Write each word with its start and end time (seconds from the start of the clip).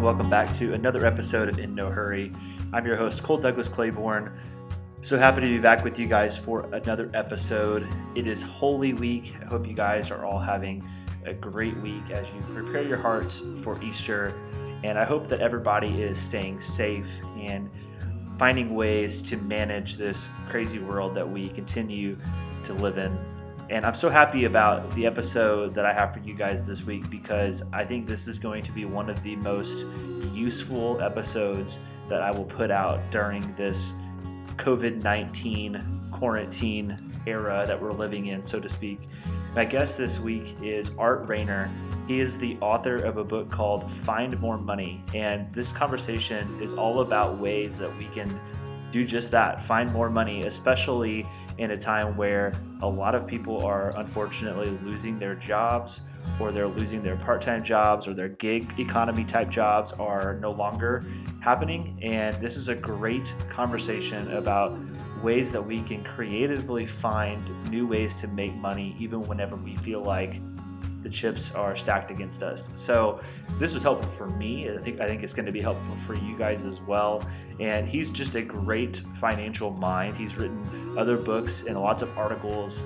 everyone. 0.00 0.16
Welcome 0.16 0.30
back 0.30 0.50
to 0.56 0.72
another 0.72 1.04
episode 1.04 1.50
of 1.50 1.58
In 1.58 1.74
No 1.74 1.90
Hurry. 1.90 2.32
I'm 2.72 2.86
your 2.86 2.96
host, 2.96 3.22
Cole 3.22 3.36
Douglas 3.36 3.68
Claiborne. 3.68 4.32
So 5.02 5.18
happy 5.18 5.42
to 5.42 5.46
be 5.46 5.58
back 5.58 5.84
with 5.84 5.98
you 5.98 6.06
guys 6.06 6.38
for 6.38 6.62
another 6.72 7.10
episode. 7.12 7.86
It 8.14 8.26
is 8.26 8.40
Holy 8.40 8.94
Week. 8.94 9.34
I 9.42 9.44
hope 9.44 9.66
you 9.66 9.74
guys 9.74 10.10
are 10.10 10.24
all 10.24 10.38
having 10.38 10.88
a 11.26 11.34
great 11.34 11.76
week 11.78 12.10
as 12.10 12.26
you 12.30 12.40
prepare 12.54 12.80
your 12.82 12.96
hearts 12.96 13.42
for 13.62 13.82
Easter. 13.82 14.34
And 14.84 14.98
I 14.98 15.04
hope 15.04 15.26
that 15.28 15.40
everybody 15.40 16.02
is 16.02 16.18
staying 16.18 16.60
safe 16.60 17.10
and 17.36 17.68
finding 18.38 18.74
ways 18.74 19.20
to 19.22 19.36
manage 19.36 19.96
this 19.96 20.30
crazy 20.48 20.78
world 20.78 21.14
that 21.14 21.28
we 21.28 21.50
continue 21.50 22.16
to 22.64 22.72
live 22.72 22.96
in. 22.96 23.18
And 23.70 23.86
I'm 23.86 23.94
so 23.94 24.10
happy 24.10 24.46
about 24.46 24.90
the 24.96 25.06
episode 25.06 25.74
that 25.74 25.86
I 25.86 25.92
have 25.92 26.12
for 26.12 26.18
you 26.18 26.34
guys 26.34 26.66
this 26.66 26.82
week 26.82 27.08
because 27.08 27.62
I 27.72 27.84
think 27.84 28.08
this 28.08 28.26
is 28.26 28.36
going 28.36 28.64
to 28.64 28.72
be 28.72 28.84
one 28.84 29.08
of 29.08 29.22
the 29.22 29.36
most 29.36 29.86
useful 30.32 31.00
episodes 31.00 31.78
that 32.08 32.20
I 32.20 32.32
will 32.32 32.46
put 32.46 32.72
out 32.72 32.98
during 33.12 33.54
this 33.54 33.92
COVID 34.56 35.04
19 35.04 36.08
quarantine 36.10 36.96
era 37.28 37.64
that 37.68 37.80
we're 37.80 37.92
living 37.92 38.26
in, 38.26 38.42
so 38.42 38.58
to 38.58 38.68
speak. 38.68 38.98
My 39.54 39.64
guest 39.64 39.96
this 39.96 40.18
week 40.18 40.56
is 40.60 40.90
Art 40.98 41.28
Rainer. 41.28 41.70
He 42.08 42.18
is 42.18 42.38
the 42.38 42.56
author 42.60 42.96
of 42.96 43.18
a 43.18 43.24
book 43.24 43.52
called 43.52 43.88
Find 43.88 44.36
More 44.40 44.58
Money. 44.58 45.00
And 45.14 45.52
this 45.52 45.72
conversation 45.72 46.60
is 46.60 46.74
all 46.74 47.02
about 47.02 47.38
ways 47.38 47.78
that 47.78 47.96
we 47.98 48.06
can 48.06 48.28
do 48.90 49.04
just 49.04 49.30
that 49.30 49.60
find 49.60 49.92
more 49.92 50.10
money, 50.10 50.42
especially 50.42 51.26
in 51.58 51.72
a 51.72 51.78
time 51.78 52.16
where 52.16 52.52
a 52.82 52.88
lot 52.88 53.14
of 53.14 53.26
people 53.26 53.64
are 53.64 53.92
unfortunately 53.96 54.70
losing 54.82 55.18
their 55.18 55.34
jobs 55.34 56.00
or 56.38 56.52
they're 56.52 56.68
losing 56.68 57.02
their 57.02 57.16
part 57.16 57.40
time 57.40 57.62
jobs 57.64 58.06
or 58.06 58.14
their 58.14 58.28
gig 58.28 58.78
economy 58.78 59.24
type 59.24 59.50
jobs 59.50 59.92
are 59.92 60.38
no 60.40 60.50
longer 60.50 61.04
happening. 61.40 61.98
And 62.02 62.36
this 62.36 62.56
is 62.56 62.68
a 62.68 62.74
great 62.74 63.34
conversation 63.48 64.30
about 64.32 64.78
ways 65.22 65.52
that 65.52 65.62
we 65.62 65.82
can 65.82 66.02
creatively 66.02 66.86
find 66.86 67.42
new 67.70 67.86
ways 67.86 68.16
to 68.16 68.28
make 68.28 68.54
money 68.54 68.96
even 68.98 69.22
whenever 69.22 69.56
we 69.56 69.76
feel 69.76 70.00
like 70.00 70.40
the 71.02 71.08
chips 71.08 71.54
are 71.54 71.76
stacked 71.76 72.10
against 72.10 72.42
us. 72.42 72.70
So 72.74 73.20
this 73.58 73.74
was 73.74 73.82
helpful 73.82 74.10
for 74.10 74.26
me. 74.26 74.70
I 74.70 74.78
think 74.78 75.00
I 75.00 75.06
think 75.06 75.22
it's 75.22 75.34
going 75.34 75.46
to 75.46 75.52
be 75.52 75.62
helpful 75.62 75.94
for 75.96 76.14
you 76.14 76.36
guys 76.36 76.66
as 76.66 76.80
well. 76.80 77.22
And 77.58 77.88
he's 77.88 78.10
just 78.10 78.34
a 78.34 78.42
great 78.42 79.02
financial 79.14 79.70
mind. 79.70 80.16
He's 80.16 80.36
written 80.36 80.98
other 80.98 81.16
books 81.16 81.64
and 81.64 81.78
lots 81.78 82.02
of 82.02 82.16
articles 82.18 82.82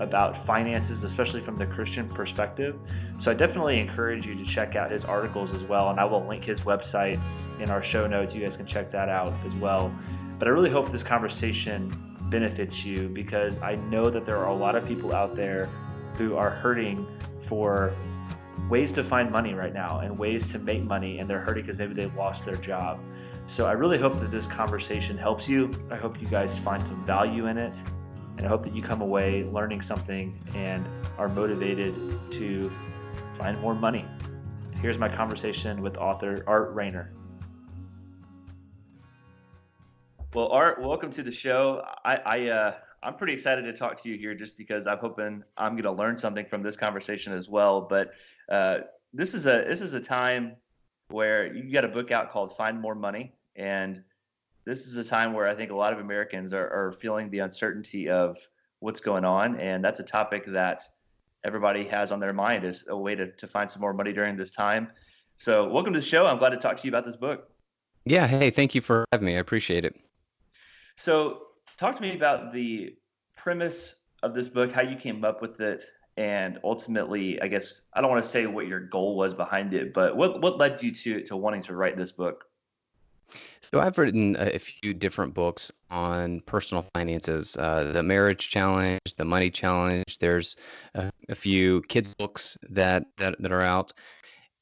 about 0.00 0.36
finances, 0.36 1.04
especially 1.04 1.40
from 1.40 1.56
the 1.56 1.66
Christian 1.66 2.08
perspective. 2.08 2.76
So 3.16 3.30
I 3.30 3.34
definitely 3.34 3.78
encourage 3.78 4.26
you 4.26 4.34
to 4.34 4.44
check 4.44 4.74
out 4.76 4.90
his 4.90 5.04
articles 5.04 5.52
as 5.54 5.64
well. 5.64 5.90
And 5.90 6.00
I 6.00 6.04
will 6.04 6.24
link 6.26 6.44
his 6.44 6.62
website 6.62 7.20
in 7.60 7.70
our 7.70 7.82
show 7.82 8.06
notes. 8.06 8.34
You 8.34 8.42
guys 8.42 8.56
can 8.56 8.66
check 8.66 8.90
that 8.90 9.08
out 9.08 9.32
as 9.46 9.54
well. 9.54 9.94
But 10.38 10.48
I 10.48 10.50
really 10.50 10.70
hope 10.70 10.90
this 10.90 11.04
conversation 11.04 11.92
benefits 12.24 12.84
you 12.84 13.08
because 13.08 13.58
I 13.62 13.76
know 13.76 14.10
that 14.10 14.24
there 14.24 14.38
are 14.38 14.48
a 14.48 14.54
lot 14.54 14.74
of 14.74 14.86
people 14.86 15.14
out 15.14 15.36
there 15.36 15.68
who 16.16 16.36
are 16.36 16.50
hurting 16.50 17.06
for 17.38 17.92
ways 18.68 18.92
to 18.92 19.04
find 19.04 19.30
money 19.30 19.54
right 19.54 19.74
now 19.74 19.98
and 20.00 20.18
ways 20.18 20.50
to 20.52 20.58
make 20.58 20.82
money 20.82 21.18
and 21.18 21.28
they're 21.28 21.40
hurting 21.40 21.62
because 21.62 21.78
maybe 21.78 21.94
they've 21.94 22.14
lost 22.14 22.44
their 22.44 22.56
job. 22.56 22.98
So 23.46 23.66
I 23.66 23.72
really 23.72 23.98
hope 23.98 24.18
that 24.20 24.30
this 24.30 24.46
conversation 24.46 25.18
helps 25.18 25.48
you. 25.48 25.70
I 25.90 25.96
hope 25.96 26.20
you 26.20 26.28
guys 26.28 26.58
find 26.58 26.84
some 26.84 27.04
value 27.04 27.46
in 27.46 27.58
it. 27.58 27.76
And 28.36 28.46
I 28.46 28.48
hope 28.48 28.62
that 28.62 28.74
you 28.74 28.82
come 28.82 29.00
away 29.00 29.44
learning 29.44 29.82
something 29.82 30.38
and 30.54 30.88
are 31.18 31.28
motivated 31.28 31.94
to 32.32 32.72
find 33.34 33.60
more 33.60 33.74
money. 33.74 34.06
Here's 34.80 34.98
my 34.98 35.08
conversation 35.08 35.82
with 35.82 35.98
author 35.98 36.42
Art 36.46 36.74
Rainer. 36.74 37.12
Well, 40.34 40.48
Art, 40.48 40.82
welcome 40.82 41.12
to 41.12 41.22
the 41.22 41.30
show. 41.30 41.82
I, 42.04 42.16
I 42.16 42.48
uh, 42.48 42.74
I'm 43.04 43.16
pretty 43.16 43.34
excited 43.34 43.62
to 43.62 43.72
talk 43.74 44.00
to 44.02 44.08
you 44.08 44.16
here 44.16 44.34
just 44.34 44.56
because 44.56 44.86
I'm 44.86 44.98
hoping 44.98 45.44
I'm 45.58 45.72
going 45.72 45.84
to 45.84 45.92
learn 45.92 46.16
something 46.16 46.46
from 46.46 46.62
this 46.62 46.76
conversation 46.76 47.34
as 47.34 47.48
well. 47.48 47.82
But 47.82 48.12
uh, 48.48 48.78
this 49.12 49.34
is 49.34 49.44
a 49.44 49.64
this 49.68 49.82
is 49.82 49.92
a 49.92 50.00
time 50.00 50.56
where 51.08 51.54
you 51.54 51.70
got 51.70 51.84
a 51.84 51.88
book 51.88 52.10
out 52.10 52.30
called 52.30 52.56
Find 52.56 52.80
More 52.80 52.94
Money, 52.94 53.34
and 53.56 54.02
this 54.64 54.86
is 54.86 54.96
a 54.96 55.04
time 55.04 55.34
where 55.34 55.46
I 55.46 55.54
think 55.54 55.70
a 55.70 55.76
lot 55.76 55.92
of 55.92 55.98
Americans 55.98 56.54
are, 56.54 56.68
are 56.68 56.92
feeling 56.92 57.30
the 57.30 57.40
uncertainty 57.40 58.08
of 58.08 58.38
what's 58.80 59.00
going 59.00 59.24
on, 59.24 59.60
and 59.60 59.84
that's 59.84 60.00
a 60.00 60.04
topic 60.04 60.46
that 60.46 60.80
everybody 61.44 61.84
has 61.84 62.10
on 62.10 62.20
their 62.20 62.32
mind 62.32 62.64
is 62.64 62.86
a 62.88 62.96
way 62.96 63.14
to, 63.14 63.30
to 63.32 63.46
find 63.46 63.70
some 63.70 63.82
more 63.82 63.92
money 63.92 64.14
during 64.14 64.36
this 64.36 64.50
time. 64.50 64.88
So, 65.36 65.68
welcome 65.68 65.92
to 65.92 66.00
the 66.00 66.06
show. 66.06 66.26
I'm 66.26 66.38
glad 66.38 66.50
to 66.50 66.56
talk 66.56 66.78
to 66.78 66.84
you 66.84 66.90
about 66.90 67.04
this 67.04 67.16
book. 67.16 67.50
Yeah. 68.06 68.26
Hey, 68.26 68.50
thank 68.50 68.74
you 68.74 68.80
for 68.80 69.04
having 69.12 69.26
me. 69.26 69.36
I 69.36 69.40
appreciate 69.40 69.84
it. 69.84 69.94
So, 70.96 71.42
talk 71.76 71.96
to 71.96 72.02
me 72.02 72.14
about 72.14 72.52
the 72.52 72.96
premise 73.36 73.94
of 74.22 74.34
this 74.34 74.48
book, 74.48 74.72
how 74.72 74.82
you 74.82 74.96
came 74.96 75.24
up 75.24 75.42
with 75.42 75.60
it, 75.60 75.84
and 76.16 76.58
ultimately, 76.62 77.40
I 77.40 77.48
guess 77.48 77.82
I 77.92 78.00
don't 78.00 78.10
want 78.10 78.22
to 78.22 78.30
say 78.30 78.46
what 78.46 78.66
your 78.66 78.80
goal 78.80 79.16
was 79.16 79.34
behind 79.34 79.74
it, 79.74 79.92
but 79.92 80.16
what 80.16 80.40
what 80.40 80.58
led 80.58 80.82
you 80.82 80.92
to 80.94 81.22
to 81.22 81.36
wanting 81.36 81.62
to 81.62 81.74
write 81.74 81.96
this 81.96 82.12
book? 82.12 82.44
So 83.60 83.80
I've 83.80 83.98
written 83.98 84.36
a 84.38 84.58
few 84.58 84.94
different 84.94 85.34
books 85.34 85.72
on 85.90 86.40
personal 86.42 86.86
finances, 86.94 87.56
uh, 87.56 87.90
the 87.92 88.02
marriage 88.02 88.48
challenge, 88.48 89.00
the 89.16 89.24
money 89.24 89.50
challenge. 89.50 90.18
There's 90.18 90.56
a, 90.94 91.10
a 91.28 91.34
few 91.34 91.82
kids 91.88 92.14
books 92.14 92.56
that, 92.70 93.06
that 93.18 93.36
that 93.40 93.50
are 93.50 93.62
out, 93.62 93.92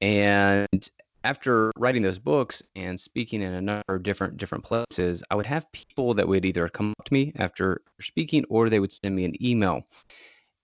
and 0.00 0.90
after 1.24 1.70
writing 1.76 2.02
those 2.02 2.18
books 2.18 2.62
and 2.74 2.98
speaking 2.98 3.42
in 3.42 3.54
a 3.54 3.60
number 3.60 3.84
of 3.88 4.02
different 4.02 4.36
different 4.36 4.64
places, 4.64 5.22
I 5.30 5.34
would 5.34 5.46
have 5.46 5.70
people 5.72 6.14
that 6.14 6.26
would 6.26 6.44
either 6.44 6.68
come 6.68 6.94
up 6.98 7.04
to 7.04 7.12
me 7.12 7.32
after 7.36 7.82
speaking 8.00 8.44
or 8.48 8.68
they 8.68 8.80
would 8.80 8.92
send 8.92 9.14
me 9.14 9.24
an 9.24 9.42
email. 9.44 9.82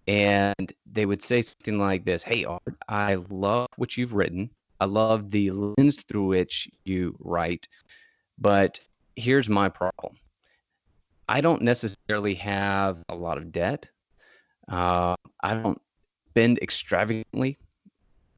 And 0.06 0.72
they 0.90 1.04
would 1.04 1.22
say 1.22 1.42
something 1.42 1.78
like 1.78 2.04
this 2.04 2.22
Hey, 2.22 2.44
Art, 2.44 2.76
I 2.88 3.16
love 3.28 3.68
what 3.76 3.96
you've 3.96 4.14
written. 4.14 4.50
I 4.80 4.86
love 4.86 5.30
the 5.30 5.50
lens 5.50 6.02
through 6.08 6.26
which 6.26 6.68
you 6.84 7.16
write. 7.20 7.68
But 8.38 8.80
here's 9.16 9.48
my 9.48 9.68
problem 9.68 10.14
I 11.28 11.40
don't 11.40 11.62
necessarily 11.62 12.34
have 12.36 13.02
a 13.08 13.14
lot 13.14 13.38
of 13.38 13.52
debt. 13.52 13.88
Uh, 14.66 15.14
I 15.42 15.54
don't 15.54 15.80
spend 16.30 16.58
extravagantly 16.58 17.58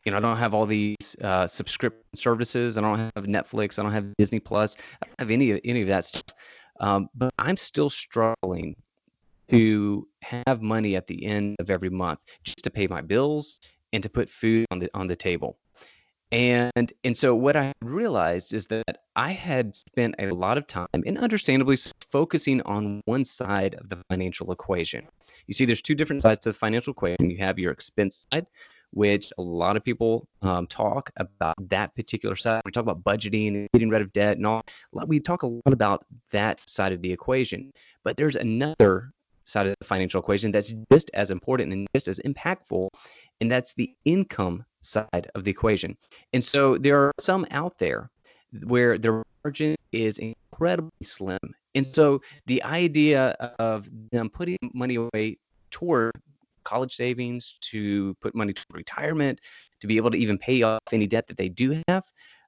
you 0.05 0.13
know, 0.13 0.19
I 0.19 0.21
don't 0.21 0.37
have 0.37 0.55
all 0.55 0.67
these 0.67 1.17
uh, 1.23 1.47
subscription 1.47 2.03
services. 2.15 2.79
I 2.79 2.81
don't 2.81 2.99
have 2.99 3.25
Netflix. 3.27 3.79
I 3.79 3.83
don't 3.83 3.93
have 3.93 4.07
Disney 4.19 4.41
Plus. 4.41 4.77
I 5.03 5.07
don't 5.07 5.21
have 5.21 5.31
any 5.31 5.51
of 5.53 5.61
any 5.65 5.83
of 5.83 5.89
that 5.89 6.05
stuff. 6.05 6.35
Um, 6.81 7.09
but 7.15 7.33
I'm 7.39 7.57
still 7.57 7.91
struggling 7.91 8.77
to 9.51 10.07
have 10.23 10.63
money 10.63 10.97
at 10.97 11.07
the 11.07 11.27
end 11.27 11.57
of 11.59 11.71
every 11.71 11.91
month 11.91 12.21
just 12.45 12.65
to 12.65 12.71
pay 12.71 12.87
my 12.87 13.01
bills 13.01 13.61
and 13.93 14.03
to 14.03 14.09
put 14.09 14.31
food 14.31 14.67
on 14.71 14.79
the 14.79 14.89
on 14.95 15.07
the 15.07 15.17
table. 15.17 15.59
And 16.33 16.93
and 17.03 17.17
so 17.17 17.35
what 17.35 17.57
I 17.57 17.73
realized 17.83 18.55
is 18.55 18.67
that 18.69 19.03
I 19.17 19.33
had 19.33 19.75
spent 19.75 20.15
a 20.21 20.31
lot 20.31 20.59
of 20.59 20.67
time 20.67 20.87
and 20.93 21.19
understandably 21.19 21.77
focusing 22.11 22.63
on 22.63 23.03
one 23.05 23.25
side 23.25 23.75
of 23.75 23.89
the 23.89 23.99
financial 24.09 24.53
equation. 24.53 25.07
You 25.49 25.55
see, 25.55 25.65
there's 25.65 25.83
two 25.83 25.97
different 25.97 26.23
sides 26.23 26.41
to 26.41 26.51
the 26.51 26.59
financial 26.59 26.93
equation. 26.93 27.29
You 27.29 27.39
have 27.39 27.59
your 27.59 27.73
expense 27.73 28.27
side, 28.33 28.47
which 28.93 29.33
a 29.39 29.43
lot 29.43 29.77
of 29.77 29.85
people 29.85 30.27
um, 30.43 30.67
talk 30.67 31.11
about 31.17 31.55
that 31.69 31.95
particular 31.95 32.37
side. 32.37 32.63
We 32.65 32.73
talk 32.73 32.83
about 32.83 33.05
budgeting 33.05 33.49
and 33.49 33.69
getting 33.73 33.89
rid 33.89 34.03
of 34.03 34.13
debt 34.13 34.37
and 34.37 34.47
all. 34.47 34.63
We 35.07 35.21
talk 35.21 35.43
a 35.43 35.47
lot 35.47 35.73
about 35.73 36.05
that 36.33 36.61
side 36.69 36.93
of 36.93 37.03
the 37.03 37.13
equation. 37.13 37.73
But 38.05 38.17
there's 38.17 38.37
another 38.37 39.13
side 39.45 39.67
of 39.67 39.75
the 39.79 39.85
financial 39.85 40.21
equation 40.21 40.53
that's 40.53 40.73
just 40.93 41.11
as 41.15 41.31
important 41.31 41.73
and 41.73 41.87
just 41.95 42.09
as 42.09 42.19
impactful, 42.21 42.89
and 43.41 43.51
that's 43.51 43.75
the 43.75 43.93
income 44.05 44.65
side 44.83 45.31
of 45.35 45.45
the 45.45 45.51
equation. 45.51 45.97
And 46.33 46.43
so 46.43 46.79
there 46.79 46.99
are 46.99 47.13
some 47.21 47.47
out 47.51 47.79
there 47.79 48.11
where 48.65 48.99
their 48.99 49.23
margin 49.45 49.77
is 49.93 50.19
incredibly 50.19 50.91
slim. 51.03 51.39
And 51.75 51.87
so 51.87 52.21
the 52.47 52.63
idea 52.63 53.31
of 53.59 53.89
them 54.11 54.29
putting 54.29 54.59
money 54.75 54.97
away 54.97 55.39
toward 55.71 56.13
college 56.65 56.95
savings, 56.95 57.59
to 57.61 58.15
put 58.21 58.35
money 58.35 58.53
to 58.53 58.65
retirement, 58.73 59.41
to 59.81 59.87
be 59.87 59.97
able 59.97 60.11
to 60.11 60.17
even 60.17 60.39
pay 60.39 60.63
off 60.63 60.81
any 60.93 61.07
debt 61.07 61.27
that 61.29 61.37
they 61.37 61.49
do 61.49 61.83
have. 61.89 62.05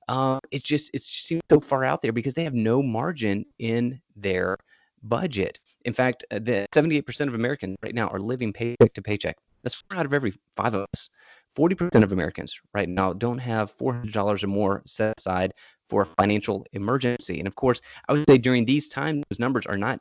Uh, 0.09 0.38
it's 0.50 0.64
just 0.64 0.91
it 0.94 1.03
seems 1.03 1.43
so 1.50 1.61
far 1.61 1.85
out 1.85 2.03
there 2.03 2.12
because 2.12 2.35
they 2.35 2.44
have 2.44 2.55
no 2.55 2.82
margin 2.82 3.44
in 3.59 4.00
their 4.17 4.56
budget. 5.03 5.59
In 5.85 5.93
fact, 5.93 6.25
uh, 6.31 6.38
the 6.38 6.67
78% 6.75 7.29
of 7.29 7.35
Americans 7.35 7.76
right 7.82 7.94
now 7.94 8.09
are 8.09 8.20
living 8.20 8.53
paycheck 8.53 8.94
to 8.94 9.03
paycheck. 9.03 9.37
That's 9.62 9.75
four 9.75 9.99
out 9.99 10.06
of 10.06 10.14
every 10.14 10.35
five 10.56 10.75
of 10.75 10.87
us. 10.93 11.09
40% 11.56 12.03
of 12.03 12.12
Americans 12.12 12.59
right 12.73 12.88
now 12.88 13.12
don't 13.12 13.38
have 13.38 13.76
$400 13.76 14.43
or 14.43 14.47
more 14.47 14.82
set 14.87 15.14
aside 15.19 15.53
for 15.88 16.03
a 16.03 16.06
financial 16.06 16.67
emergency. 16.73 17.38
And 17.38 17.47
of 17.47 17.55
course, 17.55 17.81
I 18.09 18.12
would 18.12 18.25
say 18.29 18.38
during 18.38 18.64
these 18.64 18.88
times, 18.88 19.23
those 19.29 19.38
numbers 19.38 19.67
are 19.67 19.76
not 19.76 20.00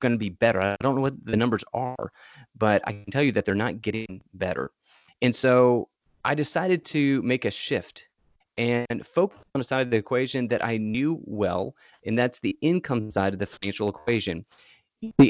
going 0.00 0.12
to 0.12 0.18
be 0.18 0.30
better. 0.30 0.60
I 0.60 0.76
don't 0.80 0.94
know 0.94 1.00
what 1.00 1.24
the 1.24 1.36
numbers 1.36 1.64
are, 1.72 2.12
but 2.56 2.82
I 2.86 2.92
can 2.92 3.10
tell 3.10 3.22
you 3.22 3.32
that 3.32 3.44
they're 3.44 3.54
not 3.54 3.82
getting 3.82 4.22
better. 4.34 4.70
And 5.22 5.34
so 5.34 5.88
I 6.24 6.34
decided 6.34 6.84
to 6.86 7.22
make 7.22 7.44
a 7.44 7.50
shift 7.50 8.08
and 8.56 9.06
focus 9.06 9.38
on 9.54 9.60
a 9.60 9.64
side 9.64 9.82
of 9.82 9.90
the 9.90 9.96
equation 9.96 10.48
that 10.48 10.64
I 10.64 10.76
knew 10.76 11.20
well, 11.24 11.76
and 12.04 12.18
that's 12.18 12.40
the 12.40 12.56
income 12.60 13.10
side 13.10 13.32
of 13.32 13.38
the 13.38 13.46
financial 13.46 13.88
equation. 13.88 14.44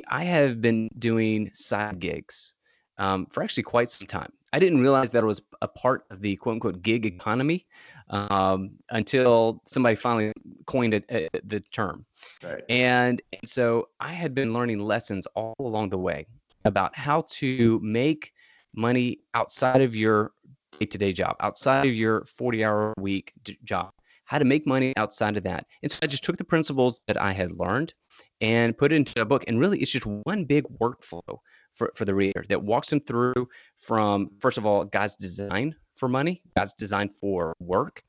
I 0.09 0.25
have 0.25 0.63
been 0.63 0.89
doing 0.99 1.51
side 1.53 2.01
gigs 2.01 2.55
um, 2.97 3.27
for 3.27 3.43
actually 3.43 3.65
quite 3.65 3.91
some 3.91 4.07
time. 4.07 4.33
I 4.53 4.59
didn't 4.59 4.81
realize 4.81 5.11
that 5.11 5.23
it 5.23 5.27
was 5.27 5.43
a 5.61 5.69
part 5.69 6.07
of 6.11 6.23
the 6.23 6.37
quote 6.37 6.55
unquote 6.55 6.83
gig 6.83 7.05
economy 7.05 7.67
um, 8.11 8.71
until 8.91 9.63
somebody 9.67 9.95
finally 9.97 10.33
coined 10.67 10.95
it, 10.95 11.05
uh, 11.11 11.39
the 11.45 11.61
term. 11.73 12.05
Right. 12.43 12.63
And, 12.69 13.21
and 13.33 13.49
so 13.49 13.89
I 14.01 14.13
had 14.13 14.35
been 14.35 14.53
learning 14.53 14.81
lessons 14.81 15.27
all 15.35 15.55
along 15.59 15.91
the 15.91 15.99
way 15.99 16.27
about 16.65 16.97
how 16.97 17.27
to 17.31 17.81
make 17.83 18.33
money 18.75 19.21
outside 19.35 19.81
of 19.81 19.95
your 19.95 20.33
day 20.79 20.87
to 20.87 20.99
day 20.99 21.13
job, 21.13 21.37
outside 21.41 21.87
of 21.87 21.95
your 21.95 22.25
40 22.25 22.65
hour 22.65 22.95
a 22.97 23.01
week 23.01 23.33
job, 23.65 23.93
how 24.25 24.39
to 24.39 24.45
make 24.45 24.67
money 24.67 24.95
outside 24.97 25.37
of 25.37 25.45
that. 25.45 25.67
And 25.83 25.91
so 25.91 26.01
I 26.03 26.07
just 26.07 26.25
took 26.25 26.37
the 26.37 26.45
principles 26.45 27.03
that 27.07 27.21
I 27.21 27.33
had 27.33 27.53
learned 27.53 27.95
and 28.41 28.77
put 28.77 28.93
it 28.93 28.97
into 28.97 29.21
a 29.21 29.25
book. 29.25 29.45
And 29.49 29.59
really, 29.59 29.81
it's 29.81 29.91
just 29.91 30.07
one 30.07 30.45
big 30.45 30.65
workflow 30.81 31.39
for, 31.79 31.93
for 31.95 32.05
the 32.05 32.15
reader 32.15 32.45
that 32.49 32.63
walks 32.63 32.91
them 32.91 33.01
through 33.01 33.49
from, 33.79 34.31
first 34.41 34.59
of 34.59 34.67
all, 34.67 34.85
God's 34.85 35.15
design 35.15 35.75
for 35.97 36.09
money, 36.09 36.43
God's 36.57 36.75
design 36.75 37.09
for 37.21 37.55
work, 37.61 38.03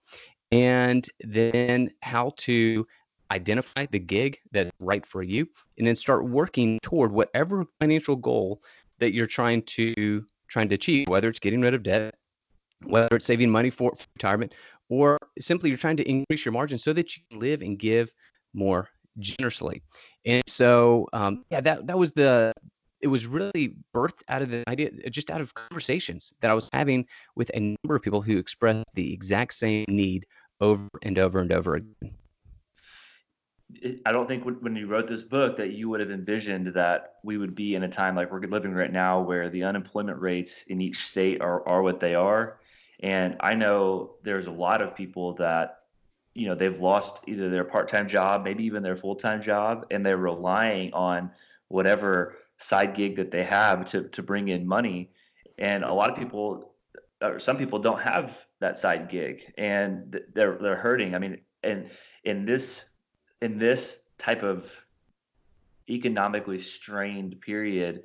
and 0.51 1.07
then 1.21 1.89
how 2.01 2.33
to 2.37 2.85
identify 3.31 3.85
the 3.91 3.99
gig 3.99 4.39
that's 4.51 4.71
right 4.79 5.05
for 5.05 5.21
you, 5.21 5.47
and 5.77 5.87
then 5.87 5.95
start 5.95 6.27
working 6.27 6.79
toward 6.81 7.11
whatever 7.11 7.65
financial 7.79 8.15
goal 8.15 8.61
that 8.97 9.13
you're 9.13 9.27
trying 9.27 9.61
to 9.63 10.25
trying 10.47 10.67
to 10.67 10.75
achieve, 10.75 11.07
whether 11.07 11.29
it's 11.29 11.39
getting 11.39 11.61
rid 11.61 11.75
of 11.75 11.83
debt, 11.83 12.15
whether 12.85 13.07
it's 13.11 13.25
saving 13.25 13.51
money 13.51 13.69
for 13.69 13.93
retirement, 14.15 14.53
or 14.89 15.17
simply 15.39 15.69
you're 15.69 15.77
trying 15.77 15.97
to 15.97 16.09
increase 16.09 16.43
your 16.43 16.53
margin 16.53 16.79
so 16.79 16.91
that 16.91 17.15
you 17.15 17.21
can 17.29 17.39
live 17.39 17.61
and 17.61 17.77
give 17.77 18.11
more 18.53 18.89
generously. 19.19 19.83
And 20.25 20.43
so, 20.47 21.07
um, 21.13 21.45
yeah, 21.51 21.61
that 21.61 21.87
that 21.87 21.97
was 21.97 22.11
the 22.13 22.51
it 23.01 23.07
was 23.07 23.27
really 23.27 23.75
birthed 23.95 24.23
out 24.27 24.41
of 24.41 24.49
the 24.49 24.63
idea, 24.67 24.89
uh, 25.05 25.09
just 25.09 25.31
out 25.31 25.41
of 25.41 25.53
conversations 25.53 26.33
that 26.41 26.51
I 26.51 26.53
was 26.53 26.69
having 26.73 27.05
with 27.35 27.49
a 27.53 27.59
number 27.59 27.95
of 27.95 28.01
people 28.01 28.21
who 28.21 28.37
expressed 28.37 28.85
the 28.93 29.13
exact 29.13 29.53
same 29.53 29.85
need 29.87 30.25
over 30.61 30.87
and 31.01 31.17
over 31.17 31.39
and 31.39 31.51
over 31.51 31.75
again. 31.75 32.11
I 34.05 34.11
don't 34.11 34.27
think 34.27 34.45
when 34.45 34.75
you 34.75 34.87
wrote 34.87 35.07
this 35.07 35.21
book 35.21 35.55
that 35.57 35.73
you 35.73 35.89
would 35.89 35.99
have 35.99 36.09
envisioned 36.09 36.67
that 36.67 37.15
we 37.23 37.37
would 37.37 37.53
be 37.53 37.75
in 37.75 37.83
a 37.83 37.87
time 37.87 38.15
like 38.15 38.31
we're 38.31 38.41
living 38.41 38.73
right 38.73 38.91
now 38.91 39.21
where 39.21 39.47
the 39.47 39.63
unemployment 39.63 40.19
rates 40.19 40.63
in 40.63 40.81
each 40.81 41.05
state 41.05 41.39
are, 41.39 41.67
are 41.67 41.83
what 41.83 41.99
they 41.99 42.15
are. 42.15 42.57
And 43.01 43.37
I 43.41 43.53
know 43.53 44.15
there's 44.23 44.47
a 44.47 44.51
lot 44.51 44.81
of 44.81 44.95
people 44.95 45.33
that, 45.33 45.81
you 46.33 46.47
know, 46.47 46.55
they've 46.55 46.79
lost 46.79 47.23
either 47.27 47.49
their 47.49 47.63
part 47.63 47.89
time 47.89 48.07
job, 48.07 48.43
maybe 48.43 48.65
even 48.65 48.81
their 48.81 48.97
full 48.97 49.15
time 49.15 49.41
job, 49.41 49.85
and 49.91 50.03
they're 50.03 50.17
relying 50.17 50.91
on 50.93 51.31
whatever 51.67 52.37
side 52.59 52.93
gig 52.93 53.15
that 53.15 53.31
they 53.31 53.43
have 53.43 53.85
to, 53.85 54.03
to 54.09 54.21
bring 54.21 54.49
in 54.49 54.67
money. 54.67 55.11
And 55.57 55.83
a 55.83 55.93
lot 55.93 56.09
of 56.09 56.17
people, 56.17 56.73
or 57.21 57.39
some 57.39 57.57
people 57.57 57.79
don't 57.79 58.01
have 58.01 58.45
that 58.59 58.77
side 58.77 59.09
gig 59.09 59.51
and 59.57 60.19
they're, 60.33 60.57
they're 60.61 60.75
hurting. 60.75 61.15
I 61.15 61.19
mean, 61.19 61.39
and 61.63 61.89
in 62.23 62.45
this, 62.45 62.85
in 63.41 63.57
this 63.57 63.99
type 64.17 64.43
of 64.43 64.69
economically 65.89 66.61
strained 66.61 67.41
period, 67.41 68.03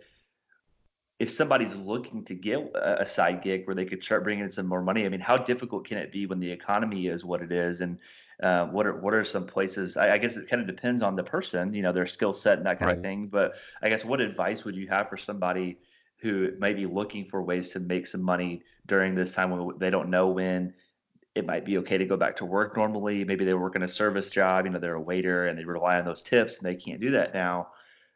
if 1.21 1.31
somebody's 1.31 1.75
looking 1.75 2.25
to 2.25 2.35
get 2.35 2.59
a 2.75 3.07
side 3.07 3.41
gig 3.43 3.67
where 3.67 3.75
they 3.77 3.85
could 3.85 4.03
start 4.03 4.25
bringing 4.25 4.45
in 4.45 4.51
some 4.51 4.67
more 4.67 4.83
money, 4.83 5.07
I 5.07 5.09
mean, 5.09 5.21
how 5.21 5.37
difficult 5.37 5.87
can 5.87 5.99
it 5.99 6.11
be 6.11 6.27
when 6.27 6.41
the 6.41 6.51
economy 6.51 7.07
is 7.07 7.25
what 7.25 7.41
it 7.41 7.53
is, 7.53 7.81
and 7.81 7.99
uh, 8.43 8.67
what 8.67 8.87
are 8.87 8.97
what 9.01 9.15
are 9.15 9.25
some 9.25 9.47
places? 9.47 9.97
I, 9.97 10.15
I, 10.15 10.19
guess 10.19 10.37
it 10.37 10.49
kind 10.49 10.61
of 10.61 10.67
depends 10.67 11.03
on 11.03 11.15
the 11.15 11.23
person, 11.23 11.73
you 11.73 11.83
know, 11.83 11.93
their 11.93 12.07
skill 12.07 12.35
set 12.35 12.59
and 12.59 12.67
that 12.67 12.79
kind 12.79 12.89
right. 12.89 12.97
of 12.97 13.03
thing. 13.03 13.29
But 13.29 13.55
I 13.83 13.89
guess 13.89 14.05
what 14.05 14.21
advice 14.21 14.65
would 14.65 14.75
you 14.75 14.89
have 14.89 15.09
for 15.09 15.17
somebody 15.17 15.79
who 16.19 16.51
may 16.59 16.73
be 16.73 16.87
looking 16.87 17.27
for 17.27 17.43
ways 17.43 17.71
to 17.71 17.81
make 17.81 18.07
some 18.07 18.23
money 18.23 18.63
during 18.87 19.15
this 19.15 19.33
time 19.33 19.51
when 19.51 19.79
they 19.79 19.91
don't 19.91 20.11
know 20.11 20.29
when 20.29 20.75
it 21.35 21.47
might 21.47 21.65
be 21.65 21.79
okay 21.79 21.99
to 21.99 22.05
go 22.07 22.17
back 22.17 22.37
to 22.37 22.45
work 22.45 22.77
normally? 22.77 23.25
Maybe 23.25 23.45
they 23.45 23.55
work 23.55 23.77
in 23.77 23.83
a 23.83 23.89
service 23.89 24.31
job, 24.31 24.65
you 24.65 24.73
know, 24.73 24.81
they're 24.81 24.95
a 24.95 25.01
waiter 25.01 25.47
and 25.47 25.59
they 25.59 25.65
rely 25.65 25.99
on 25.99 26.05
those 26.05 26.23
tips, 26.23 26.59
and 26.59 26.67
they 26.67 26.75
can't 26.75 27.01
do 27.01 27.13
that 27.13 27.35
now. 27.35 27.69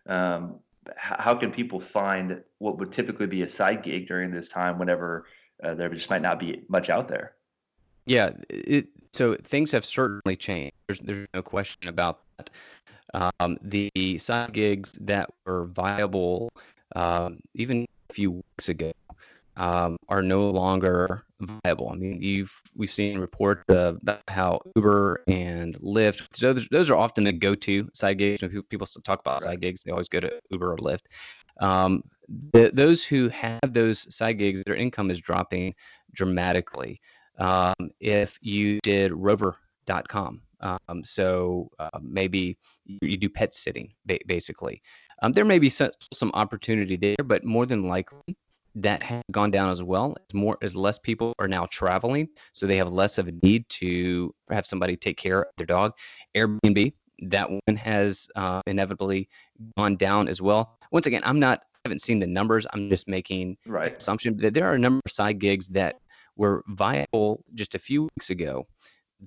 Um, 0.07 0.59
how 0.97 1.35
can 1.35 1.53
people 1.53 1.79
find 1.79 2.43
what 2.59 2.79
would 2.79 2.91
typically 2.91 3.27
be 3.27 3.43
a 3.43 3.49
side 3.49 3.83
gig 3.83 4.09
during 4.09 4.31
this 4.31 4.49
time 4.49 4.79
whenever 4.79 5.27
uh, 5.63 5.75
there 5.75 5.89
just 5.91 6.11
might 6.11 6.23
not 6.23 6.39
be 6.39 6.65
much 6.69 6.89
out 6.91 7.09
there? 7.09 7.35
Yeah, 8.09 8.31
it, 8.49 8.87
so 9.13 9.37
things 9.45 9.71
have 9.73 9.85
certainly 9.85 10.37
changed. 10.37 10.73
There's, 10.87 10.99
there's 11.01 11.29
no 11.35 11.43
question 11.43 11.89
about 11.89 12.21
that. 12.39 12.51
Um, 13.15 13.59
the 13.63 14.19
side 14.19 14.53
gigs 14.53 14.93
that 15.01 15.31
were 15.47 15.67
viable 15.67 16.51
um, 16.97 17.41
even 17.55 17.87
a 18.11 18.13
few 18.13 18.31
weeks 18.33 18.69
ago 18.69 18.93
um, 19.57 19.97
are 20.09 20.23
no 20.23 20.51
longer 20.51 21.25
viable. 21.41 21.91
I 21.91 21.97
mean, 21.97 22.23
you've 22.23 22.55
we've 22.77 22.93
seen 22.93 23.19
reports 23.19 23.65
about 23.69 24.23
how 24.29 24.61
Uber 24.77 25.23
and 25.27 25.75
Lyft 25.81 26.39
those, 26.39 26.67
those 26.71 26.91
are 26.91 26.97
often 26.97 27.25
the 27.25 27.33
go-to 27.33 27.89
side 27.93 28.19
gigs. 28.19 28.43
When 28.43 28.63
people 28.65 28.87
talk 29.05 29.21
about 29.21 29.43
side 29.43 29.61
gigs, 29.61 29.83
they 29.83 29.91
always 29.91 30.09
go 30.09 30.21
to 30.21 30.41
Uber 30.51 30.73
or 30.73 30.79
Lyft. 30.79 31.05
Um, 31.61 32.03
the, 32.53 32.71
those 32.73 33.05
who 33.05 33.29
have 33.31 33.73
those 33.73 34.15
side 34.15 34.39
gigs, 34.39 34.63
their 34.65 34.77
income 34.77 35.11
is 35.11 35.21
dropping 35.21 35.75
dramatically. 36.13 37.01
Um, 37.39 37.91
if 38.01 38.39
you 38.43 38.81
did 38.83 39.13
Rover.com, 39.13 40.43
um, 40.61 41.05
so 41.05 41.71
uh, 41.79 41.99
maybe 42.03 42.57
you, 42.85 43.17
do 43.17 43.29
pet 43.29 43.55
sitting, 43.55 43.93
basically. 44.27 44.83
Um, 45.23 45.33
there 45.33 45.45
may 45.45 45.59
be 45.59 45.69
some, 45.69 45.91
some 46.13 46.31
opportunity 46.35 46.97
there, 46.97 47.25
but 47.25 47.45
more 47.45 47.67
than 47.67 47.85
likely, 47.85 48.37
that 48.75 49.03
has 49.03 49.23
gone 49.33 49.51
down 49.51 49.71
as 49.71 49.83
well. 49.83 50.15
As 50.31 50.35
more 50.35 50.59
as 50.63 50.77
less 50.77 50.99
people 50.99 51.33
are 51.39 51.49
now 51.49 51.67
traveling 51.67 52.29
so 52.53 52.67
they 52.67 52.77
have 52.77 52.93
less 52.93 53.19
of 53.19 53.27
a 53.27 53.33
need 53.43 53.69
to 53.71 54.33
have 54.51 54.67
somebody 54.67 54.97
take 54.97 55.17
care 55.17 55.43
of 55.43 55.49
their 55.57 55.67
dog. 55.67 55.93
Airbnb 56.37 56.93
that 57.23 57.51
one 57.51 57.77
has 57.77 58.29
uh, 58.37 58.61
inevitably 58.69 59.29
gone 59.77 59.97
down 59.97 60.29
as 60.29 60.41
well. 60.41 60.79
Once 60.93 61.07
again 61.07 61.23
i'm 61.25 61.41
not 61.41 61.63
I 61.85 61.89
haven't 61.89 62.01
seen 62.01 62.19
the 62.19 62.27
numbers. 62.27 62.67
I'm 62.73 62.91
just 62.91 63.07
making 63.07 63.57
right. 63.65 63.97
assumption 63.97 64.37
that 64.39 64.53
there 64.53 64.67
are 64.67 64.75
a 64.75 64.79
number 64.79 65.01
of 65.07 65.13
side 65.13 65.39
gigs 65.39 65.69
that 65.69 65.97
were 66.39 66.65
viable 66.69 67.45
just 67.55 67.75
a 67.75 67.79
few 67.79 68.09
weeks 68.17 68.31
ago 68.31 68.67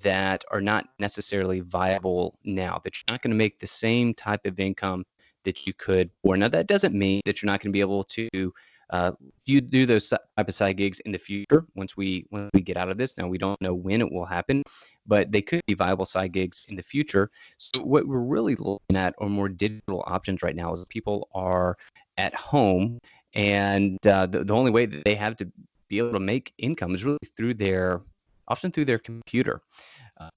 that 0.02 0.44
are 0.52 0.62
not 0.62 0.86
necessarily 0.98 1.60
viable 1.60 2.40
now 2.44 2.80
that 2.84 2.96
you're 2.96 3.14
not 3.14 3.22
going 3.22 3.32
to 3.32 3.38
make 3.38 3.60
the 3.60 3.68
same 3.68 4.14
type 4.14 4.46
of 4.46 4.60
income 4.60 5.04
that 5.44 5.68
you 5.68 5.74
could 5.74 6.10
or 6.24 6.38
now 6.38 6.48
that 6.48 6.68
doesn't 6.68 6.96
mean 6.96 7.22
that 7.26 7.42
you're 7.42 7.52
not 7.52 7.60
going 7.60 7.70
to 7.70 7.74
be 7.74 7.82
able 7.82 8.04
to 8.06 8.54
uh, 8.92 9.12
you 9.46 9.62
do 9.62 9.86
those 9.86 10.10
type 10.10 10.20
of 10.38 10.54
side 10.54 10.78
gigs 10.78 11.00
in 11.02 11.12
the 11.12 11.18
future 11.18 11.66
once 11.76 11.96
we 11.96 12.26
when 12.30 12.50
we 12.54 12.62
get 12.62 12.78
out 12.78 12.90
of 12.90 12.98
this. 12.98 13.18
Now 13.18 13.28
we 13.28 13.38
don't 13.38 13.60
know 13.62 13.74
when 13.74 14.02
it 14.02 14.12
will 14.12 14.26
happen, 14.26 14.64
but 15.08 15.32
they 15.32 15.42
could 15.42 15.62
be 15.66 15.74
viable 15.74 16.06
side 16.06 16.34
gigs 16.34 16.66
in 16.70 16.76
the 16.76 16.84
future. 16.84 17.32
So 17.58 17.82
what 17.82 18.06
we're 18.06 18.20
really 18.20 18.56
looking 18.56 18.98
at 18.98 19.16
are 19.20 19.30
more 19.30 19.48
digital 19.48 20.04
options 20.08 20.44
right 20.44 20.56
now. 20.56 20.74
Is 20.74 20.86
people 20.90 21.30
are 21.34 21.78
at 22.18 22.36
home, 22.36 23.00
and 23.34 23.98
uh, 24.06 24.26
the 24.26 24.44
the 24.44 24.54
only 24.54 24.72
way 24.72 24.86
that 24.86 25.04
they 25.06 25.16
have 25.16 25.38
to 25.38 25.50
be 25.92 25.98
able 25.98 26.14
to 26.14 26.20
make 26.20 26.54
income 26.58 26.96
is 26.96 27.04
really 27.04 27.20
through 27.36 27.54
their 27.54 28.02
often 28.48 28.72
through 28.72 28.86
their 28.86 29.00
computer. 29.00 29.62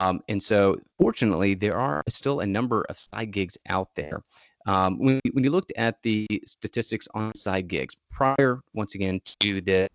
Um, 0.00 0.20
and 0.28 0.42
so, 0.42 0.76
fortunately, 0.98 1.54
there 1.54 1.78
are 1.78 2.02
still 2.08 2.40
a 2.40 2.46
number 2.46 2.84
of 2.88 2.98
side 2.98 3.30
gigs 3.30 3.56
out 3.68 3.88
there. 3.94 4.22
Um, 4.66 4.98
when, 4.98 5.20
when 5.32 5.44
you 5.44 5.50
looked 5.50 5.72
at 5.76 6.02
the 6.02 6.26
statistics 6.44 7.06
on 7.14 7.34
side 7.34 7.68
gigs 7.68 7.94
prior, 8.10 8.60
once 8.72 8.94
again, 8.94 9.20
to 9.40 9.60
the 9.60 9.88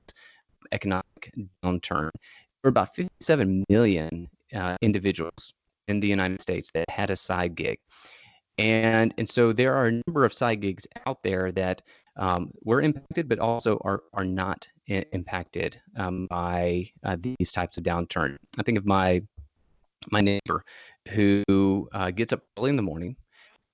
economic 0.71 1.31
downturn, 1.63 2.11
there 2.11 2.65
were 2.65 2.69
about 2.69 2.95
57 2.95 3.63
million 3.69 4.29
uh, 4.53 4.77
individuals 4.81 5.53
in 5.87 5.99
the 5.99 6.07
United 6.07 6.41
States 6.41 6.69
that 6.73 6.89
had 6.89 7.09
a 7.09 7.15
side 7.15 7.55
gig. 7.55 7.79
And, 8.59 9.13
and 9.17 9.27
so 9.27 9.53
there 9.53 9.73
are 9.73 9.87
a 9.87 10.01
number 10.05 10.25
of 10.25 10.33
side 10.33 10.61
gigs 10.61 10.85
out 11.07 11.23
there 11.23 11.51
that 11.53 11.81
um, 12.19 12.51
were 12.63 12.81
impacted, 12.81 13.27
but 13.27 13.39
also 13.39 13.81
are, 13.83 14.03
are 14.13 14.25
not 14.25 14.67
I- 14.89 15.05
impacted 15.13 15.81
um, 15.97 16.27
by 16.29 16.89
uh, 17.03 17.17
these 17.19 17.51
types 17.51 17.77
of 17.77 17.83
downturn. 17.83 18.35
I 18.57 18.63
think 18.63 18.77
of 18.77 18.85
my 18.85 19.21
my 20.11 20.21
neighbor 20.21 20.63
who 21.09 21.89
uh, 21.93 22.11
gets 22.11 22.31
up 22.31 22.41
early 22.57 22.69
in 22.69 22.75
the 22.75 22.81
morning 22.81 23.15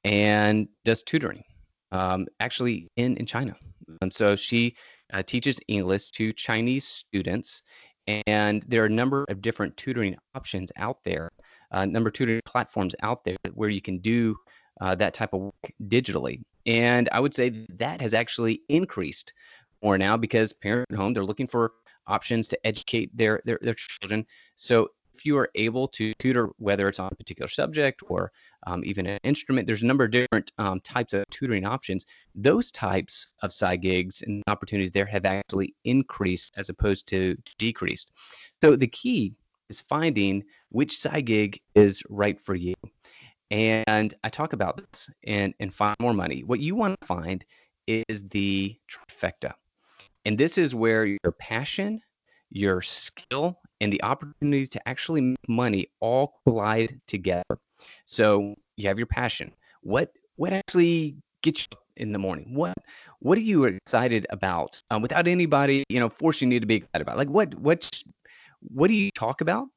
and 0.04 0.68
does 0.84 1.04
tutoring, 1.04 1.44
um, 1.92 2.26
actually 2.40 2.88
in, 2.98 3.16
in 3.18 3.26
China. 3.26 3.56
And 4.02 4.12
so 4.12 4.36
she 4.36 4.76
uh, 5.14 5.22
teaches 5.24 5.60
English 5.68 6.12
to 6.12 6.34
Chinese 6.34 6.88
students, 6.88 7.62
and 8.08 8.64
there 8.68 8.82
are 8.84 8.88
a 8.88 8.90
number 8.90 9.26
of 9.30 9.42
different 9.42 9.78
tutoring 9.78 10.16
options 10.34 10.72
out 10.78 10.98
there, 11.04 11.30
uh, 11.72 11.86
number 11.86 12.10
tutoring 12.10 12.42
platforms 12.46 12.96
out 13.02 13.24
there 13.24 13.38
where 13.54 13.70
you 13.70 13.82
can 13.82 14.00
do 14.00 14.36
uh, 14.82 14.96
that 14.96 15.14
type 15.14 15.34
of 15.34 15.42
work 15.42 15.74
digitally. 15.84 16.42
And 16.66 17.10
I 17.12 17.20
would 17.20 17.34
say 17.34 17.66
that 17.78 18.02
has 18.02 18.14
actually 18.14 18.62
increased 18.70 19.34
more 19.84 19.98
now 19.98 20.18
because 20.18 20.52
parents 20.54 20.92
at 20.92 20.98
home 20.98 21.14
they're 21.14 21.26
looking 21.26 21.48
for 21.48 21.74
options 22.08 22.48
to 22.50 22.68
educate 22.68 23.16
their 23.16 23.42
their, 23.46 23.60
their 23.62 23.76
children. 23.76 24.26
So 24.56 24.90
if 25.14 25.26
you 25.26 25.38
are 25.38 25.50
able 25.56 25.88
to 25.88 26.14
tutor, 26.16 26.50
whether 26.58 26.90
it's 26.90 27.00
on 27.00 27.10
a 27.12 27.16
particular 27.16 27.48
subject 27.48 28.04
or 28.08 28.32
um, 28.68 28.84
even 28.84 29.06
an 29.06 29.20
instrument, 29.24 29.66
there's 29.66 29.82
a 29.82 29.86
number 29.86 30.04
of 30.04 30.12
different 30.12 30.52
um, 30.58 30.82
types 30.82 31.14
of 31.14 31.24
tutoring 31.30 31.66
options. 31.66 32.06
Those 32.36 32.70
types 32.72 33.30
of 33.42 33.54
side 33.54 33.82
gigs 33.82 34.24
and 34.24 34.44
opportunities 34.48 34.92
there 34.92 35.06
have 35.06 35.26
actually 35.26 35.74
increased 35.86 36.54
as 36.58 36.70
opposed 36.70 37.08
to 37.08 37.38
decreased. 37.58 38.12
So 38.62 38.76
the 38.76 38.88
key 38.88 39.36
is 39.70 39.80
finding 39.80 40.44
which 40.70 40.98
side 40.98 41.26
gig 41.26 41.62
is 41.76 42.04
right 42.10 42.40
for 42.40 42.56
you. 42.56 42.74
And 43.52 44.14
I 44.24 44.30
talk 44.30 44.54
about 44.54 44.78
this 44.78 45.10
and, 45.26 45.54
and 45.60 45.74
find 45.74 45.96
more 46.00 46.14
money. 46.14 46.44
What 46.44 46.60
you 46.60 46.76
want 46.76 47.00
to 47.00 47.08
find 47.08 47.44
is 47.88 48.24
the 48.30 48.76
trifecta. 48.90 49.54
And 50.26 50.38
this 50.38 50.58
is 50.58 50.74
where 50.74 51.06
your 51.06 51.32
passion, 51.40 52.02
your 52.50 52.82
skill, 52.82 53.60
and 53.80 53.94
the 53.94 54.02
opportunity 54.04 54.66
to 54.68 54.88
actually 54.88 55.22
make 55.22 55.50
money 55.50 55.88
all 56.00 56.40
collide 56.44 57.00
together. 57.08 57.44
So 58.06 58.56
you 58.78 58.88
have 58.88 58.98
your 58.98 59.08
passion. 59.08 59.54
What 59.82 60.12
what 60.38 60.52
actually 60.52 61.18
gets 61.44 61.68
you 61.72 61.78
in 61.98 62.12
the 62.12 62.20
morning? 62.20 62.56
What 62.56 62.74
what 63.20 63.38
are 63.38 63.42
you 63.42 63.66
excited 63.66 64.26
about 64.30 64.82
um, 64.90 65.02
without 65.02 65.28
anybody 65.28 65.84
you 65.90 66.00
know 66.00 66.10
forcing 66.10 66.52
you 66.52 66.60
to 66.60 66.66
be 66.66 66.76
excited 66.76 67.02
about? 67.02 67.18
Like 67.18 67.30
what 67.30 67.54
what 67.56 67.90
what 68.62 68.88
do 68.88 68.94
you 68.96 69.12
talk 69.12 69.42
about 69.42 69.68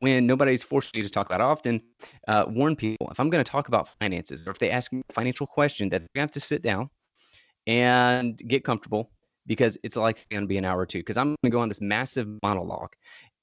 when 0.00 0.26
nobody's 0.26 0.62
forcing 0.62 0.98
you 0.98 1.02
to 1.04 1.10
talk 1.10 1.26
about? 1.26 1.40
I 1.40 1.44
often 1.44 1.80
uh, 2.28 2.44
warn 2.48 2.76
people 2.76 3.08
if 3.10 3.20
I'm 3.20 3.30
going 3.30 3.42
to 3.42 3.50
talk 3.50 3.68
about 3.68 3.88
finances 4.00 4.46
or 4.46 4.50
if 4.50 4.58
they 4.58 4.70
ask 4.70 4.92
me 4.92 5.02
a 5.08 5.12
financial 5.12 5.46
question 5.46 5.88
that 5.90 6.02
they 6.14 6.20
have 6.20 6.30
to 6.32 6.40
sit 6.40 6.62
down 6.62 6.90
and 7.66 8.36
get 8.38 8.64
comfortable 8.64 9.10
because 9.46 9.78
it's 9.82 9.96
like 9.96 10.26
going 10.30 10.42
to 10.42 10.46
be 10.46 10.58
an 10.58 10.64
hour 10.64 10.80
or 10.80 10.86
two 10.86 10.98
because 10.98 11.16
I'm 11.16 11.28
going 11.28 11.36
to 11.44 11.50
go 11.50 11.60
on 11.60 11.68
this 11.68 11.80
massive 11.80 12.28
monologue 12.42 12.92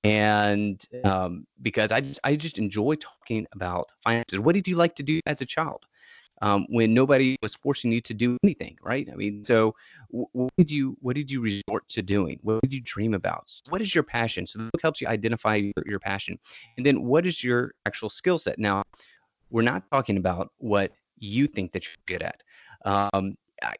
and 0.03 0.83
um, 1.03 1.45
because 1.61 1.91
I 1.91 2.01
just 2.01 2.19
I 2.23 2.35
just 2.35 2.57
enjoy 2.57 2.95
talking 2.95 3.45
about 3.53 3.91
finances. 4.03 4.39
What 4.39 4.55
did 4.55 4.67
you 4.67 4.75
like 4.75 4.95
to 4.95 5.03
do 5.03 5.19
as 5.25 5.41
a 5.41 5.45
child? 5.45 5.85
Um, 6.41 6.67
when 6.69 6.93
nobody 6.93 7.35
was 7.41 7.55
forcing 7.55 7.91
you 7.91 7.99
to 8.01 8.13
do 8.13 8.37
anything, 8.43 8.77
right? 8.83 9.07
I 9.11 9.15
mean, 9.15 9.43
so 9.43 9.73
what 10.09 10.51
did 10.57 10.69
you 10.69 10.95
what 11.01 11.15
did 11.15 11.31
you 11.31 11.41
resort 11.41 11.87
to 11.89 12.03
doing? 12.03 12.39
What 12.43 12.61
did 12.61 12.73
you 12.73 12.81
dream 12.81 13.15
about? 13.15 13.49
What 13.69 13.81
is 13.81 13.95
your 13.95 14.03
passion? 14.03 14.45
So 14.45 14.59
the 14.59 14.65
book 14.65 14.81
helps 14.81 15.01
you 15.01 15.07
identify 15.07 15.55
your, 15.55 15.73
your 15.85 15.99
passion, 15.99 16.37
and 16.77 16.85
then 16.85 17.03
what 17.03 17.25
is 17.25 17.43
your 17.43 17.73
actual 17.87 18.09
skill 18.09 18.37
set? 18.37 18.59
Now, 18.59 18.83
we're 19.49 19.63
not 19.63 19.83
talking 19.91 20.17
about 20.17 20.51
what 20.57 20.91
you 21.17 21.47
think 21.47 21.71
that 21.71 21.85
you're 21.85 22.03
good 22.05 22.21
at. 22.21 22.43
Um, 22.85 23.35
I, 23.63 23.73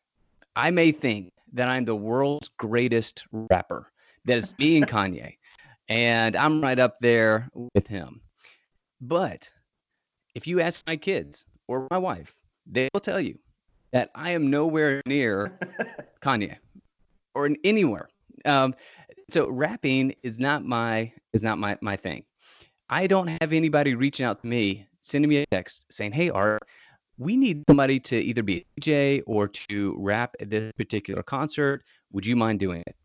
I 0.56 0.72
may 0.72 0.92
think 0.92 1.32
that 1.54 1.70
I'm 1.70 1.86
the 1.86 1.96
world's 1.96 2.50
greatest 2.58 3.26
rapper. 3.32 3.92
That 4.26 4.40
is 4.40 4.58
me 4.58 4.78
and 4.78 4.88
Kanye. 4.88 5.38
And 5.90 6.36
I'm 6.36 6.62
right 6.62 6.80
up 6.80 6.98
there 7.00 7.48
with 7.74 7.88
him. 7.88 8.22
But 9.00 9.50
if 10.36 10.48
you 10.48 10.60
ask 10.60 10.86
my 10.88 10.98
kids 10.98 11.46
or 11.68 11.88
my 11.90 11.98
wife, 11.98 12.36
they 12.70 12.90
will 12.94 13.02
tell 13.02 13.22
you 13.22 13.38
that 13.92 14.10
I 14.16 14.32
am 14.32 14.50
nowhere 14.50 15.02
near 15.06 15.58
Kanye 16.22 16.58
or 17.36 17.50
anywhere. 17.64 18.10
Um, 18.46 18.76
so 19.30 19.50
rapping 19.50 20.16
is 20.24 20.40
not 20.40 20.64
my 20.64 21.12
is 21.34 21.44
not 21.44 21.58
my 21.58 21.78
my 21.82 21.96
thing. 21.96 22.24
I 22.90 23.08
don't 23.08 23.28
have 23.42 23.52
anybody 23.52 23.96
reaching 23.96 24.26
out 24.26 24.42
to 24.42 24.48
me, 24.48 24.88
sending 25.02 25.30
me 25.30 25.38
a 25.38 25.46
text 25.48 25.86
saying, 25.92 26.14
"Hey, 26.14 26.30
Art, 26.30 26.62
we 27.18 27.36
need 27.36 27.64
somebody 27.68 28.00
to 28.00 28.18
either 28.18 28.44
be 28.44 28.66
a 28.78 28.82
DJ 28.82 29.22
or 29.26 29.48
to 29.48 29.96
rap 29.98 30.36
at 30.40 30.50
this 30.50 30.72
particular 30.78 31.24
concert. 31.24 31.84
Would 32.12 32.26
you 32.26 32.36
mind 32.36 32.60
doing 32.60 32.84
it? 32.86 32.96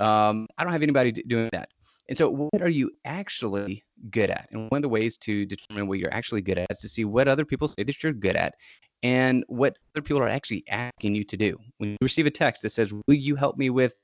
Um, 0.00 0.46
I 0.58 0.64
don't 0.64 0.72
have 0.72 0.82
anybody 0.82 1.12
doing 1.12 1.48
that. 1.52 1.68
And 2.08 2.18
so, 2.18 2.28
what 2.28 2.60
are 2.60 2.68
you 2.68 2.90
actually 3.04 3.84
good 4.10 4.28
at? 4.28 4.48
And 4.50 4.70
one 4.70 4.78
of 4.78 4.82
the 4.82 4.88
ways 4.88 5.16
to 5.18 5.46
determine 5.46 5.86
what 5.86 5.98
you're 5.98 6.12
actually 6.12 6.42
good 6.42 6.58
at 6.58 6.70
is 6.70 6.78
to 6.78 6.88
see 6.88 7.04
what 7.04 7.28
other 7.28 7.44
people 7.44 7.68
say 7.68 7.84
that 7.84 8.02
you're 8.02 8.12
good 8.12 8.36
at 8.36 8.54
and 9.02 9.44
what 9.48 9.76
other 9.94 10.02
people 10.02 10.22
are 10.22 10.28
actually 10.28 10.64
asking 10.68 11.14
you 11.14 11.24
to 11.24 11.36
do. 11.36 11.58
When 11.78 11.90
you 11.90 11.96
receive 12.00 12.26
a 12.26 12.30
text 12.30 12.62
that 12.62 12.70
says, 12.70 12.92
Will 12.92 13.14
you 13.14 13.36
help 13.36 13.56
me 13.56 13.70
with, 13.70 13.94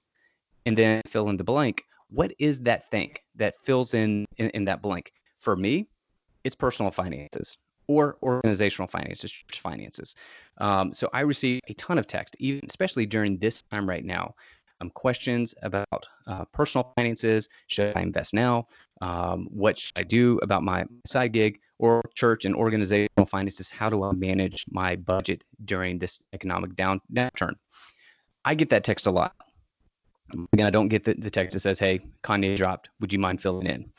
and 0.67 0.77
then 0.77 1.03
fill 1.07 1.29
in 1.29 1.37
the 1.37 1.45
blank, 1.45 1.85
what 2.11 2.33
is 2.39 2.61
that 2.61 2.91
thing 2.91 3.15
that 3.37 3.55
fills 3.65 3.95
in, 3.95 4.25
in, 4.37 4.51
in 4.51 4.65
that 4.67 4.83
blank? 4.83 5.13
For 5.39 5.57
me, 5.57 5.89
it's 6.45 6.55
personal 6.55 6.91
finances 6.91 7.57
or 7.87 8.19
organizational 8.23 8.87
finances, 8.87 9.33
church 9.33 9.61
finances. 9.61 10.15
Um, 10.59 10.93
so 10.93 11.09
I 11.13 11.21
receive 11.21 11.61
a 11.69 11.75
ton 11.75 11.99
of 11.99 12.07
text, 12.07 12.37
even 12.39 12.61
especially 12.69 13.07
during 13.07 13.39
this 13.39 13.63
time 13.71 13.89
right 13.89 14.05
now. 14.05 14.35
Um, 14.81 14.91
questions 14.91 15.55
about 15.63 16.07
uh, 16.27 16.45
personal 16.53 16.93
finances. 16.97 17.49
Should 17.67 17.97
I 17.97 18.03
invest 18.03 18.33
now? 18.33 18.69
Um, 19.01 19.49
what 19.51 19.79
should 19.79 19.93
I 19.97 20.05
do 20.05 20.39
about 20.43 20.63
my 20.63 20.85
side 21.07 21.33
gig 21.33 21.61
or 21.79 22.03
church 22.15 22.45
and 22.45 22.55
organizational 22.55 23.27
finances? 23.27 23.71
How 23.71 23.91
do 23.91 24.03
I 24.05 24.13
manage 24.13 24.65
my 24.71 24.97
budget 24.97 25.45
during 25.65 25.99
this 25.99 26.23
economic 26.33 26.77
down 26.77 27.01
downturn? 27.13 27.55
I 28.45 28.55
get 28.55 28.71
that 28.71 28.85
text 28.85 29.07
a 29.07 29.11
lot. 29.11 29.35
Again, 30.53 30.67
I 30.67 30.71
don't 30.71 30.89
get 30.89 31.05
the, 31.05 31.15
the 31.15 31.31
text 31.31 31.55
that 31.55 31.61
says, 31.61 31.79
"Hey, 31.79 32.01
Kanye 32.23 32.57
dropped. 32.57 32.91
Would 33.01 33.13
you 33.13 33.19
mind 33.19 33.41
filling 33.41 33.67
in?" 33.67 33.91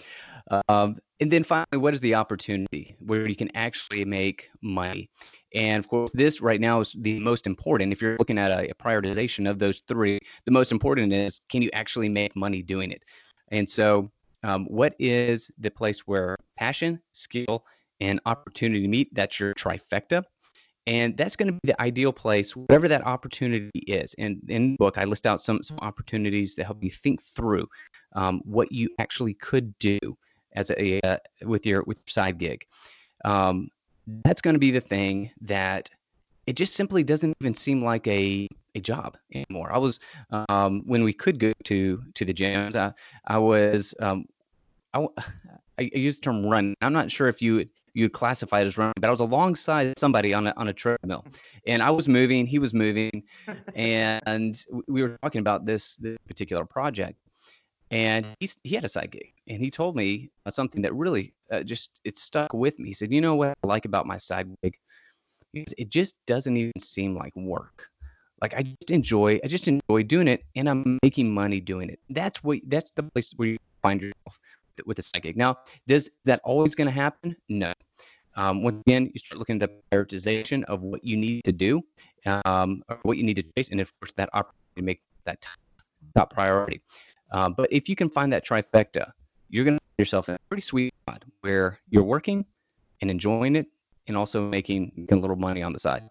Um, 0.68 0.98
and 1.20 1.32
then 1.32 1.44
finally, 1.44 1.78
what 1.78 1.94
is 1.94 2.02
the 2.02 2.16
opportunity 2.16 2.96
where 3.00 3.28
you 3.28 3.36
can 3.36 3.56
actually 3.56 4.06
make 4.06 4.50
money? 4.62 5.10
And 5.54 5.84
of 5.84 5.88
course, 5.88 6.12
this 6.14 6.42
right 6.42 6.62
now 6.62 6.80
is 6.80 6.96
the 6.98 7.20
most 7.20 7.46
important. 7.46 7.92
If 7.92 8.02
you're 8.02 8.18
looking 8.18 8.38
at 8.38 8.52
a, 8.52 8.72
a 8.72 8.74
prioritization 8.76 9.50
of 9.50 9.60
those 9.60 9.82
three, 9.88 10.20
the 10.46 10.52
most 10.52 10.72
important 10.72 11.12
is 11.14 11.40
can 11.50 11.62
you 11.62 11.70
actually 11.74 12.10
make 12.10 12.36
money 12.36 12.62
doing 12.62 12.92
it? 12.92 13.04
And 13.52 13.70
so, 13.70 14.12
um, 14.44 14.66
what 14.66 14.96
is 15.00 15.52
the 15.60 15.70
place 15.70 16.08
where 16.08 16.38
passion, 16.58 17.02
skill, 17.12 17.66
and 18.00 18.22
opportunity 18.26 18.88
meet? 18.88 19.14
That's 19.14 19.40
your 19.40 19.54
trifecta. 19.54 20.24
And 20.88 21.16
that's 21.18 21.36
going 21.36 21.48
to 21.48 21.54
be 21.54 21.60
the 21.66 21.82
ideal 21.82 22.14
place, 22.14 22.56
whatever 22.56 22.88
that 22.88 23.06
opportunity 23.06 23.70
is. 23.76 24.16
And 24.18 24.40
in 24.48 24.72
the 24.72 24.78
book, 24.78 24.98
I 24.98 25.04
list 25.04 25.28
out 25.28 25.42
some, 25.42 25.62
some 25.62 25.78
opportunities 25.82 26.56
that 26.56 26.66
help 26.66 26.84
you 26.84 26.90
think 26.90 27.22
through 27.22 27.68
um, 28.16 28.42
what 28.46 28.72
you 28.72 28.90
actually 28.98 29.36
could 29.36 29.78
do 29.78 30.00
as 30.54 30.72
a 30.72 31.00
uh, 31.02 31.18
with 31.44 31.66
your 31.66 31.84
with 31.86 31.98
your 32.00 32.12
side 32.12 32.38
gig. 32.38 32.66
Um, 33.26 33.70
that's 34.24 34.42
going 34.42 34.56
to 34.56 34.60
be 34.60 34.72
the 34.72 34.82
thing 34.82 35.32
that 35.42 35.90
it 36.48 36.54
just 36.54 36.74
simply 36.74 37.04
doesn't 37.04 37.36
even 37.42 37.54
seem 37.54 37.84
like 37.84 38.08
a 38.08 38.48
a 38.76 38.80
job 38.80 39.18
anymore. 39.34 39.72
I 39.72 39.78
was 39.78 40.00
um, 40.32 40.84
when 40.86 41.04
we 41.04 41.14
could 41.14 41.40
go 41.40 41.52
to 41.66 42.02
to 42.14 42.26
the 42.26 42.34
gyms. 42.34 42.76
I 42.76 42.94
I 43.28 43.38
was 43.38 43.94
um, 44.00 44.26
I, 44.94 45.08
I 45.78 45.90
use 45.94 46.18
the 46.18 46.22
term 46.22 46.46
run. 46.46 46.74
I'm 46.82 46.94
not 46.94 47.12
sure 47.12 47.28
if 47.28 47.42
you 47.42 47.68
you 47.94 48.10
classify 48.10 48.62
it 48.62 48.66
as 48.66 48.78
running, 48.78 48.94
but 49.00 49.08
I 49.08 49.12
was 49.12 49.20
alongside 49.20 49.98
somebody 50.00 50.34
on 50.34 50.48
a 50.48 50.54
on 50.58 50.68
a 50.68 50.74
treadmill, 50.74 51.26
and 51.68 51.82
I 51.82 51.92
was 51.92 52.08
moving, 52.08 52.46
he 52.46 52.60
was 52.60 52.74
moving, 52.74 53.24
and 53.76 54.64
we 54.88 55.02
were 55.02 55.18
talking 55.22 55.40
about 55.40 55.66
this 55.66 55.98
this 55.98 56.18
particular 56.28 56.66
project, 56.66 57.18
and 57.92 58.26
he 58.40 58.50
he 58.64 58.76
had 58.76 58.84
a 58.84 58.90
side 58.90 59.12
gig, 59.12 59.34
and 59.48 59.62
he 59.62 59.70
told 59.70 59.96
me 59.96 60.30
uh, 60.46 60.52
something 60.52 60.82
that 60.84 60.94
really 60.94 61.34
uh, 61.52 61.64
just 61.64 62.02
it 62.04 62.18
stuck 62.18 62.54
with 62.54 62.78
me. 62.80 62.90
He 62.90 62.94
said, 62.94 63.12
"You 63.12 63.22
know 63.22 63.36
what 63.36 63.58
I 63.64 63.68
like 63.68 63.86
about 63.86 64.06
my 64.06 64.18
side 64.18 64.48
gig? 64.64 64.76
It 65.54 65.90
just 65.90 66.14
doesn't 66.28 66.56
even 66.56 66.80
seem 66.80 67.16
like 67.16 67.36
work. 67.36 67.90
Like 68.42 68.54
I 68.54 68.62
just 68.62 68.92
enjoy, 68.92 69.40
I 69.44 69.48
just 69.48 69.68
enjoy 69.68 70.04
doing 70.04 70.28
it, 70.28 70.44
and 70.56 70.70
I'm 70.70 71.00
making 71.04 71.34
money 71.34 71.60
doing 71.60 71.90
it. 71.90 72.00
That's 72.10 72.44
what 72.44 72.60
that's 72.68 72.92
the 72.96 73.04
place 73.04 73.34
where 73.36 73.50
you 73.50 73.58
find 73.82 74.02
yourself 74.02 74.40
with 74.86 75.00
a 75.00 75.02
side 75.02 75.24
gig. 75.24 75.36
Now, 75.36 75.58
does 75.88 76.10
that 76.26 76.40
always 76.44 76.76
going 76.76 76.88
to 76.88 76.94
happen? 76.94 77.36
No. 77.50 77.74
Um, 78.36 78.64
once 78.64 78.82
again, 78.88 79.12
you 79.14 79.20
start 79.20 79.40
looking 79.40 79.62
at 79.62 79.70
the 79.70 79.76
prioritization 79.92 80.64
of 80.66 80.82
what 80.82 81.04
you 81.04 81.18
need 81.18 81.44
to 81.44 81.52
do, 81.52 81.82
um, 82.46 82.84
or 82.88 83.00
what 83.04 83.18
you 83.18 83.24
need 83.24 83.36
to 83.36 83.44
chase, 83.58 83.70
and 83.70 83.82
of 83.82 83.92
course, 84.00 84.14
that 84.14 84.30
opportunity 84.34 84.76
to 84.78 84.82
make 84.84 85.02
that 85.26 85.46
top 86.16 86.34
priority. 86.34 86.82
Um, 87.32 87.54
but 87.54 87.72
if 87.72 87.88
you 87.90 87.96
can 87.96 88.10
find 88.10 88.34
that 88.34 88.46
trifecta, 88.46 89.12
you're 89.50 89.66
going 89.66 89.78
to 89.78 89.82
find 89.82 90.00
yourself 90.00 90.30
in 90.30 90.36
a 90.36 90.40
pretty 90.50 90.62
sweet 90.62 90.94
spot 91.04 91.24
where 91.42 91.80
you're 91.90 92.04
working 92.04 92.46
and 93.02 93.10
enjoying 93.12 93.56
it 93.56 93.68
and 94.08 94.18
also 94.18 94.48
making 94.50 95.08
a 95.12 95.16
little 95.16 95.36
money 95.36 95.62
on 95.62 95.74
the 95.74 95.80
side. 95.80 96.10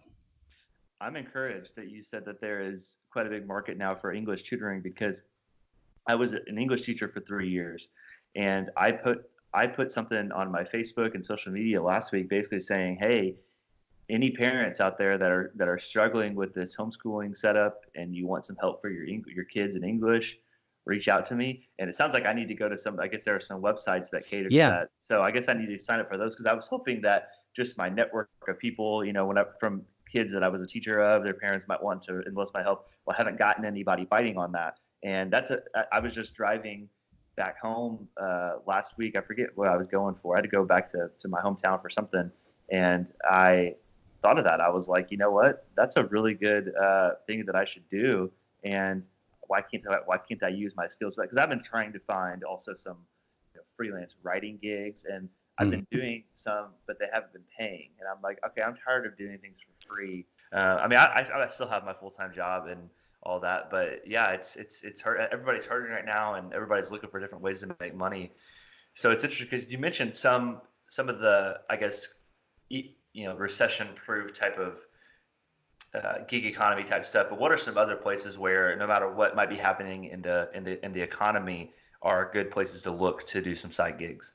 I'm 1.01 1.15
encouraged 1.15 1.75
that 1.75 1.89
you 1.89 2.01
said 2.01 2.25
that 2.25 2.41
there 2.41 2.61
is 2.61 2.97
quite 3.09 3.25
a 3.25 3.29
big 3.29 3.47
market 3.47 3.77
now 3.77 3.95
for 3.95 4.11
English 4.11 4.43
tutoring 4.43 4.81
because 4.81 5.21
I 6.07 6.15
was 6.15 6.33
an 6.33 6.57
English 6.57 6.81
teacher 6.81 7.07
for 7.07 7.21
three 7.21 7.49
years, 7.49 7.89
and 8.35 8.69
I 8.75 8.91
put 8.91 9.29
I 9.53 9.67
put 9.67 9.91
something 9.91 10.31
on 10.31 10.51
my 10.51 10.63
Facebook 10.63 11.15
and 11.15 11.25
social 11.25 11.51
media 11.51 11.81
last 11.81 12.11
week, 12.11 12.29
basically 12.29 12.59
saying, 12.59 12.97
"Hey, 12.99 13.35
any 14.09 14.31
parents 14.31 14.81
out 14.81 14.97
there 14.97 15.17
that 15.17 15.31
are 15.31 15.51
that 15.55 15.67
are 15.67 15.79
struggling 15.79 16.35
with 16.35 16.53
this 16.53 16.75
homeschooling 16.75 17.37
setup 17.37 17.85
and 17.95 18.15
you 18.15 18.27
want 18.27 18.45
some 18.45 18.57
help 18.57 18.81
for 18.81 18.89
your 18.89 19.05
your 19.05 19.45
kids 19.45 19.75
in 19.75 19.83
English, 19.83 20.37
reach 20.89 21.07
out 21.07 21.25
to 21.27 21.35
me. 21.35 21.67
And 21.79 21.89
it 21.89 21.95
sounds 21.95 22.13
like 22.13 22.25
I 22.25 22.33
need 22.33 22.47
to 22.49 22.55
go 22.55 22.67
to 22.67 22.77
some, 22.77 22.99
I 22.99 23.07
guess 23.07 23.23
there 23.23 23.35
are 23.35 23.39
some 23.39 23.61
websites 23.61 24.09
that 24.09 24.27
cater 24.27 24.49
yeah. 24.51 24.69
to 24.69 24.75
that. 24.75 24.89
So 24.99 25.21
I 25.21 25.31
guess 25.31 25.47
I 25.47 25.53
need 25.53 25.67
to 25.67 25.79
sign 25.79 25.99
up 25.99 26.09
for 26.09 26.17
those 26.17 26.33
because 26.33 26.45
I 26.45 26.53
was 26.53 26.67
hoping 26.67 27.01
that 27.03 27.29
just 27.55 27.77
my 27.77 27.89
network 27.89 28.29
of 28.47 28.59
people, 28.59 29.05
you 29.05 29.13
know, 29.13 29.25
when 29.25 29.37
I, 29.37 29.43
from 29.59 29.83
kids 30.11 30.31
that 30.33 30.43
I 30.43 30.49
was 30.49 30.61
a 30.61 30.67
teacher 30.67 30.99
of, 31.01 31.23
their 31.23 31.35
parents 31.35 31.67
might 31.67 31.81
want 31.81 32.03
to 32.03 32.21
enlist 32.27 32.53
my 32.53 32.63
help. 32.63 32.89
Well, 33.05 33.15
I 33.15 33.17
haven't 33.17 33.37
gotten 33.37 33.63
anybody 33.63 34.05
biting 34.05 34.37
on 34.37 34.51
that. 34.53 34.79
And 35.03 35.31
that's 35.31 35.51
a, 35.51 35.59
I 35.93 35.99
was 35.99 36.13
just 36.13 36.33
driving 36.33 36.89
back 37.39 37.57
home 37.59 38.07
uh, 38.21 38.55
last 38.67 38.97
week. 38.97 39.15
I 39.15 39.21
forget 39.21 39.47
what 39.55 39.69
I 39.69 39.77
was 39.77 39.87
going 39.87 40.15
for. 40.21 40.35
I 40.35 40.39
had 40.39 40.43
to 40.43 40.49
go 40.49 40.65
back 40.65 40.91
to, 40.91 41.09
to 41.19 41.27
my 41.29 41.39
hometown 41.39 41.81
for 41.81 41.89
something, 41.89 42.29
and 42.69 43.07
I 43.23 43.75
thought 44.21 44.37
of 44.37 44.43
that. 44.43 44.59
I 44.59 44.69
was 44.69 44.89
like, 44.89 45.09
you 45.09 45.17
know 45.17 45.31
what? 45.31 45.65
That's 45.77 45.95
a 45.95 46.03
really 46.03 46.33
good 46.33 46.73
uh, 46.75 47.11
thing 47.27 47.45
that 47.45 47.55
I 47.55 47.63
should 47.63 47.89
do, 47.89 48.29
and 48.65 49.03
why 49.49 49.61
can't 49.61 49.83
I, 49.89 49.97
why 50.05 50.17
can't 50.17 50.41
I 50.43 50.49
use 50.49 50.73
my 50.77 50.87
skills? 50.87 51.17
Because 51.19 51.37
I've 51.37 51.49
been 51.49 51.63
trying 51.63 51.91
to 51.93 51.99
find 51.99 52.43
also 52.43 52.75
some 52.75 52.97
you 53.53 53.59
know, 53.59 53.63
freelance 53.75 54.15
writing 54.23 54.59
gigs, 54.61 55.05
and 55.05 55.27
I've 55.57 55.71
been 55.71 55.87
doing 55.91 56.23
some, 56.35 56.67
but 56.87 56.99
they 56.99 57.07
haven't 57.11 57.33
been 57.33 57.49
paying, 57.57 57.89
and 57.99 58.07
I'm 58.07 58.21
like, 58.21 58.39
okay, 58.45 58.61
I'm 58.61 58.75
tired 58.85 59.05
of 59.05 59.17
doing 59.17 59.39
things 59.39 59.57
for 59.59 59.87
free. 59.87 60.25
Uh, 60.53 60.79
I 60.81 60.87
mean, 60.87 60.97
I, 60.99 61.05
I, 61.05 61.43
I 61.43 61.47
still 61.47 61.67
have 61.67 61.83
my 61.83 61.93
full 61.93 62.11
time 62.11 62.31
job 62.33 62.67
and 62.67 62.89
all 63.23 63.39
that, 63.41 63.69
but 63.69 64.07
yeah, 64.07 64.31
it's 64.31 64.55
it's 64.55 64.83
it's 64.83 65.01
hurt. 65.01 65.19
Everybody's 65.31 65.65
hurting 65.65 65.91
right 65.91 66.05
now, 66.05 66.35
and 66.35 66.53
everybody's 66.53 66.91
looking 66.91 67.09
for 67.09 67.19
different 67.19 67.43
ways 67.43 67.59
to 67.61 67.75
make 67.79 67.95
money. 67.95 68.31
So 68.93 69.11
it's 69.11 69.23
interesting 69.23 69.47
because 69.49 69.71
you 69.71 69.79
mentioned 69.79 70.15
some 70.15 70.61
some 70.89 71.09
of 71.09 71.19
the 71.19 71.59
I 71.69 71.75
guess 71.75 72.07
you 72.69 72.93
know 73.15 73.35
recession 73.35 73.87
proof 73.95 74.33
type 74.33 74.59
of 74.59 74.79
uh, 75.93 76.19
gig 76.27 76.45
economy 76.45 76.83
type 76.83 77.05
stuff. 77.05 77.27
But 77.29 77.39
what 77.39 77.51
are 77.51 77.57
some 77.57 77.77
other 77.77 77.95
places 77.95 78.37
where 78.37 78.75
no 78.75 78.87
matter 78.87 79.11
what 79.11 79.35
might 79.35 79.49
be 79.49 79.57
happening 79.57 80.05
in 80.05 80.21
the 80.21 80.49
in 80.53 80.63
the 80.63 80.83
in 80.85 80.93
the 80.93 81.01
economy 81.01 81.73
are 82.01 82.29
good 82.31 82.51
places 82.51 82.83
to 82.83 82.91
look 82.91 83.25
to 83.27 83.41
do 83.41 83.55
some 83.55 83.71
side 83.71 83.97
gigs? 83.97 84.33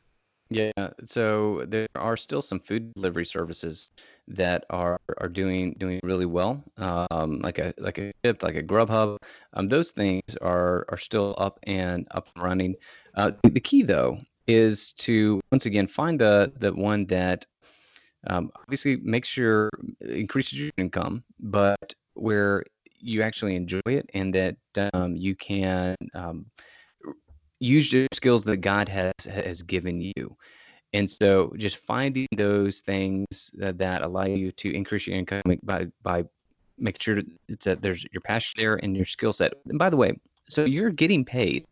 Yeah, 0.51 0.91
so 1.05 1.65
there 1.67 1.89
are 1.97 2.17
still 2.17 2.43
some 2.43 2.61
food 2.61 2.93
delivery 2.95 3.25
services 3.25 3.91
that 4.29 4.65
are 4.71 5.01
are 5.19 5.29
doing 5.29 5.75
doing 5.79 6.01
really 6.03 6.27
well, 6.27 6.63
um, 6.77 7.41
like 7.41 7.59
a 7.59 7.73
like 7.79 7.99
a 7.99 8.13
like 8.43 8.55
a 8.55 8.63
Grubhub. 8.63 9.17
Um, 9.55 9.69
those 9.69 9.91
things 9.91 10.23
are 10.43 10.85
are 10.91 10.99
still 10.99 11.35
up 11.39 11.59
and 11.65 12.07
up 12.11 12.29
and 12.35 12.45
running. 12.45 12.75
Uh, 13.15 13.33
the 13.43 13.61
key 13.61 13.83
though 13.83 14.19
is 14.47 14.93
to 14.93 15.41
once 15.51 15.65
again 15.67 15.87
find 15.87 16.21
the 16.21 16.53
the 16.59 16.73
one 16.75 17.07
that 17.07 17.47
um, 18.27 18.51
obviously 18.57 18.97
makes 18.97 19.37
your 19.37 19.71
increases 20.01 20.59
your 20.59 20.71
income, 20.77 21.25
but 21.41 21.95
where 22.15 22.65
you 22.99 23.23
actually 23.23 23.55
enjoy 23.57 23.81
it 23.87 24.09
and 24.15 24.35
that 24.35 24.57
um, 24.95 25.15
you 25.15 25.35
can 25.37 25.95
um, 26.15 26.47
use 27.61 27.93
your 27.93 28.07
skills 28.13 28.45
that 28.45 28.59
God 28.59 28.89
has 28.89 29.13
has 29.27 29.63
given 29.63 30.01
you. 30.01 30.37
And 30.93 31.11
so, 31.11 31.53
just 31.57 31.79
finding 31.79 32.29
those 32.37 32.81
things 32.81 33.51
that, 33.55 33.79
that 33.79 34.03
allow 34.03 34.25
you 34.25 34.53
to 34.53 34.73
increase 34.73 35.07
your 35.07 35.17
income 35.17 35.43
by 35.63 35.87
by 36.03 36.25
making 36.79 37.01
sure 37.01 37.23
that 37.65 37.83
there's 37.83 38.05
your 38.13 38.21
passion 38.23 38.55
there 38.57 38.77
and 38.77 38.97
your 38.97 39.05
skill 39.05 39.33
set. 39.33 39.55
And 39.69 39.79
by 39.79 39.91
the 39.91 39.97
way, 39.97 40.19
so 40.49 40.65
you're 40.65 40.91
getting 40.91 41.25
paid 41.25 41.67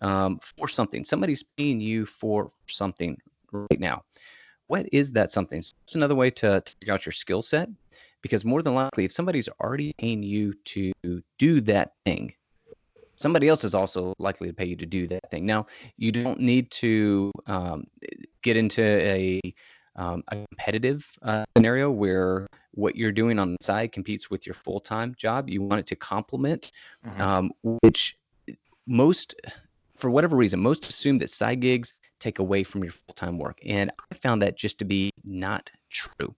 um, 0.00 0.40
for 0.56 0.68
something. 0.68 1.04
Somebody's 1.04 1.44
paying 1.56 1.80
you 1.80 2.04
for 2.06 2.50
something 2.66 3.16
right 3.52 3.80
now. 3.80 4.02
What 4.72 4.88
is 4.90 5.12
that 5.12 5.30
something? 5.30 5.60
So 5.60 5.74
that's 5.82 5.96
another 5.96 6.14
way 6.14 6.30
to, 6.30 6.62
to 6.62 6.72
figure 6.80 6.94
out 6.94 7.04
your 7.04 7.12
skill 7.12 7.42
set. 7.42 7.68
Because 8.22 8.42
more 8.42 8.62
than 8.62 8.74
likely, 8.74 9.04
if 9.04 9.12
somebody's 9.12 9.46
already 9.60 9.92
paying 9.98 10.22
you 10.22 10.54
to 10.64 10.92
do 11.38 11.60
that 11.60 11.92
thing, 12.06 12.32
somebody 13.16 13.48
else 13.48 13.64
is 13.64 13.74
also 13.74 14.14
likely 14.18 14.48
to 14.48 14.54
pay 14.54 14.64
you 14.64 14.76
to 14.76 14.86
do 14.86 15.06
that 15.08 15.30
thing. 15.30 15.44
Now, 15.44 15.66
you 15.98 16.10
don't 16.10 16.40
need 16.40 16.70
to 16.70 17.30
um, 17.46 17.86
get 18.40 18.56
into 18.56 18.82
a, 18.82 19.42
um, 19.96 20.24
a 20.28 20.36
competitive 20.48 21.06
uh, 21.20 21.44
scenario 21.54 21.90
where 21.90 22.46
what 22.70 22.96
you're 22.96 23.12
doing 23.12 23.38
on 23.38 23.52
the 23.52 23.58
side 23.60 23.92
competes 23.92 24.30
with 24.30 24.46
your 24.46 24.54
full 24.54 24.80
time 24.80 25.14
job. 25.18 25.50
You 25.50 25.60
want 25.60 25.80
it 25.80 25.86
to 25.88 25.96
complement, 25.96 26.72
mm-hmm. 27.06 27.20
um, 27.20 27.50
which 27.82 28.16
most, 28.86 29.34
for 29.96 30.08
whatever 30.08 30.34
reason, 30.34 30.60
most 30.60 30.88
assume 30.88 31.18
that 31.18 31.28
side 31.28 31.60
gigs 31.60 31.92
take 32.22 32.38
away 32.38 32.62
from 32.62 32.82
your 32.82 32.92
full 32.92 33.14
time 33.14 33.38
work. 33.38 33.58
And 33.64 33.90
I 34.10 34.14
found 34.14 34.42
that 34.42 34.56
just 34.56 34.78
to 34.78 34.84
be 34.84 35.10
not 35.24 35.70
true. 35.90 36.34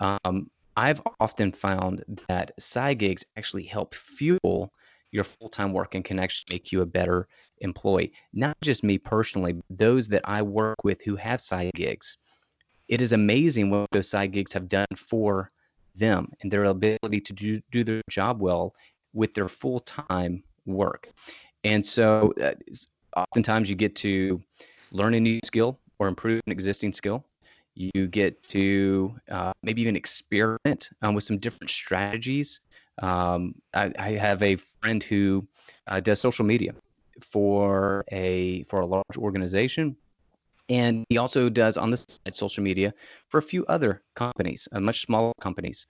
Um, 0.00 0.50
I've 0.76 1.02
often 1.18 1.50
found 1.50 2.04
that 2.28 2.52
side 2.60 3.00
gigs 3.00 3.24
actually 3.36 3.64
help 3.64 3.96
fuel 3.96 4.72
your 5.10 5.24
full-time 5.24 5.72
work 5.72 5.94
and 5.94 6.04
can 6.04 6.18
actually 6.18 6.54
make 6.54 6.70
you 6.70 6.82
a 6.82 6.86
better 6.86 7.26
employee. 7.58 8.12
Not 8.32 8.56
just 8.60 8.84
me 8.84 8.98
personally, 8.98 9.60
those 9.70 10.06
that 10.08 10.22
I 10.24 10.42
work 10.42 10.76
with 10.84 11.02
who 11.02 11.16
have 11.16 11.40
side 11.40 11.72
gigs. 11.74 12.18
It 12.88 13.00
is 13.00 13.12
amazing 13.12 13.70
what 13.70 13.90
those 13.90 14.08
side 14.08 14.32
gigs 14.32 14.52
have 14.52 14.68
done 14.68 14.86
for 14.96 15.50
them 15.96 16.30
and 16.42 16.52
their 16.52 16.64
ability 16.64 17.20
to 17.22 17.32
do, 17.32 17.60
do 17.72 17.82
their 17.82 18.02
job 18.08 18.40
well 18.40 18.74
with 19.12 19.34
their 19.34 19.48
full-time 19.48 20.42
work. 20.64 21.08
And 21.64 21.84
so 21.84 22.32
uh, 22.40 22.52
oftentimes 23.16 23.68
you 23.68 23.74
get 23.74 23.96
to 23.96 24.40
learn 24.92 25.14
a 25.14 25.20
new 25.20 25.40
skill 25.44 25.78
or 25.98 26.08
improve 26.08 26.40
an 26.46 26.52
existing 26.52 26.92
skill. 26.92 27.24
You 27.74 28.08
get 28.08 28.42
to 28.48 29.14
uh, 29.30 29.52
maybe 29.62 29.82
even 29.82 29.94
experiment 29.94 30.90
um, 31.02 31.14
with 31.14 31.24
some 31.24 31.38
different 31.38 31.70
strategies 31.70 32.60
um, 33.02 33.54
I, 33.74 33.92
I, 33.98 34.10
have 34.12 34.42
a 34.42 34.56
friend 34.56 35.02
who 35.02 35.46
uh, 35.86 36.00
does 36.00 36.20
social 36.20 36.44
media 36.44 36.74
for 37.20 38.04
a 38.10 38.64
for 38.64 38.80
a 38.80 38.86
large 38.86 39.16
organization, 39.16 39.96
and 40.68 41.04
he 41.08 41.18
also 41.18 41.48
does 41.48 41.76
on 41.76 41.90
the 41.90 41.96
side 41.96 42.34
social 42.34 42.62
media 42.62 42.92
for 43.28 43.38
a 43.38 43.42
few 43.42 43.64
other 43.66 44.02
companies, 44.16 44.68
uh, 44.72 44.80
much 44.80 45.02
smaller 45.02 45.32
companies. 45.40 45.86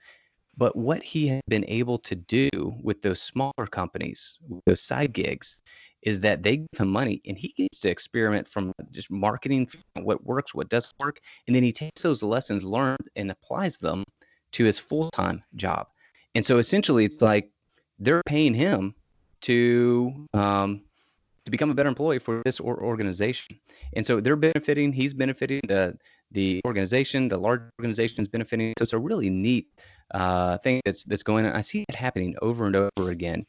But 0.56 0.76
what 0.76 1.02
he 1.02 1.28
has 1.28 1.40
been 1.48 1.64
able 1.68 1.98
to 1.98 2.16
do 2.16 2.50
with 2.82 3.00
those 3.00 3.22
smaller 3.22 3.66
companies, 3.70 4.38
those 4.66 4.82
side 4.82 5.12
gigs, 5.12 5.62
is 6.02 6.20
that 6.20 6.42
they 6.42 6.58
give 6.58 6.78
him 6.78 6.88
money 6.88 7.20
and 7.26 7.36
he 7.36 7.48
gets 7.56 7.80
to 7.80 7.90
experiment 7.90 8.46
from 8.46 8.72
just 8.92 9.10
marketing 9.10 9.68
what 9.94 10.24
works, 10.24 10.54
what 10.54 10.68
doesn't 10.68 10.94
work, 10.98 11.20
and 11.46 11.56
then 11.56 11.62
he 11.62 11.72
takes 11.72 12.02
those 12.02 12.22
lessons 12.22 12.64
learned 12.64 13.08
and 13.16 13.30
applies 13.30 13.76
them 13.78 14.04
to 14.52 14.64
his 14.64 14.78
full 14.78 15.10
time 15.10 15.42
job. 15.56 15.88
And 16.34 16.44
so 16.44 16.58
essentially, 16.58 17.04
it's 17.04 17.20
like 17.20 17.50
they're 17.98 18.22
paying 18.26 18.54
him 18.54 18.94
to 19.42 20.26
um, 20.34 20.82
to 21.44 21.50
become 21.50 21.70
a 21.70 21.74
better 21.74 21.88
employee 21.88 22.18
for 22.18 22.42
this 22.44 22.60
or 22.60 22.82
organization. 22.82 23.58
And 23.94 24.06
so 24.06 24.20
they're 24.20 24.36
benefiting. 24.36 24.92
He's 24.92 25.14
benefiting. 25.14 25.60
The 25.66 25.96
the 26.30 26.60
organization, 26.66 27.28
the 27.28 27.38
large 27.38 27.62
organization 27.80 28.22
is 28.22 28.28
benefiting. 28.28 28.74
So 28.78 28.82
it's 28.82 28.92
a 28.92 28.98
really 28.98 29.30
neat 29.30 29.68
uh, 30.12 30.58
thing 30.58 30.80
that's 30.84 31.04
that's 31.04 31.22
going 31.22 31.46
on. 31.46 31.52
I 31.52 31.62
see 31.62 31.84
it 31.88 31.94
happening 31.94 32.36
over 32.42 32.66
and 32.66 32.76
over 32.76 33.10
again. 33.10 33.46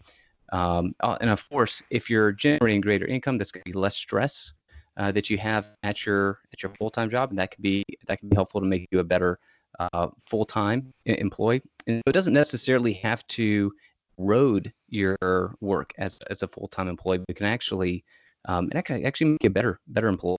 Um, 0.52 0.96
uh, 1.02 1.18
and 1.22 1.30
of 1.30 1.48
course, 1.50 1.82
if 1.90 2.10
you're 2.10 2.32
generating 2.32 2.82
greater 2.82 3.06
income, 3.06 3.38
that's 3.38 3.52
going 3.52 3.64
to 3.66 3.72
be 3.72 3.78
less 3.78 3.96
stress 3.96 4.54
uh, 4.98 5.12
that 5.12 5.30
you 5.30 5.38
have 5.38 5.68
at 5.84 6.06
your 6.06 6.40
at 6.54 6.64
your 6.64 6.72
full 6.78 6.90
time 6.90 7.10
job, 7.10 7.30
and 7.30 7.40
that 7.40 7.52
could 7.52 7.62
be 7.62 7.84
that 8.08 8.20
can 8.20 8.30
be 8.30 8.36
helpful 8.36 8.60
to 8.62 8.68
make 8.68 8.88
you 8.92 9.00
a 9.00 9.04
better 9.04 9.40
uh, 9.80 10.08
full 10.28 10.46
time 10.46 10.94
employee. 11.06 11.62
And 11.88 12.02
it 12.06 12.12
doesn't 12.12 12.34
necessarily 12.34 12.94
have 12.94 13.26
to 13.28 13.72
road 14.18 14.74
your 14.90 15.56
work 15.62 15.94
as, 15.98 16.20
as 16.30 16.44
a 16.44 16.48
full 16.48 16.68
time 16.68 16.88
employee, 16.88 17.20
but 17.20 17.36
can 17.36 17.46
actually 17.46 18.04
um, 18.46 18.70
it 18.74 18.86
can 18.86 19.06
actually 19.06 19.32
make 19.32 19.44
you 19.44 19.50
a 19.50 19.54
better 19.54 19.80
better 19.88 20.08
employee. 20.08 20.38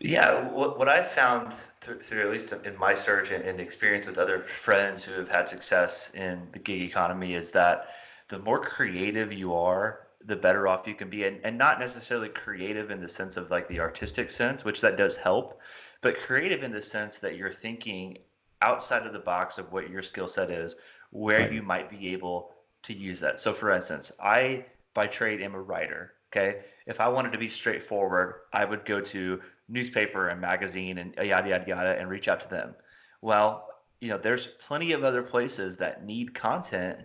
Yeah, 0.00 0.48
what, 0.50 0.78
what 0.78 0.88
I've 0.88 1.08
found 1.08 1.52
through, 1.80 1.98
through, 1.98 2.22
at 2.22 2.30
least 2.30 2.52
in 2.52 2.78
my 2.78 2.94
search 2.94 3.32
and, 3.32 3.42
and, 3.42 3.60
experience 3.60 4.06
with 4.06 4.16
other 4.16 4.38
friends 4.38 5.04
who 5.04 5.12
have 5.14 5.28
had 5.28 5.48
success 5.48 6.12
in 6.14 6.46
the 6.52 6.60
gig 6.60 6.82
economy 6.82 7.34
is 7.34 7.50
that 7.50 7.88
the 8.28 8.38
more 8.38 8.60
creative 8.60 9.32
you 9.32 9.54
are, 9.54 10.06
the 10.24 10.36
better 10.36 10.68
off 10.68 10.86
you 10.86 10.94
can 10.94 11.10
be. 11.10 11.24
And, 11.24 11.40
and 11.44 11.56
not 11.56 11.80
necessarily 11.80 12.28
creative 12.28 12.90
in 12.90 13.00
the 13.00 13.08
sense 13.08 13.36
of 13.36 13.50
like 13.50 13.68
the 13.68 13.80
artistic 13.80 14.30
sense, 14.30 14.64
which 14.64 14.80
that 14.80 14.96
does 14.96 15.16
help, 15.16 15.60
but 16.00 16.20
creative 16.20 16.62
in 16.62 16.70
the 16.70 16.82
sense 16.82 17.18
that 17.18 17.36
you're 17.36 17.50
thinking 17.50 18.18
outside 18.60 19.06
of 19.06 19.12
the 19.12 19.18
box 19.18 19.58
of 19.58 19.72
what 19.72 19.90
your 19.90 20.02
skill 20.02 20.28
set 20.28 20.50
is, 20.50 20.76
where 21.10 21.40
right. 21.40 21.52
you 21.52 21.62
might 21.62 21.90
be 21.90 22.12
able 22.12 22.50
to 22.82 22.94
use 22.94 23.20
that. 23.20 23.40
So, 23.40 23.52
for 23.52 23.70
instance, 23.70 24.12
I 24.20 24.64
by 24.94 25.06
trade 25.06 25.40
am 25.42 25.54
a 25.54 25.60
writer. 25.60 26.14
Okay, 26.30 26.60
if 26.86 27.00
I 27.00 27.08
wanted 27.08 27.32
to 27.32 27.38
be 27.38 27.48
straightforward, 27.48 28.34
I 28.52 28.64
would 28.64 28.84
go 28.84 29.00
to 29.00 29.40
newspaper 29.68 30.28
and 30.28 30.40
magazine 30.40 30.98
and 30.98 31.18
uh, 31.18 31.22
yada 31.22 31.48
yada 31.48 31.64
yada 31.66 31.98
and 31.98 32.10
reach 32.10 32.28
out 32.28 32.40
to 32.40 32.50
them. 32.50 32.74
Well, 33.22 33.68
you 34.00 34.08
know, 34.08 34.18
there's 34.18 34.46
plenty 34.46 34.92
of 34.92 35.04
other 35.04 35.22
places 35.22 35.76
that 35.78 36.04
need 36.04 36.34
content. 36.34 37.00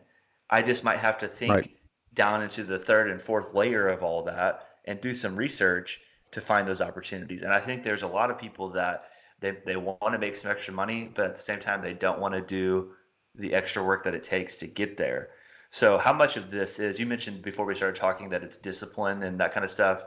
I 0.49 0.61
just 0.61 0.83
might 0.83 0.99
have 0.99 1.17
to 1.19 1.27
think 1.27 1.51
right. 1.51 1.71
down 2.13 2.43
into 2.43 2.63
the 2.63 2.77
third 2.77 3.09
and 3.09 3.21
fourth 3.21 3.53
layer 3.53 3.87
of 3.87 4.03
all 4.03 4.23
that 4.23 4.67
and 4.85 4.99
do 5.01 5.15
some 5.15 5.35
research 5.35 5.99
to 6.31 6.41
find 6.41 6.67
those 6.67 6.81
opportunities. 6.81 7.43
And 7.43 7.53
I 7.53 7.59
think 7.59 7.83
there's 7.83 8.03
a 8.03 8.07
lot 8.07 8.29
of 8.29 8.37
people 8.37 8.69
that 8.69 9.05
they, 9.39 9.57
they 9.65 9.75
want 9.75 10.11
to 10.11 10.19
make 10.19 10.35
some 10.35 10.51
extra 10.51 10.73
money, 10.73 11.11
but 11.13 11.25
at 11.25 11.35
the 11.35 11.41
same 11.41 11.59
time, 11.59 11.81
they 11.81 11.93
don't 11.93 12.19
want 12.19 12.33
to 12.33 12.41
do 12.41 12.91
the 13.35 13.53
extra 13.53 13.83
work 13.83 14.03
that 14.03 14.13
it 14.13 14.23
takes 14.23 14.57
to 14.57 14.67
get 14.67 14.97
there. 14.97 15.29
So, 15.71 15.97
how 15.97 16.13
much 16.13 16.37
of 16.37 16.51
this 16.51 16.79
is, 16.79 16.99
you 16.99 17.05
mentioned 17.05 17.41
before 17.41 17.65
we 17.65 17.75
started 17.75 17.99
talking 17.99 18.29
that 18.29 18.43
it's 18.43 18.57
discipline 18.57 19.23
and 19.23 19.39
that 19.39 19.53
kind 19.53 19.63
of 19.63 19.71
stuff. 19.71 20.03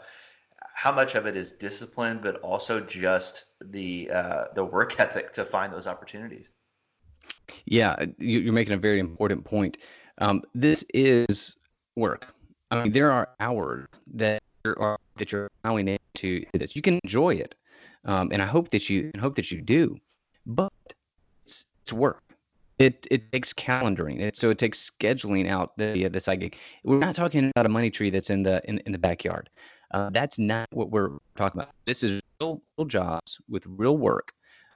How 0.74 0.92
much 0.92 1.14
of 1.14 1.26
it 1.26 1.36
is 1.36 1.52
discipline, 1.52 2.20
but 2.22 2.36
also 2.36 2.80
just 2.80 3.46
the 3.60 4.10
uh, 4.10 4.44
the 4.54 4.64
work 4.64 5.00
ethic 5.00 5.32
to 5.34 5.44
find 5.44 5.72
those 5.72 5.86
opportunities? 5.86 6.50
Yeah, 7.64 7.96
you're 8.18 8.52
making 8.52 8.74
a 8.74 8.78
very 8.78 9.00
important 9.00 9.44
point. 9.44 9.78
Um, 10.18 10.42
this 10.54 10.84
is 10.94 11.56
work. 11.96 12.26
I 12.70 12.82
mean, 12.82 12.92
there 12.92 13.12
are 13.12 13.28
hours 13.38 13.86
that 14.14 14.42
you're 14.64 14.98
that 15.18 15.32
you're 15.32 15.50
allowing 15.64 15.88
it 15.88 16.02
to 16.14 16.44
this. 16.54 16.74
You 16.74 16.82
can 16.82 16.98
enjoy 17.04 17.34
it, 17.34 17.54
um, 18.04 18.30
and 18.32 18.42
I 18.42 18.46
hope 18.46 18.70
that 18.70 18.90
you 18.90 19.10
and 19.14 19.22
hope 19.22 19.36
that 19.36 19.50
you 19.50 19.60
do. 19.60 19.98
But 20.46 20.72
it's 21.44 21.66
it's 21.82 21.92
work. 21.92 22.22
It 22.78 23.06
it 23.10 23.30
takes 23.32 23.52
calendaring. 23.52 24.20
It, 24.20 24.36
so 24.36 24.50
it 24.50 24.58
takes 24.58 24.90
scheduling 24.90 25.48
out 25.48 25.76
the 25.76 26.08
the 26.08 26.20
side 26.20 26.40
gig. 26.40 26.56
We're 26.84 26.98
not 26.98 27.14
talking 27.14 27.50
about 27.54 27.66
a 27.66 27.70
money 27.70 27.90
tree 27.90 28.10
that's 28.10 28.30
in 28.30 28.42
the 28.42 28.60
in, 28.68 28.78
in 28.86 28.92
the 28.92 28.98
backyard. 28.98 29.48
Uh, 29.92 30.10
that's 30.10 30.38
not 30.38 30.68
what 30.72 30.90
we're 30.90 31.10
talking 31.36 31.60
about. 31.60 31.72
This 31.84 32.02
is 32.02 32.20
real, 32.40 32.60
real 32.76 32.86
jobs 32.86 33.38
with 33.48 33.64
real 33.66 33.96
work 33.96 34.32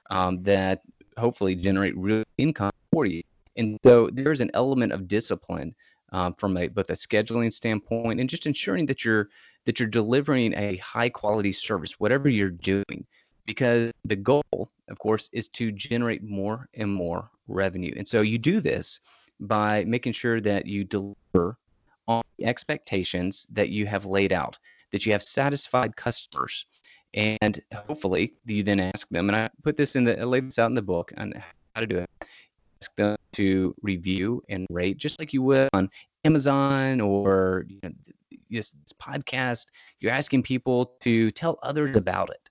um, 0.09 0.41
that 0.43 0.81
hopefully 1.17 1.55
generate 1.55 1.95
real 1.97 2.23
income 2.37 2.71
for 2.93 3.05
you. 3.05 3.21
And 3.57 3.77
so 3.83 4.09
there's 4.11 4.41
an 4.41 4.51
element 4.53 4.91
of 4.91 5.07
discipline 5.07 5.75
um, 6.11 6.33
from 6.35 6.57
a 6.57 6.67
both 6.67 6.89
a 6.89 6.93
scheduling 6.93 7.51
standpoint 7.51 8.19
and 8.19 8.29
just 8.29 8.45
ensuring 8.45 8.85
that 8.87 9.05
you're 9.05 9.29
that 9.65 9.79
you're 9.79 9.89
delivering 9.89 10.53
a 10.53 10.77
high 10.77 11.09
quality 11.09 11.51
service, 11.51 11.99
whatever 11.99 12.29
you're 12.29 12.49
doing, 12.49 13.05
because 13.45 13.91
the 14.05 14.15
goal, 14.15 14.71
of 14.89 14.99
course, 14.99 15.29
is 15.33 15.47
to 15.49 15.71
generate 15.71 16.23
more 16.23 16.67
and 16.73 16.91
more 16.91 17.29
revenue. 17.47 17.93
And 17.95 18.07
so 18.07 18.21
you 18.21 18.37
do 18.37 18.59
this 18.59 18.99
by 19.39 19.83
making 19.85 20.13
sure 20.13 20.41
that 20.41 20.65
you 20.65 20.83
deliver 20.83 21.57
on 22.07 22.23
the 22.37 22.45
expectations 22.45 23.45
that 23.51 23.69
you 23.69 23.85
have 23.85 24.05
laid 24.05 24.33
out, 24.33 24.57
that 24.91 25.05
you 25.05 25.11
have 25.11 25.23
satisfied 25.23 25.95
customers. 25.95 26.65
And 27.13 27.61
hopefully 27.87 28.33
you 28.45 28.63
then 28.63 28.79
ask 28.79 29.07
them, 29.09 29.29
and 29.29 29.35
I 29.35 29.49
put 29.63 29.77
this 29.77 29.95
in 29.95 30.03
the 30.05 30.19
I 30.19 30.23
laid 30.23 30.47
this 30.47 30.59
out 30.59 30.67
in 30.67 30.75
the 30.75 30.81
book 30.81 31.11
on 31.17 31.33
how 31.75 31.81
to 31.81 31.87
do 31.87 31.97
it. 31.97 32.09
Ask 32.81 32.95
them 32.95 33.17
to 33.33 33.75
review 33.81 34.43
and 34.49 34.67
rate 34.69 34.97
just 34.97 35.19
like 35.19 35.33
you 35.33 35.41
would 35.43 35.69
on 35.73 35.89
Amazon 36.23 37.01
or 37.01 37.65
you 37.67 37.79
know, 37.83 37.91
this 38.49 38.75
podcast. 39.01 39.67
You're 39.99 40.11
asking 40.11 40.43
people 40.43 40.93
to 41.01 41.31
tell 41.31 41.59
others 41.63 41.95
about 41.95 42.29
it. 42.29 42.49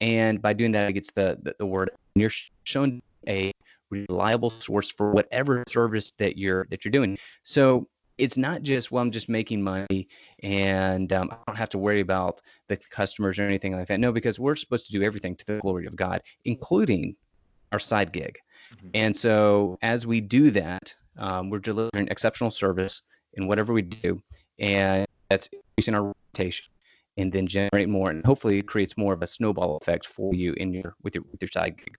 And 0.00 0.42
by 0.42 0.52
doing 0.52 0.72
that, 0.72 0.88
it 0.88 0.94
gets 0.94 1.10
the, 1.14 1.38
the, 1.42 1.54
the 1.58 1.66
word. 1.66 1.90
And 2.14 2.20
you're 2.20 2.32
shown 2.64 3.00
a 3.28 3.52
reliable 3.90 4.50
source 4.50 4.90
for 4.90 5.12
whatever 5.12 5.64
service 5.68 6.12
that 6.18 6.36
you're 6.36 6.66
that 6.70 6.84
you're 6.84 6.92
doing. 6.92 7.18
So 7.42 7.88
it's 8.18 8.36
not 8.36 8.62
just 8.62 8.90
well, 8.90 9.02
I'm 9.02 9.10
just 9.10 9.28
making 9.28 9.62
money 9.62 10.08
and 10.42 11.12
um, 11.12 11.30
I 11.30 11.36
don't 11.46 11.56
have 11.56 11.70
to 11.70 11.78
worry 11.78 12.00
about 12.00 12.40
the 12.68 12.76
customers 12.76 13.38
or 13.38 13.44
anything 13.44 13.76
like 13.76 13.88
that. 13.88 14.00
No, 14.00 14.12
because 14.12 14.38
we're 14.38 14.56
supposed 14.56 14.86
to 14.86 14.92
do 14.92 15.02
everything 15.02 15.36
to 15.36 15.46
the 15.46 15.58
glory 15.58 15.86
of 15.86 15.96
God, 15.96 16.22
including 16.44 17.16
our 17.70 17.78
side 17.78 18.12
gig. 18.12 18.38
Mm-hmm. 18.76 18.88
And 18.94 19.16
so 19.16 19.78
as 19.82 20.06
we 20.06 20.20
do 20.20 20.50
that, 20.52 20.94
um, 21.18 21.50
we're 21.50 21.58
delivering 21.58 22.08
exceptional 22.08 22.50
service 22.50 23.02
in 23.34 23.46
whatever 23.46 23.72
we 23.72 23.82
do, 23.82 24.20
and 24.58 25.06
that's 25.28 25.48
increasing 25.52 25.94
our 25.94 26.12
rotation 26.34 26.66
and 27.16 27.32
then 27.32 27.46
generate 27.46 27.88
more, 27.88 28.10
and 28.10 28.24
hopefully 28.24 28.58
it 28.58 28.66
creates 28.66 28.96
more 28.96 29.12
of 29.12 29.22
a 29.22 29.26
snowball 29.26 29.76
effect 29.76 30.06
for 30.06 30.34
you 30.34 30.54
in 30.54 30.72
your 30.72 30.94
with 31.02 31.14
your 31.14 31.24
with 31.30 31.42
your 31.42 31.50
side 31.50 31.76
gig. 31.76 31.96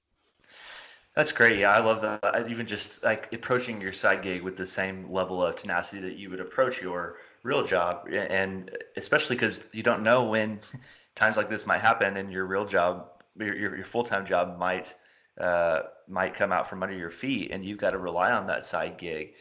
That's 1.16 1.32
great. 1.32 1.60
Yeah, 1.60 1.72
I 1.72 1.80
love 1.80 2.02
that. 2.02 2.50
Even 2.50 2.66
just 2.66 3.04
like 3.04 3.32
approaching 3.34 3.80
your 3.80 3.94
side 3.94 4.24
gig 4.24 4.42
with 4.42 4.58
the 4.58 4.66
same 4.66 5.08
level 5.10 5.44
of 5.44 5.56
tenacity 5.56 6.02
that 6.02 6.18
you 6.18 6.32
would 6.32 6.40
approach 6.40 6.82
your 6.82 7.18
real 7.44 7.64
job, 7.64 8.08
and 8.12 8.72
especially 8.98 9.36
because 9.36 9.64
you 9.72 9.84
don't 9.84 10.02
know 10.02 10.24
when 10.24 10.60
times 11.16 11.38
like 11.38 11.50
this 11.50 11.68
might 11.68 11.82
happen, 11.82 12.18
and 12.18 12.32
your 12.32 12.46
real 12.46 12.66
job, 12.66 13.10
your 13.38 13.56
your, 13.56 13.76
your 13.76 13.86
full 13.86 14.04
time 14.04 14.26
job 14.26 14.58
might 14.58 14.96
uh, 15.40 15.82
might 16.08 16.36
come 16.36 16.52
out 16.52 16.70
from 16.70 16.84
under 16.84 16.96
your 16.96 17.10
feet, 17.10 17.52
and 17.52 17.66
you've 17.66 17.80
got 17.80 17.92
to 17.92 17.98
rely 17.98 18.32
on 18.32 18.48
that 18.48 18.64
side 18.64 18.98
gig. 18.98 19.34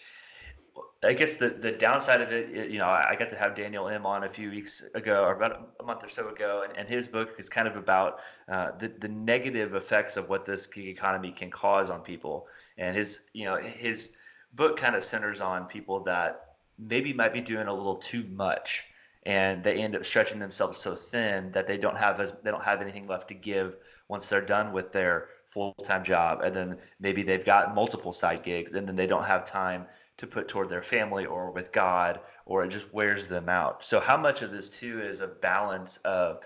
I 1.05 1.13
guess 1.15 1.37
the, 1.37 1.51
the 1.51 1.73
downside 1.73 2.21
of 2.21 2.33
it, 2.33 2.71
you 2.71 2.79
know, 2.79 2.89
I 2.89 3.17
got 3.19 3.29
to 3.31 3.37
have 3.37 3.57
Daniel 3.57 3.89
Im 3.89 4.07
on 4.07 4.25
a 4.25 4.29
few 4.29 4.51
weeks 4.51 4.83
ago, 4.95 5.25
or 5.25 5.35
about 5.35 5.75
a 5.81 5.83
month 5.83 6.05
or 6.05 6.09
so 6.09 6.29
ago, 6.29 6.65
and, 6.67 6.79
and 6.79 6.89
his 6.89 7.09
book 7.09 7.35
is 7.39 7.49
kind 7.49 7.67
of 7.67 7.77
about 7.77 8.21
uh, 8.49 8.71
the 8.79 8.89
the 8.89 9.09
negative 9.09 9.75
effects 9.75 10.17
of 10.17 10.29
what 10.29 10.47
this 10.47 10.67
gig 10.67 10.87
economy 10.87 11.33
can 11.33 11.51
cause 11.51 11.91
on 11.91 12.01
people. 12.01 12.47
And 12.79 12.97
his, 12.97 13.21
you 13.33 13.45
know, 13.45 13.57
his 13.57 14.13
book 14.55 14.77
kind 14.77 14.95
of 14.95 15.05
centers 15.05 15.41
on 15.41 15.67
people 15.67 16.05
that 16.05 16.55
maybe 16.79 17.13
might 17.13 17.33
be 17.33 17.41
doing 17.41 17.67
a 17.67 17.75
little 17.75 17.97
too 17.97 18.25
much, 18.31 18.85
and 19.25 19.63
they 19.65 19.83
end 19.83 19.97
up 19.97 20.07
stretching 20.07 20.39
themselves 20.39 20.79
so 20.79 20.95
thin 20.95 21.51
that 21.53 21.67
they 21.67 21.79
don't 21.79 21.99
have 21.99 22.21
as 22.21 22.33
they 22.45 22.51
don't 22.51 22.65
have 22.65 22.81
anything 22.81 23.09
left 23.09 23.29
to 23.29 23.35
give 23.35 23.77
once 24.09 24.29
they're 24.29 24.41
done 24.41 24.73
with 24.73 24.93
their 24.93 25.29
full 25.53 25.75
time 25.83 26.05
job, 26.05 26.41
and 26.43 26.55
then 26.55 26.79
maybe 26.99 27.23
they've 27.23 27.45
got 27.45 27.75
multiple 27.75 28.13
side 28.13 28.43
gigs, 28.43 28.75
and 28.75 28.87
then 28.89 28.97
they 28.97 29.07
don't 29.07 29.25
have 29.25 29.45
time 29.45 29.87
to 30.17 30.27
put 30.27 30.49
toward 30.49 30.69
their 30.69 30.83
family 30.83 31.27
or 31.27 31.51
with 31.51 31.73
God, 31.73 32.21
or 32.47 32.65
it 32.65 32.69
just 32.69 32.93
wears 32.93 33.29
them 33.29 33.49
out. 33.49 33.85
So, 33.85 34.01
how 34.01 34.17
much 34.17 34.43
of 34.43 34.51
this 34.51 34.71
too 34.71 35.01
is 35.01 35.21
a 35.21 35.29
balance 35.29 35.99
of 35.99 36.41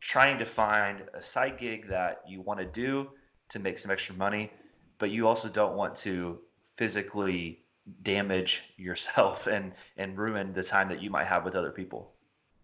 trying 0.00 0.38
to 0.38 0.46
find 0.46 1.02
a 1.14 1.22
side 1.22 1.58
gig 1.58 1.88
that 1.88 2.22
you 2.26 2.40
want 2.40 2.60
to 2.60 2.66
do 2.66 3.08
to 3.48 3.58
make 3.58 3.78
some 3.78 3.90
extra 3.90 4.14
money, 4.14 4.52
but 4.98 5.10
you 5.10 5.26
also 5.26 5.48
don't 5.48 5.76
want 5.76 5.96
to 5.96 6.38
physically 6.74 7.64
damage 8.02 8.62
yourself 8.76 9.46
and 9.56 9.72
and 9.96 10.16
ruin 10.16 10.52
the 10.52 10.62
time 10.62 10.88
that 10.88 11.02
you 11.02 11.10
might 11.10 11.26
have 11.26 11.44
with 11.44 11.54
other 11.54 11.72
people. 11.72 12.13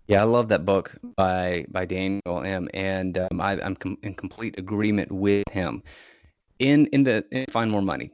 Yeah, 0.07 0.23
I 0.23 0.25
love 0.25 0.49
that 0.49 0.65
book 0.65 0.97
by 1.17 1.67
by 1.71 1.85
Daniel 1.85 2.43
Im. 2.43 2.69
And 2.75 3.19
um, 3.19 3.41
I, 3.41 3.55
am 3.61 3.77
com- 3.77 3.99
in 4.03 4.15
complete 4.15 4.59
agreement 4.59 5.13
with 5.13 5.49
him. 5.51 5.83
In 6.59 6.87
in 6.89 7.05
the 7.05 7.25
in 7.31 7.47
Find 7.51 7.71
More 7.71 7.83
Money, 7.83 8.11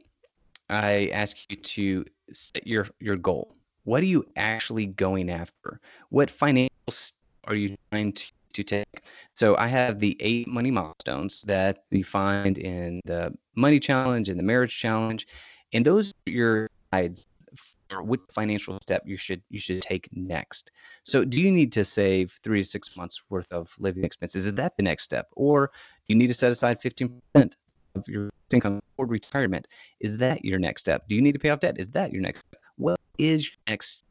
I 0.69 1.09
ask 1.13 1.37
you 1.49 1.57
to 1.57 2.05
set 2.31 2.65
your 2.67 2.87
your 2.99 3.15
goal. 3.15 3.55
What 3.83 4.01
are 4.03 4.07
you 4.07 4.25
actually 4.35 4.85
going 4.87 5.29
after? 5.29 5.79
What 6.09 6.29
financial 6.29 6.69
are 7.45 7.55
you 7.55 7.75
trying 7.91 8.13
to, 8.13 8.25
to 8.53 8.63
take? 8.63 9.01
So 9.35 9.55
I 9.55 9.67
have 9.67 9.99
the 9.99 10.17
eight 10.19 10.47
money 10.47 10.71
milestones 10.71 11.41
that 11.47 11.83
you 11.89 12.03
find 12.03 12.57
in 12.57 13.01
the 13.05 13.33
money 13.55 13.79
challenge 13.79 14.29
and 14.29 14.37
the 14.37 14.43
marriage 14.43 14.77
challenge, 14.77 15.27
and 15.73 15.85
those 15.85 16.13
are 16.27 16.31
your 16.31 16.69
guides 16.91 17.27
for 17.89 18.03
which 18.03 18.21
financial 18.31 18.77
step 18.81 19.03
you 19.05 19.17
should 19.17 19.41
you 19.49 19.59
should 19.59 19.81
take 19.81 20.09
next. 20.11 20.71
So 21.03 21.23
do 21.23 21.41
you 21.41 21.51
need 21.51 21.71
to 21.73 21.85
save 21.85 22.37
three 22.43 22.61
to 22.61 22.67
six 22.67 22.95
months 22.95 23.21
worth 23.29 23.51
of 23.51 23.73
living 23.79 24.03
expenses? 24.03 24.45
Is 24.45 24.53
that 24.53 24.77
the 24.77 24.83
next 24.83 25.03
step, 25.03 25.27
or 25.35 25.67
do 25.67 26.13
you 26.13 26.15
need 26.15 26.27
to 26.27 26.33
set 26.33 26.51
aside 26.51 26.81
15% 26.81 27.53
of 27.95 28.07
your 28.07 28.29
income 28.51 28.81
for 28.95 29.05
retirement. 29.05 29.67
Is 29.99 30.17
that 30.17 30.45
your 30.45 30.59
next 30.59 30.81
step? 30.81 31.07
Do 31.07 31.15
you 31.15 31.21
need 31.21 31.33
to 31.33 31.39
pay 31.39 31.49
off 31.49 31.59
debt? 31.59 31.79
Is 31.79 31.89
that 31.89 32.11
your 32.13 32.21
next 32.21 32.39
step? 32.47 32.61
What 32.77 32.99
is 33.17 33.47
your 33.47 33.57
next? 33.67 34.03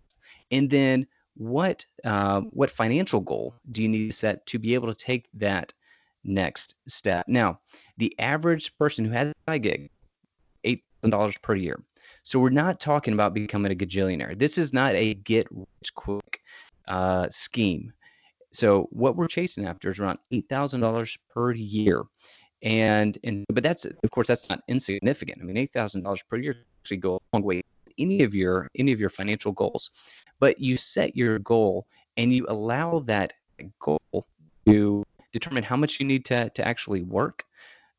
And 0.51 0.69
then 0.69 1.07
what 1.37 1.85
uh, 2.05 2.41
what 2.51 2.71
financial 2.71 3.21
goal 3.21 3.55
do 3.73 3.83
you 3.83 3.89
need 3.89 4.11
to 4.11 4.17
set 4.17 4.47
to 4.47 4.59
be 4.59 4.75
able 4.75 4.93
to 4.93 4.99
take 4.99 5.29
that 5.35 5.73
next 6.25 6.75
step? 6.89 7.27
Now, 7.29 7.61
the 7.99 8.15
average 8.19 8.77
person 8.79 9.05
who 9.05 9.13
has 9.13 9.33
a 9.49 9.59
gig, 9.59 9.91
eight 10.65 10.83
thousand 11.01 11.11
dollars 11.11 11.39
per 11.39 11.55
year. 11.55 11.83
So 12.27 12.41
we're 12.41 12.51
not 12.51 12.81
talking 12.81 13.15
about 13.15 13.35
becoming 13.35 13.71
a 13.71 13.77
gajillionaire. 13.77 14.37
This 14.37 14.59
is 14.59 14.73
not 14.73 14.97
a 14.97 15.15
get 15.15 15.47
rich 15.53 15.95
quick 15.95 16.41
uh, 16.89 17.29
scheme. 17.31 17.93
So 18.53 18.89
what 18.91 19.15
we're 19.15 19.29
chasing 19.29 19.65
after 19.65 19.93
is 19.93 20.01
around 20.01 20.19
eight 20.33 20.49
thousand 20.49 20.81
dollars 20.81 21.17
per 21.33 21.53
year 21.53 22.03
and 22.63 23.17
and 23.23 23.45
but 23.53 23.63
that's 23.63 23.85
of 23.85 24.11
course 24.11 24.27
that's 24.27 24.51
not 24.51 24.61
insignificant. 24.67 25.39
I 25.41 25.45
mean, 25.45 25.57
eight 25.57 25.73
thousand 25.73 26.03
dollars 26.03 26.23
per 26.29 26.37
year 26.37 26.57
actually 26.83 26.97
go 26.97 27.15
a 27.15 27.21
long 27.33 27.45
way. 27.45 27.63
Any 27.97 28.25
of 28.25 28.35
your 28.35 28.69
any 28.77 28.91
of 28.91 28.99
your 28.99 29.09
financial 29.09 29.53
goals, 29.53 29.93
but 30.41 30.59
you 30.59 30.77
set 30.77 31.17
your 31.17 31.39
goal 31.39 31.87
and 32.17 32.33
you 32.33 32.45
allow 32.49 32.99
that 33.07 33.35
goal 33.79 34.01
to 34.67 35.05
determine 35.31 35.63
how 35.63 35.77
much 35.77 36.01
you 36.01 36.07
need 36.07 36.25
to 36.25 36.51
to 36.51 36.67
actually 36.67 37.03
work. 37.03 37.45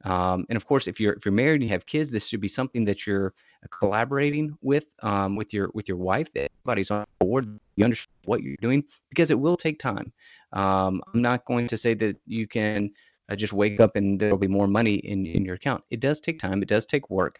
Um, 0.03 0.45
and 0.49 0.55
of 0.55 0.65
course, 0.65 0.87
if 0.87 0.99
you're 0.99 1.13
if 1.13 1.25
you're 1.25 1.33
married 1.33 1.55
and 1.55 1.63
you 1.63 1.69
have 1.69 1.85
kids, 1.85 2.11
this 2.11 2.27
should 2.27 2.41
be 2.41 2.47
something 2.47 2.85
that 2.85 3.07
you're 3.07 3.33
collaborating 3.71 4.57
with 4.61 4.85
um, 5.01 5.35
with 5.35 5.53
your 5.53 5.69
with 5.73 5.87
your 5.87 5.97
wife. 5.97 6.31
That 6.33 6.51
everybody's 6.61 6.91
on 6.91 7.05
board. 7.19 7.59
You 7.75 7.83
understand 7.83 8.13
what 8.25 8.43
you're 8.43 8.57
doing 8.61 8.83
because 9.09 9.31
it 9.31 9.39
will 9.39 9.57
take 9.57 9.79
time. 9.79 10.11
Um, 10.53 11.01
I'm 11.13 11.21
not 11.21 11.45
going 11.45 11.67
to 11.67 11.77
say 11.77 11.93
that 11.95 12.17
you 12.25 12.47
can 12.47 12.91
uh, 13.29 13.35
just 13.35 13.53
wake 13.53 13.79
up 13.79 13.95
and 13.95 14.19
there'll 14.19 14.37
be 14.37 14.47
more 14.47 14.67
money 14.67 14.95
in, 14.95 15.25
in 15.25 15.45
your 15.45 15.55
account. 15.55 15.83
It 15.89 15.99
does 15.99 16.19
take 16.19 16.39
time. 16.39 16.61
It 16.61 16.67
does 16.67 16.85
take 16.85 17.09
work. 17.09 17.39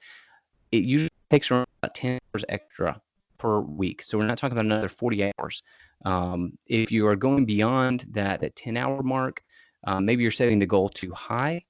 It 0.72 0.84
usually 0.84 1.10
takes 1.30 1.50
around 1.52 1.67
10 1.93 2.20
hours 2.34 2.43
extra 2.50 3.02
per 3.38 3.60
week. 3.60 4.04
So 4.04 4.17
we're 4.17 4.26
not 4.26 4.38
talking 4.38 4.58
about 4.58 4.65
another 4.65 4.89
40 4.89 5.32
hours. 5.39 5.63
Um, 6.06 6.58
if 6.65 6.91
you 6.91 7.08
are 7.08 7.15
going 7.15 7.46
beyond 7.46 8.06
that, 8.12 8.41
that 8.41 8.56
10 8.56 8.78
hour 8.78 9.02
mark, 9.02 9.43
um, 9.86 10.06
maybe 10.06 10.24
you're 10.24 10.32
setting 10.32 10.60
the 10.60 10.65
goal 10.65 10.89
too 10.89 11.12
high. 11.12 11.63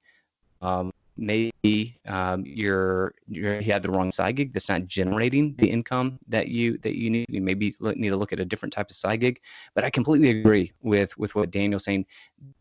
Um, 0.60 0.92
maybe 1.16 1.98
um, 2.06 2.44
you're, 2.46 3.14
you're 3.26 3.60
you 3.60 3.72
had 3.72 3.82
the 3.82 3.90
wrong 3.90 4.12
side 4.12 4.36
gig 4.36 4.52
that's 4.52 4.68
not 4.68 4.86
generating 4.86 5.54
the 5.58 5.68
income 5.68 6.18
that 6.28 6.48
you 6.48 6.78
that 6.78 6.94
you 6.94 7.10
need. 7.10 7.26
You 7.28 7.40
maybe 7.40 7.74
need 7.80 8.10
to 8.10 8.16
look 8.16 8.32
at 8.32 8.40
a 8.40 8.44
different 8.44 8.72
type 8.72 8.90
of 8.90 8.96
side 8.96 9.20
gig. 9.20 9.40
But 9.74 9.84
I 9.84 9.90
completely 9.90 10.30
agree 10.30 10.72
with 10.80 11.16
with 11.18 11.34
what 11.34 11.50
Daniel's 11.50 11.84
saying. 11.84 12.06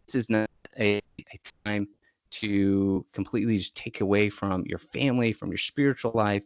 This 0.07 0.15
is 0.15 0.29
not 0.29 0.49
a, 0.79 0.97
a 1.19 1.39
time 1.65 1.87
to 2.29 3.05
completely 3.13 3.57
just 3.57 3.75
take 3.75 4.01
away 4.01 4.29
from 4.29 4.65
your 4.65 4.79
family, 4.79 5.31
from 5.31 5.49
your 5.49 5.57
spiritual 5.57 6.11
life. 6.13 6.43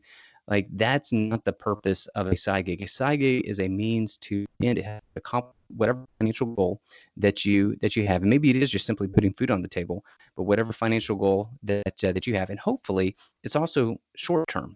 Like 0.47 0.67
that's 0.73 1.12
not 1.12 1.45
the 1.45 1.54
purpose 1.54 2.08
of 2.08 2.27
a 2.27 2.36
side 2.36 2.65
gig. 2.65 2.82
A 2.82 2.88
side 2.88 3.19
gig 3.19 3.45
is 3.45 3.60
a 3.60 3.67
means 3.67 4.17
to 4.17 4.45
end 4.63 4.84
accomplish 5.15 5.56
whatever 5.77 6.06
financial 6.19 6.47
goal 6.47 6.82
that 7.17 7.45
you 7.45 7.75
that 7.82 7.95
you 7.95 8.06
have, 8.06 8.21
and 8.21 8.30
maybe 8.30 8.49
it 8.49 8.56
is 8.56 8.69
just 8.69 8.86
simply 8.86 9.08
putting 9.08 9.34
food 9.34 9.51
on 9.51 9.62
the 9.62 9.67
table, 9.67 10.04
but 10.36 10.43
whatever 10.43 10.73
financial 10.73 11.15
goal 11.15 11.49
that 11.63 12.04
uh, 12.04 12.12
that 12.12 12.27
you 12.27 12.36
have, 12.36 12.49
and 12.49 12.60
hopefully 12.60 13.15
it's 13.43 13.56
also 13.56 13.97
short 14.15 14.47
term. 14.47 14.75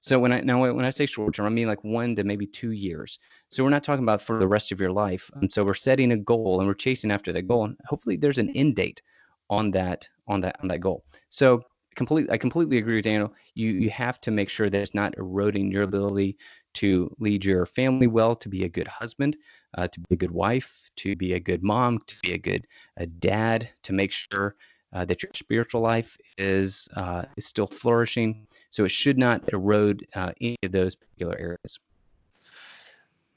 So 0.00 0.18
when 0.18 0.32
I 0.32 0.40
now 0.40 0.60
when 0.72 0.84
I 0.84 0.90
say 0.90 1.06
short 1.06 1.34
term, 1.34 1.46
I 1.46 1.50
mean 1.50 1.68
like 1.68 1.82
one 1.84 2.14
to 2.16 2.24
maybe 2.24 2.46
two 2.46 2.72
years. 2.72 3.18
So 3.48 3.64
we're 3.64 3.70
not 3.70 3.84
talking 3.84 4.04
about 4.04 4.22
for 4.22 4.38
the 4.38 4.48
rest 4.48 4.72
of 4.72 4.80
your 4.80 4.92
life. 4.92 5.30
And 5.34 5.52
so 5.52 5.64
we're 5.64 5.74
setting 5.74 6.12
a 6.12 6.16
goal 6.16 6.60
and 6.60 6.68
we're 6.68 6.74
chasing 6.74 7.10
after 7.10 7.32
that 7.32 7.48
goal, 7.48 7.64
and 7.64 7.76
hopefully 7.86 8.16
there's 8.16 8.38
an 8.38 8.50
end 8.50 8.76
date 8.76 9.02
on 9.50 9.70
that 9.72 10.08
on 10.28 10.40
that 10.42 10.56
on 10.62 10.68
that 10.68 10.80
goal. 10.80 11.04
So 11.28 11.62
completely 11.96 12.32
I 12.32 12.38
completely 12.38 12.78
agree 12.78 12.96
with 12.96 13.04
Daniel. 13.04 13.32
You 13.54 13.70
you 13.70 13.90
have 13.90 14.20
to 14.22 14.30
make 14.30 14.48
sure 14.48 14.70
that 14.70 14.80
it's 14.80 14.94
not 14.94 15.16
eroding 15.16 15.70
your 15.70 15.82
ability 15.82 16.36
to 16.74 17.10
lead 17.18 17.44
your 17.44 17.64
family 17.66 18.06
well, 18.06 18.36
to 18.36 18.48
be 18.48 18.64
a 18.64 18.68
good 18.68 18.86
husband, 18.86 19.36
uh, 19.76 19.88
to 19.88 20.00
be 20.00 20.14
a 20.14 20.16
good 20.16 20.30
wife, 20.30 20.90
to 20.96 21.16
be 21.16 21.32
a 21.32 21.40
good 21.40 21.62
mom, 21.62 22.00
to 22.06 22.16
be 22.22 22.34
a 22.34 22.38
good 22.38 22.66
a 22.98 23.06
dad, 23.06 23.68
to 23.82 23.92
make 23.92 24.12
sure 24.12 24.54
uh, 24.92 25.04
that 25.04 25.22
your 25.22 25.30
spiritual 25.34 25.80
life 25.80 26.16
is 26.38 26.88
uh, 26.96 27.24
is 27.36 27.46
still 27.46 27.66
flourishing. 27.66 28.46
So 28.70 28.84
it 28.84 28.90
should 28.90 29.18
not 29.18 29.52
erode 29.52 30.06
uh, 30.14 30.32
any 30.40 30.58
of 30.62 30.72
those 30.72 30.94
particular 30.94 31.36
areas. 31.38 31.78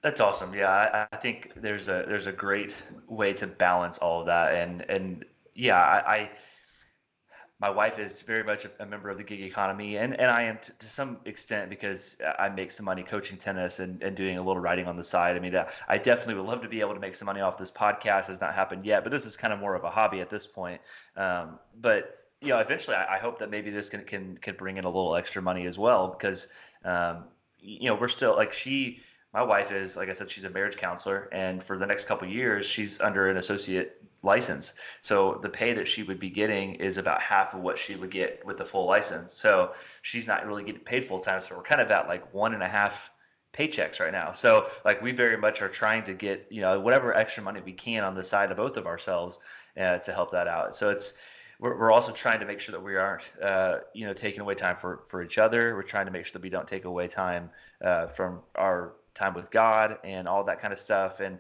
That's 0.02 0.22
awesome. 0.22 0.54
Yeah, 0.54 0.70
I, 0.70 1.08
I, 1.12 1.18
think 1.18 1.52
there's 1.58 1.90
a 1.90 2.06
there's 2.08 2.28
a 2.28 2.32
great 2.32 2.74
way 3.08 3.34
to 3.34 3.48
balance 3.48 3.98
all 3.98 4.22
of 4.22 4.28
that, 4.28 4.56
and 4.56 4.86
and 4.90 5.26
yeah, 5.56 5.82
I, 5.82 6.16
I 6.16 6.30
my 7.60 7.70
wife 7.70 8.00
is 8.00 8.22
very 8.22 8.44
much 8.44 8.66
a, 8.80 8.86
member 8.86 9.10
of 9.10 9.18
the 9.18 9.24
gig 9.24 9.42
economy, 9.42 9.98
and, 9.98 10.18
and 10.18 10.32
I 10.32 10.44
am 10.44 10.60
t- 10.60 10.72
to 10.80 10.88
some 10.88 11.18
extent 11.26 11.70
because 11.70 12.16
I 12.38 12.48
make 12.48 12.72
some 12.72 12.86
money 12.86 13.04
coaching 13.04 13.38
tennis 13.38 13.80
and, 13.80 14.02
and 14.02 14.16
doing 14.16 14.38
a 14.38 14.42
little 14.42 14.62
writing 14.62 14.88
on 14.88 14.96
the 14.96 15.04
side. 15.04 15.36
I 15.36 15.40
mean, 15.40 15.54
uh, 15.54 15.70
I 15.88 15.98
definitely 15.98 16.36
would 16.36 16.46
love 16.46 16.62
to 16.62 16.70
be 16.70 16.80
able 16.80 16.94
to 16.94 17.02
make 17.02 17.16
some 17.16 17.26
money 17.26 17.42
off 17.42 17.58
this 17.58 17.72
podcast. 17.72 18.28
Has 18.28 18.40
not 18.40 18.56
happened 18.56 18.86
yet, 18.86 19.04
but 19.04 19.12
this 19.12 19.26
is 19.26 19.36
kind 19.36 19.52
of 19.52 19.60
more 19.60 19.76
of 19.76 19.84
a 19.84 19.90
hobby 19.90 20.22
at 20.22 20.30
this 20.30 20.48
point. 20.48 20.80
Um, 21.18 21.60
but 21.82 22.20
you 22.42 22.50
know, 22.50 22.60
eventually, 22.60 22.96
I, 22.96 23.16
I, 23.16 23.18
hope 23.20 23.40
that 23.40 23.50
maybe 23.50 23.70
this 23.72 23.90
can, 23.90 24.06
can 24.06 24.38
can 24.38 24.56
bring 24.56 24.78
in 24.78 24.86
a 24.86 24.90
little 24.90 25.18
extra 25.18 25.42
money 25.42 25.66
as 25.66 25.78
well 25.78 26.08
because 26.08 26.48
um, 26.86 27.26
you 27.60 27.90
know 27.90 27.96
we're 27.96 28.08
still 28.08 28.38
like 28.38 28.54
she 28.54 29.02
my 29.34 29.44
wife 29.44 29.72
is 29.72 29.96
like 29.96 30.10
i 30.10 30.14
said 30.14 30.30
she's 30.30 30.44
a 30.44 30.50
marriage 30.50 30.78
counselor 30.78 31.30
and 31.32 31.64
for 31.64 31.78
the 31.78 31.86
next 31.86 32.06
couple 32.06 32.28
years 32.28 32.66
she's 32.66 33.00
under 33.00 33.30
an 33.30 33.38
associate 33.38 34.00
license. 34.24 34.74
So 35.02 35.40
the 35.42 35.50
pay 35.50 35.74
that 35.74 35.88
she 35.88 36.04
would 36.04 36.20
be 36.20 36.30
getting 36.30 36.76
is 36.76 36.98
about 36.98 37.22
half 37.22 37.54
of 37.54 37.62
what 37.62 37.78
she 37.78 37.96
would 37.96 38.12
get 38.12 38.46
with 38.46 38.58
the 38.58 38.66
full 38.66 38.86
license. 38.86 39.34
So 39.34 39.74
she's 40.02 40.28
not 40.28 40.46
really 40.46 40.64
getting 40.64 40.82
paid 40.82 41.06
full 41.06 41.20
time 41.20 41.40
so 41.40 41.56
we're 41.56 41.64
kind 41.64 41.82
of 41.82 41.92
at 41.92 42.08
like 42.08 42.34
one 42.34 42.54
and 42.54 42.64
a 42.64 42.68
half 42.68 43.10
paychecks 43.54 44.00
right 44.00 44.12
now. 44.12 44.34
So 44.34 44.68
like 44.86 45.02
we 45.02 45.12
very 45.12 45.38
much 45.38 45.62
are 45.62 45.70
trying 45.70 46.04
to 46.06 46.14
get 46.14 46.48
you 46.50 46.62
know 46.62 46.80
whatever 46.80 47.14
extra 47.14 47.44
money 47.44 47.62
we 47.64 47.74
can 47.74 48.04
on 48.04 48.16
the 48.16 48.24
side 48.24 48.52
of 48.52 48.58
both 48.58 48.78
of 48.78 48.86
ourselves 48.86 49.40
uh, 49.78 50.00
to 50.00 50.14
help 50.14 50.32
that 50.32 50.48
out. 50.48 50.76
So 50.76 50.90
it's 50.90 51.14
we're, 51.60 51.78
we're 51.78 51.92
also 51.92 52.12
trying 52.12 52.40
to 52.40 52.46
make 52.46 52.62
sure 52.62 52.72
that 52.72 52.82
we 52.82 52.96
aren't, 52.96 53.24
uh, 53.42 53.80
you 53.94 54.06
know, 54.06 54.14
taking 54.14 54.40
away 54.40 54.56
time 54.56 54.78
for, 54.78 55.04
for 55.08 55.22
each 55.22 55.38
other. 55.38 55.76
We're 55.76 55.82
trying 55.82 56.06
to 56.06 56.12
make 56.12 56.26
sure 56.26 56.32
that 56.34 56.42
we 56.42 56.50
don't 56.50 56.68
take 56.68 56.86
away 56.86 57.10
time 57.10 57.50
uh, 57.84 58.08
from 58.08 58.40
our 58.56 58.94
time 59.14 59.34
with 59.34 59.52
God 59.52 59.98
and 60.04 60.28
all 60.28 60.44
that 60.46 60.60
kind 60.60 60.74
of 60.74 60.80
stuff. 60.80 61.20
And 61.20 61.40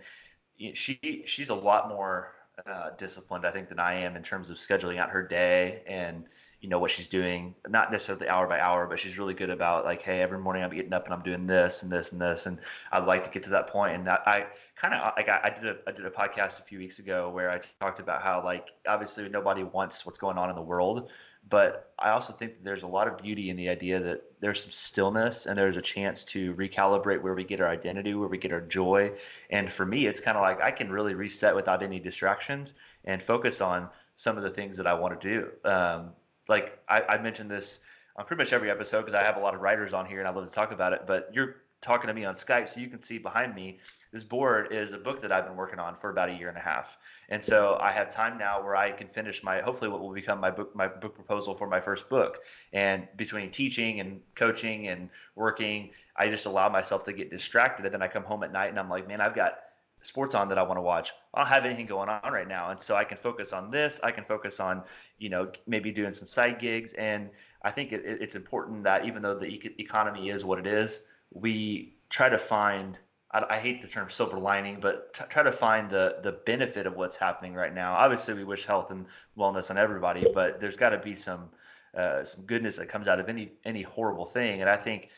she 0.73 1.23
she's 1.25 1.49
a 1.49 1.55
lot 1.55 1.89
more 1.89 2.33
uh, 2.65 2.91
disciplined, 2.97 3.45
I 3.45 3.51
think, 3.51 3.69
than 3.69 3.79
I 3.79 3.95
am 3.95 4.15
in 4.15 4.23
terms 4.23 4.49
of 4.49 4.57
scheduling 4.57 4.97
out 4.97 5.09
her 5.11 5.25
day 5.25 5.83
and 5.87 6.25
you 6.61 6.67
know 6.67 6.79
what 6.79 6.91
she's 6.91 7.07
doing. 7.07 7.55
Not 7.67 7.91
necessarily 7.91 8.27
hour 8.27 8.47
by 8.47 8.59
hour, 8.59 8.85
but 8.85 8.99
she's 8.99 9.17
really 9.17 9.33
good 9.33 9.49
about 9.49 9.85
like, 9.85 10.01
hey, 10.01 10.19
every 10.19 10.39
morning 10.39 10.63
I'm 10.63 10.69
getting 10.71 10.91
up 10.93 11.05
and 11.05 11.13
I'm 11.13 11.23
doing 11.23 11.47
this 11.47 11.83
and 11.83 11.91
this 11.91 12.11
and 12.11 12.19
this, 12.19 12.45
and 12.47 12.59
I'd 12.91 13.05
like 13.05 13.23
to 13.23 13.29
get 13.29 13.43
to 13.43 13.49
that 13.51 13.67
point. 13.67 13.95
And 13.95 14.09
I, 14.09 14.19
I 14.25 14.45
kind 14.75 14.93
of 14.93 15.13
like 15.15 15.29
I, 15.29 15.39
I 15.45 15.49
did 15.49 15.69
a 15.69 15.77
I 15.87 15.91
did 15.91 16.05
a 16.05 16.09
podcast 16.09 16.59
a 16.59 16.63
few 16.63 16.79
weeks 16.79 16.99
ago 16.99 17.29
where 17.29 17.49
I 17.49 17.61
talked 17.79 17.99
about 17.99 18.21
how 18.21 18.43
like 18.43 18.67
obviously 18.87 19.29
nobody 19.29 19.63
wants 19.63 20.05
what's 20.05 20.19
going 20.19 20.37
on 20.37 20.49
in 20.49 20.55
the 20.55 20.61
world, 20.61 21.09
but 21.49 21.91
I 21.97 22.11
also 22.11 22.31
think 22.33 22.53
that 22.53 22.63
there's 22.63 22.83
a 22.83 22.87
lot 22.87 23.07
of 23.07 23.17
beauty 23.17 23.49
in 23.49 23.55
the 23.55 23.69
idea 23.69 23.99
that 23.99 24.23
there's 24.39 24.61
some 24.61 24.71
stillness 24.71 25.45
and 25.45 25.57
there's 25.57 25.77
a 25.77 25.81
chance 25.81 26.23
to 26.25 26.53
recalibrate 26.53 27.21
where 27.21 27.33
we 27.33 27.43
get 27.43 27.59
our 27.59 27.69
identity, 27.69 28.13
where 28.13 28.27
we 28.27 28.37
get 28.37 28.53
our 28.53 28.61
joy. 28.61 29.13
And 29.49 29.71
for 29.71 29.85
me, 29.85 30.05
it's 30.05 30.19
kind 30.19 30.37
of 30.37 30.43
like 30.43 30.61
I 30.61 30.71
can 30.71 30.91
really 30.91 31.15
reset 31.15 31.55
without 31.55 31.81
any 31.81 31.99
distractions 31.99 32.73
and 33.05 33.21
focus 33.21 33.61
on 33.61 33.89
some 34.15 34.37
of 34.37 34.43
the 34.43 34.49
things 34.49 34.77
that 34.77 34.87
I 34.87 34.93
want 34.93 35.19
to 35.19 35.29
do. 35.29 35.69
Um, 35.69 36.11
like 36.47 36.77
I, 36.87 37.01
I 37.01 37.21
mentioned 37.21 37.49
this 37.49 37.79
on 38.15 38.25
pretty 38.25 38.43
much 38.43 38.53
every 38.53 38.69
episode 38.69 39.01
because 39.01 39.13
I 39.15 39.23
have 39.23 39.37
a 39.37 39.39
lot 39.39 39.55
of 39.55 39.61
writers 39.61 39.93
on 39.93 40.05
here 40.05 40.19
and 40.19 40.27
I 40.27 40.31
love 40.31 40.47
to 40.47 40.53
talk 40.53 40.71
about 40.71 40.93
it. 40.93 41.03
But 41.07 41.31
you're 41.33 41.55
talking 41.81 42.07
to 42.07 42.13
me 42.13 42.25
on 42.25 42.35
Skype, 42.35 42.69
so 42.69 42.79
you 42.79 42.87
can 42.87 43.01
see 43.03 43.17
behind 43.17 43.55
me 43.55 43.79
this 44.11 44.23
board 44.23 44.71
is 44.71 44.93
a 44.93 44.97
book 44.97 45.21
that 45.21 45.31
I've 45.31 45.45
been 45.45 45.55
working 45.55 45.79
on 45.79 45.95
for 45.95 46.09
about 46.09 46.29
a 46.29 46.33
year 46.33 46.49
and 46.49 46.57
a 46.57 46.61
half. 46.61 46.97
And 47.29 47.43
so 47.43 47.77
I 47.79 47.91
have 47.91 48.09
time 48.09 48.37
now 48.39 48.61
where 48.63 48.75
I 48.75 48.91
can 48.91 49.07
finish 49.07 49.43
my 49.43 49.61
hopefully 49.61 49.89
what 49.89 50.01
will 50.01 50.13
become 50.13 50.39
my 50.39 50.49
book 50.49 50.75
my 50.75 50.87
book 50.87 51.13
proposal 51.13 51.53
for 51.53 51.67
my 51.67 51.79
first 51.79 52.09
book. 52.09 52.39
And 52.73 53.07
between 53.17 53.51
teaching 53.51 53.99
and 53.99 54.19
coaching 54.33 54.87
and 54.87 55.09
working, 55.35 55.91
I 56.15 56.27
just 56.27 56.47
allow 56.47 56.69
myself 56.69 57.03
to 57.03 57.13
get 57.13 57.29
distracted 57.29 57.85
and 57.85 57.93
then 57.93 58.01
I 58.01 58.07
come 58.07 58.23
home 58.23 58.43
at 58.43 58.51
night 58.51 58.69
and 58.69 58.79
I'm 58.79 58.89
like, 58.89 59.07
man, 59.07 59.21
I've 59.21 59.35
got 59.35 59.59
sports 60.01 60.33
on 60.33 60.47
that 60.49 60.57
I 60.57 60.63
want 60.63 60.77
to 60.77 60.81
watch. 60.81 61.11
I 61.33 61.39
don't 61.39 61.47
have 61.47 61.65
anything 61.65 61.85
going 61.85 62.09
on 62.09 62.33
right 62.33 62.47
now. 62.47 62.71
And 62.71 62.81
so 62.81 62.95
I 62.95 63.03
can 63.03 63.17
focus 63.17 63.53
on 63.53 63.69
this. 63.69 63.99
I 64.01 64.11
can 64.11 64.23
focus 64.23 64.59
on, 64.59 64.83
you 65.19 65.29
know, 65.29 65.51
maybe 65.67 65.91
doing 65.91 66.13
some 66.13 66.27
side 66.27 66.59
gigs. 66.59 66.93
And 66.93 67.29
I 67.61 67.71
think 67.71 67.91
it, 67.91 68.01
it's 68.05 68.35
important 68.35 68.83
that 68.85 69.05
even 69.05 69.21
though 69.21 69.35
the 69.35 69.61
economy 69.77 70.29
is 70.29 70.43
what 70.45 70.57
it 70.57 70.65
is, 70.65 71.03
we 71.31 71.95
try 72.09 72.29
to 72.29 72.39
find 72.39 72.97
I, 73.31 73.45
I 73.49 73.59
hate 73.59 73.81
the 73.81 73.87
term 73.87 74.09
silver 74.09 74.37
lining, 74.37 74.79
but 74.79 75.13
t- 75.13 75.23
try 75.29 75.43
to 75.43 75.51
find 75.51 75.89
the 75.89 76.17
the 76.23 76.31
benefit 76.31 76.85
of 76.85 76.95
what's 76.95 77.15
happening 77.15 77.53
right 77.53 77.73
now. 77.73 77.93
Obviously, 77.93 78.33
we 78.33 78.43
wish 78.43 78.65
health 78.65 78.91
and 78.91 79.05
wellness 79.37 79.69
on 79.69 79.77
everybody, 79.77 80.25
but 80.33 80.59
there's 80.59 80.77
got 80.77 80.89
to 80.89 80.97
be 80.97 81.15
some 81.15 81.49
uh, 81.97 82.23
some 82.23 82.43
goodness 82.45 82.75
that 82.77 82.89
comes 82.89 83.07
out 83.07 83.19
of 83.19 83.29
any 83.29 83.51
any 83.65 83.81
horrible 83.81 84.25
thing. 84.25 84.61
And 84.61 84.69
I 84.69 84.77
think 84.77 85.09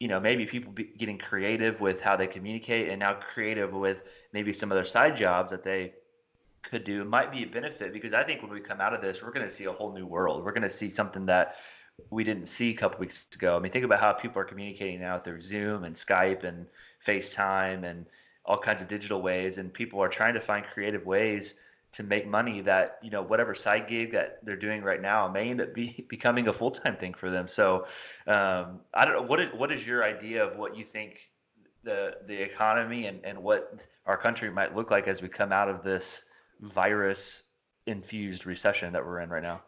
you 0.00 0.08
know 0.08 0.20
maybe 0.20 0.46
people 0.46 0.72
getting 0.72 1.18
creative 1.18 1.80
with 1.80 2.00
how 2.00 2.16
they 2.16 2.26
communicate, 2.26 2.88
and 2.88 3.00
now 3.00 3.14
creative 3.34 3.72
with 3.72 4.08
maybe 4.32 4.52
some 4.52 4.72
other 4.72 4.84
side 4.84 5.16
jobs 5.16 5.50
that 5.50 5.62
they 5.62 5.94
could 6.62 6.84
do 6.84 7.04
might 7.04 7.32
be 7.32 7.42
a 7.42 7.46
benefit 7.46 7.92
because 7.92 8.12
I 8.12 8.22
think 8.22 8.40
when 8.40 8.50
we 8.50 8.60
come 8.60 8.80
out 8.80 8.94
of 8.94 9.02
this, 9.02 9.22
we're 9.22 9.32
going 9.32 9.46
to 9.46 9.52
see 9.52 9.64
a 9.64 9.72
whole 9.72 9.92
new 9.92 10.06
world. 10.06 10.44
We're 10.44 10.52
going 10.52 10.62
to 10.62 10.70
see 10.70 10.88
something 10.88 11.26
that 11.26 11.56
we 12.10 12.24
didn't 12.24 12.46
see 12.46 12.70
a 12.70 12.74
couple 12.74 12.98
weeks 12.98 13.26
ago. 13.34 13.56
I 13.56 13.58
mean, 13.58 13.72
think 13.72 13.84
about 13.84 14.00
how 14.00 14.12
people 14.12 14.40
are 14.40 14.44
communicating 14.44 15.00
now 15.00 15.18
through 15.18 15.40
Zoom 15.40 15.84
and 15.84 15.94
Skype 15.94 16.44
and 16.44 16.66
FaceTime 17.06 17.84
and 17.84 18.06
all 18.44 18.58
kinds 18.58 18.82
of 18.82 18.88
digital 18.88 19.22
ways, 19.22 19.58
and 19.58 19.72
people 19.72 20.00
are 20.00 20.08
trying 20.08 20.34
to 20.34 20.40
find 20.40 20.64
creative 20.64 21.06
ways 21.06 21.54
to 21.92 22.02
make 22.02 22.26
money 22.26 22.62
that 22.62 22.98
you 23.02 23.10
know 23.10 23.22
whatever 23.22 23.54
side 23.54 23.86
gig 23.86 24.12
that 24.12 24.44
they're 24.44 24.56
doing 24.56 24.82
right 24.82 25.00
now 25.00 25.28
may 25.28 25.50
end 25.50 25.60
up 25.60 25.74
be, 25.74 26.04
becoming 26.08 26.48
a 26.48 26.52
full 26.52 26.70
time 26.70 26.96
thing 26.96 27.14
for 27.14 27.30
them. 27.30 27.48
So 27.48 27.86
um, 28.26 28.80
I 28.94 29.04
don't 29.04 29.14
know 29.14 29.22
what 29.22 29.40
is, 29.40 29.48
what 29.54 29.70
is 29.70 29.86
your 29.86 30.02
idea 30.02 30.44
of 30.44 30.56
what 30.56 30.76
you 30.76 30.84
think 30.84 31.30
the 31.84 32.16
the 32.26 32.40
economy 32.40 33.06
and, 33.06 33.20
and 33.24 33.42
what 33.42 33.86
our 34.06 34.16
country 34.16 34.50
might 34.50 34.74
look 34.74 34.90
like 34.90 35.08
as 35.08 35.22
we 35.22 35.28
come 35.28 35.52
out 35.52 35.68
of 35.68 35.82
this 35.82 36.22
virus 36.60 37.42
infused 37.86 38.46
recession 38.46 38.92
that 38.92 39.04
we're 39.04 39.20
in 39.20 39.28
right 39.28 39.42
now. 39.42 39.62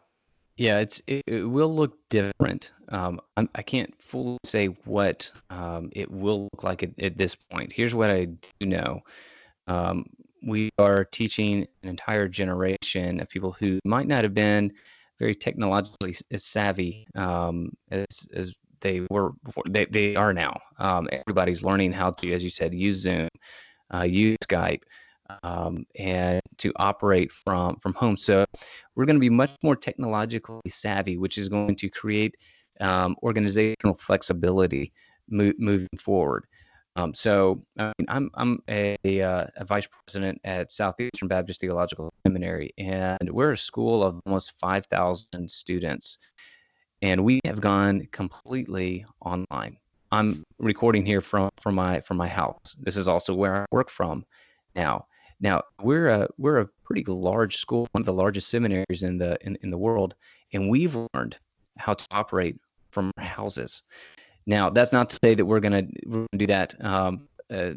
Yeah, 0.57 0.79
it's 0.79 1.01
it, 1.05 1.23
it 1.27 1.43
will 1.43 1.73
look 1.73 1.97
different. 2.09 2.71
Um, 2.89 3.19
I'm, 3.35 3.49
I 3.55 3.61
can't 3.61 3.93
fully 4.01 4.37
say 4.45 4.67
what 4.85 5.29
um, 5.49 5.89
it 5.91 6.09
will 6.09 6.43
look 6.43 6.63
like 6.63 6.83
at, 6.83 6.91
at 7.01 7.17
this 7.17 7.35
point. 7.35 7.73
Here's 7.73 7.93
what 7.93 8.09
I 8.09 8.25
do 8.59 8.65
know. 8.65 9.01
Um, 9.67 10.05
we 10.45 10.69
are 10.77 11.03
teaching 11.03 11.67
an 11.83 11.89
entire 11.89 12.27
generation 12.27 13.19
of 13.19 13.29
people 13.29 13.51
who 13.51 13.79
might 13.83 14.07
not 14.07 14.23
have 14.23 14.33
been 14.33 14.71
very 15.19 15.35
technologically 15.35 16.15
savvy 16.37 17.07
um, 17.15 17.71
as, 17.91 18.05
as 18.33 18.55
they 18.81 19.01
were 19.09 19.31
before. 19.43 19.63
They, 19.67 19.85
they 19.85 20.15
are 20.15 20.33
now. 20.33 20.59
Um, 20.77 21.09
everybody's 21.11 21.63
learning 21.63 21.91
how 21.91 22.11
to, 22.11 22.33
as 22.33 22.43
you 22.43 22.49
said, 22.49 22.73
use 22.73 22.97
Zoom, 22.97 23.27
uh, 23.93 24.03
use 24.03 24.37
Skype 24.43 24.83
um, 25.43 25.85
and 25.97 26.41
to 26.57 26.71
operate 26.77 27.31
from 27.31 27.77
from 27.77 27.93
home. 27.93 28.17
So 28.17 28.45
we're 28.95 29.05
going 29.05 29.15
to 29.15 29.21
be 29.21 29.29
much 29.29 29.51
more 29.63 29.75
technologically 29.75 30.61
savvy, 30.67 31.17
which 31.17 31.37
is 31.37 31.49
going 31.49 31.75
to 31.75 31.89
create 31.89 32.35
um, 32.79 33.15
organizational 33.23 33.95
flexibility 33.95 34.93
mo- 35.29 35.53
moving 35.57 35.97
forward. 35.99 36.45
Um, 36.97 37.13
so 37.13 37.61
I 37.77 37.91
mean, 37.97 38.05
I'm 38.07 38.29
I'm 38.35 38.59
a, 38.69 38.95
uh, 39.03 39.47
a, 39.57 39.65
vice 39.65 39.87
president 39.87 40.39
at 40.45 40.71
Southeastern 40.71 41.27
Baptist 41.27 41.59
Theological 41.59 42.13
Seminary, 42.25 42.73
and 42.77 43.29
we're 43.29 43.51
a 43.51 43.57
school 43.57 44.01
of 44.01 44.21
almost 44.25 44.57
5,000 44.59 45.49
students, 45.49 46.17
and 47.01 47.21
we 47.21 47.41
have 47.43 47.59
gone 47.59 48.07
completely 48.13 49.05
online. 49.19 49.77
I'm 50.11 50.43
recording 50.57 51.05
here 51.05 51.19
from 51.19 51.49
from 51.59 51.75
my 51.75 51.99
from 51.99 52.15
my 52.15 52.29
house. 52.29 52.75
This 52.79 52.95
is 52.95 53.09
also 53.09 53.33
where 53.33 53.63
I 53.63 53.65
work 53.71 53.89
from 53.89 54.23
now. 54.73 55.05
Now 55.39 55.63
we're 55.81 56.07
a 56.07 56.27
we're 56.37 56.59
a 56.59 56.67
pretty 56.83 57.03
large 57.05 57.57
school, 57.57 57.87
one 57.91 58.01
of 58.01 58.05
the 58.05 58.13
largest 58.13 58.49
seminaries 58.49 59.03
in 59.03 59.17
the 59.17 59.37
in, 59.41 59.57
in 59.63 59.69
the 59.69 59.77
world, 59.77 60.15
and 60.53 60.69
we've 60.69 60.95
learned 61.13 61.37
how 61.77 61.93
to 61.93 62.05
operate 62.11 62.57
from 62.91 63.11
our 63.17 63.23
houses. 63.23 63.83
Now, 64.45 64.69
that's 64.69 64.93
not 64.93 65.09
to 65.09 65.17
say 65.23 65.35
that 65.35 65.45
we're 65.45 65.59
to 65.59 65.87
we're 66.05 66.25
gonna 66.31 66.37
do 66.37 66.47
that 66.47 66.85
um, 66.85 67.27
uh, 67.51 67.71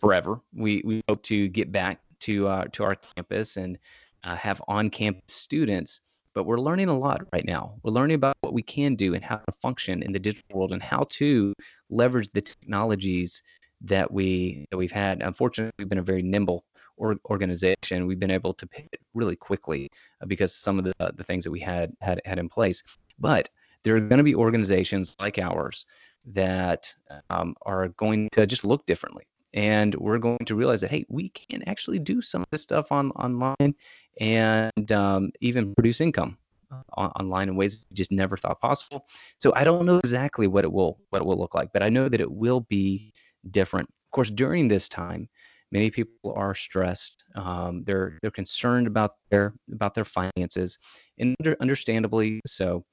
forever. 0.00 0.40
We 0.54 0.82
we 0.84 1.02
hope 1.08 1.22
to 1.24 1.48
get 1.48 1.70
back 1.70 2.00
to 2.20 2.48
uh, 2.48 2.64
to 2.72 2.84
our 2.84 2.96
campus 3.16 3.56
and 3.56 3.78
uh, 4.24 4.34
have 4.36 4.62
on-campus 4.68 5.34
students. 5.34 6.00
But 6.34 6.44
we're 6.44 6.60
learning 6.60 6.88
a 6.88 6.96
lot 6.96 7.26
right 7.32 7.44
now. 7.44 7.74
We're 7.82 7.92
learning 7.92 8.14
about 8.14 8.36
what 8.42 8.52
we 8.52 8.62
can 8.62 8.94
do 8.94 9.14
and 9.14 9.24
how 9.24 9.36
to 9.36 9.52
function 9.60 10.02
in 10.02 10.12
the 10.12 10.18
digital 10.18 10.58
world 10.58 10.72
and 10.72 10.82
how 10.82 11.06
to 11.10 11.52
leverage 11.90 12.30
the 12.32 12.40
technologies 12.40 13.42
that 13.82 14.10
we 14.10 14.66
that 14.70 14.76
we've 14.76 14.92
had. 14.92 15.22
Unfortunately, 15.22 15.72
we've 15.78 15.88
been 15.88 15.98
a 15.98 16.02
very 16.02 16.22
nimble 16.22 16.64
or, 16.98 17.16
organization. 17.30 18.06
We've 18.06 18.20
been 18.20 18.30
able 18.30 18.54
to 18.54 18.66
pivot 18.66 19.00
really 19.14 19.36
quickly 19.36 19.88
uh, 20.22 20.26
because 20.26 20.54
some 20.54 20.78
of 20.78 20.84
the 20.84 20.92
uh, 21.00 21.10
the 21.16 21.24
things 21.24 21.44
that 21.44 21.50
we 21.50 21.60
had 21.60 21.92
had 22.00 22.20
had 22.24 22.38
in 22.38 22.48
place. 22.48 22.82
But 23.18 23.48
there 23.84 23.96
are 23.96 24.00
going 24.00 24.18
to 24.18 24.24
be 24.24 24.34
organizations 24.34 25.16
like 25.20 25.38
ours 25.38 25.86
that 26.26 26.94
um, 27.30 27.54
are 27.62 27.88
going 27.88 28.28
to 28.32 28.46
just 28.46 28.64
look 28.64 28.84
differently 28.86 29.24
and 29.54 29.94
we're 29.94 30.18
going 30.18 30.44
to 30.44 30.54
realize 30.54 30.80
that 30.80 30.90
hey 30.90 31.04
we 31.08 31.30
can 31.30 31.62
actually 31.66 31.98
do 31.98 32.20
some 32.20 32.42
of 32.42 32.46
this 32.50 32.62
stuff 32.62 32.92
on 32.92 33.10
online 33.12 33.74
and 34.20 34.92
um, 34.92 35.30
even 35.40 35.74
produce 35.74 36.00
income 36.00 36.36
uh, 36.70 36.82
on, 36.94 37.10
online 37.12 37.48
in 37.48 37.56
ways 37.56 37.86
we 37.90 37.94
just 37.94 38.12
never 38.12 38.36
thought 38.36 38.60
possible 38.60 39.06
so 39.38 39.52
i 39.54 39.64
don't 39.64 39.86
know 39.86 39.98
exactly 39.98 40.46
what 40.46 40.64
it 40.64 40.72
will 40.72 40.98
what 41.10 41.22
it 41.22 41.24
will 41.24 41.38
look 41.38 41.54
like 41.54 41.72
but 41.72 41.82
i 41.82 41.88
know 41.88 42.08
that 42.08 42.20
it 42.20 42.30
will 42.30 42.60
be 42.60 43.12
different 43.50 43.88
of 43.88 44.10
course 44.10 44.30
during 44.30 44.68
this 44.68 44.88
time 44.88 45.28
many 45.72 45.90
people 45.90 46.32
are 46.34 46.54
stressed 46.54 47.24
um, 47.34 47.82
they're 47.84 48.18
they're 48.22 48.30
concerned 48.30 48.86
about 48.86 49.12
their 49.30 49.52
about 49.72 49.94
their 49.94 50.04
finances 50.04 50.78
and 51.18 51.34
under, 51.40 51.56
understandably 51.60 52.40
so 52.46 52.84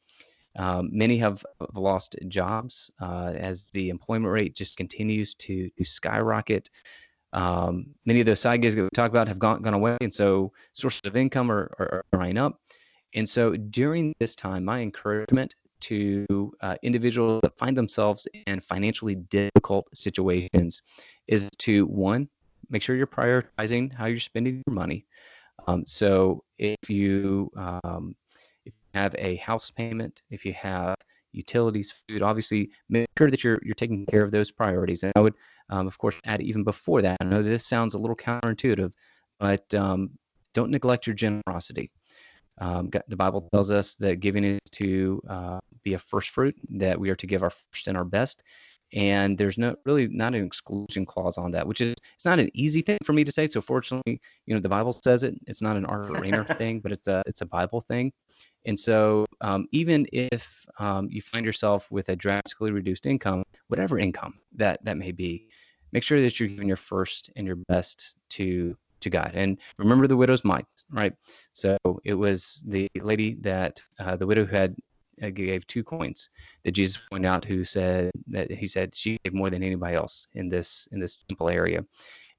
um, 0.57 0.89
many 0.91 1.17
have 1.17 1.45
lost 1.73 2.15
jobs 2.27 2.89
uh, 3.01 3.33
as 3.35 3.69
the 3.71 3.89
employment 3.89 4.31
rate 4.31 4.55
just 4.55 4.77
continues 4.77 5.35
to, 5.35 5.69
to 5.77 5.83
skyrocket. 5.83 6.69
Um, 7.33 7.87
many 8.05 8.21
of 8.21 8.25
those 8.25 8.39
side 8.39 8.61
gigs 8.61 8.75
that 8.75 8.83
we 8.83 8.89
talked 8.93 9.13
about 9.13 9.27
have 9.27 9.39
gone, 9.39 9.61
gone 9.61 9.73
away, 9.73 9.97
and 9.99 10.13
so 10.13 10.53
sources 10.73 11.01
of 11.05 11.17
income 11.17 11.51
are, 11.51 11.69
are, 11.79 11.89
are 11.95 12.05
drying 12.13 12.37
up. 12.37 12.61
And 13.13 13.27
so 13.27 13.55
during 13.55 14.13
this 14.19 14.35
time, 14.35 14.63
my 14.63 14.79
encouragement 14.79 15.53
to 15.81 16.53
uh, 16.61 16.75
individuals 16.83 17.41
that 17.43 17.57
find 17.57 17.75
themselves 17.75 18.27
in 18.47 18.61
financially 18.61 19.15
difficult 19.15 19.87
situations 19.93 20.81
is 21.27 21.49
to 21.59 21.85
one, 21.87 22.29
make 22.69 22.81
sure 22.81 22.95
you're 22.95 23.07
prioritizing 23.07 23.93
how 23.93 24.05
you're 24.05 24.19
spending 24.19 24.61
your 24.65 24.75
money. 24.75 25.05
Um, 25.67 25.83
so 25.85 26.43
if 26.57 26.89
you 26.89 27.49
um, 27.55 28.15
have 28.93 29.15
a 29.17 29.35
house 29.37 29.71
payment, 29.71 30.21
if 30.29 30.45
you 30.45 30.53
have 30.53 30.95
utilities, 31.31 31.93
food, 32.07 32.21
obviously 32.21 32.69
make 32.89 33.07
sure 33.17 33.29
that 33.29 33.43
you're 33.43 33.59
you're 33.63 33.75
taking 33.75 34.05
care 34.05 34.23
of 34.23 34.31
those 34.31 34.51
priorities. 34.51 35.03
And 35.03 35.11
I 35.15 35.19
would, 35.21 35.35
um, 35.69 35.87
of 35.87 35.97
course, 35.97 36.15
add 36.25 36.41
even 36.41 36.63
before 36.63 37.01
that. 37.01 37.17
I 37.19 37.25
know 37.25 37.43
this 37.43 37.65
sounds 37.65 37.93
a 37.93 37.99
little 37.99 38.15
counterintuitive, 38.15 38.93
but 39.39 39.73
um, 39.75 40.11
don't 40.53 40.71
neglect 40.71 41.07
your 41.07 41.15
generosity. 41.15 41.91
Um, 42.59 42.89
the 43.07 43.17
Bible 43.17 43.49
tells 43.51 43.69
us 43.69 43.95
that 43.95 44.21
giving 44.21 44.45
is 44.45 44.59
to 44.71 45.21
uh, 45.29 45.59
be 45.83 45.93
a 45.93 45.99
first 45.99 46.29
fruit, 46.29 46.55
that 46.69 46.97
we 46.97 47.09
are 47.09 47.15
to 47.15 47.27
give 47.27 47.43
our 47.43 47.49
first 47.49 47.87
and 47.89 47.97
our 47.97 48.05
best. 48.05 48.43
And 48.93 49.37
there's 49.37 49.57
no 49.57 49.75
really 49.85 50.07
not 50.07 50.35
an 50.35 50.45
exclusion 50.45 51.05
clause 51.05 51.37
on 51.37 51.51
that, 51.51 51.67
which 51.67 51.81
is 51.81 51.95
it's 52.13 52.25
not 52.25 52.39
an 52.39 52.49
easy 52.53 52.81
thing 52.81 52.97
for 53.03 53.13
me 53.13 53.23
to 53.23 53.31
say. 53.31 53.47
So 53.47 53.61
fortunately, 53.61 54.21
you 54.45 54.53
know, 54.53 54.61
the 54.61 54.69
Bible 54.69 54.93
says 54.93 55.23
it. 55.23 55.35
It's 55.47 55.61
not 55.61 55.75
an 55.75 55.85
Art 55.85 56.09
Rainer 56.09 56.43
thing, 56.57 56.79
but 56.79 56.91
it's 56.91 57.07
a 57.07 57.23
it's 57.25 57.41
a 57.41 57.45
Bible 57.45 57.81
thing. 57.81 58.13
And 58.65 58.79
so, 58.79 59.25
um, 59.41 59.67
even 59.71 60.07
if 60.11 60.65
um, 60.79 61.07
you 61.11 61.21
find 61.21 61.45
yourself 61.45 61.89
with 61.91 62.09
a 62.09 62.15
drastically 62.15 62.71
reduced 62.71 63.05
income, 63.05 63.43
whatever 63.67 63.99
income 63.99 64.35
that 64.55 64.83
that 64.83 64.97
may 64.97 65.11
be, 65.11 65.47
make 65.91 66.03
sure 66.03 66.21
that 66.21 66.39
you're 66.39 66.49
giving 66.49 66.67
your 66.67 66.77
first 66.77 67.31
and 67.35 67.45
your 67.45 67.57
best 67.67 68.15
to 68.29 68.75
to 69.01 69.09
God. 69.09 69.31
And 69.35 69.57
remember 69.77 70.07
the 70.07 70.17
widow's 70.17 70.43
mite, 70.43 70.65
right? 70.89 71.13
So 71.53 71.77
it 72.03 72.13
was 72.13 72.63
the 72.65 72.87
lady 73.01 73.35
that 73.41 73.81
uh, 73.99 74.15
the 74.15 74.25
widow 74.25 74.45
who 74.45 74.55
had 74.55 74.75
gave 75.19 75.65
two 75.67 75.83
coins 75.83 76.29
that 76.63 76.71
Jesus 76.71 76.99
pointed 77.09 77.27
out, 77.27 77.45
who 77.45 77.63
said 77.63 78.11
that 78.27 78.51
he 78.51 78.67
said 78.67 78.93
she 78.93 79.17
gave 79.23 79.33
more 79.33 79.49
than 79.49 79.63
anybody 79.63 79.95
else 79.95 80.27
in 80.33 80.49
this 80.49 80.87
in 80.91 80.99
this 80.99 81.23
temple 81.29 81.49
area. 81.49 81.85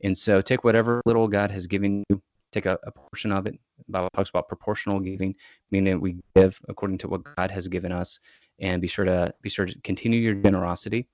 And 0.03 0.17
so 0.17 0.41
take 0.41 0.65
whatever 0.65 1.01
little 1.07 1.29
God 1.29 1.51
has 1.51 1.67
given 1.67 2.05
you 2.09 2.21
take 2.53 2.67
a, 2.67 2.79
a 2.85 2.91
portion 2.91 3.33
of 3.33 3.47
it. 3.47 3.59
The 3.87 3.93
Bible 3.93 4.09
talks 4.15 4.31
about 4.31 4.49
proportional 4.49 5.01
giving, 5.01 5.35
meaning 5.71 5.95
that 5.95 6.01
we 6.01 6.17
give 6.35 6.59
according 6.69 6.99
to 6.99 7.09
what 7.09 7.23
God 7.37 7.51
has 7.51 7.69
given 7.69 7.93
us, 7.93 8.19
and 8.61 8.81
be 8.81 8.89
sure 8.89 9.05
to 9.05 9.33
be 9.43 9.49
sure 9.49 9.67
to 9.67 9.81
continue 9.83 10.21
your 10.21 10.35
generosity. 10.35 11.07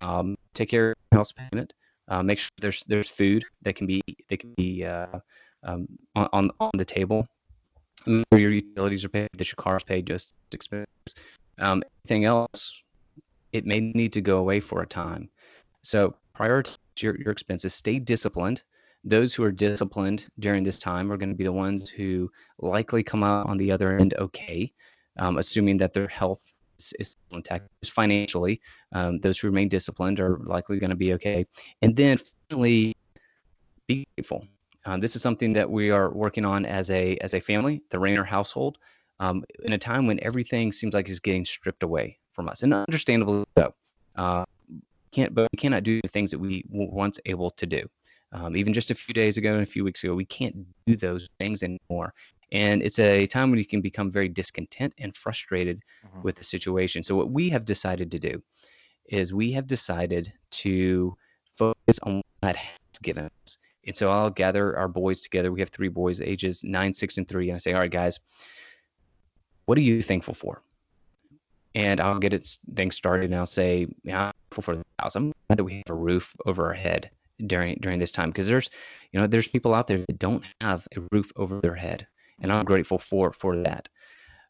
Um, 0.00 0.36
take 0.54 0.68
care 0.68 0.90
of 0.90 0.96
house 1.16 1.32
payment. 1.32 1.74
Uh, 2.08 2.22
make 2.22 2.38
sure 2.38 2.50
there's 2.60 2.84
there's 2.86 3.08
food 3.08 3.44
that 3.62 3.74
can 3.76 3.86
be 3.86 4.00
that 4.28 4.38
can 4.38 4.54
be 4.56 4.84
uh, 4.84 5.18
um, 5.64 5.86
on 6.16 6.50
on 6.60 6.70
the 6.74 6.84
table. 6.84 7.26
Your 8.06 8.50
utilities 8.50 9.04
are 9.04 9.08
paid, 9.08 9.28
that 9.36 9.48
your 9.48 9.56
car 9.56 9.76
is 9.76 9.84
paid, 9.84 10.06
just 10.06 10.34
expenses. 10.52 10.86
Um, 11.58 11.82
anything 12.04 12.24
else, 12.24 12.82
it 13.52 13.66
may 13.66 13.80
need 13.80 14.12
to 14.14 14.20
go 14.20 14.38
away 14.38 14.60
for 14.60 14.82
a 14.82 14.86
time. 14.86 15.28
So 15.82 16.14
prioritize 16.36 16.78
your, 17.00 17.18
your 17.18 17.32
expenses. 17.32 17.74
Stay 17.74 17.98
disciplined 17.98 18.62
those 19.04 19.34
who 19.34 19.44
are 19.44 19.52
disciplined 19.52 20.26
during 20.38 20.64
this 20.64 20.78
time 20.78 21.10
are 21.12 21.16
going 21.16 21.30
to 21.30 21.34
be 21.34 21.44
the 21.44 21.52
ones 21.52 21.88
who 21.88 22.30
likely 22.58 23.02
come 23.02 23.22
out 23.22 23.46
on 23.46 23.56
the 23.56 23.70
other 23.70 23.96
end 23.96 24.14
okay, 24.18 24.72
um, 25.18 25.38
assuming 25.38 25.76
that 25.78 25.92
their 25.92 26.08
health 26.08 26.52
is, 26.78 26.92
is 26.98 27.16
intact. 27.30 27.68
Financially, 27.84 28.60
um, 28.92 29.18
those 29.20 29.38
who 29.38 29.48
remain 29.48 29.68
disciplined 29.68 30.20
are 30.20 30.38
likely 30.44 30.78
going 30.78 30.90
to 30.90 30.96
be 30.96 31.12
okay. 31.14 31.46
And 31.82 31.96
then 31.96 32.18
finally, 32.48 32.96
be 33.86 34.06
grateful. 34.16 34.46
Um, 34.84 35.00
this 35.00 35.16
is 35.16 35.22
something 35.22 35.52
that 35.54 35.70
we 35.70 35.90
are 35.90 36.10
working 36.10 36.44
on 36.44 36.64
as 36.64 36.90
a 36.90 37.16
as 37.18 37.34
a 37.34 37.40
family, 37.40 37.82
the 37.90 37.98
Rainer 37.98 38.24
household, 38.24 38.78
um, 39.20 39.44
in 39.64 39.72
a 39.72 39.78
time 39.78 40.06
when 40.06 40.18
everything 40.22 40.72
seems 40.72 40.94
like 40.94 41.08
is 41.08 41.20
getting 41.20 41.44
stripped 41.44 41.82
away 41.82 42.18
from 42.32 42.48
us, 42.48 42.62
and 42.62 42.72
understandably 42.72 43.44
so. 43.56 43.74
Uh, 44.16 44.44
can't 45.10 45.34
but 45.34 45.48
we 45.52 45.56
cannot 45.56 45.84
do 45.84 46.00
the 46.02 46.08
things 46.08 46.30
that 46.30 46.38
we 46.38 46.64
were 46.70 46.86
once 46.86 47.18
able 47.24 47.50
to 47.52 47.66
do 47.66 47.88
um, 48.32 48.56
even 48.56 48.72
just 48.72 48.90
a 48.90 48.94
few 48.94 49.14
days 49.14 49.36
ago 49.36 49.54
and 49.54 49.62
a 49.62 49.66
few 49.66 49.84
weeks 49.84 50.04
ago. 50.04 50.14
We 50.14 50.24
can't 50.24 50.66
do 50.86 50.96
those 50.96 51.28
things 51.38 51.62
anymore. 51.62 52.12
And 52.52 52.82
it's 52.82 52.98
a 52.98 53.26
time 53.26 53.50
when 53.50 53.58
you 53.58 53.66
can 53.66 53.80
become 53.80 54.10
very 54.10 54.28
discontent 54.28 54.94
and 54.98 55.14
frustrated 55.14 55.82
mm-hmm. 56.06 56.22
with 56.22 56.36
the 56.36 56.44
situation. 56.44 57.02
So, 57.02 57.14
what 57.14 57.30
we 57.30 57.48
have 57.50 57.64
decided 57.64 58.10
to 58.12 58.18
do 58.18 58.42
is 59.06 59.32
we 59.32 59.52
have 59.52 59.66
decided 59.66 60.32
to 60.50 61.16
focus 61.56 61.98
on 62.02 62.16
what 62.16 62.24
God 62.42 62.56
has 62.56 62.98
given 63.02 63.30
us. 63.44 63.58
And 63.88 63.96
so 63.96 64.10
I'll 64.10 64.30
gather 64.30 64.76
our 64.76 64.88
boys 64.88 65.20
together. 65.20 65.50
We 65.50 65.60
have 65.60 65.70
three 65.70 65.88
boys, 65.88 66.20
ages 66.20 66.62
nine, 66.62 66.94
six, 66.94 67.18
and 67.18 67.26
three. 67.26 67.48
And 67.48 67.56
I 67.56 67.58
say, 67.58 67.72
all 67.72 67.80
right, 67.80 67.90
guys, 67.90 68.20
what 69.66 69.76
are 69.78 69.82
you 69.82 70.02
thankful 70.02 70.34
for? 70.34 70.62
And 71.74 72.00
I'll 72.00 72.18
get 72.18 72.32
it 72.32 72.56
things 72.76 72.96
started 72.96 73.30
and 73.30 73.34
I'll 73.34 73.46
say, 73.46 73.86
yeah, 74.04 74.26
I'm 74.26 74.32
thankful 74.50 74.62
for 74.62 74.76
the 74.76 74.84
house. 75.00 75.16
I'm 75.16 75.32
glad 75.48 75.58
that 75.58 75.64
we 75.64 75.82
have 75.86 75.90
a 75.90 75.94
roof 75.94 76.36
over 76.46 76.66
our 76.66 76.74
head 76.74 77.10
during 77.46 77.78
during 77.80 77.98
this 77.98 78.10
time 78.10 78.30
because 78.30 78.46
there's 78.46 78.68
you 79.12 79.20
know 79.20 79.26
there's 79.26 79.48
people 79.48 79.74
out 79.74 79.86
there 79.86 79.98
that 79.98 80.18
don't 80.18 80.44
have 80.60 80.86
a 80.96 81.00
roof 81.12 81.30
over 81.36 81.60
their 81.60 81.74
head 81.74 82.06
and 82.40 82.52
i'm 82.52 82.64
grateful 82.64 82.98
for 82.98 83.32
for 83.32 83.56
that 83.56 83.88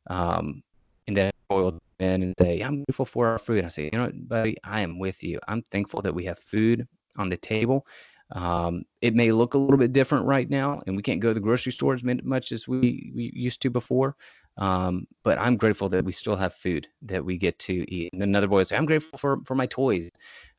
um 0.08 0.62
and 1.06 1.16
then 1.16 1.30
i 1.50 1.54
will 1.54 1.78
in 1.98 2.22
and 2.22 2.34
say 2.40 2.60
i'm 2.60 2.82
grateful 2.84 3.04
for 3.04 3.26
our 3.26 3.38
food 3.38 3.58
and 3.58 3.66
i 3.66 3.68
say 3.68 3.90
you 3.92 3.98
know 3.98 4.10
buddy 4.14 4.56
i 4.64 4.80
am 4.80 4.98
with 4.98 5.22
you 5.22 5.38
i'm 5.48 5.62
thankful 5.70 6.00
that 6.00 6.14
we 6.14 6.24
have 6.24 6.38
food 6.38 6.86
on 7.18 7.28
the 7.28 7.36
table 7.36 7.86
um, 8.32 8.82
it 9.00 9.14
may 9.14 9.32
look 9.32 9.54
a 9.54 9.58
little 9.58 9.78
bit 9.78 9.92
different 9.92 10.26
right 10.26 10.48
now, 10.48 10.82
and 10.86 10.96
we 10.96 11.02
can't 11.02 11.20
go 11.20 11.28
to 11.28 11.34
the 11.34 11.40
grocery 11.40 11.72
store 11.72 11.94
as 11.94 12.02
much 12.04 12.52
as 12.52 12.68
we, 12.68 13.12
we 13.14 13.32
used 13.34 13.62
to 13.62 13.70
before. 13.70 14.16
Um, 14.58 15.06
but 15.22 15.38
I'm 15.38 15.56
grateful 15.56 15.88
that 15.90 16.04
we 16.04 16.12
still 16.12 16.36
have 16.36 16.52
food 16.52 16.88
that 17.02 17.24
we 17.24 17.38
get 17.38 17.58
to 17.60 17.90
eat. 17.92 18.10
And 18.12 18.22
another 18.22 18.48
boy 18.48 18.64
said, 18.64 18.76
I'm 18.78 18.86
grateful 18.86 19.18
for, 19.18 19.38
for 19.44 19.54
my 19.54 19.66
toys. 19.66 20.10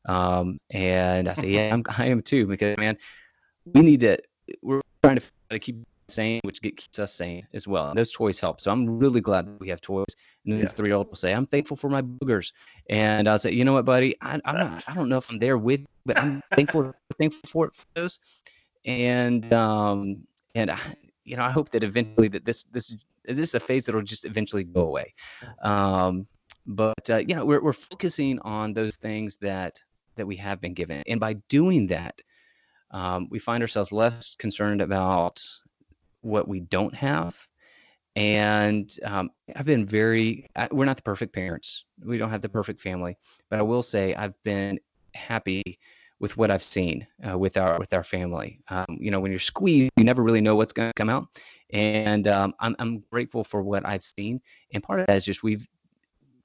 Um, 0.08 0.58
and 0.72 1.28
I 1.28 1.34
say, 1.34 1.48
yeah, 1.50 1.74
I'm, 1.74 1.84
I 1.98 2.06
am 2.06 2.22
too, 2.22 2.48
because 2.48 2.78
man, 2.78 2.98
we 3.74 3.82
need 3.82 4.00
to, 4.02 4.18
we're 4.62 4.82
trying 5.04 5.20
to 5.50 5.60
keep 5.60 5.84
sane, 6.10 6.42
which 6.44 6.62
keeps 6.62 7.00
us 7.00 7.14
sane 7.14 7.48
as 7.54 7.68
well. 7.68 7.90
And 7.90 7.98
those 7.98 8.12
toys 8.12 8.40
help. 8.40 8.62
So 8.62 8.72
I'm 8.72 9.00
really 9.00 9.22
glad 9.22 9.48
that 9.48 9.60
we 9.60 9.70
have 9.70 9.82
toys. 9.82 10.16
And 10.46 10.54
then 10.54 10.60
yeah. 10.60 10.66
the 10.68 10.72
three 10.72 10.90
year 10.90 10.96
old 10.96 11.10
will 11.10 11.16
say, 11.16 11.34
I'm 11.34 11.48
thankful 11.48 11.78
for 11.78 11.90
my 11.90 12.02
boogers. 12.02 12.54
And 12.90 13.28
I'll 13.28 13.40
say, 13.40 13.52
you 13.52 13.66
know 13.66 13.74
what, 13.74 13.86
buddy, 13.86 14.16
I, 14.22 14.40
I'm 14.46 14.56
not, 14.56 14.84
I 14.88 14.96
don't 14.96 15.10
know 15.10 15.18
if 15.18 15.30
I'm 15.30 15.40
there 15.40 15.58
with, 15.58 15.82
you, 15.82 15.88
but 16.06 16.20
I'm 16.20 16.42
thankful, 16.56 16.94
thankful 17.20 17.50
for, 17.50 17.66
it, 17.68 17.76
for 17.76 17.86
those. 17.94 18.20
And, 18.86 19.52
um, 19.54 20.24
and 20.56 20.72
I, 20.72 20.80
you 21.26 21.38
know, 21.38 21.44
I 21.44 21.52
hope 21.52 21.70
that 21.70 21.84
eventually 21.84 22.28
that 22.30 22.46
this, 22.46 22.64
this, 22.66 22.94
this 23.26 23.50
is 23.50 23.56
a 23.56 23.60
phase 23.60 23.86
that'll 23.86 24.02
just 24.02 24.26
eventually 24.26 24.64
go 24.64 24.82
away. 24.82 25.14
Um, 25.62 26.28
but 26.70 27.10
uh, 27.10 27.18
you 27.18 27.36
know, 27.36 27.46
we're 27.46 27.62
we're 27.62 27.74
focusing 27.74 28.40
on 28.40 28.74
those 28.74 28.96
things 28.96 29.38
that 29.38 29.82
that 30.16 30.28
we 30.28 30.36
have 30.36 30.62
been 30.62 30.74
given, 30.74 31.04
and 31.08 31.20
by 31.20 31.34
doing 31.50 31.88
that, 31.88 32.22
um, 32.92 33.28
we 33.32 33.40
find 33.40 33.64
ourselves 33.64 33.92
less 33.92 34.36
concerned 34.36 34.82
about 34.82 35.44
what 36.22 36.48
we 36.48 36.60
don't 36.60 36.96
have. 36.96 37.38
And 38.16 38.94
um, 39.06 39.30
I've 39.56 39.66
been 39.66 39.86
very, 39.86 40.50
we're 40.72 40.86
not 40.86 40.98
the 40.98 41.04
perfect 41.04 41.34
parents. 41.34 41.86
We 42.04 42.18
don't 42.18 42.30
have 42.32 42.42
the 42.42 42.50
perfect 42.50 42.82
family, 42.82 43.18
but 43.50 43.60
I 43.60 43.62
will 43.62 43.84
say 43.84 44.14
I've 44.16 44.34
been 44.44 44.80
happy 45.14 45.80
with 46.20 46.36
what 46.36 46.52
I've 46.52 46.64
seen 46.64 47.08
uh, 47.28 47.38
with 47.38 47.58
our 47.58 47.80
with 47.80 47.94
our 47.94 48.04
family. 48.04 48.60
Um, 48.70 48.86
you 49.00 49.10
know, 49.10 49.20
when 49.20 49.32
you're 49.32 49.40
squeezed, 49.40 49.92
you 49.96 50.04
never 50.04 50.22
really 50.22 50.42
know 50.42 50.56
what's 50.56 50.74
going 50.74 50.90
to 50.90 50.94
come 50.94 51.10
out, 51.10 51.28
and 51.72 52.28
um, 52.28 52.54
I'm 52.60 52.76
I'm 52.80 53.04
grateful 53.10 53.44
for 53.44 53.62
what 53.62 53.86
I've 53.86 54.04
seen. 54.04 54.42
And 54.74 54.84
part 54.84 55.00
of 55.00 55.08
that 55.08 55.16
is 55.16 55.26
just 55.26 55.44
we've 55.44 55.66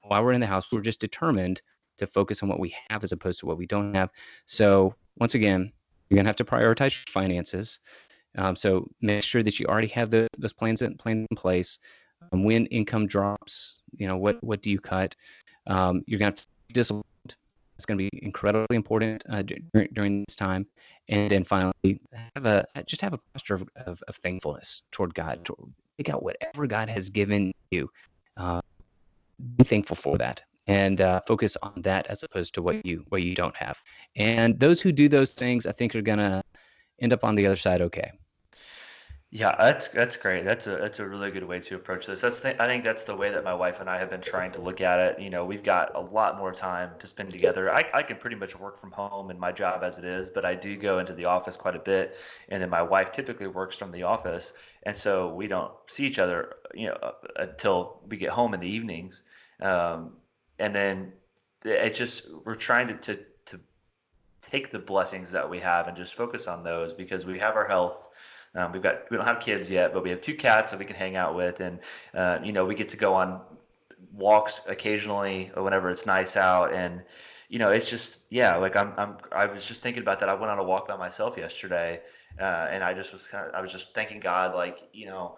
while 0.01 0.23
we're 0.23 0.33
in 0.33 0.41
the 0.41 0.47
house, 0.47 0.71
we're 0.71 0.81
just 0.81 0.99
determined 0.99 1.61
to 1.97 2.07
focus 2.07 2.43
on 2.43 2.49
what 2.49 2.59
we 2.59 2.75
have 2.89 3.03
as 3.03 3.11
opposed 3.11 3.39
to 3.39 3.45
what 3.45 3.57
we 3.57 3.65
don't 3.65 3.95
have. 3.95 4.09
So 4.45 4.95
once 5.17 5.35
again, 5.35 5.71
you're 6.09 6.17
gonna 6.17 6.29
have 6.29 6.35
to 6.37 6.45
prioritize 6.45 6.93
finances. 7.09 7.79
Um, 8.37 8.55
so 8.55 8.89
make 9.01 9.23
sure 9.23 9.43
that 9.43 9.59
you 9.59 9.65
already 9.67 9.87
have 9.89 10.11
the, 10.11 10.27
those 10.37 10.53
plans 10.53 10.81
in, 10.81 10.97
in 11.05 11.27
place. 11.35 11.79
Um, 12.31 12.43
when 12.43 12.65
income 12.67 13.07
drops, 13.07 13.81
you 13.97 14.07
know 14.07 14.17
what 14.17 14.43
what 14.43 14.61
do 14.61 14.71
you 14.71 14.79
cut? 14.79 15.15
Um, 15.67 16.03
you're 16.07 16.19
gonna 16.19 16.29
have 16.29 16.35
to 16.35 16.47
be 16.67 16.73
disciplined. 16.73 17.05
It's 17.75 17.85
going 17.85 17.97
to 17.97 18.09
be 18.09 18.25
incredibly 18.25 18.77
important 18.77 19.21
uh, 19.29 19.41
during, 19.41 19.89
during 19.91 20.23
this 20.25 20.37
time. 20.37 20.65
And 21.09 21.29
then 21.29 21.43
finally, 21.43 21.99
have 22.33 22.45
a 22.45 22.65
just 22.85 23.01
have 23.01 23.13
a 23.13 23.19
posture 23.33 23.55
of, 23.55 23.67
of, 23.75 24.01
of 24.07 24.15
thankfulness 24.15 24.83
toward 24.91 25.13
God. 25.13 25.43
To 25.43 25.55
take 25.97 26.09
out 26.09 26.23
whatever 26.23 26.67
God 26.67 26.89
has 26.89 27.09
given 27.09 27.51
you. 27.71 27.89
Uh, 28.37 28.61
be 29.57 29.65
thankful 29.65 29.97
for 29.97 30.17
that 30.17 30.41
and 30.67 31.01
uh, 31.01 31.21
focus 31.27 31.57
on 31.61 31.73
that 31.83 32.07
as 32.07 32.23
opposed 32.23 32.53
to 32.55 32.61
what 32.61 32.85
you 32.85 33.05
what 33.09 33.23
you 33.23 33.35
don't 33.35 33.55
have. 33.55 33.81
And 34.15 34.59
those 34.59 34.81
who 34.81 34.91
do 34.91 35.09
those 35.09 35.33
things, 35.33 35.65
I 35.65 35.71
think, 35.71 35.95
are 35.95 36.01
gonna 36.01 36.43
end 36.99 37.13
up 37.13 37.23
on 37.23 37.35
the 37.35 37.45
other 37.45 37.55
side 37.55 37.81
okay. 37.81 38.11
Yeah, 39.35 39.53
that's 39.59 39.89
that's 39.89 40.15
great. 40.15 40.45
That's 40.45 40.65
a 40.65 40.77
that's 40.77 40.99
a 40.99 41.05
really 41.05 41.29
good 41.29 41.43
way 41.43 41.59
to 41.59 41.75
approach 41.75 42.05
this. 42.05 42.21
That's 42.21 42.39
the, 42.39 42.63
I 42.63 42.67
think 42.67 42.85
that's 42.85 43.03
the 43.03 43.17
way 43.17 43.31
that 43.31 43.43
my 43.43 43.53
wife 43.53 43.81
and 43.81 43.89
I 43.89 43.97
have 43.97 44.09
been 44.09 44.21
trying 44.21 44.53
to 44.53 44.61
look 44.61 44.79
at 44.79 44.97
it. 44.97 45.19
You 45.19 45.29
know, 45.29 45.43
we've 45.43 45.61
got 45.61 45.93
a 45.93 45.99
lot 45.99 46.37
more 46.37 46.53
time 46.53 46.91
to 46.99 47.05
spend 47.05 47.31
together. 47.31 47.69
I, 47.69 47.83
I 47.93 48.01
can 48.01 48.15
pretty 48.15 48.37
much 48.37 48.57
work 48.57 48.79
from 48.79 48.91
home 48.91 49.29
in 49.31 49.37
my 49.37 49.51
job 49.51 49.83
as 49.83 49.97
it 49.97 50.05
is, 50.05 50.29
but 50.29 50.45
I 50.45 50.55
do 50.55 50.77
go 50.77 50.99
into 50.99 51.11
the 51.13 51.25
office 51.25 51.57
quite 51.57 51.75
a 51.75 51.79
bit, 51.79 52.15
and 52.47 52.61
then 52.61 52.69
my 52.69 52.81
wife 52.81 53.11
typically 53.11 53.47
works 53.47 53.75
from 53.75 53.91
the 53.91 54.03
office, 54.03 54.53
and 54.83 54.95
so 54.95 55.27
we 55.33 55.49
don't 55.49 55.73
see 55.87 56.05
each 56.05 56.17
other, 56.17 56.55
you 56.73 56.87
know, 56.87 57.11
until 57.35 57.99
we 58.07 58.15
get 58.15 58.29
home 58.29 58.53
in 58.53 58.61
the 58.61 58.69
evenings. 58.69 59.23
Um, 59.59 60.13
and 60.59 60.73
then 60.73 61.11
it's 61.65 61.97
just 61.97 62.29
we're 62.45 62.55
trying 62.55 62.87
to, 62.87 62.93
to 62.93 63.19
to 63.47 63.59
take 64.41 64.71
the 64.71 64.79
blessings 64.79 65.29
that 65.31 65.49
we 65.49 65.59
have 65.59 65.89
and 65.89 65.97
just 65.97 66.15
focus 66.15 66.47
on 66.47 66.63
those 66.63 66.93
because 66.93 67.25
we 67.25 67.37
have 67.39 67.57
our 67.57 67.67
health. 67.67 68.07
Um, 68.55 68.71
we've 68.71 68.81
got 68.81 69.09
we 69.11 69.17
don't 69.17 69.25
have 69.25 69.41
kids 69.41 69.69
yet, 69.69 69.93
but 69.93 70.03
we 70.03 70.09
have 70.09 70.21
two 70.21 70.35
cats 70.35 70.71
that 70.71 70.79
we 70.79 70.85
can 70.85 70.95
hang 70.95 71.15
out 71.15 71.35
with, 71.35 71.59
and 71.59 71.79
uh, 72.13 72.39
you 72.43 72.53
know 72.53 72.65
we 72.65 72.75
get 72.75 72.89
to 72.89 72.97
go 72.97 73.13
on 73.13 73.41
walks 74.13 74.61
occasionally 74.67 75.51
or 75.55 75.63
whenever 75.63 75.89
it's 75.89 76.05
nice 76.05 76.37
out, 76.37 76.73
and 76.73 77.03
you 77.49 77.59
know 77.59 77.71
it's 77.71 77.89
just 77.89 78.19
yeah 78.29 78.55
like 78.55 78.75
I'm 78.75 78.93
I'm 78.97 79.17
I 79.31 79.45
was 79.47 79.65
just 79.65 79.83
thinking 79.83 80.01
about 80.01 80.21
that. 80.21 80.29
I 80.29 80.33
went 80.33 80.51
on 80.51 80.59
a 80.59 80.63
walk 80.63 80.87
by 80.87 80.95
myself 80.95 81.37
yesterday, 81.37 82.01
uh, 82.39 82.67
and 82.69 82.83
I 82.83 82.93
just 82.93 83.11
was 83.11 83.27
kind 83.27 83.47
of 83.47 83.53
I 83.53 83.61
was 83.61 83.71
just 83.71 83.93
thanking 83.93 84.21
God 84.21 84.55
like 84.55 84.79
you 84.93 85.07
know 85.07 85.37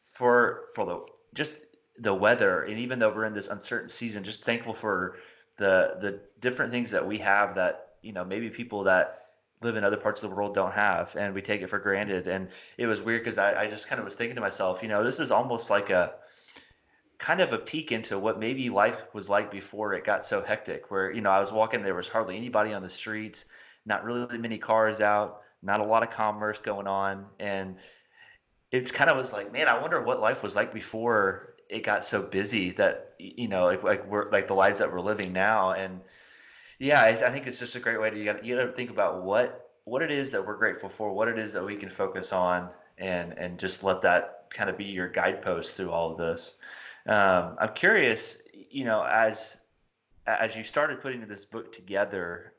for 0.00 0.64
for 0.74 0.84
the 0.84 1.06
just 1.34 1.64
the 1.98 2.12
weather, 2.12 2.62
and 2.62 2.78
even 2.78 2.98
though 2.98 3.10
we're 3.10 3.24
in 3.24 3.32
this 3.32 3.48
uncertain 3.48 3.88
season, 3.88 4.22
just 4.22 4.44
thankful 4.44 4.74
for 4.74 5.16
the 5.56 5.96
the 6.00 6.20
different 6.40 6.72
things 6.72 6.90
that 6.90 7.06
we 7.06 7.18
have 7.18 7.54
that 7.54 7.92
you 8.02 8.12
know 8.12 8.24
maybe 8.24 8.50
people 8.50 8.84
that 8.84 9.29
live 9.62 9.76
in 9.76 9.84
other 9.84 9.96
parts 9.96 10.22
of 10.22 10.30
the 10.30 10.36
world 10.36 10.54
don't 10.54 10.72
have, 10.72 11.14
and 11.16 11.34
we 11.34 11.42
take 11.42 11.60
it 11.60 11.68
for 11.68 11.78
granted. 11.78 12.26
And 12.26 12.48
it 12.78 12.86
was 12.86 13.02
weird 13.02 13.22
because 13.22 13.38
I, 13.38 13.62
I 13.62 13.66
just 13.66 13.88
kind 13.88 13.98
of 13.98 14.04
was 14.04 14.14
thinking 14.14 14.36
to 14.36 14.40
myself, 14.40 14.82
you 14.82 14.88
know, 14.88 15.04
this 15.04 15.20
is 15.20 15.30
almost 15.30 15.68
like 15.70 15.90
a 15.90 16.14
kind 17.18 17.40
of 17.40 17.52
a 17.52 17.58
peek 17.58 17.92
into 17.92 18.18
what 18.18 18.40
maybe 18.40 18.70
life 18.70 18.98
was 19.12 19.28
like 19.28 19.50
before 19.50 19.92
it 19.92 20.04
got 20.04 20.24
so 20.24 20.42
hectic. 20.42 20.90
Where 20.90 21.12
you 21.12 21.20
know 21.20 21.30
I 21.30 21.40
was 21.40 21.52
walking, 21.52 21.82
there 21.82 21.94
was 21.94 22.08
hardly 22.08 22.36
anybody 22.36 22.72
on 22.72 22.82
the 22.82 22.90
streets, 22.90 23.44
not 23.84 24.04
really 24.04 24.38
many 24.38 24.58
cars 24.58 25.00
out, 25.00 25.42
not 25.62 25.80
a 25.80 25.84
lot 25.84 26.02
of 26.02 26.10
commerce 26.10 26.60
going 26.60 26.86
on, 26.86 27.26
and 27.38 27.76
it 28.70 28.92
kind 28.92 29.10
of 29.10 29.16
was 29.16 29.32
like, 29.32 29.52
man, 29.52 29.68
I 29.68 29.80
wonder 29.80 30.02
what 30.02 30.20
life 30.20 30.42
was 30.42 30.56
like 30.56 30.72
before 30.72 31.54
it 31.68 31.84
got 31.84 32.04
so 32.04 32.22
busy 32.22 32.70
that 32.70 33.14
you 33.18 33.48
know 33.48 33.64
like 33.64 33.82
like 33.82 34.10
we're 34.10 34.30
like 34.30 34.48
the 34.48 34.54
lives 34.54 34.78
that 34.78 34.92
we're 34.92 35.00
living 35.00 35.32
now 35.32 35.72
and 35.72 36.00
yeah 36.80 37.00
I, 37.00 37.08
I 37.10 37.30
think 37.30 37.46
it's 37.46 37.60
just 37.60 37.76
a 37.76 37.80
great 37.80 38.00
way 38.00 38.10
to 38.10 38.18
you 38.18 38.24
got 38.24 38.44
you 38.44 38.56
got 38.56 38.64
to 38.64 38.72
think 38.72 38.90
about 38.90 39.22
what 39.22 39.70
what 39.84 40.02
it 40.02 40.10
is 40.10 40.32
that 40.32 40.44
we're 40.44 40.56
grateful 40.56 40.88
for 40.88 41.12
what 41.12 41.28
it 41.28 41.38
is 41.38 41.52
that 41.52 41.64
we 41.64 41.76
can 41.76 41.88
focus 41.88 42.32
on 42.32 42.68
and 42.98 43.38
and 43.38 43.58
just 43.58 43.84
let 43.84 44.02
that 44.02 44.46
kind 44.50 44.68
of 44.68 44.76
be 44.76 44.84
your 44.84 45.08
guidepost 45.08 45.74
through 45.74 45.92
all 45.92 46.10
of 46.10 46.18
this 46.18 46.56
um, 47.06 47.54
i'm 47.60 47.72
curious 47.74 48.38
you 48.70 48.84
know 48.84 49.04
as 49.04 49.58
as 50.26 50.56
you 50.56 50.64
started 50.64 51.00
putting 51.00 51.24
this 51.28 51.44
book 51.44 51.72
together 51.72 52.54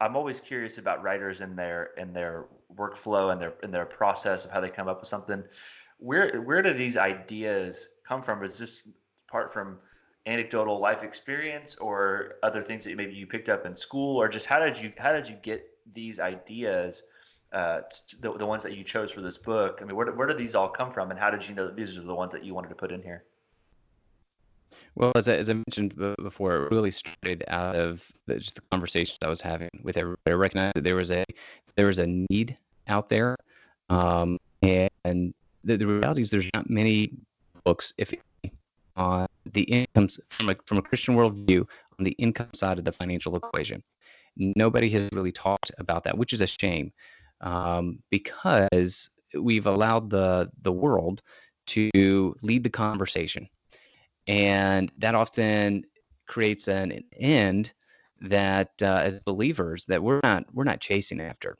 i'm 0.00 0.16
always 0.16 0.40
curious 0.40 0.78
about 0.78 1.02
writers 1.02 1.42
and 1.42 1.58
their 1.58 1.90
and 1.98 2.16
their 2.16 2.46
workflow 2.74 3.30
and 3.30 3.40
their 3.42 3.52
and 3.62 3.74
their 3.74 3.84
process 3.84 4.46
of 4.46 4.50
how 4.50 4.60
they 4.60 4.70
come 4.70 4.88
up 4.88 5.00
with 5.00 5.08
something 5.10 5.44
where 6.02 6.40
where 6.40 6.62
do 6.62 6.72
these 6.72 6.96
ideas 6.96 7.88
come 8.06 8.22
from? 8.22 8.42
Is 8.42 8.58
this 8.58 8.82
part 9.30 9.52
from 9.52 9.78
anecdotal 10.26 10.78
life 10.78 11.02
experience 11.02 11.76
or 11.76 12.34
other 12.42 12.62
things 12.62 12.84
that 12.84 12.96
maybe 12.96 13.14
you 13.14 13.26
picked 13.26 13.48
up 13.48 13.66
in 13.66 13.76
school? 13.76 14.16
Or 14.16 14.28
just 14.28 14.46
how 14.46 14.58
did 14.58 14.78
you 14.78 14.92
how 14.98 15.12
did 15.12 15.28
you 15.28 15.36
get 15.42 15.66
these 15.92 16.18
ideas 16.20 17.02
uh, 17.52 17.82
the, 18.20 18.32
the 18.38 18.46
ones 18.46 18.62
that 18.62 18.76
you 18.76 18.84
chose 18.84 19.10
for 19.12 19.20
this 19.20 19.38
book? 19.38 19.80
I 19.82 19.84
mean 19.84 19.96
where, 19.96 20.10
where 20.12 20.26
did 20.26 20.38
these 20.38 20.54
all 20.54 20.68
come 20.68 20.90
from? 20.90 21.10
And 21.10 21.18
how 21.18 21.30
did 21.30 21.46
you 21.46 21.54
know 21.54 21.66
that 21.66 21.76
these 21.76 21.96
are 21.96 22.02
the 22.02 22.14
ones 22.14 22.32
that 22.32 22.44
you 22.44 22.54
wanted 22.54 22.68
to 22.68 22.74
put 22.74 22.92
in 22.92 23.02
here? 23.02 23.24
Well 24.94 25.12
as 25.14 25.28
I, 25.28 25.34
as 25.34 25.50
I 25.50 25.54
mentioned 25.54 25.94
before 26.22 26.56
it 26.56 26.70
really 26.70 26.90
started 26.90 27.44
out 27.48 27.76
of 27.76 28.06
the, 28.26 28.38
just 28.38 28.54
the 28.54 28.62
conversations 28.70 29.18
i 29.22 29.28
was 29.28 29.40
having 29.40 29.68
with 29.82 29.96
everybody. 29.98 30.30
I 30.30 30.32
recognized 30.32 30.76
that 30.76 30.84
there 30.84 30.96
was 30.96 31.10
a 31.10 31.24
there 31.76 31.86
was 31.86 31.98
a 31.98 32.06
need 32.06 32.56
out 32.88 33.08
there 33.08 33.36
um, 33.90 34.38
and 34.62 35.34
the, 35.64 35.76
the 35.76 35.86
reality 35.86 36.22
is 36.22 36.30
there's 36.30 36.48
not 36.54 36.70
many 36.70 37.12
books, 37.64 37.92
if 37.98 38.14
on 38.96 39.26
the 39.52 39.62
incomes 39.62 40.18
from 40.30 40.50
a 40.50 40.56
from 40.66 40.78
a 40.78 40.82
Christian 40.82 41.14
worldview 41.14 41.66
on 41.98 42.04
the 42.04 42.12
income 42.12 42.54
side 42.54 42.78
of 42.78 42.84
the 42.84 42.92
financial 42.92 43.36
equation. 43.36 43.82
Nobody 44.36 44.88
has 44.90 45.08
really 45.12 45.32
talked 45.32 45.70
about 45.78 46.04
that, 46.04 46.16
which 46.16 46.32
is 46.32 46.40
a 46.40 46.46
shame, 46.46 46.92
um, 47.40 47.98
because 48.10 49.10
we've 49.38 49.66
allowed 49.66 50.10
the 50.10 50.50
the 50.62 50.72
world 50.72 51.22
to 51.68 52.34
lead 52.42 52.64
the 52.64 52.70
conversation, 52.70 53.48
and 54.26 54.92
that 54.98 55.14
often 55.14 55.84
creates 56.26 56.68
an 56.68 57.00
end 57.18 57.72
that 58.20 58.70
uh, 58.82 59.02
as 59.04 59.20
believers 59.20 59.84
that 59.86 60.02
we're 60.02 60.20
not 60.22 60.44
we're 60.52 60.64
not 60.64 60.80
chasing 60.80 61.20
after 61.20 61.56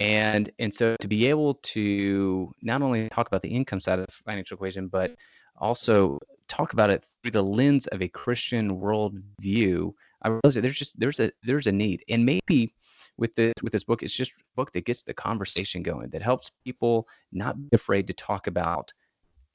and 0.00 0.50
and 0.58 0.72
so 0.72 0.96
to 1.00 1.08
be 1.08 1.26
able 1.26 1.54
to 1.54 2.52
not 2.62 2.82
only 2.82 3.08
talk 3.08 3.26
about 3.26 3.42
the 3.42 3.48
income 3.48 3.80
side 3.80 3.98
of 3.98 4.06
the 4.06 4.12
financial 4.12 4.54
equation 4.54 4.88
but 4.88 5.14
also 5.56 6.18
talk 6.48 6.72
about 6.72 6.90
it 6.90 7.04
through 7.22 7.30
the 7.30 7.42
lens 7.42 7.86
of 7.88 8.02
a 8.02 8.08
christian 8.08 8.80
worldview 8.80 9.92
i 10.22 10.28
realize 10.28 10.54
that 10.54 10.62
there's 10.62 10.78
just 10.78 10.98
there's 10.98 11.20
a 11.20 11.30
there's 11.42 11.66
a 11.66 11.72
need. 11.72 12.04
And 12.08 12.24
maybe 12.24 12.74
with 13.16 13.34
the 13.34 13.52
with 13.62 13.72
this 13.72 13.84
book 13.84 14.02
it's 14.02 14.14
just 14.14 14.32
a 14.32 14.56
book 14.56 14.72
that 14.72 14.84
gets 14.84 15.02
the 15.02 15.14
conversation 15.14 15.82
going 15.82 16.08
that 16.10 16.22
helps 16.22 16.50
people 16.64 17.06
not 17.32 17.56
be 17.56 17.74
afraid 17.74 18.06
to 18.06 18.12
talk 18.12 18.46
about 18.46 18.92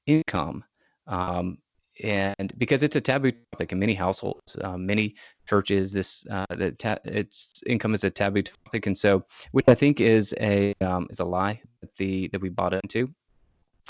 income 0.06 0.64
um, 1.08 1.58
and 2.02 2.54
because 2.58 2.82
it's 2.82 2.96
a 2.96 3.02
taboo 3.02 3.34
topic 3.52 3.72
in 3.72 3.78
many 3.78 3.94
households, 3.94 4.56
uh, 4.62 4.78
many 4.78 5.16
churches, 5.48 5.92
this 5.92 6.26
uh, 6.32 6.46
that 6.50 6.80
ta- 6.80 6.98
its 7.04 7.62
income 7.68 7.94
is 7.94 8.04
a 8.04 8.10
taboo 8.10 8.42
topic, 8.42 8.88
and 8.88 8.98
so 8.98 9.24
which 9.52 9.66
I 9.68 9.76
think 9.76 10.02
is 10.02 10.34
a 10.40 10.74
um, 10.82 11.08
is 11.12 11.20
a 11.20 11.26
lie 11.26 11.62
that 11.82 11.96
the 11.98 12.30
that 12.30 12.42
we 12.42 12.50
bought 12.50 12.74
into, 12.74 13.14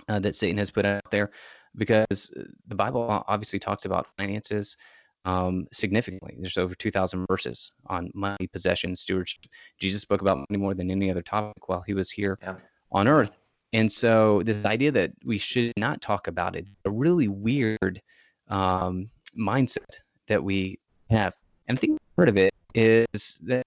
uh, 0.10 0.20
that 0.20 0.36
Satan 0.36 0.58
has 0.58 0.70
put 0.70 0.86
out 0.86 1.10
there, 1.12 1.32
because 1.78 2.32
the 2.68 2.76
Bible 2.76 3.24
obviously 3.28 3.60
talks 3.60 3.86
about 3.86 4.08
finances 4.18 4.78
um, 5.26 5.68
significantly. 5.72 6.36
There's 6.40 6.58
over 6.58 6.76
2,000 6.76 7.26
verses 7.28 7.72
on 7.88 8.12
money, 8.14 8.48
possession, 8.52 8.96
stewardship. 8.96 9.46
Jesus 9.80 10.02
spoke 10.02 10.22
about 10.22 10.38
money 10.50 10.62
more 10.62 10.74
than 10.74 10.92
any 10.92 11.10
other 11.10 11.22
topic 11.22 11.70
while 11.70 11.82
he 11.82 11.94
was 11.94 12.12
here 12.12 12.38
yeah. 12.42 12.56
on 12.92 13.08
earth. 13.08 13.38
And 13.72 13.92
so 13.92 14.44
this 14.46 14.66
idea 14.66 14.92
that 14.92 15.12
we 15.26 15.38
should 15.38 15.74
not 15.78 16.02
talk 16.02 16.28
about 16.28 16.56
it, 16.56 16.68
a 16.86 16.92
really 16.92 17.28
weird 17.28 18.02
um, 18.50 19.10
mindset 19.38 19.98
that 20.28 20.44
we 20.44 20.80
have. 21.10 21.36
And 21.68 21.78
I 21.78 21.82
think 21.82 22.00
part 22.16 22.30
of 22.30 22.38
it 22.38 22.54
is 22.76 23.40
that 23.44 23.66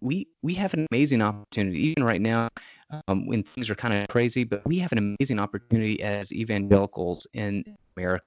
we 0.00 0.26
we 0.42 0.54
have 0.54 0.74
an 0.74 0.86
amazing 0.90 1.22
opportunity, 1.22 1.78
even 1.88 2.02
right 2.02 2.20
now, 2.20 2.48
um, 3.08 3.26
when 3.26 3.42
things 3.42 3.70
are 3.70 3.74
kind 3.74 3.94
of 3.94 4.08
crazy. 4.08 4.44
But 4.44 4.64
we 4.66 4.78
have 4.78 4.92
an 4.92 5.16
amazing 5.18 5.38
opportunity 5.38 6.02
as 6.02 6.32
evangelicals 6.32 7.26
in 7.34 7.64
America. 7.96 8.24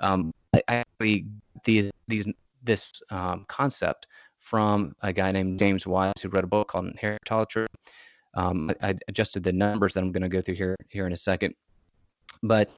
Um, 0.00 0.32
I 0.54 0.62
actually 0.68 1.26
these 1.64 1.90
these 2.08 2.26
this 2.62 2.90
um, 3.10 3.44
concept 3.48 4.06
from 4.38 4.94
a 5.02 5.12
guy 5.12 5.30
named 5.32 5.58
James 5.58 5.86
Wise 5.86 6.14
who 6.22 6.28
wrote 6.28 6.44
a 6.44 6.48
book 6.48 6.68
called 6.68 6.86
Inheritology 6.86 7.66
um, 8.34 8.70
I, 8.80 8.90
I, 8.90 8.94
adjusted 9.08 9.42
the 9.42 9.52
numbers 9.52 9.94
that 9.94 10.00
I'm 10.00 10.12
going 10.12 10.22
to 10.22 10.28
go 10.28 10.40
through 10.40 10.54
here 10.54 10.76
here 10.88 11.06
in 11.06 11.12
a 11.12 11.16
second. 11.16 11.54
But 12.42 12.70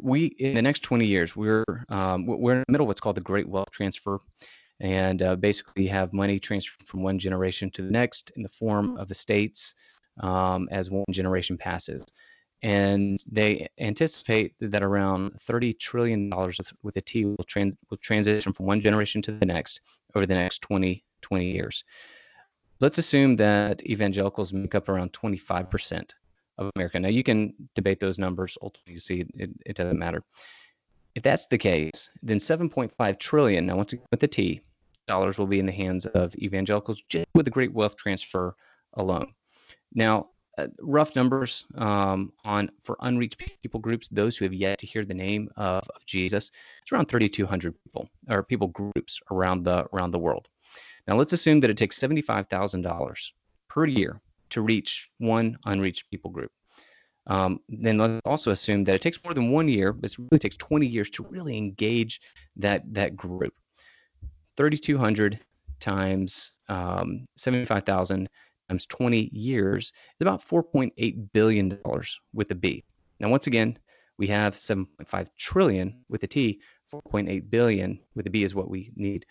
we 0.00 0.26
in 0.38 0.54
the 0.54 0.62
next 0.62 0.80
20 0.80 1.06
years 1.06 1.36
we're 1.36 1.64
um, 1.88 2.26
we're 2.26 2.54
in 2.54 2.64
the 2.66 2.72
middle 2.72 2.84
of 2.84 2.88
what's 2.88 3.00
called 3.00 3.16
the 3.16 3.22
Great 3.22 3.48
Wealth 3.48 3.70
Transfer, 3.70 4.20
and 4.80 5.22
uh, 5.22 5.36
basically 5.36 5.86
have 5.86 6.12
money 6.12 6.38
transferred 6.38 6.86
from 6.86 7.02
one 7.02 7.18
generation 7.18 7.70
to 7.72 7.82
the 7.82 7.90
next 7.90 8.32
in 8.36 8.42
the 8.42 8.48
form 8.48 8.96
of 8.96 9.10
estates 9.10 9.74
um, 10.20 10.68
as 10.70 10.90
one 10.90 11.04
generation 11.10 11.56
passes. 11.56 12.04
And 12.62 13.22
they 13.30 13.68
anticipate 13.78 14.54
that 14.60 14.82
around 14.82 15.38
$30 15.48 15.78
trillion 15.78 16.30
with 16.82 16.96
a 16.96 17.00
T 17.00 17.24
will, 17.24 17.44
trans- 17.46 17.76
will 17.88 17.98
transition 17.98 18.52
from 18.52 18.66
one 18.66 18.80
generation 18.80 19.22
to 19.22 19.32
the 19.32 19.46
next 19.46 19.80
over 20.14 20.26
the 20.26 20.34
next 20.34 20.62
20, 20.62 21.04
20 21.22 21.52
years. 21.52 21.84
Let's 22.80 22.98
assume 22.98 23.36
that 23.36 23.84
evangelicals 23.86 24.52
make 24.52 24.74
up 24.74 24.88
around 24.88 25.12
25% 25.12 26.14
of 26.58 26.70
America. 26.74 26.98
Now, 26.98 27.08
you 27.08 27.22
can 27.22 27.54
debate 27.74 28.00
those 28.00 28.18
numbers. 28.18 28.58
Ultimately, 28.60 28.94
you 28.94 29.00
see 29.00 29.24
it, 29.36 29.50
it 29.64 29.76
doesn't 29.76 29.98
matter. 29.98 30.24
If 31.14 31.22
that's 31.22 31.46
the 31.46 31.58
case, 31.58 32.10
then 32.22 32.38
7.5 32.38 33.18
trillion, 33.18 33.66
now 33.66 33.76
once 33.76 33.92
again 33.92 34.06
with 34.10 34.20
the 34.20 34.28
T, 34.28 34.60
dollars 35.08 35.38
will 35.38 35.46
be 35.46 35.58
in 35.58 35.66
the 35.66 35.72
hands 35.72 36.06
of 36.06 36.34
evangelicals 36.36 37.02
just 37.08 37.26
with 37.34 37.46
the 37.46 37.50
great 37.50 37.72
wealth 37.72 37.96
transfer 37.96 38.54
alone. 38.94 39.32
Now, 39.94 40.30
uh, 40.58 40.66
rough 40.80 41.14
numbers 41.14 41.64
um, 41.76 42.32
on 42.44 42.70
for 42.82 42.96
unreached 43.00 43.38
people 43.62 43.80
groups, 43.80 44.08
those 44.08 44.36
who 44.36 44.44
have 44.44 44.52
yet 44.52 44.78
to 44.80 44.86
hear 44.86 45.04
the 45.04 45.14
name 45.14 45.48
of, 45.56 45.88
of 45.94 46.04
Jesus, 46.04 46.50
it's 46.82 46.92
around 46.92 47.06
3,200 47.06 47.74
people 47.84 48.08
or 48.28 48.42
people 48.42 48.68
groups 48.68 49.20
around 49.30 49.64
the 49.64 49.86
around 49.92 50.10
the 50.10 50.18
world. 50.18 50.48
Now, 51.06 51.16
let's 51.16 51.32
assume 51.32 51.60
that 51.60 51.70
it 51.70 51.76
takes 51.76 51.98
$75,000 51.98 53.30
per 53.68 53.86
year 53.86 54.20
to 54.50 54.62
reach 54.62 55.08
one 55.18 55.56
unreached 55.64 56.10
people 56.10 56.30
group. 56.30 56.50
Um, 57.28 57.60
then 57.68 57.98
let's 57.98 58.20
also 58.24 58.50
assume 58.50 58.84
that 58.84 58.94
it 58.94 59.02
takes 59.02 59.22
more 59.22 59.34
than 59.34 59.50
one 59.50 59.68
year, 59.68 59.92
but 59.92 60.10
it 60.10 60.18
really 60.18 60.38
takes 60.38 60.56
20 60.56 60.86
years 60.86 61.10
to 61.10 61.22
really 61.24 61.56
engage 61.56 62.20
that 62.56 62.82
that 62.94 63.16
group. 63.16 63.54
3,200 64.56 65.38
times 65.78 66.52
um, 66.68 67.26
75,000 67.36 68.28
times 68.68 68.86
20 68.86 69.30
years 69.32 69.86
is 69.86 70.20
about 70.20 70.46
4.8 70.46 71.32
billion 71.32 71.80
dollars 71.82 72.20
with 72.32 72.50
a 72.50 72.54
B. 72.54 72.84
Now, 73.20 73.28
once 73.28 73.46
again, 73.46 73.78
we 74.18 74.26
have 74.28 74.54
7.5 74.54 75.28
trillion 75.38 76.04
with 76.08 76.22
a 76.22 76.26
T. 76.26 76.60
4.8 76.92 77.50
billion 77.50 78.00
with 78.14 78.26
a 78.26 78.30
B 78.30 78.42
is 78.42 78.54
what 78.54 78.70
we 78.70 78.90
need. 78.96 79.26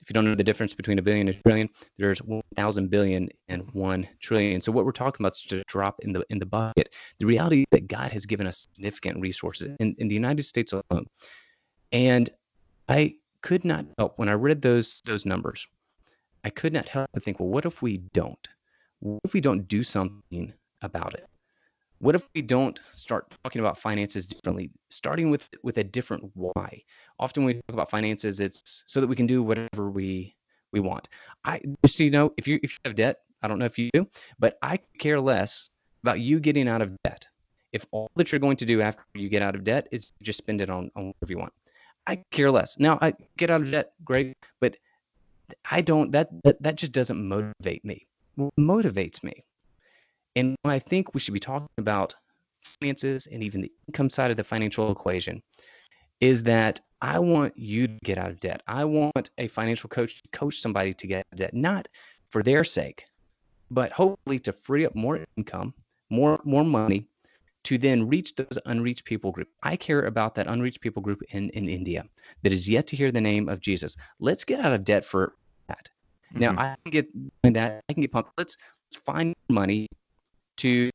If 0.00 0.10
you 0.10 0.14
don't 0.14 0.24
know 0.24 0.34
the 0.34 0.42
difference 0.42 0.74
between 0.74 0.98
a 0.98 1.02
billion 1.02 1.28
and 1.28 1.36
a 1.36 1.42
trillion, 1.42 1.68
there's 1.96 2.18
1,000 2.22 2.90
billion 2.90 3.28
and 3.48 3.62
1 3.72 4.08
trillion. 4.20 4.60
So 4.60 4.72
what 4.72 4.84
we're 4.84 4.92
talking 4.92 5.24
about 5.24 5.32
is 5.32 5.42
just 5.42 5.52
a 5.52 5.64
drop 5.68 6.00
in 6.00 6.12
the 6.12 6.24
in 6.30 6.38
the 6.38 6.46
bucket. 6.46 6.94
The 7.18 7.26
reality 7.26 7.60
is 7.60 7.66
that 7.70 7.86
God 7.86 8.10
has 8.10 8.26
given 8.26 8.46
us 8.46 8.66
significant 8.74 9.20
resources 9.20 9.76
in, 9.78 9.94
in 9.98 10.08
the 10.08 10.14
United 10.14 10.42
States 10.42 10.72
alone. 10.72 11.06
And 11.92 12.30
I 12.88 13.14
could 13.42 13.64
not 13.64 13.84
help 13.98 14.18
when 14.18 14.28
I 14.28 14.32
read 14.32 14.62
those 14.62 15.02
those 15.04 15.24
numbers. 15.24 15.66
I 16.44 16.50
could 16.50 16.72
not 16.72 16.88
help 16.88 17.08
but 17.12 17.22
think, 17.22 17.38
well, 17.38 17.48
what 17.48 17.66
if 17.66 17.82
we 17.82 17.98
don't? 18.12 18.48
What 19.02 19.18
if 19.24 19.32
we 19.32 19.40
don't 19.40 19.66
do 19.66 19.82
something 19.82 20.52
about 20.80 21.14
it? 21.14 21.26
What 21.98 22.14
if 22.14 22.28
we 22.36 22.42
don't 22.42 22.78
start 22.94 23.34
talking 23.42 23.58
about 23.58 23.76
finances 23.76 24.28
differently, 24.28 24.70
starting 24.90 25.28
with 25.28 25.42
with 25.64 25.78
a 25.78 25.82
different 25.82 26.30
why? 26.34 26.84
Often 27.18 27.44
when 27.44 27.56
we 27.56 27.62
talk 27.62 27.74
about 27.74 27.90
finances, 27.90 28.38
it's 28.38 28.84
so 28.86 29.00
that 29.00 29.08
we 29.08 29.16
can 29.16 29.26
do 29.26 29.42
whatever 29.42 29.90
we 29.90 30.36
we 30.72 30.78
want. 30.78 31.08
I 31.44 31.60
just 31.84 31.98
you 31.98 32.12
know, 32.12 32.32
if 32.36 32.46
you 32.46 32.60
if 32.62 32.74
you 32.74 32.78
have 32.84 32.94
debt, 32.94 33.16
I 33.42 33.48
don't 33.48 33.58
know 33.58 33.64
if 33.64 33.76
you 33.76 33.90
do, 33.92 34.06
but 34.38 34.56
I 34.62 34.78
care 34.98 35.18
less 35.18 35.68
about 36.04 36.20
you 36.20 36.38
getting 36.38 36.68
out 36.68 36.80
of 36.80 36.96
debt. 37.02 37.26
If 37.72 37.84
all 37.90 38.08
that 38.14 38.30
you're 38.30 38.38
going 38.38 38.58
to 38.58 38.66
do 38.66 38.82
after 38.82 39.02
you 39.14 39.28
get 39.28 39.42
out 39.42 39.56
of 39.56 39.64
debt 39.64 39.88
is 39.90 40.12
just 40.22 40.38
spend 40.38 40.60
it 40.60 40.70
on, 40.70 40.92
on 40.94 41.06
whatever 41.06 41.32
you 41.32 41.38
want. 41.38 41.52
I 42.06 42.22
care 42.30 42.52
less. 42.52 42.78
Now 42.78 43.00
I 43.02 43.14
get 43.36 43.50
out 43.50 43.62
of 43.62 43.70
debt, 43.72 43.94
great, 44.04 44.36
but 44.60 44.76
I 45.68 45.80
don't 45.80 46.12
that 46.12 46.28
that, 46.44 46.62
that 46.62 46.76
just 46.76 46.92
doesn't 46.92 47.20
motivate 47.20 47.84
me. 47.84 48.06
What 48.36 48.54
motivates 48.56 49.22
me 49.22 49.44
and 50.36 50.56
I 50.64 50.78
think 50.78 51.14
we 51.14 51.20
should 51.20 51.34
be 51.34 51.40
talking 51.40 51.68
about 51.78 52.14
finances 52.80 53.26
and 53.30 53.42
even 53.42 53.60
the 53.60 53.72
income 53.88 54.10
side 54.10 54.30
of 54.30 54.36
the 54.36 54.44
financial 54.44 54.90
equation 54.90 55.42
is 56.20 56.42
that 56.44 56.80
I 57.00 57.18
want 57.18 57.56
you 57.56 57.88
to 57.88 57.98
get 58.04 58.16
out 58.16 58.30
of 58.30 58.40
debt. 58.40 58.62
I 58.68 58.84
want 58.84 59.30
a 59.38 59.48
financial 59.48 59.88
coach 59.88 60.22
to 60.22 60.28
coach 60.30 60.60
somebody 60.60 60.94
to 60.94 61.06
get 61.06 61.18
out 61.18 61.32
of 61.32 61.38
debt, 61.38 61.54
not 61.54 61.88
for 62.30 62.42
their 62.42 62.62
sake, 62.62 63.04
but 63.70 63.90
hopefully 63.90 64.38
to 64.40 64.52
free 64.52 64.86
up 64.86 64.94
more 64.94 65.24
income, 65.36 65.74
more 66.10 66.40
more 66.44 66.64
money 66.64 67.08
to 67.64 67.78
then 67.78 68.08
reach 68.08 68.34
those 68.34 68.58
unreached 68.66 69.04
people 69.04 69.32
group. 69.32 69.48
I 69.62 69.76
care 69.76 70.06
about 70.06 70.34
that 70.36 70.46
unreached 70.46 70.80
people 70.80 71.02
group 71.02 71.22
in, 71.30 71.50
in 71.50 71.68
India 71.68 72.04
that 72.42 72.52
is 72.52 72.68
yet 72.68 72.86
to 72.88 72.96
hear 72.96 73.12
the 73.12 73.20
name 73.20 73.48
of 73.48 73.60
Jesus. 73.60 73.96
Let's 74.18 74.44
get 74.44 74.60
out 74.60 74.72
of 74.72 74.84
debt 74.84 75.04
for 75.04 75.34
that. 75.68 75.88
Mm-hmm. 76.34 76.40
Now 76.40 76.50
I 76.56 76.76
can 76.84 76.90
get 76.92 77.06
that 77.54 77.82
I 77.88 77.92
can 77.92 78.02
get 78.02 78.12
pumped. 78.12 78.30
Let's, 78.38 78.56
let's 78.90 79.04
find 79.04 79.34
money 79.48 79.88
to 80.58 80.90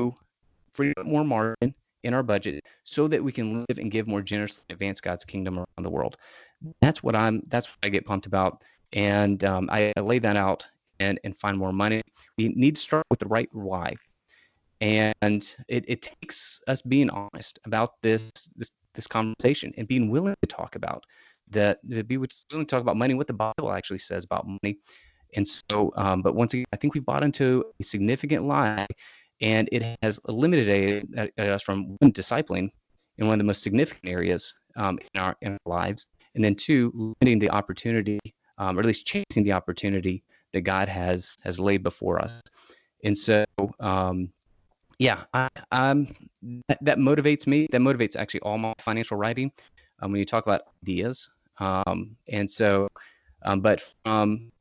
free 0.74 0.94
up 0.98 1.06
more 1.06 1.24
margin 1.24 1.74
in 2.04 2.14
our 2.14 2.24
budget 2.24 2.64
so 2.84 3.08
that 3.08 3.24
we 3.24 3.32
can 3.32 3.66
live 3.70 3.78
and 3.78 3.92
give 3.92 4.08
more 4.08 4.22
generously 4.22 4.64
advance 4.70 5.02
God's 5.02 5.26
kingdom 5.26 5.58
around 5.58 5.84
the 5.84 5.90
world. 5.90 6.18
That's 6.82 7.04
what 7.04 7.16
I'm 7.16 7.42
that's 7.48 7.68
what 7.68 7.78
I 7.84 7.90
get 7.90 8.06
pumped 8.06 8.26
about. 8.26 8.64
And 8.94 9.44
um, 9.44 9.70
I, 9.72 9.92
lay 10.00 10.20
that 10.20 10.38
out 10.38 10.66
and, 11.00 11.20
and 11.24 11.38
find 11.38 11.58
more 11.58 11.74
money. 11.74 12.02
We 12.38 12.50
need 12.50 12.76
to 12.78 12.82
start 12.82 13.06
with 13.10 13.20
the 13.20 13.28
right 13.28 13.50
why. 13.52 13.96
And 14.80 15.56
it, 15.68 15.86
it 15.88 16.02
takes 16.02 16.62
us 16.68 16.82
being 16.82 17.10
honest 17.10 17.60
about 17.66 18.02
this, 18.02 18.32
this 18.56 18.72
this 18.94 19.08
conversation 19.08 19.74
and 19.78 19.88
being 19.88 20.10
willing 20.10 20.36
to 20.42 20.48
talk 20.48 20.76
about 20.76 21.04
that 21.50 21.80
be 22.08 22.18
willing 22.18 22.30
to 22.50 22.66
talk 22.66 22.82
about 22.82 22.98
money, 22.98 23.14
what 23.14 23.28
the 23.28 23.34
Bible 23.34 23.72
actually 23.72 24.00
says 24.00 24.26
about 24.26 24.46
money. 24.48 24.80
And 25.36 25.48
so, 25.48 25.92
um, 25.96 26.22
but 26.22 26.36
once 26.36 26.54
again, 26.54 26.66
I 26.74 26.78
think 26.78 26.94
we 26.94 27.00
bought 27.00 27.24
into 27.24 27.64
a 27.80 27.84
significant 27.84 28.46
lie 28.46 28.88
and 29.42 29.70
it 29.72 29.98
has 30.02 30.20
eliminated 30.28 31.32
us 31.38 31.62
from 31.62 31.96
one 32.00 32.12
discipling 32.12 32.70
in 33.18 33.28
one 33.28 33.34
of 33.34 33.40
the 33.40 33.44
most 33.44 33.64
significant 33.64 34.12
areas 34.12 34.54
um, 34.76 35.00
in, 35.14 35.22
our, 35.22 35.36
in 35.42 35.52
our 35.54 35.60
lives, 35.66 36.08
and 36.36 36.44
then 36.44 36.56
two, 36.56 37.16
limiting 37.22 37.40
the 37.40 37.50
opportunity, 37.50 38.20
um, 38.58 38.78
or 38.78 38.82
at 38.82 38.86
least 38.86 39.06
chasing 39.06 39.44
the 39.44 39.52
opportunity 39.52 40.24
that 40.54 40.62
God 40.62 40.88
has 40.88 41.36
has 41.44 41.60
laid 41.60 41.84
before 41.84 42.22
us. 42.22 42.42
And 43.04 43.18
so, 43.18 43.46
um, 43.80 44.30
yeah, 45.00 45.24
I, 45.34 45.50
that, 45.72 46.78
that, 46.82 46.98
motivates 46.98 47.46
me. 47.46 47.68
That 47.72 47.82
motivates 47.82 48.16
actually 48.16 48.42
all 48.42 48.58
my 48.58 48.74
financial 48.80 49.18
writing. 49.18 49.52
Um, 50.00 50.12
when 50.12 50.20
you 50.20 50.26
talk 50.26 50.46
about 50.46 50.62
ideas, 50.84 51.30
um, 51.60 52.16
and 52.28 52.50
so, 52.50 52.88
but 53.60 53.84
from 54.04 54.52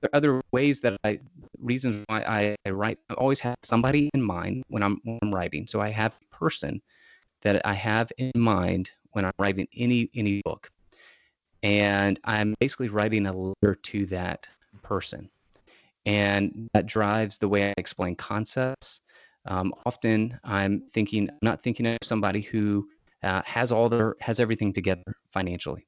there 0.00 0.10
are 0.12 0.16
other 0.16 0.42
ways 0.52 0.80
that 0.80 0.96
I 1.04 1.20
reasons 1.58 2.04
why 2.08 2.22
I, 2.22 2.56
I 2.66 2.70
write. 2.70 2.98
I 3.10 3.14
always 3.14 3.40
have 3.40 3.56
somebody 3.62 4.10
in 4.14 4.22
mind 4.22 4.64
when 4.68 4.82
I'm 4.82 5.00
when 5.04 5.18
I'm 5.22 5.34
writing. 5.34 5.66
So 5.66 5.80
I 5.80 5.90
have 5.90 6.16
a 6.20 6.36
person 6.36 6.80
that 7.42 7.64
I 7.66 7.74
have 7.74 8.10
in 8.18 8.32
mind 8.34 8.90
when 9.12 9.24
I'm 9.24 9.32
writing 9.38 9.66
any 9.76 10.10
any 10.14 10.42
book, 10.44 10.70
and 11.62 12.18
I'm 12.24 12.54
basically 12.60 12.88
writing 12.88 13.26
a 13.26 13.32
letter 13.32 13.74
to 13.74 14.06
that 14.06 14.46
person, 14.82 15.28
and 16.06 16.68
that 16.74 16.86
drives 16.86 17.38
the 17.38 17.48
way 17.48 17.70
I 17.70 17.74
explain 17.76 18.14
concepts. 18.16 19.00
Um, 19.46 19.72
often 19.86 20.38
I'm 20.44 20.82
thinking, 20.92 21.30
I'm 21.30 21.38
not 21.42 21.62
thinking 21.62 21.86
of 21.86 21.98
somebody 22.02 22.42
who 22.42 22.86
uh, 23.22 23.42
has 23.44 23.72
all 23.72 23.88
their 23.88 24.14
has 24.20 24.40
everything 24.40 24.72
together 24.72 25.16
financially 25.30 25.86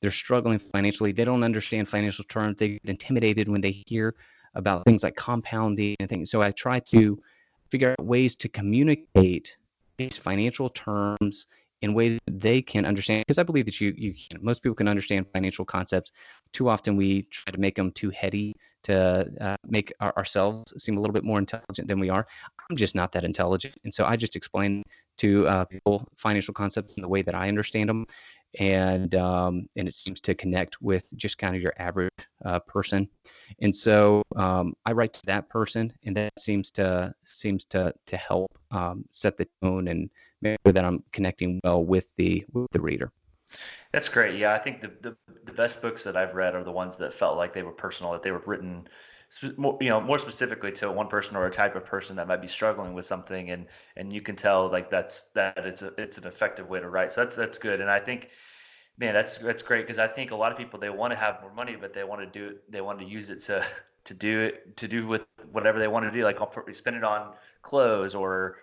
they're 0.00 0.10
struggling 0.10 0.58
financially. 0.58 1.12
They 1.12 1.24
don't 1.24 1.44
understand 1.44 1.88
financial 1.88 2.24
terms. 2.24 2.58
They 2.58 2.68
get 2.68 2.90
intimidated 2.90 3.48
when 3.48 3.60
they 3.60 3.82
hear 3.86 4.14
about 4.54 4.84
things 4.84 5.02
like 5.02 5.16
compounding 5.16 5.96
and 6.00 6.08
things. 6.08 6.30
So 6.30 6.42
I 6.42 6.50
try 6.50 6.80
to 6.80 7.20
figure 7.70 7.90
out 7.98 8.04
ways 8.04 8.34
to 8.36 8.48
communicate 8.48 9.56
these 9.96 10.16
financial 10.16 10.70
terms 10.70 11.46
in 11.82 11.94
ways 11.94 12.18
that 12.26 12.40
they 12.40 12.60
can 12.60 12.84
understand 12.84 13.24
because 13.26 13.38
I 13.38 13.42
believe 13.42 13.66
that 13.66 13.80
you 13.80 13.94
you 13.96 14.14
can. 14.14 14.42
Most 14.42 14.62
people 14.62 14.74
can 14.74 14.88
understand 14.88 15.26
financial 15.32 15.64
concepts. 15.64 16.12
Too 16.52 16.68
often 16.68 16.96
we 16.96 17.22
try 17.22 17.52
to 17.52 17.58
make 17.58 17.76
them 17.76 17.92
too 17.92 18.10
heady 18.10 18.54
to 18.84 19.28
uh, 19.40 19.56
make 19.66 19.92
our, 20.00 20.16
ourselves 20.16 20.72
seem 20.78 20.96
a 20.96 21.00
little 21.00 21.12
bit 21.12 21.24
more 21.24 21.38
intelligent 21.38 21.88
than 21.88 22.00
we 22.00 22.08
are. 22.08 22.26
I'm 22.68 22.76
just 22.76 22.94
not 22.94 23.12
that 23.12 23.24
intelligent, 23.24 23.74
and 23.84 23.92
so 23.92 24.04
I 24.04 24.16
just 24.16 24.34
explain 24.34 24.82
to 25.18 25.46
uh, 25.48 25.64
people 25.64 26.06
financial 26.16 26.54
concepts 26.54 26.94
in 26.96 27.02
the 27.02 27.08
way 27.08 27.22
that 27.22 27.34
I 27.34 27.48
understand 27.48 27.88
them, 27.88 28.06
and 28.58 29.14
um, 29.14 29.68
and 29.76 29.86
it 29.86 29.94
seems 29.94 30.20
to 30.20 30.34
connect 30.34 30.80
with 30.80 31.06
just 31.16 31.38
kind 31.38 31.54
of 31.54 31.62
your 31.62 31.74
average 31.78 32.12
uh, 32.44 32.58
person. 32.60 33.08
And 33.60 33.74
so 33.74 34.22
um, 34.36 34.74
I 34.86 34.92
write 34.92 35.12
to 35.14 35.26
that 35.26 35.48
person, 35.48 35.92
and 36.04 36.16
that 36.16 36.32
seems 36.38 36.70
to 36.72 37.14
seems 37.24 37.64
to 37.66 37.92
to 38.06 38.16
help 38.16 38.58
um, 38.70 39.04
set 39.12 39.36
the 39.36 39.46
tone 39.62 39.88
and 39.88 40.10
make 40.40 40.58
sure 40.64 40.72
that 40.72 40.84
I'm 40.84 41.02
connecting 41.12 41.60
well 41.64 41.84
with 41.84 42.14
the 42.16 42.44
with 42.52 42.70
the 42.72 42.80
reader. 42.80 43.12
That's 43.92 44.08
great. 44.08 44.38
Yeah, 44.38 44.52
I 44.52 44.58
think 44.58 44.80
the, 44.80 44.92
the 45.00 45.16
the 45.44 45.52
best 45.52 45.80
books 45.80 46.04
that 46.04 46.16
I've 46.16 46.34
read 46.34 46.54
are 46.54 46.64
the 46.64 46.72
ones 46.72 46.96
that 46.98 47.14
felt 47.14 47.36
like 47.36 47.52
they 47.52 47.62
were 47.62 47.72
personal, 47.72 48.12
that 48.12 48.22
they 48.22 48.32
were 48.32 48.42
written 48.46 48.88
more, 49.56 49.76
you 49.80 49.88
know, 49.88 50.00
more 50.00 50.18
specifically 50.18 50.72
to 50.72 50.90
one 50.90 51.08
person 51.08 51.36
or 51.36 51.46
a 51.46 51.50
type 51.50 51.76
of 51.76 51.84
person 51.84 52.16
that 52.16 52.26
might 52.28 52.40
be 52.40 52.48
struggling 52.48 52.94
with 52.94 53.06
something, 53.06 53.50
and 53.50 53.66
and 53.96 54.12
you 54.12 54.22
can 54.22 54.36
tell 54.36 54.70
like 54.70 54.90
that's 54.90 55.24
that 55.34 55.58
it's 55.58 55.82
a 55.82 55.92
it's 55.98 56.18
an 56.18 56.26
effective 56.26 56.68
way 56.68 56.80
to 56.80 56.88
write. 56.88 57.12
So 57.12 57.24
that's 57.24 57.36
that's 57.36 57.58
good. 57.58 57.80
And 57.80 57.90
I 57.90 58.00
think 58.00 58.30
Man, 58.98 59.14
that's 59.14 59.38
that's 59.38 59.62
great 59.62 59.82
because 59.82 60.00
I 60.00 60.08
think 60.08 60.32
a 60.32 60.36
lot 60.36 60.50
of 60.50 60.58
people 60.58 60.80
they 60.80 60.90
want 60.90 61.12
to 61.12 61.16
have 61.16 61.40
more 61.40 61.52
money, 61.52 61.76
but 61.76 61.94
they 61.94 62.02
want 62.02 62.20
to 62.20 62.26
do. 62.26 62.56
They 62.68 62.80
want 62.80 62.98
to 62.98 63.04
use 63.04 63.30
it 63.30 63.40
to 63.42 63.64
to 64.04 64.14
do 64.14 64.40
it 64.40 64.76
to 64.78 64.88
do 64.88 65.06
with 65.06 65.26
whatever 65.52 65.78
they 65.78 65.86
want 65.86 66.04
to 66.04 66.10
do, 66.10 66.24
like 66.24 66.38
spend 66.72 66.96
it 66.96 67.04
on 67.04 67.32
clothes 67.62 68.14
or 68.14 68.56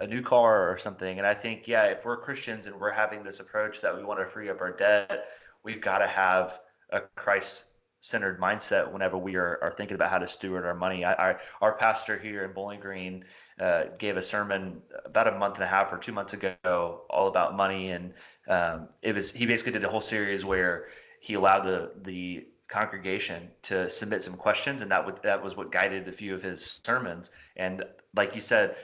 a 0.00 0.06
new 0.06 0.22
car 0.22 0.70
or 0.70 0.78
something. 0.78 1.18
And 1.18 1.26
I 1.26 1.34
think, 1.34 1.68
yeah, 1.68 1.84
if 1.84 2.04
we're 2.06 2.16
Christians 2.16 2.66
and 2.66 2.80
we're 2.80 2.90
having 2.90 3.22
this 3.22 3.40
approach 3.40 3.82
that 3.82 3.94
we 3.94 4.02
want 4.02 4.20
to 4.20 4.26
free 4.26 4.48
up 4.48 4.60
our 4.62 4.72
debt, 4.72 5.26
we've 5.62 5.80
got 5.80 5.98
to 5.98 6.06
have 6.06 6.58
a 6.90 7.00
Christ 7.00 7.66
centered 8.02 8.40
mindset 8.40 8.90
whenever 8.92 9.16
we 9.16 9.36
are, 9.36 9.60
are 9.62 9.70
thinking 9.70 9.94
about 9.94 10.10
how 10.10 10.18
to 10.18 10.26
steward 10.26 10.66
our 10.66 10.74
money. 10.74 11.04
I, 11.04 11.36
our 11.60 11.74
pastor 11.74 12.18
here 12.18 12.44
in 12.44 12.52
Bowling 12.52 12.80
Green 12.80 13.24
uh, 13.60 13.84
gave 13.96 14.16
a 14.16 14.22
sermon 14.22 14.82
about 15.04 15.28
a 15.28 15.38
month 15.38 15.54
and 15.54 15.64
a 15.64 15.68
half 15.68 15.92
or 15.92 15.98
two 15.98 16.10
months 16.10 16.32
ago 16.32 17.02
all 17.08 17.28
about 17.28 17.56
money, 17.56 17.92
and 17.92 18.12
um, 18.48 18.88
it 19.02 19.14
was 19.14 19.30
he 19.30 19.46
basically 19.46 19.72
did 19.72 19.84
a 19.84 19.88
whole 19.88 20.00
series 20.00 20.44
where 20.44 20.88
he 21.20 21.34
allowed 21.34 21.62
the 21.62 21.92
the 22.02 22.44
congregation 22.66 23.48
to 23.62 23.88
submit 23.88 24.24
some 24.24 24.34
questions, 24.34 24.82
and 24.82 24.90
that 24.90 25.06
would 25.06 25.22
that 25.22 25.44
was 25.44 25.56
what 25.56 25.70
guided 25.70 26.08
a 26.08 26.12
few 26.12 26.34
of 26.34 26.42
his 26.42 26.80
sermons. 26.84 27.30
And 27.56 27.84
like 28.16 28.34
you 28.34 28.40
said, 28.40 28.74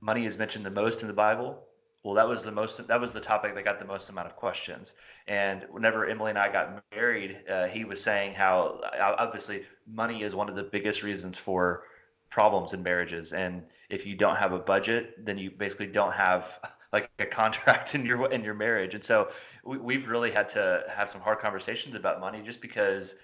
money 0.00 0.24
is 0.24 0.38
mentioned 0.38 0.64
the 0.64 0.70
most 0.70 1.02
in 1.02 1.08
the 1.08 1.14
Bible, 1.14 1.67
well, 2.08 2.14
that 2.14 2.26
was 2.26 2.42
the 2.42 2.50
most. 2.50 2.88
That 2.88 3.02
was 3.02 3.12
the 3.12 3.20
topic 3.20 3.54
that 3.54 3.66
got 3.66 3.78
the 3.78 3.84
most 3.84 4.08
amount 4.08 4.28
of 4.28 4.34
questions. 4.34 4.94
And 5.26 5.66
whenever 5.70 6.06
Emily 6.06 6.30
and 6.30 6.38
I 6.38 6.50
got 6.50 6.82
married, 6.90 7.36
uh, 7.46 7.66
he 7.66 7.84
was 7.84 8.02
saying 8.02 8.32
how 8.32 8.80
obviously 8.98 9.64
money 9.86 10.22
is 10.22 10.34
one 10.34 10.48
of 10.48 10.56
the 10.56 10.62
biggest 10.62 11.02
reasons 11.02 11.36
for 11.36 11.82
problems 12.30 12.72
in 12.72 12.82
marriages. 12.82 13.34
And 13.34 13.62
if 13.90 14.06
you 14.06 14.14
don't 14.14 14.36
have 14.36 14.52
a 14.54 14.58
budget, 14.58 15.22
then 15.22 15.36
you 15.36 15.50
basically 15.50 15.88
don't 15.88 16.14
have 16.14 16.58
like 16.94 17.10
a 17.18 17.26
contract 17.26 17.94
in 17.94 18.06
your 18.06 18.32
in 18.32 18.42
your 18.42 18.54
marriage. 18.54 18.94
And 18.94 19.04
so 19.04 19.28
we, 19.62 19.76
we've 19.76 20.08
really 20.08 20.30
had 20.30 20.48
to 20.50 20.84
have 20.88 21.10
some 21.10 21.20
hard 21.20 21.40
conversations 21.40 21.94
about 21.94 22.20
money, 22.20 22.40
just 22.40 22.62
because 22.62 23.16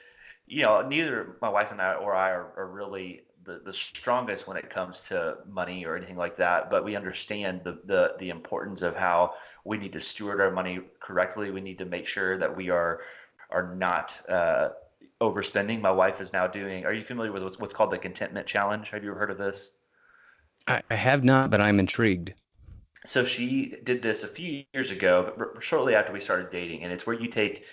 you 0.47 0.61
know 0.61 0.87
neither 0.87 1.39
my 1.41 1.49
wife 1.49 1.72
and 1.72 1.80
I 1.80 1.95
or 1.95 2.14
I 2.14 2.32
are, 2.32 2.53
are 2.59 2.68
really 2.68 3.22
the, 3.45 3.61
the 3.65 3.73
strongest 3.73 4.47
when 4.47 4.57
it 4.57 4.71
comes 4.71 5.03
to 5.03 5.39
money 5.49 5.85
or 5.85 5.97
anything 5.97 6.17
like 6.17 6.37
that, 6.37 6.71
but 6.71 6.85
we 6.85 6.97
understand 6.97 7.63
the, 7.65 7.79
the 7.85 8.15
the 8.19 8.31
importance 8.31 8.83
of 8.83 8.97
how 8.97 9.35
we 9.65 9.79
need 9.79 9.93
to 9.93 10.01
steward 10.01 10.41
our 10.41 10.51
money 10.51 10.81
correctly. 11.01 11.51
We 11.51 11.61
need 11.61 11.79
to 11.79 11.85
make 11.85 12.07
sure 12.07 12.39
that 12.39 12.57
we 12.57 12.71
are 12.71 13.01
are 13.51 13.75
not 13.75 14.15
uh, 14.29 14.71
overspending. 15.21 15.81
My 15.81 15.91
wife 15.91 16.21
is 16.21 16.33
now 16.33 16.47
doing. 16.47 16.85
Are 16.85 16.93
you 16.93 17.03
familiar 17.03 17.33
with 17.33 17.43
what's, 17.43 17.59
what's 17.59 17.75
called 17.75 17.91
the 17.91 17.99
contentment 17.99 18.47
challenge? 18.47 18.91
Have 18.91 19.05
you 19.05 19.11
ever 19.11 19.19
heard 19.19 19.31
of 19.31 19.39
this? 19.39 19.71
I, 20.67 20.83
I 20.91 20.95
have 20.95 21.25
not, 21.25 21.51
but 21.51 21.61
I'm 21.61 21.79
intrigued. 21.79 22.33
So 23.07 23.25
she 23.25 23.77
did 23.85 24.01
this 24.01 24.25
a 24.25 24.29
few 24.29 24.65
years 24.73 24.91
ago, 24.91 25.35
but 25.37 25.63
shortly 25.63 25.95
after 25.95 26.13
we 26.13 26.21
started 26.21 26.49
dating, 26.51 26.85
and 26.85 26.93
it's 26.93 27.07
where 27.07 27.19
you 27.19 27.29
take 27.29 27.67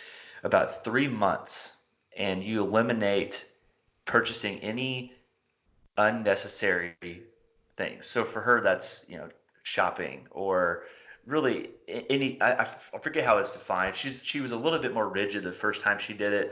about 0.44 0.84
three 0.84 1.08
months 1.08 1.78
and 2.18 2.44
you 2.44 2.62
eliminate 2.62 3.48
purchasing 4.06 4.60
any 4.60 5.14
unnecessary 5.98 6.96
things. 7.78 8.06
So 8.06 8.24
for 8.24 8.42
her, 8.42 8.62
that's 8.62 9.06
you 9.08 9.18
know 9.18 9.30
shopping 9.64 10.28
or 10.32 10.84
really 11.26 11.70
any 11.88 12.42
I, 12.42 12.62
I 12.94 12.98
forget 13.00 13.24
how 13.26 13.38
it's 13.38 13.54
defined. 13.54 13.96
She's 13.96 14.24
she 14.24 14.42
was 14.42 14.52
a 14.52 14.58
little 14.58 14.80
bit 14.80 14.94
more 14.94 15.08
rigid 15.08 15.44
the 15.44 15.52
first 15.52 15.82
time 15.82 16.00
she 16.00 16.14
did 16.14 16.34
it. 16.34 16.52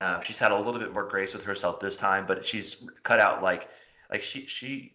Uh, 0.00 0.20
she's 0.20 0.38
had 0.38 0.52
a 0.52 0.56
little 0.56 0.80
bit 0.80 0.92
more 0.92 1.08
grace 1.08 1.34
with 1.34 1.44
herself 1.44 1.80
this 1.80 1.96
time, 1.96 2.26
but 2.26 2.44
she's 2.44 2.76
cut 3.02 3.20
out 3.20 3.42
like 3.42 3.68
like 4.10 4.22
she 4.22 4.46
she 4.46 4.94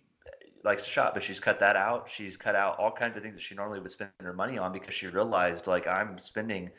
likes 0.64 0.84
to 0.84 0.90
shop, 0.90 1.14
but 1.14 1.24
she's 1.24 1.40
cut 1.40 1.60
that 1.60 1.76
out. 1.76 2.10
She's 2.10 2.38
cut 2.38 2.56
out 2.56 2.78
all 2.78 2.92
kinds 2.92 3.18
of 3.18 3.24
things 3.24 3.36
that 3.36 3.42
she 3.42 3.56
normally 3.56 3.80
would 3.80 3.92
spend 3.92 4.12
her 4.20 4.34
money 4.34 4.58
on 4.58 4.72
because 4.72 4.94
she 4.94 5.08
realized 5.08 5.68
like 5.68 5.88
I'm 5.88 6.20
spending 6.20 6.72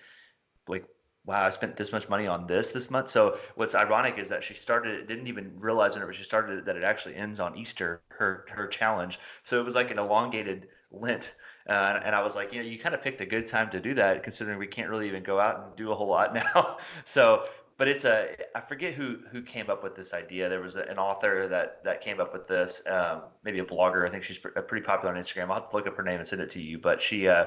like 0.68 0.84
wow, 1.28 1.44
I 1.44 1.50
spent 1.50 1.76
this 1.76 1.92
much 1.92 2.08
money 2.08 2.26
on 2.26 2.46
this 2.46 2.72
this 2.72 2.90
month. 2.90 3.10
So 3.10 3.38
what's 3.54 3.74
ironic 3.74 4.18
is 4.18 4.30
that 4.30 4.42
she 4.42 4.54
started, 4.54 5.06
didn't 5.06 5.26
even 5.26 5.52
realize 5.60 5.92
whenever 5.92 6.14
she 6.14 6.24
started 6.24 6.64
that 6.64 6.74
it 6.74 6.82
actually 6.82 7.16
ends 7.16 7.38
on 7.38 7.54
Easter, 7.54 8.00
her 8.08 8.46
her 8.50 8.66
challenge. 8.66 9.20
So 9.44 9.60
it 9.60 9.64
was 9.64 9.74
like 9.74 9.90
an 9.90 9.98
elongated 9.98 10.68
Lent, 10.90 11.34
uh, 11.68 12.00
and 12.02 12.14
I 12.14 12.22
was 12.22 12.34
like, 12.34 12.54
you 12.54 12.62
know, 12.62 12.66
you 12.66 12.78
kind 12.78 12.94
of 12.94 13.02
picked 13.02 13.20
a 13.20 13.26
good 13.26 13.46
time 13.46 13.68
to 13.70 13.80
do 13.80 13.92
that, 13.94 14.22
considering 14.22 14.58
we 14.58 14.66
can't 14.66 14.88
really 14.88 15.06
even 15.06 15.22
go 15.22 15.38
out 15.38 15.66
and 15.66 15.76
do 15.76 15.92
a 15.92 15.94
whole 15.94 16.08
lot 16.08 16.32
now. 16.54 16.78
so 17.04 17.44
but 17.78 17.86
it's 17.86 18.04
a 18.04 18.34
I 18.56 18.60
forget 18.60 18.92
who 18.92 19.18
who 19.30 19.40
came 19.40 19.70
up 19.70 19.84
with 19.84 19.94
this 19.94 20.12
idea. 20.12 20.48
There 20.48 20.60
was 20.60 20.74
a, 20.74 20.82
an 20.82 20.98
author 20.98 21.46
that 21.46 21.84
that 21.84 22.00
came 22.00 22.20
up 22.20 22.32
with 22.32 22.48
this, 22.48 22.82
um, 22.88 23.22
maybe 23.44 23.60
a 23.60 23.64
blogger. 23.64 24.04
I 24.04 24.10
think 24.10 24.24
she's 24.24 24.38
pretty 24.38 24.84
popular 24.84 25.14
on 25.14 25.20
Instagram. 25.20 25.44
I'll 25.44 25.60
have 25.60 25.70
to 25.70 25.76
look 25.76 25.86
up 25.86 25.96
her 25.96 26.02
name 26.02 26.18
and 26.18 26.26
send 26.28 26.42
it 26.42 26.50
to 26.50 26.60
you. 26.60 26.78
But 26.78 27.00
she, 27.00 27.28
uh, 27.28 27.46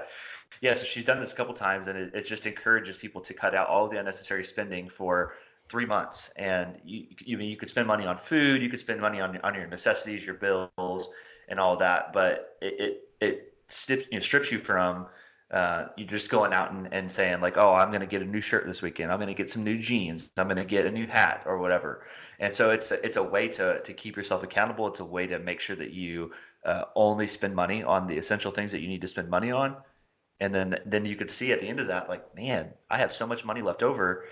yeah, 0.62 0.74
so 0.74 0.86
she's 0.86 1.04
done 1.04 1.20
this 1.20 1.34
a 1.34 1.36
couple 1.36 1.54
times, 1.54 1.90
and 1.90 1.98
it, 1.98 2.16
it 2.16 2.26
just 2.26 2.46
encourages 2.46 2.96
people 2.96 3.20
to 3.22 3.34
cut 3.34 3.54
out 3.54 3.68
all 3.68 3.90
the 3.90 4.00
unnecessary 4.00 4.46
spending 4.46 4.88
for 4.88 5.34
three 5.68 5.86
months. 5.86 6.32
And 6.38 6.80
you 6.86 7.08
you 7.20 7.38
mean 7.38 7.50
you 7.50 7.58
could 7.58 7.70
spend 7.70 7.88
money 7.88 8.06
on 8.06 8.18
food, 8.18 8.62
you 8.62 8.70
could 8.70 8.80
spend 8.80 9.02
money 9.02 9.20
on 9.20 9.38
on 9.44 9.54
your 9.54 9.68
necessities, 9.68 10.26
your 10.26 10.36
bills, 10.36 11.10
and 11.50 11.60
all 11.60 11.76
that. 11.76 12.14
But 12.14 12.58
it 12.62 12.80
it, 12.80 13.10
it 13.20 13.54
strips 13.68 14.06
you, 14.10 14.18
know, 14.18 14.24
strips 14.24 14.50
you 14.50 14.60
from 14.60 15.08
uh, 15.52 15.88
you're 15.98 16.08
just 16.08 16.30
going 16.30 16.54
out 16.54 16.72
and, 16.72 16.94
and 16.94 17.12
saying 17.12 17.42
like, 17.42 17.58
oh, 17.58 17.74
I'm 17.74 17.90
going 17.90 18.02
to 18.02 18.08
get 18.08 18.22
a 18.22 18.26
new 18.26 18.40
shirt 18.40 18.66
this 18.66 18.82
weekend. 18.82 19.12
I'm 19.12 19.18
going 19.20 19.28
to 19.28 19.34
get 19.34 19.50
some 19.50 19.66
new 19.66 19.78
jeans. 19.78 20.32
I'm 20.38 20.48
going 20.48 20.58
to 20.58 20.66
get 20.66 20.86
a 20.86 20.92
new 20.92 21.08
hat 21.08 21.44
or 21.46 21.58
whatever. 21.58 22.06
And 22.40 22.54
so 22.54 22.70
it's 22.70 22.92
a, 22.92 23.06
it's 23.06 23.18
a 23.18 23.24
way 23.24 23.50
to 23.50 23.82
to 23.82 23.94
keep 23.94 24.16
yourself 24.16 24.44
accountable. 24.44 24.88
It's 24.88 25.02
a 25.02 25.06
way 25.06 25.28
to 25.28 25.40
make 25.40 25.60
sure 25.60 25.76
that 25.76 25.92
you 25.92 26.32
uh, 26.66 26.86
only 26.96 27.28
spend 27.28 27.54
money 27.54 27.84
on 27.84 28.08
the 28.08 28.18
essential 28.18 28.52
things 28.52 28.72
that 28.72 28.80
you 28.80 28.88
need 28.88 29.02
to 29.02 29.10
spend 29.10 29.30
money 29.30 29.52
on. 29.52 29.76
And 30.40 30.56
then 30.56 30.80
then 30.86 31.06
you 31.06 31.18
could 31.18 31.30
see 31.30 31.52
at 31.52 31.60
the 31.60 31.68
end 31.68 31.82
of 31.82 31.88
that, 31.88 32.08
like, 32.08 32.34
man, 32.36 32.70
I 32.90 33.00
have 33.00 33.12
so 33.14 33.28
much 33.28 33.44
money 33.44 33.62
left 33.62 33.84
over 33.84 34.26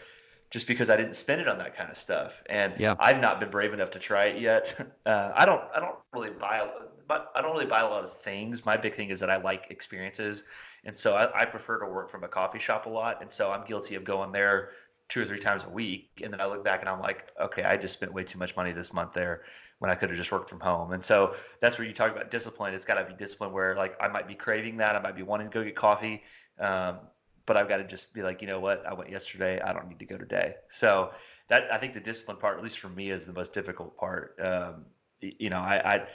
just 0.50 0.68
because 0.68 0.90
I 0.90 0.98
didn't 0.98 1.16
spend 1.16 1.42
it 1.42 1.48
on 1.48 1.60
that 1.60 1.76
kind 1.76 1.92
of 1.92 1.98
stuff. 1.98 2.42
And 2.50 2.74
yeah. 2.80 2.96
I've 2.98 3.22
not 3.22 3.40
been 3.40 3.52
brave 3.52 3.74
enough 3.74 3.92
to 3.92 4.00
try 4.00 4.28
it 4.28 4.42
yet. 4.42 4.74
Uh, 5.06 5.32
I 5.34 5.46
don't 5.46 5.62
I 5.74 5.80
don't 5.80 5.96
really 6.14 6.30
buy 6.30 6.70
but 7.10 7.30
I 7.36 7.42
don't 7.42 7.52
really 7.52 7.66
buy 7.66 7.82
a 7.82 7.90
lot 7.90 8.06
of 8.06 8.16
things. 8.16 8.66
My 8.66 8.78
big 8.78 8.96
thing 8.96 9.10
is 9.10 9.20
that 9.20 9.30
I 9.30 9.36
like 9.36 9.66
experiences 9.70 10.46
and 10.86 10.96
so 10.96 11.16
I, 11.16 11.42
I, 11.42 11.46
prefer 11.46 11.80
to 11.80 11.86
work 11.86 12.10
from 12.10 12.24
a 12.24 12.28
coffee 12.28 12.60
shop 12.60 12.86
a 12.86 12.90
lot. 12.90 13.22
And 13.22 13.32
so 13.32 13.52
I'm 13.52 13.66
guilty 13.66 13.96
of 13.96 14.04
going 14.04 14.32
there 14.32 14.70
two 15.10 15.22
or 15.22 15.26
three 15.26 15.40
times 15.40 15.64
a 15.64 15.70
week. 15.70 16.22
And 16.24 16.32
then 16.32 16.40
I 16.40 16.46
look 16.46 16.64
back 16.64 16.82
and 16.82 16.90
I'm 16.90 17.02
like, 17.02 17.28
okay, 17.42 17.64
I 17.64 17.78
just 17.78 17.94
spent 17.94 18.14
way 18.14 18.24
too 18.24 18.38
much 18.38 18.56
money 18.56 18.72
this 18.72 18.94
month 18.94 19.14
there 19.14 19.42
when 19.80 19.90
I 19.90 19.96
could 19.96 20.10
have 20.10 20.18
just 20.18 20.32
worked 20.32 20.50
from 20.50 20.60
home. 20.60 20.94
And 20.94 21.04
so 21.04 21.36
that's 21.62 21.78
where 21.78 21.88
you 21.88 21.94
talk 21.94 22.12
about 22.12 22.32
discipline. 22.32 22.74
It's 22.74 22.86
got 22.86 22.96
to 22.96 23.06
be 23.06 23.18
discipline 23.18 23.52
where 23.52 23.76
like 23.76 23.96
I 24.02 24.08
might 24.08 24.28
be 24.28 24.36
craving 24.36 24.78
that. 24.78 24.96
I 24.96 25.02
might 25.02 25.16
be 25.16 25.24
wanting 25.24 25.50
to 25.50 25.54
go 25.54 25.64
get 25.64 25.76
coffee. 25.76 26.24
Um, 26.60 27.00
but 27.46 27.58
I've 27.58 27.68
got 27.68 27.78
to 27.78 27.84
just 27.84 28.14
be 28.14 28.22
like, 28.22 28.42
you 28.42 28.48
know 28.48 28.60
what? 28.60 28.86
I 28.86 28.94
went 28.94 29.10
yesterday. 29.10 29.60
I 29.60 29.74
don't 29.74 29.90
need 29.90 30.00
to 30.00 30.06
go 30.06 30.18
today. 30.18 30.56
So 30.70 31.12
that 31.48 31.64
I 31.74 31.78
think 31.78 31.94
the 31.94 32.00
discipline 32.00 32.38
part, 32.38 32.58
at 32.58 32.64
least 32.64 32.80
for 32.80 32.90
me, 32.90 33.10
is 33.10 33.26
the 33.26 33.34
most 33.34 33.54
difficult 33.54 33.98
part. 33.98 34.36
Um, 34.40 34.86
you 35.22 35.50
know, 35.50 35.58
I, 35.58 35.96
I 35.96 36.08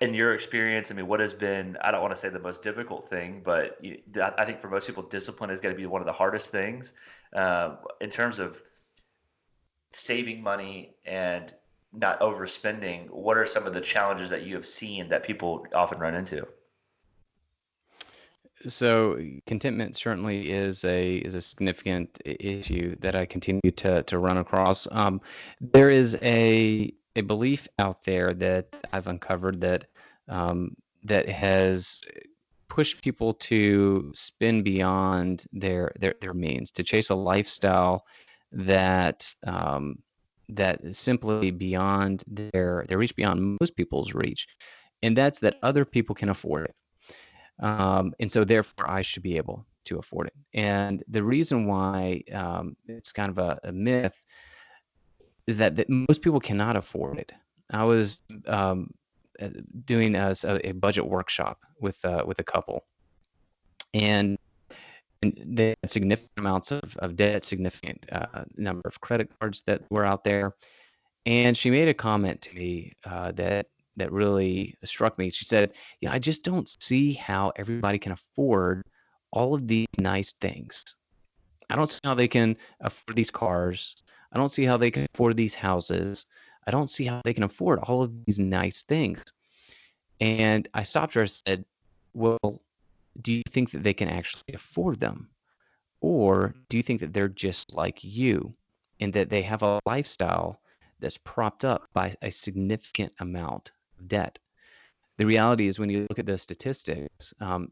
in 0.00 0.14
your 0.14 0.34
experience, 0.34 0.90
I 0.90 0.94
mean, 0.94 1.06
what 1.06 1.20
has 1.20 1.32
been, 1.32 1.78
I 1.80 1.90
don't 1.90 2.02
want 2.02 2.14
to 2.14 2.20
say 2.20 2.28
the 2.28 2.38
most 2.38 2.62
difficult 2.62 3.08
thing, 3.08 3.42
but 3.44 3.78
I 4.36 4.44
think 4.44 4.60
for 4.60 4.68
most 4.68 4.86
people, 4.86 5.02
discipline 5.02 5.50
is 5.50 5.60
going 5.60 5.74
to 5.74 5.78
be 5.78 5.86
one 5.86 6.02
of 6.02 6.06
the 6.06 6.12
hardest 6.12 6.50
things 6.50 6.92
uh, 7.34 7.76
in 8.00 8.10
terms 8.10 8.38
of 8.38 8.62
saving 9.92 10.42
money 10.42 10.94
and 11.04 11.52
not 11.92 12.20
overspending. 12.20 13.10
What 13.10 13.36
are 13.36 13.46
some 13.46 13.66
of 13.66 13.74
the 13.74 13.80
challenges 13.80 14.30
that 14.30 14.42
you 14.42 14.54
have 14.56 14.66
seen 14.66 15.08
that 15.08 15.22
people 15.22 15.66
often 15.74 15.98
run 15.98 16.14
into? 16.14 16.46
So 18.66 19.18
contentment 19.46 19.96
certainly 19.96 20.50
is 20.50 20.84
a 20.84 21.16
is 21.16 21.34
a 21.34 21.40
significant 21.40 22.20
issue 22.24 22.94
that 23.00 23.16
I 23.16 23.26
continue 23.26 23.72
to 23.76 24.04
to 24.04 24.18
run 24.18 24.38
across. 24.38 24.86
Um, 24.92 25.20
there 25.60 25.90
is 25.90 26.16
a 26.22 26.94
a 27.16 27.20
belief 27.20 27.68
out 27.78 28.04
there 28.04 28.32
that 28.34 28.74
I've 28.92 29.06
uncovered 29.06 29.60
that 29.60 29.86
um, 30.28 30.76
that 31.04 31.28
has 31.28 32.00
pushed 32.68 33.02
people 33.02 33.34
to 33.34 34.10
spin 34.14 34.62
beyond 34.62 35.44
their 35.52 35.92
their 35.98 36.14
their 36.20 36.34
means 36.34 36.70
to 36.72 36.82
chase 36.82 37.10
a 37.10 37.14
lifestyle 37.14 38.06
that 38.52 39.34
um, 39.46 39.98
that 40.48 40.80
is 40.82 40.98
simply 40.98 41.50
beyond 41.50 42.24
their 42.26 42.84
their 42.88 42.98
reach 42.98 43.14
beyond 43.16 43.58
most 43.60 43.76
people's 43.76 44.14
reach, 44.14 44.46
and 45.02 45.16
that's 45.16 45.38
that 45.40 45.56
other 45.62 45.84
people 45.84 46.14
can 46.14 46.30
afford 46.30 46.66
it, 46.66 47.64
um, 47.64 48.12
and 48.20 48.30
so 48.30 48.44
therefore 48.44 48.90
I 48.90 49.02
should 49.02 49.22
be 49.22 49.36
able 49.36 49.66
to 49.84 49.98
afford 49.98 50.28
it. 50.28 50.34
And 50.54 51.02
the 51.08 51.22
reason 51.22 51.66
why 51.66 52.22
um, 52.32 52.76
it's 52.86 53.12
kind 53.12 53.30
of 53.30 53.38
a, 53.38 53.58
a 53.64 53.72
myth 53.72 54.14
is 55.46 55.56
that, 55.56 55.76
that 55.76 55.88
most 55.88 56.22
people 56.22 56.40
cannot 56.40 56.76
afford 56.76 57.18
it. 57.18 57.32
I 57.70 57.84
was 57.84 58.22
um, 58.46 58.90
uh, 59.40 59.48
doing 59.84 60.14
a, 60.14 60.34
a, 60.44 60.72
budget 60.72 61.06
workshop 61.06 61.58
with 61.80 62.04
uh, 62.04 62.22
with 62.26 62.38
a 62.38 62.44
couple, 62.44 62.84
and, 63.94 64.36
and 65.22 65.42
they 65.44 65.74
had 65.82 65.90
significant 65.90 66.32
amounts 66.36 66.70
of, 66.70 66.96
of 66.98 67.16
debt, 67.16 67.44
significant 67.44 68.04
uh, 68.12 68.44
number 68.56 68.82
of 68.84 69.00
credit 69.00 69.30
cards 69.40 69.62
that 69.66 69.82
were 69.90 70.04
out 70.04 70.22
there, 70.22 70.54
and 71.24 71.56
she 71.56 71.70
made 71.70 71.88
a 71.88 71.94
comment 71.94 72.42
to 72.42 72.54
me 72.54 72.92
uh, 73.04 73.32
that 73.32 73.66
that 73.96 74.12
really 74.12 74.74
struck 74.84 75.18
me. 75.18 75.30
She 75.30 75.46
said, 75.46 75.72
"You 76.00 76.08
know, 76.08 76.14
I 76.14 76.18
just 76.18 76.44
don't 76.44 76.68
see 76.82 77.14
how 77.14 77.52
everybody 77.56 77.98
can 77.98 78.12
afford 78.12 78.82
all 79.32 79.54
of 79.54 79.66
these 79.66 79.88
nice 79.98 80.34
things." 80.40 80.84
I 81.70 81.76
don't 81.76 81.88
see 81.88 82.00
how 82.04 82.14
they 82.14 82.28
can 82.28 82.56
afford 82.80 83.16
these 83.16 83.30
cars. 83.30 83.96
I 84.32 84.38
don't 84.38 84.50
see 84.50 84.64
how 84.64 84.76
they 84.76 84.90
can 84.90 85.06
afford 85.14 85.36
these 85.36 85.54
houses. 85.54 86.26
I 86.66 86.70
don't 86.70 86.88
see 86.88 87.04
how 87.04 87.20
they 87.24 87.34
can 87.34 87.44
afford 87.44 87.80
all 87.80 88.02
of 88.02 88.24
these 88.24 88.38
nice 88.38 88.82
things. 88.84 89.22
And 90.20 90.68
I 90.74 90.82
stopped 90.84 91.14
her 91.14 91.22
and 91.22 91.30
said, 91.30 91.64
Well, 92.14 92.62
do 93.20 93.32
you 93.32 93.42
think 93.50 93.70
that 93.72 93.82
they 93.82 93.92
can 93.92 94.08
actually 94.08 94.54
afford 94.54 95.00
them? 95.00 95.28
Or 96.00 96.54
do 96.68 96.76
you 96.76 96.82
think 96.82 97.00
that 97.00 97.12
they're 97.12 97.28
just 97.28 97.72
like 97.72 98.02
you 98.02 98.54
and 99.00 99.12
that 99.12 99.28
they 99.28 99.42
have 99.42 99.62
a 99.62 99.80
lifestyle 99.86 100.60
that's 101.00 101.18
propped 101.18 101.64
up 101.64 101.88
by 101.92 102.14
a 102.22 102.30
significant 102.30 103.12
amount 103.20 103.72
of 103.98 104.08
debt? 104.08 104.38
The 105.18 105.26
reality 105.26 105.66
is, 105.66 105.78
when 105.78 105.90
you 105.90 106.06
look 106.08 106.18
at 106.18 106.26
the 106.26 106.38
statistics, 106.38 107.34
um, 107.40 107.70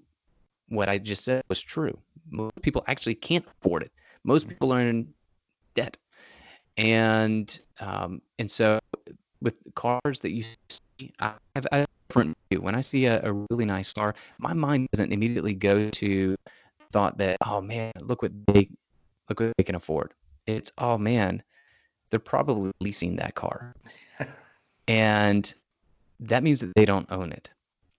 what 0.69 0.89
I 0.89 0.99
just 0.99 1.25
said 1.25 1.43
was 1.49 1.61
true. 1.61 1.99
Most 2.31 2.61
people 2.63 2.85
actually 2.87 3.15
can't 3.15 3.47
afford 3.47 3.83
it. 3.83 3.93
Most 4.25 4.47
people 4.47 4.73
are 4.73 4.81
in 4.81 5.13
debt, 5.75 5.97
and 6.81 7.61
um, 7.79 8.23
and 8.39 8.51
so 8.51 8.81
with 9.43 9.55
cars 9.75 10.21
that 10.21 10.33
you 10.33 10.43
see, 10.69 11.13
I 11.21 11.35
have, 11.55 11.67
a 11.73 11.87
different 12.09 12.37
view. 12.51 12.63
When 12.63 12.75
I 12.75 12.81
see 12.81 13.05
a, 13.05 13.21
a 13.23 13.33
really 13.51 13.67
nice 13.67 13.93
car, 13.93 14.15
my 14.39 14.55
mind 14.55 14.89
doesn't 14.93 15.13
immediately 15.13 15.53
go 15.53 15.91
to 15.91 16.37
thought 16.93 17.19
that 17.19 17.37
oh 17.47 17.61
man, 17.61 17.93
look 18.01 18.23
what 18.23 18.33
they 18.47 18.69
look 19.29 19.41
what 19.41 19.53
they 19.59 19.63
can 19.63 19.75
afford. 19.75 20.15
It's 20.47 20.73
oh 20.79 20.97
man, 20.97 21.43
they're 22.11 22.19
probably 22.19 22.73
leasing 22.81 23.17
that 23.17 23.35
car, 23.35 23.75
and 24.89 25.53
that 26.21 26.43
means 26.43 26.61
that 26.61 26.73
they 26.75 26.87
don't 26.87 27.13
own 27.13 27.31
it, 27.31 27.51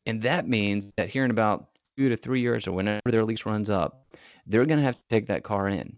and 0.07 0.23
that 0.23 0.47
means 0.47 0.91
that 0.97 1.07
here 1.07 1.23
in 1.23 1.29
about 1.29 1.67
two 1.97 2.09
to 2.09 2.17
three 2.17 2.41
years 2.41 2.67
or 2.67 2.71
whenever 2.71 3.11
their 3.11 3.23
lease 3.23 3.45
runs 3.45 3.69
up, 3.69 4.07
they're 4.47 4.65
going 4.65 4.79
to 4.79 4.86
have 4.86 4.95
to 4.95 5.03
take 5.09 5.27
that 5.27 5.43
car 5.43 5.67
in. 5.67 5.97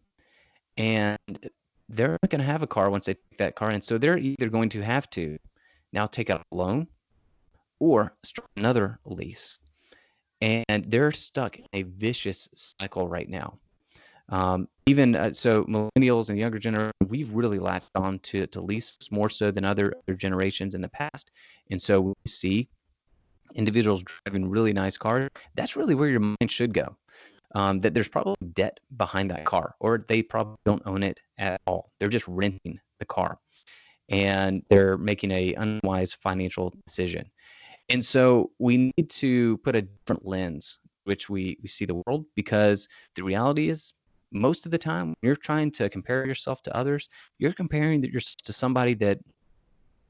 And 0.75 1.17
they're 1.96 2.18
not 2.22 2.30
going 2.30 2.39
to 2.39 2.46
have 2.46 2.64
a 2.64 2.68
car 2.68 2.89
once 2.89 3.06
they 3.06 3.14
take 3.14 3.38
that 3.38 3.56
car 3.56 3.72
in. 3.72 3.82
So 3.82 3.98
they're 3.98 4.18
either 4.18 4.50
going 4.50 4.70
to 4.70 4.82
have 4.82 5.10
to 5.12 5.38
now 5.91 6.08
take 6.08 6.30
out 6.30 6.46
a 6.52 6.56
loan 6.56 6.88
or 7.80 8.14
start 8.24 8.50
another 8.58 9.00
lease. 9.06 9.60
And 10.41 10.86
they're 10.88 11.14
stuck 11.14 11.58
in 11.58 11.66
a 11.74 11.84
vicious 11.84 12.50
cycle 12.56 13.08
right 13.08 13.30
now. 13.30 13.60
Um, 14.30 14.68
even 14.86 15.16
uh, 15.16 15.34
so, 15.34 15.64
millennials 15.66 16.30
and 16.30 16.38
younger 16.38 16.58
generation, 16.58 16.94
we've 17.08 17.34
really 17.34 17.60
latched 17.60 17.89
on 17.96 18.20
to, 18.20 18.48
to 18.48 18.62
leases 18.62 19.12
more 19.12 19.30
so 19.30 19.52
than 19.52 19.64
other, 19.64 19.94
other 20.08 20.16
generations 20.16 20.76
in 20.76 20.82
the 20.82 20.89
past. 20.89 21.32
And 21.72 21.82
so 21.82 22.02
we 22.02 22.14
see 22.28 22.68
individuals 23.56 24.04
driving 24.04 24.50
really 24.50 24.74
nice 24.74 24.98
cars, 24.98 25.30
that's 25.56 25.76
really 25.76 25.96
where 25.96 26.10
your 26.10 26.20
mind 26.20 26.50
should 26.50 26.74
go. 26.74 26.96
Um, 27.56 27.82
that 27.82 27.93
there's 27.93 28.08
probably 28.08 28.36
debt 28.54 28.80
behind 28.97 29.30
that 29.30 29.45
car, 29.45 29.76
or 29.80 30.04
they 30.08 30.24
probably 30.24 30.58
don't 30.66 30.82
own 30.88 31.04
it 31.04 31.20
at 31.38 31.62
all. 31.68 31.91
They're 31.99 32.10
just 32.10 32.28
renting 32.28 32.80
the 32.97 33.06
car, 33.06 33.38
and 34.10 34.64
they're 34.70 34.97
making 34.97 35.30
a 35.32 35.54
unwise 35.54 36.14
financial 36.14 36.74
decision. 36.88 37.30
And 37.89 38.04
so 38.04 38.49
we 38.58 38.91
need 38.97 39.10
to 39.12 39.58
put 39.58 39.76
a 39.76 39.84
different 39.84 40.26
lens 40.26 40.80
which 41.04 41.30
we, 41.30 41.58
we 41.62 41.68
see 41.68 41.86
the 41.86 42.01
world 42.06 42.26
because 42.36 42.88
the 43.16 43.24
reality 43.24 43.70
is 43.70 43.93
most 44.32 44.66
of 44.66 44.72
the 44.72 44.78
time 44.78 45.08
when 45.08 45.16
you're 45.22 45.36
trying 45.36 45.72
to 45.72 45.89
compare 45.89 46.26
yourself 46.26 46.64
to 46.64 46.76
others, 46.76 47.10
you're 47.38 47.54
comparing 47.54 48.04
yourself 48.04 48.38
to 48.43 48.54
somebody 48.54 48.93
that 48.95 49.20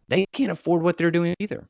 they 0.08 0.26
can't 0.32 0.52
afford 0.52 0.82
what 0.82 0.98
they're 0.98 1.12
doing 1.12 1.34
either 1.40 1.68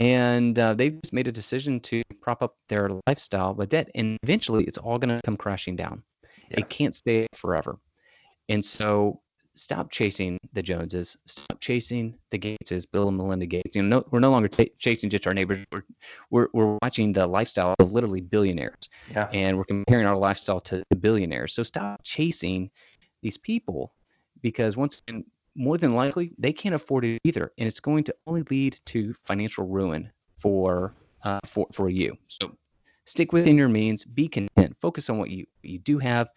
and 0.00 0.58
uh, 0.58 0.74
they've 0.74 1.00
just 1.02 1.12
made 1.12 1.28
a 1.28 1.32
decision 1.32 1.80
to 1.80 2.02
prop 2.20 2.42
up 2.42 2.56
their 2.68 2.90
lifestyle 3.06 3.54
with 3.54 3.70
debt 3.70 3.88
and 3.94 4.18
eventually 4.22 4.64
it's 4.64 4.78
all 4.78 4.98
going 4.98 5.14
to 5.14 5.20
come 5.24 5.36
crashing 5.36 5.76
down. 5.76 6.02
Yeah. 6.50 6.60
it 6.60 6.68
can't 6.68 6.94
stay 6.94 7.26
forever. 7.34 7.78
And 8.48 8.64
so 8.64 9.20
stop 9.54 9.90
chasing 9.90 10.38
the 10.54 10.62
joneses. 10.62 11.16
Stop 11.26 11.60
chasing 11.60 12.14
the 12.30 12.38
gateses 12.38 12.84
bill 12.90 13.08
and 13.08 13.16
melinda 13.16 13.46
gates. 13.46 13.76
You 13.76 13.82
know 13.82 13.98
no, 13.98 14.04
we're 14.10 14.20
no 14.20 14.30
longer 14.30 14.48
t- 14.48 14.72
chasing 14.78 15.10
just 15.10 15.26
our 15.26 15.34
neighbors. 15.34 15.64
We're, 15.70 15.82
we're, 16.30 16.48
we're 16.52 16.78
watching 16.82 17.12
the 17.12 17.26
lifestyle 17.26 17.74
of 17.78 17.92
literally 17.92 18.20
billionaires. 18.20 18.88
Yeah. 19.10 19.28
and 19.32 19.56
we're 19.56 19.64
comparing 19.64 20.06
our 20.06 20.16
lifestyle 20.16 20.60
to 20.60 20.82
the 20.90 20.96
billionaires. 20.96 21.54
So 21.54 21.62
stop 21.62 22.00
chasing 22.02 22.70
these 23.22 23.38
people 23.38 23.92
because 24.42 24.76
once 24.76 25.02
again 25.06 25.24
more 25.54 25.78
than 25.78 25.94
likely 25.94 26.32
they 26.38 26.52
can't 26.52 26.74
afford 26.74 27.04
it 27.04 27.20
either, 27.24 27.52
and 27.58 27.66
it's 27.66 27.80
going 27.80 28.04
to 28.04 28.14
only 28.26 28.42
lead 28.50 28.78
to 28.86 29.14
financial 29.24 29.66
ruin 29.66 30.10
for 30.40 30.94
uh, 31.24 31.40
for 31.46 31.66
for 31.72 31.88
you. 31.88 32.16
So 32.28 32.52
stick 33.04 33.32
within 33.32 33.56
your 33.56 33.68
means, 33.68 34.04
be 34.04 34.28
content, 34.28 34.76
focus 34.80 35.10
on 35.10 35.18
what 35.18 35.30
you 35.30 35.46
you 35.62 35.78
do 35.78 35.98
have, 35.98 36.28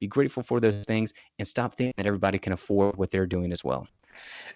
be 0.00 0.06
grateful 0.06 0.42
for 0.42 0.60
those 0.60 0.84
things, 0.86 1.12
and 1.38 1.46
stop 1.46 1.76
thinking 1.76 1.94
that 1.96 2.06
everybody 2.06 2.38
can 2.38 2.52
afford 2.52 2.96
what 2.96 3.10
they're 3.10 3.26
doing 3.26 3.52
as 3.52 3.62
well. 3.64 3.86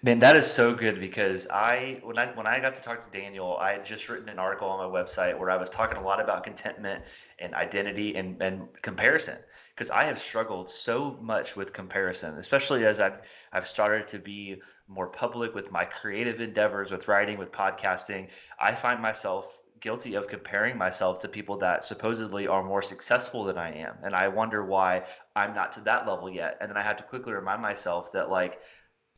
Man, 0.02 0.20
that 0.20 0.36
is 0.36 0.46
so 0.46 0.74
good 0.74 1.00
because 1.00 1.46
I 1.48 2.00
when 2.02 2.18
I 2.18 2.26
when 2.34 2.46
I 2.46 2.60
got 2.60 2.74
to 2.76 2.82
talk 2.82 3.00
to 3.00 3.10
Daniel, 3.10 3.56
I 3.58 3.72
had 3.72 3.84
just 3.84 4.08
written 4.08 4.28
an 4.28 4.38
article 4.38 4.68
on 4.68 4.90
my 4.90 5.02
website 5.02 5.38
where 5.38 5.50
I 5.50 5.56
was 5.56 5.70
talking 5.70 5.98
a 5.98 6.02
lot 6.02 6.20
about 6.20 6.44
contentment 6.44 7.04
and 7.38 7.54
identity 7.54 8.16
and, 8.16 8.40
and 8.42 8.68
comparison 8.82 9.36
because 9.74 9.90
I 9.90 10.04
have 10.04 10.20
struggled 10.20 10.70
so 10.70 11.18
much 11.20 11.56
with 11.56 11.72
comparison, 11.72 12.36
especially 12.38 12.84
as 12.84 13.00
I've 13.00 13.20
I've 13.52 13.68
started 13.68 14.06
to 14.08 14.18
be 14.18 14.62
more 14.86 15.08
public 15.08 15.54
with 15.54 15.70
my 15.72 15.84
creative 15.84 16.40
endeavors, 16.40 16.90
with 16.90 17.08
writing, 17.08 17.38
with 17.38 17.52
podcasting. 17.52 18.28
I 18.60 18.74
find 18.74 19.00
myself 19.02 19.60
guilty 19.80 20.14
of 20.14 20.26
comparing 20.26 20.76
myself 20.76 21.20
to 21.20 21.28
people 21.28 21.58
that 21.58 21.84
supposedly 21.84 22.46
are 22.46 22.62
more 22.64 22.82
successful 22.82 23.44
than 23.44 23.58
I 23.58 23.76
am. 23.76 23.96
And 24.02 24.14
I 24.14 24.28
wonder 24.28 24.64
why 24.64 25.04
I'm 25.36 25.54
not 25.54 25.72
to 25.72 25.80
that 25.82 26.06
level 26.06 26.28
yet. 26.28 26.56
And 26.60 26.70
then 26.70 26.76
I 26.76 26.82
have 26.82 26.96
to 26.96 27.02
quickly 27.02 27.32
remind 27.32 27.62
myself 27.62 28.12
that 28.12 28.30
like 28.30 28.60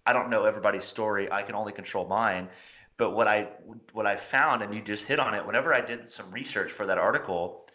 I 0.07 0.13
don't 0.13 0.31
know 0.31 0.45
everybody's 0.45 0.85
story. 0.85 1.31
I 1.31 1.43
can 1.43 1.55
only 1.55 1.73
control 1.73 2.07
mine. 2.07 2.49
But 2.97 3.11
what 3.11 3.29
I 3.29 3.49
what 3.93 4.07
I 4.07 4.17
found, 4.17 4.63
and 4.63 4.75
you 4.75 4.83
just 4.83 5.07
hit 5.07 5.19
on 5.19 5.35
it. 5.35 5.47
Whenever 5.47 5.73
I 5.73 5.81
did 5.81 6.09
some 6.09 6.31
research 6.31 6.71
for 6.71 6.87
that 6.87 6.99
article, 6.99 7.67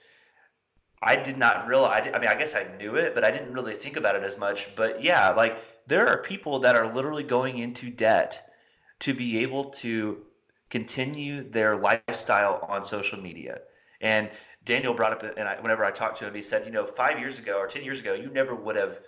I 1.01 1.15
did 1.15 1.37
not 1.37 1.67
realize. 1.67 2.09
I 2.13 2.19
mean, 2.19 2.29
I 2.29 2.35
guess 2.35 2.55
I 2.55 2.67
knew 2.77 2.95
it, 2.95 3.15
but 3.15 3.23
I 3.23 3.31
didn't 3.31 3.53
really 3.53 3.73
think 3.73 3.97
about 3.97 4.15
it 4.15 4.23
as 4.23 4.37
much. 4.37 4.75
But 4.75 5.03
yeah, 5.03 5.31
like 5.31 5.57
there 5.87 6.07
are 6.07 6.17
people 6.17 6.59
that 6.59 6.75
are 6.75 6.93
literally 6.93 7.23
going 7.23 7.57
into 7.57 7.89
debt 7.89 8.51
to 8.99 9.13
be 9.13 9.39
able 9.39 9.65
to 9.65 10.23
continue 10.69 11.43
their 11.43 11.75
lifestyle 11.75 12.65
on 12.67 12.83
social 12.83 13.19
media. 13.19 13.59
And 14.01 14.29
Daniel 14.63 14.93
brought 14.93 15.13
up, 15.13 15.37
and 15.37 15.47
I, 15.47 15.59
whenever 15.61 15.85
I 15.85 15.91
talked 15.91 16.19
to 16.19 16.27
him, 16.27 16.33
he 16.35 16.41
said, 16.41 16.65
you 16.65 16.71
know, 16.71 16.85
five 16.85 17.19
years 17.19 17.39
ago 17.39 17.57
or 17.57 17.67
ten 17.67 17.83
years 17.83 17.99
ago, 17.99 18.13
you 18.13 18.29
never 18.29 18.55
would 18.55 18.75
have 18.75 18.99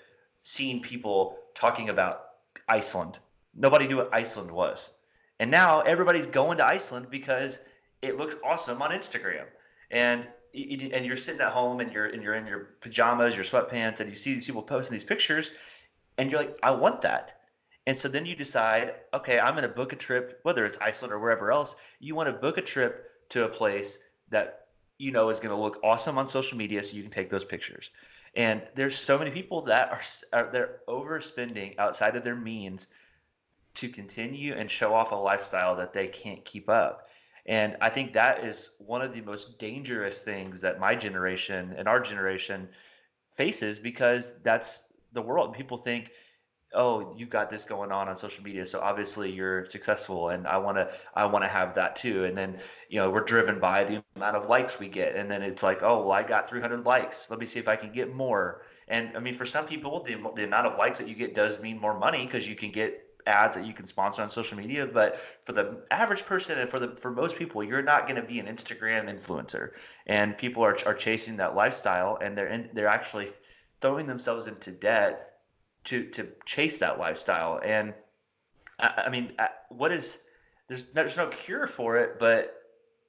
seen 0.42 0.82
people 0.82 1.38
talking 1.56 1.90
about 1.90 2.27
Iceland. 2.68 3.18
Nobody 3.56 3.88
knew 3.88 3.98
what 3.98 4.14
Iceland 4.14 4.52
was. 4.52 4.92
And 5.40 5.52
now 5.52 5.82
everybody's 5.82 6.26
going 6.26 6.58
to 6.58 6.66
Iceland 6.66 7.08
because 7.10 7.60
it 8.02 8.18
looks 8.18 8.36
awesome 8.44 8.82
on 8.82 8.92
Instagram. 8.92 9.46
And 9.92 10.28
and 10.54 11.06
you're 11.06 11.18
sitting 11.18 11.42
at 11.42 11.52
home 11.52 11.80
and 11.82 11.92
you're 11.92 12.08
and 12.08 12.24
you're 12.24 12.34
in 12.34 12.48
your 12.48 12.70
pajamas, 12.82 13.36
your 13.36 13.46
sweatpants, 13.46 14.00
and 14.00 14.10
you 14.10 14.16
see 14.16 14.34
these 14.34 14.46
people 14.46 14.64
posting 14.64 14.94
these 14.94 15.04
pictures, 15.04 15.52
and 16.18 16.32
you're 16.32 16.40
like, 16.40 16.58
I 16.64 16.72
want 16.72 17.02
that. 17.02 17.42
And 17.86 17.98
so 17.98 18.08
then 18.10 18.26
you 18.26 18.36
decide, 18.36 18.96
okay, 19.14 19.40
I'm 19.40 19.54
going 19.54 19.64
to 19.64 19.70
book 19.70 19.94
a 19.94 19.96
trip, 19.96 20.40
whether 20.44 20.66
it's 20.66 20.78
Iceland 20.80 21.14
or 21.14 21.20
wherever 21.20 21.52
else. 21.52 21.76
You 22.00 22.16
want 22.16 22.28
to 22.28 22.34
book 22.34 22.58
a 22.58 22.62
trip 22.62 23.10
to 23.30 23.46
a 23.46 23.48
place 23.48 24.00
that 24.30 24.68
you 24.98 25.12
know 25.12 25.30
is 25.30 25.40
going 25.40 25.56
to 25.56 25.62
look 25.62 25.80
awesome 25.84 26.18
on 26.18 26.28
social 26.28 26.58
media, 26.58 26.84
so 26.84 26.96
you 26.98 27.04
can 27.04 27.12
take 27.12 27.30
those 27.30 27.46
pictures. 27.46 27.92
And 28.38 28.62
there's 28.76 28.96
so 28.96 29.18
many 29.18 29.32
people 29.32 29.64
that 29.64 29.90
are, 29.90 30.02
are 30.32 30.52
they're 30.52 30.80
overspending 30.88 31.78
outside 31.80 32.16
of 32.16 32.24
their 32.24 32.36
means 32.36 32.86
to 33.74 33.90
continue 33.90 34.54
and 34.54 34.70
show 34.70 34.94
off 34.94 35.12
a 35.12 35.16
lifestyle 35.16 35.76
that 35.76 35.92
they 35.92 36.08
can't 36.08 36.46
keep 36.46 36.70
up. 36.70 37.10
And 37.48 37.76
I 37.82 37.90
think 37.90 38.14
that 38.14 38.44
is 38.44 38.70
one 38.78 39.02
of 39.02 39.14
the 39.14 39.22
most 39.22 39.58
dangerous 39.58 40.20
things 40.20 40.62
that 40.62 40.80
my 40.80 40.96
generation 40.96 41.74
and 41.78 41.88
our 41.88 42.00
generation 42.00 42.70
faces 43.34 43.80
because 43.80 44.34
that's 44.44 44.84
the 45.14 45.22
world. 45.22 45.56
People 45.56 45.78
think 45.78 46.12
oh 46.74 47.16
you've 47.18 47.30
got 47.30 47.50
this 47.50 47.66
going 47.66 47.92
on 47.92 48.10
on 48.10 48.18
social 48.18 48.44
media 48.44 48.66
so 48.66 48.80
obviously 48.80 49.32
you're 49.32 49.66
successful 49.66 50.30
and 50.30 50.46
i 50.48 50.58
want 50.58 50.76
to 50.78 50.92
i 51.16 51.26
want 51.26 51.44
to 51.44 51.48
have 51.48 51.74
that 51.76 51.96
too. 51.96 52.26
And 52.26 52.38
then 52.38 52.60
you 52.90 53.00
know 53.00 53.10
we're 53.10 53.24
driven 53.24 53.60
by 53.60 53.84
the 53.84 54.04
amount 54.16 54.36
of 54.36 54.48
likes 54.50 54.80
we 54.80 54.88
get 54.88 55.16
and 55.16 55.30
then 55.32 55.42
it's 55.42 55.64
like 55.64 55.80
oh 55.82 56.02
well 56.02 56.12
i 56.12 56.24
got 56.24 56.50
300 56.50 56.86
likes. 56.86 57.30
Let 57.30 57.40
me 57.40 57.46
see 57.46 57.60
if 57.60 57.68
i 57.68 57.76
can 57.76 57.92
get 57.92 58.14
more. 58.14 58.64
And 58.88 59.16
i 59.16 59.20
mean 59.20 59.34
for 59.34 59.46
some 59.46 59.66
people 59.66 60.04
the, 60.04 60.18
the 60.36 60.44
amount 60.44 60.68
of 60.68 60.78
likes 60.78 60.98
that 61.00 61.08
you 61.08 61.16
get 61.16 61.34
does 61.34 61.62
mean 61.62 61.80
more 61.80 61.98
money 61.98 62.26
because 62.26 62.48
you 62.48 62.56
can 62.56 62.72
get 62.72 63.04
ads 63.26 63.56
that 63.56 63.66
you 63.66 63.74
can 63.74 63.86
sponsor 63.86 64.22
on 64.22 64.30
social 64.30 64.58
media. 64.58 64.88
But 64.88 65.18
for 65.44 65.52
the 65.52 65.84
average 65.92 66.26
person 66.26 66.58
and 66.58 66.70
for 66.70 66.80
the 66.80 66.96
for 66.98 67.12
most 67.12 67.38
people 67.38 67.64
you're 67.64 67.82
not 67.82 68.08
going 68.08 68.22
to 68.22 68.28
be 68.28 68.40
an 68.40 68.48
instagram 68.48 69.08
influencer. 69.08 69.72
And 70.06 70.38
people 70.38 70.64
are, 70.64 70.78
are 70.86 70.94
chasing 70.94 71.38
that 71.38 71.56
lifestyle 71.56 72.18
and 72.22 72.38
they're 72.38 72.48
in, 72.48 72.70
they're 72.74 72.88
actually 72.88 73.32
throwing 73.82 74.08
themselves 74.08 74.48
into 74.48 74.72
debt 74.72 75.27
to 75.88 76.06
to 76.12 76.28
chase 76.46 76.78
that 76.78 77.00
lifestyle. 77.00 77.60
And 77.64 77.94
I, 78.80 79.04
I 79.08 79.10
mean, 79.10 79.34
I, 79.40 79.50
what 79.70 79.92
is 79.92 80.20
there's 80.68 80.84
there's 80.94 81.18
no 81.18 81.28
cure 81.28 81.68
for 81.68 81.98
it, 81.98 82.20
but 82.20 82.54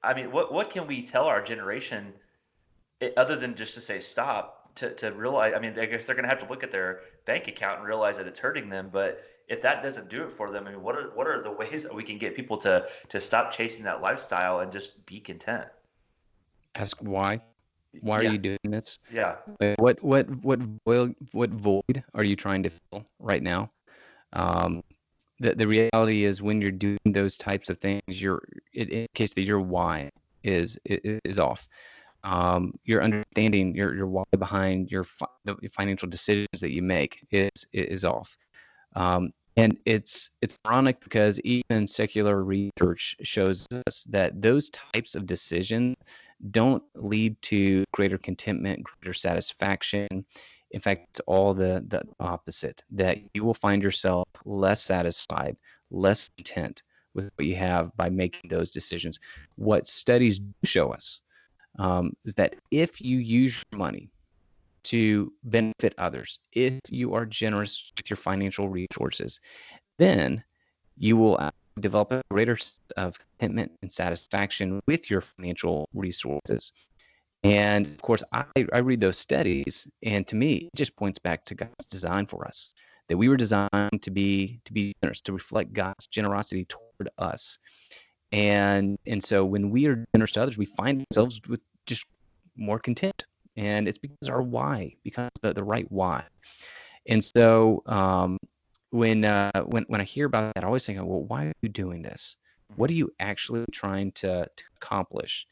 I 0.03 0.13
mean, 0.13 0.31
what 0.31 0.51
what 0.51 0.71
can 0.71 0.87
we 0.87 1.05
tell 1.05 1.25
our 1.25 1.41
generation 1.41 2.13
eh, 3.01 3.11
other 3.15 3.35
than 3.35 3.55
just 3.55 3.75
to 3.75 3.81
say 3.81 3.99
stop 3.99 4.59
to, 4.75 4.93
to 4.95 5.11
realize. 5.11 5.53
I 5.55 5.59
mean, 5.59 5.77
I 5.77 5.85
guess 5.85 6.05
they're 6.05 6.15
going 6.15 6.23
to 6.23 6.29
have 6.29 6.39
to 6.39 6.49
look 6.49 6.63
at 6.63 6.71
their 6.71 7.01
bank 7.25 7.47
account 7.47 7.79
and 7.79 7.87
realize 7.87 8.17
that 8.17 8.27
it's 8.27 8.39
hurting 8.39 8.69
them. 8.69 8.89
But 8.91 9.23
if 9.47 9.61
that 9.61 9.83
doesn't 9.83 10.09
do 10.09 10.23
it 10.23 10.31
for 10.31 10.51
them, 10.51 10.67
I 10.67 10.71
mean, 10.71 10.81
what 10.81 10.95
are 10.95 11.11
what 11.15 11.27
are 11.27 11.41
the 11.41 11.51
ways 11.59 11.83
that 11.83 11.93
we 11.93 12.03
can 12.03 12.17
get 12.17 12.35
people 12.35 12.57
to 12.59 12.87
to 13.09 13.19
stop 13.19 13.51
chasing 13.51 13.83
that 13.85 14.01
lifestyle 14.01 14.59
and 14.59 14.71
just 14.71 15.05
be 15.05 15.19
content? 15.19 15.67
Ask 16.75 16.97
why. 17.01 17.41
Why 18.01 18.21
yeah. 18.21 18.29
are 18.29 18.31
you 18.31 18.37
doing 18.37 18.59
this? 18.63 18.97
Yeah. 19.11 19.35
What 19.77 20.01
what 20.03 20.29
what 20.43 20.59
void 20.85 21.15
what 21.31 21.49
void 21.49 22.03
are 22.13 22.23
you 22.23 22.35
trying 22.35 22.63
to 22.63 22.69
fill 22.69 23.05
right 23.19 23.41
now? 23.41 23.71
Um, 24.33 24.83
the 25.39 25.55
the 25.55 25.67
reality 25.67 26.25
is 26.25 26.41
when 26.41 26.61
you're 26.61 26.71
doing 26.71 26.99
those 27.05 27.37
types 27.37 27.69
of 27.69 27.79
things, 27.79 28.01
you're 28.07 28.41
it 28.73 28.91
indicates 28.91 29.33
that 29.33 29.41
your 29.41 29.59
why 29.59 30.09
is 30.43 30.77
is 30.85 31.39
off. 31.39 31.67
Um, 32.23 32.73
your 32.83 33.01
understanding, 33.01 33.75
your 33.75 33.95
your 33.95 34.07
why 34.07 34.23
behind 34.37 34.91
your 34.91 35.03
fi- 35.03 35.27
the 35.45 35.55
financial 35.73 36.09
decisions 36.09 36.59
that 36.59 36.71
you 36.71 36.81
make 36.81 37.25
is 37.31 37.65
is 37.73 38.05
off. 38.05 38.37
Um, 38.95 39.31
and 39.59 39.77
it's 39.85 40.29
it's 40.41 40.57
ironic 40.65 41.01
because 41.01 41.37
even 41.41 41.85
secular 41.85 42.43
research 42.43 43.17
shows 43.23 43.67
us 43.87 44.05
that 44.09 44.41
those 44.41 44.69
types 44.69 45.15
of 45.15 45.25
decisions 45.25 45.97
don't 46.51 46.81
lead 46.95 47.39
to 47.41 47.83
greater 47.91 48.17
contentment, 48.17 48.83
greater 48.83 49.13
satisfaction. 49.13 50.07
In 50.71 50.79
fact, 50.79 51.07
it's 51.09 51.21
all 51.27 51.53
the, 51.53 51.83
the 51.89 52.01
opposite, 52.21 52.83
that 52.91 53.17
you 53.33 53.43
will 53.43 53.53
find 53.53 53.83
yourself 53.83 54.25
less 54.45 54.81
satisfied, 54.81 55.57
less 55.91 56.29
content 56.37 56.83
with 57.13 57.29
what 57.35 57.45
you 57.45 57.55
have 57.55 57.95
by 57.97 58.07
making 58.07 58.49
those 58.49 58.71
decisions. 58.71 59.19
What 59.55 59.87
studies 59.87 60.39
show 60.63 60.93
us 60.93 61.19
um, 61.79 62.13
is 62.23 62.33
that 62.35 62.55
if 62.71 63.01
you 63.01 63.17
use 63.17 63.61
your 63.71 63.79
money 63.79 64.09
to 64.83 65.31
benefit 65.43 65.93
others, 65.97 66.39
if 66.53 66.79
you 66.89 67.13
are 67.13 67.25
generous 67.25 67.91
with 67.97 68.09
your 68.09 68.17
financial 68.17 68.69
resources, 68.69 69.39
then 69.97 70.43
you 70.97 71.17
will 71.17 71.37
uh, 71.39 71.51
develop 71.79 72.11
a 72.11 72.21
greater 72.31 72.57
sense 72.57 72.81
of 72.97 73.17
contentment 73.19 73.71
and 73.81 73.91
satisfaction 73.91 74.81
with 74.87 75.09
your 75.09 75.21
financial 75.21 75.87
resources. 75.93 76.71
And 77.43 77.87
of 77.87 78.01
course, 78.01 78.23
I, 78.33 78.45
I 78.73 78.79
read 78.79 78.99
those 78.99 79.17
studies, 79.17 79.87
and 80.03 80.27
to 80.27 80.35
me, 80.35 80.55
it 80.55 80.75
just 80.75 80.95
points 80.95 81.19
back 81.19 81.45
to 81.45 81.55
God's 81.55 81.85
design 81.89 82.25
for 82.25 82.45
us 82.45 82.73
that 83.07 83.17
we 83.17 83.27
were 83.27 83.37
designed 83.37 84.01
to 84.01 84.11
be 84.11 84.59
to 84.65 84.73
be 84.73 84.93
generous, 85.01 85.21
to 85.21 85.33
reflect 85.33 85.73
God's 85.73 86.07
generosity 86.07 86.65
toward 86.65 87.09
us. 87.17 87.57
And 88.31 88.97
and 89.07 89.23
so 89.23 89.43
when 89.43 89.71
we 89.71 89.87
are 89.87 90.05
generous 90.13 90.33
to 90.33 90.43
others, 90.43 90.57
we 90.57 90.65
find 90.65 91.05
ourselves 91.11 91.41
with 91.47 91.61
just 91.85 92.05
more 92.55 92.79
content, 92.79 93.25
and 93.59 93.89
it's 93.89 93.97
because 93.97 94.29
our 94.29 94.41
why 94.41 94.95
becomes 95.03 95.31
the, 95.41 95.53
the 95.53 95.63
right 95.63 95.85
why. 95.91 96.23
And 97.07 97.23
so 97.23 97.83
um, 97.87 98.37
when 98.91 99.25
uh, 99.25 99.63
when 99.65 99.83
when 99.89 99.99
I 99.99 100.05
hear 100.05 100.25
about 100.25 100.55
that, 100.55 100.63
I 100.63 100.67
always 100.67 100.85
think, 100.85 100.97
well, 100.99 101.23
why 101.23 101.47
are 101.47 101.53
you 101.61 101.67
doing 101.67 102.01
this? 102.01 102.37
What 102.77 102.89
are 102.89 102.93
you 102.93 103.11
actually 103.19 103.65
trying 103.71 104.13
to, 104.13 104.47
to 104.55 104.63
accomplish? 104.77 105.45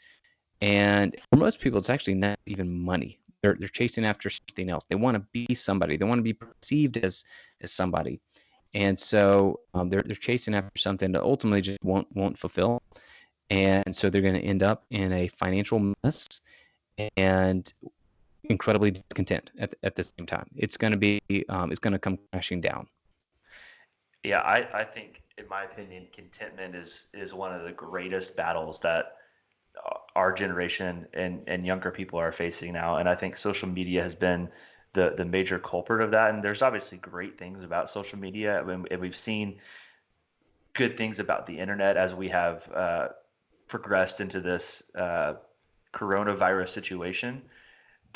And 0.62 1.16
for 1.30 1.38
most 1.38 1.60
people, 1.60 1.80
it's 1.80 1.89
actually 1.89 2.14
not 2.14 2.39
even 2.45 2.72
money. 2.72 3.20
They're 3.43 3.58
they're 3.60 3.68
chasing 3.68 4.05
after 4.05 4.30
something 4.30 4.70
else. 4.70 4.86
They 4.89 4.95
want 4.95 5.16
to 5.16 5.26
be 5.34 5.53
somebody. 5.53 5.97
They 5.97 6.05
want 6.05 6.20
to 6.20 6.24
be 6.24 6.34
perceived 6.34 6.97
as 6.97 7.26
as 7.62 7.74
somebody. 7.74 8.22
And 8.74 8.97
so 8.97 9.60
um, 9.74 9.89
they're 9.89 10.03
they're 10.03 10.16
chasing 10.16 10.55
after 10.55 10.80
something 10.80 11.12
that 11.12 11.24
ultimately 11.24 11.62
just 11.62 11.84
won't 11.84 12.08
won't 12.16 12.38
fulfill. 12.38 12.82
And 13.49 13.93
so 13.93 14.10
they're 14.10 14.22
going 14.22 14.41
to 14.41 14.41
end 14.41 14.64
up 14.64 14.86
in 14.91 15.12
a 15.12 15.28
financial 15.28 15.93
mess 16.03 16.28
and 17.16 17.72
incredibly 18.50 18.91
discontent 18.91 19.52
at, 19.60 19.74
at 19.84 19.95
the 19.95 20.04
same 20.04 20.26
time. 20.26 20.48
It's 20.56 20.78
going 20.78 20.91
to 20.91 20.98
be 20.98 21.22
um, 21.50 21.72
it's 21.72 21.80
going 21.80 21.93
to 21.93 22.00
come 22.00 22.18
crashing 22.32 22.62
down. 22.62 22.88
Yeah, 24.24 24.41
I, 24.41 24.68
I 24.74 24.84
think, 24.84 25.22
in 25.38 25.48
my 25.48 25.64
opinion, 25.64 26.08
contentment 26.12 26.76
is 26.76 27.08
is 27.14 27.34
one 27.34 27.54
of 27.54 27.64
the 27.64 27.72
greatest 27.72 28.36
battles 28.36 28.80
that 28.82 29.18
our 30.16 30.34
generation 30.34 31.08
and, 31.14 31.43
and 31.48 31.66
younger 31.66 31.91
people 31.91 32.20
are 32.20 32.32
facing 32.32 32.74
now. 32.74 32.98
And 32.98 33.08
I 33.08 33.16
think 33.16 33.38
social 33.38 33.70
media 33.70 34.02
has 34.02 34.16
been 34.16 34.50
the 34.93 35.14
the 35.16 35.26
major 35.26 35.60
culprit 35.60 36.02
of 36.02 36.12
that. 36.12 36.34
And 36.34 36.43
there's 36.43 36.62
obviously 36.62 36.98
great 36.98 37.38
things 37.38 37.62
about 37.62 37.89
social 37.89 38.20
media, 38.20 38.62
and, 38.68 38.88
and 38.89 39.02
we've 39.02 39.16
seen 39.16 39.60
good 40.74 40.98
things 40.98 41.20
about 41.20 41.45
the 41.48 41.58
internet 41.58 41.98
as 41.98 42.14
we 42.14 42.30
have 42.30 42.70
uh, 42.74 43.08
progressed 43.68 44.22
into 44.22 44.39
this 44.39 44.84
uh, 44.95 45.34
coronavirus 45.93 46.70
situation. 46.70 47.41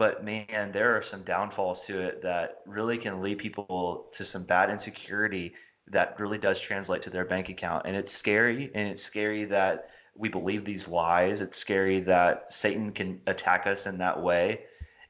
But 0.01 0.23
man, 0.23 0.71
there 0.71 0.97
are 0.97 1.03
some 1.03 1.21
downfalls 1.21 1.85
to 1.85 1.99
it 1.99 2.23
that 2.23 2.61
really 2.65 2.97
can 2.97 3.21
lead 3.21 3.37
people 3.37 4.07
to 4.13 4.25
some 4.25 4.45
bad 4.45 4.71
insecurity 4.71 5.53
that 5.89 6.19
really 6.19 6.39
does 6.39 6.59
translate 6.59 7.03
to 7.03 7.11
their 7.11 7.23
bank 7.23 7.49
account. 7.49 7.85
And 7.85 7.95
it's 7.95 8.11
scary. 8.11 8.71
And 8.73 8.87
it's 8.87 9.03
scary 9.03 9.45
that 9.45 9.91
we 10.15 10.27
believe 10.27 10.65
these 10.65 10.87
lies. 10.87 11.39
It's 11.39 11.55
scary 11.55 11.99
that 11.99 12.51
Satan 12.51 12.93
can 12.93 13.21
attack 13.27 13.67
us 13.67 13.85
in 13.85 13.99
that 13.99 14.23
way 14.23 14.61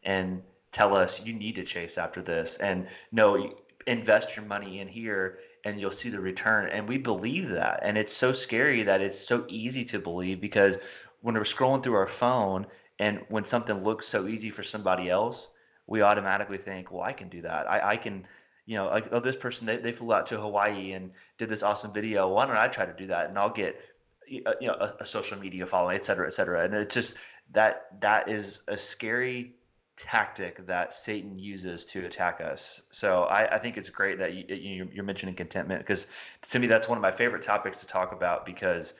and 0.03 0.41
tell 0.73 0.93
us, 0.93 1.21
you 1.23 1.31
need 1.31 1.55
to 1.55 1.63
chase 1.63 1.97
after 1.97 2.21
this. 2.21 2.57
And 2.57 2.85
no, 3.13 3.55
invest 3.87 4.35
your 4.35 4.43
money 4.43 4.81
in 4.81 4.89
here 4.89 5.39
and 5.63 5.79
you'll 5.79 5.91
see 5.91 6.09
the 6.09 6.19
return. 6.19 6.67
And 6.67 6.89
we 6.89 6.97
believe 6.97 7.47
that. 7.47 7.79
And 7.83 7.97
it's 7.97 8.11
so 8.11 8.33
scary 8.33 8.83
that 8.83 8.99
it's 8.99 9.25
so 9.25 9.45
easy 9.47 9.85
to 9.85 9.99
believe 9.99 10.41
because 10.41 10.77
when 11.21 11.35
we're 11.35 11.43
scrolling 11.43 11.81
through 11.81 11.95
our 11.95 12.07
phone 12.07 12.67
and 13.01 13.25
when 13.29 13.45
something 13.45 13.83
looks 13.83 14.07
so 14.07 14.27
easy 14.27 14.49
for 14.49 14.63
somebody 14.63 15.09
else, 15.09 15.49
we 15.87 16.01
automatically 16.01 16.57
think, 16.57 16.91
well, 16.91 17.03
I 17.03 17.13
can 17.13 17.29
do 17.29 17.41
that. 17.41 17.69
I, 17.69 17.93
I 17.93 17.97
can 17.97 18.25
you 18.65 18.77
know, 18.77 18.85
like, 18.85 19.07
oh, 19.11 19.19
this 19.19 19.35
person 19.35 19.65
they, 19.65 19.77
they 19.77 19.91
flew 19.91 20.13
out 20.13 20.27
to 20.27 20.39
Hawaii 20.39 20.93
and 20.93 21.11
did 21.37 21.49
this 21.49 21.63
awesome 21.63 21.91
video. 21.93 22.29
Why 22.29 22.45
don't 22.45 22.55
I 22.55 22.67
try 22.67 22.85
to 22.85 22.93
do 22.93 23.07
that? 23.07 23.27
And 23.27 23.37
I'll 23.37 23.49
get, 23.49 23.75
uh, 24.45 24.53
you 24.61 24.67
know, 24.67 24.75
a, 24.75 24.95
a 25.01 25.05
social 25.05 25.37
media 25.39 25.65
following, 25.65 25.97
et 25.97 26.05
cetera, 26.05 26.27
et 26.27 26.33
cetera. 26.33 26.63
And 26.63 26.73
it's 26.73 26.93
just 26.93 27.17
that 27.51 27.99
that 28.01 28.29
is 28.29 28.61
a 28.67 28.77
scary 28.77 29.55
tactic 29.97 30.65
that 30.67 30.93
Satan 30.93 31.37
uses 31.37 31.85
to 31.85 32.05
attack 32.05 32.39
us. 32.39 32.81
So 32.91 33.23
I, 33.23 33.55
I 33.55 33.59
think 33.59 33.77
it's 33.77 33.89
great 33.89 34.19
that 34.19 34.33
you, 34.33 34.89
you're 34.93 35.03
mentioning 35.03 35.35
contentment 35.35 35.81
because 35.81 36.07
to 36.51 36.59
me 36.59 36.67
that's 36.67 36.87
one 36.87 36.97
of 36.97 37.01
my 37.01 37.11
favorite 37.11 37.43
topics 37.43 37.81
to 37.81 37.87
talk 37.87 38.13
about 38.13 38.45
because 38.45 38.93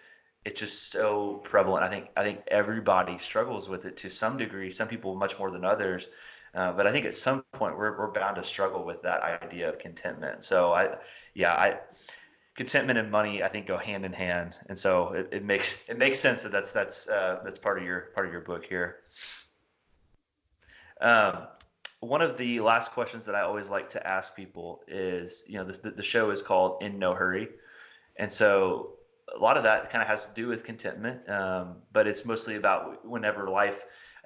it's 0.43 0.59
just 0.59 0.91
so 0.91 1.35
prevalent. 1.43 1.83
I 1.83 1.89
think 1.89 2.07
I 2.15 2.23
think 2.23 2.41
everybody 2.47 3.17
struggles 3.17 3.69
with 3.69 3.85
it 3.85 3.97
to 3.97 4.09
some 4.09 4.37
degree. 4.37 4.71
Some 4.71 4.87
people 4.87 5.15
much 5.15 5.37
more 5.37 5.51
than 5.51 5.63
others. 5.63 6.07
Uh, 6.53 6.73
but 6.73 6.85
I 6.85 6.91
think 6.91 7.05
at 7.05 7.15
some 7.15 7.43
point 7.53 7.77
we're, 7.77 7.97
we're 7.97 8.11
bound 8.11 8.35
to 8.35 8.43
struggle 8.43 8.83
with 8.83 9.03
that 9.03 9.21
idea 9.21 9.69
of 9.69 9.79
contentment. 9.79 10.43
So 10.43 10.73
I, 10.73 10.97
yeah, 11.33 11.53
I, 11.53 11.79
contentment 12.55 12.99
and 12.99 13.09
money 13.09 13.41
I 13.41 13.47
think 13.47 13.67
go 13.67 13.77
hand 13.77 14.03
in 14.03 14.11
hand, 14.11 14.55
and 14.67 14.77
so 14.77 15.13
it, 15.13 15.29
it 15.31 15.45
makes 15.45 15.73
it 15.87 15.97
makes 15.97 16.19
sense 16.19 16.43
that 16.43 16.51
that's 16.51 16.71
that's 16.71 17.07
uh, 17.07 17.39
that's 17.43 17.59
part 17.59 17.77
of 17.77 17.85
your 17.85 18.11
part 18.13 18.25
of 18.25 18.33
your 18.33 18.41
book 18.41 18.65
here. 18.65 18.97
Um, 20.99 21.47
one 22.01 22.21
of 22.21 22.37
the 22.37 22.59
last 22.59 22.91
questions 22.91 23.25
that 23.27 23.35
I 23.35 23.41
always 23.41 23.69
like 23.69 23.89
to 23.91 24.05
ask 24.05 24.35
people 24.35 24.81
is, 24.87 25.43
you 25.47 25.55
know, 25.55 25.63
the, 25.63 25.91
the 25.91 26.03
show 26.03 26.31
is 26.31 26.41
called 26.41 26.83
In 26.83 26.99
No 26.99 27.13
Hurry, 27.13 27.47
and 28.17 28.31
so 28.31 28.97
a 29.35 29.39
lot 29.39 29.57
of 29.57 29.63
that 29.63 29.89
kind 29.89 30.01
of 30.01 30.07
has 30.07 30.25
to 30.25 30.33
do 30.33 30.47
with 30.47 30.63
contentment, 30.63 31.29
um, 31.29 31.77
but 31.91 32.07
it's 32.07 32.25
mostly 32.25 32.55
about 32.55 33.05
whenever 33.05 33.47
life 33.47 33.85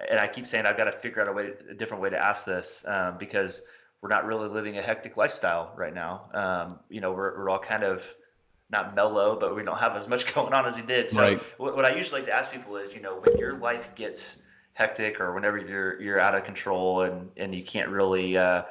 and 0.10 0.20
I 0.20 0.28
keep 0.28 0.48
saying 0.48 0.66
I've 0.66 0.78
got 0.78 0.86
to 0.86 0.92
figure 0.92 1.22
out 1.22 1.28
a 1.28 1.32
way, 1.32 1.54
a 1.70 1.74
different 1.74 2.04
way 2.04 2.10
to 2.10 2.18
ask 2.18 2.46
this 2.46 2.84
um, 2.88 3.18
because 3.18 3.62
we're 4.02 4.10
not 4.10 4.26
really 4.26 4.50
living 4.50 4.78
a 4.78 4.82
hectic 4.82 5.18
lifestyle 5.18 5.74
right 5.76 5.94
now. 5.94 6.30
Um, 6.34 6.80
you 6.90 7.02
know, 7.02 7.12
we're, 7.14 7.38
we're 7.38 7.50
all 7.50 7.60
kind 7.60 7.84
of 7.84 8.04
not 8.70 8.96
mellow, 8.96 9.40
but 9.40 9.56
we 9.56 9.64
don't 9.64 9.80
have 9.80 9.96
as 9.96 10.08
much 10.08 10.34
going 10.34 10.54
on 10.54 10.66
as 10.66 10.76
we 10.76 10.82
did. 10.82 11.12
So 11.12 11.22
right. 11.22 11.40
what, 11.58 11.76
what 11.76 11.86
I 11.86 11.96
usually 11.96 12.22
like 12.22 12.30
to 12.30 12.36
ask 12.36 12.52
people 12.52 12.76
is, 12.78 12.94
you 12.94 13.02
know, 13.02 13.20
when 13.20 13.38
your 13.38 13.58
life 13.58 13.94
gets 13.96 14.42
hectic 14.74 15.22
or 15.22 15.34
whenever 15.34 15.58
you're 15.58 16.02
you're 16.02 16.20
out 16.20 16.36
of 16.36 16.44
control 16.44 17.04
and 17.04 17.32
and 17.38 17.56
you 17.56 17.64
can't 17.64 17.88
really 17.90 18.38
uh, 18.38 18.64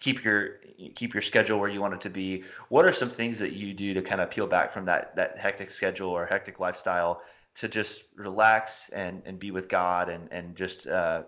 keep 0.00 0.24
your 0.24 0.60
keep 0.94 1.14
your 1.14 1.22
schedule 1.22 1.58
where 1.58 1.68
you 1.68 1.80
want 1.80 1.94
it 1.94 2.00
to 2.02 2.10
be, 2.10 2.44
what 2.68 2.84
are 2.84 2.92
some 2.92 3.10
things 3.10 3.38
that 3.38 3.52
you 3.52 3.74
do 3.74 3.94
to 3.94 4.02
kind 4.02 4.20
of 4.20 4.30
peel 4.30 4.46
back 4.46 4.72
from 4.72 4.84
that 4.86 5.14
that 5.16 5.38
hectic 5.38 5.70
schedule 5.70 6.10
or 6.10 6.26
hectic 6.26 6.60
lifestyle 6.60 7.22
to 7.56 7.68
just 7.68 8.04
relax 8.14 8.88
and, 8.90 9.22
and 9.26 9.38
be 9.38 9.50
with 9.50 9.68
God 9.68 10.08
and, 10.08 10.28
and 10.30 10.54
just 10.54 10.86
uh, 10.86 11.22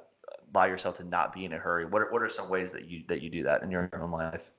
allow 0.55 0.67
yourself 0.67 0.97
to 0.99 1.05
not 1.05 1.33
be 1.33 1.45
in 1.45 1.53
a 1.53 1.59
hurry? 1.59 1.85
What 1.85 2.03
are, 2.03 2.13
what 2.13 2.23
are 2.23 2.29
some 2.29 2.49
ways 2.49 2.71
that 2.73 2.87
you 2.87 3.03
that 3.09 3.23
you 3.23 3.31
do 3.31 3.43
that 3.45 3.63
in 3.63 3.71
your 3.71 3.91
own 3.95 4.11
life? 4.11 4.51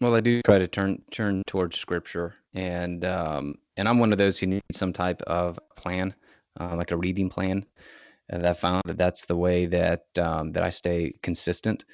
Well, 0.00 0.14
I 0.14 0.20
do 0.20 0.42
try 0.42 0.58
to 0.58 0.68
turn 0.68 1.02
turn 1.10 1.42
towards 1.46 1.78
Scripture, 1.78 2.34
and 2.54 3.04
um, 3.04 3.56
and 3.76 3.88
I'm 3.88 3.98
one 3.98 4.12
of 4.12 4.18
those 4.18 4.38
who 4.38 4.46
need 4.46 4.62
some 4.72 4.92
type 4.92 5.22
of 5.22 5.58
plan, 5.76 6.14
uh, 6.60 6.76
like 6.76 6.90
a 6.90 6.96
reading 6.96 7.28
plan. 7.28 7.64
And 8.30 8.46
I 8.46 8.52
found 8.52 8.82
that 8.84 8.98
that's 8.98 9.24
the 9.24 9.36
way 9.36 9.66
that 9.66 10.06
um, 10.18 10.52
that 10.52 10.62
I 10.62 10.70
stay 10.70 11.14
consistent. 11.22 11.84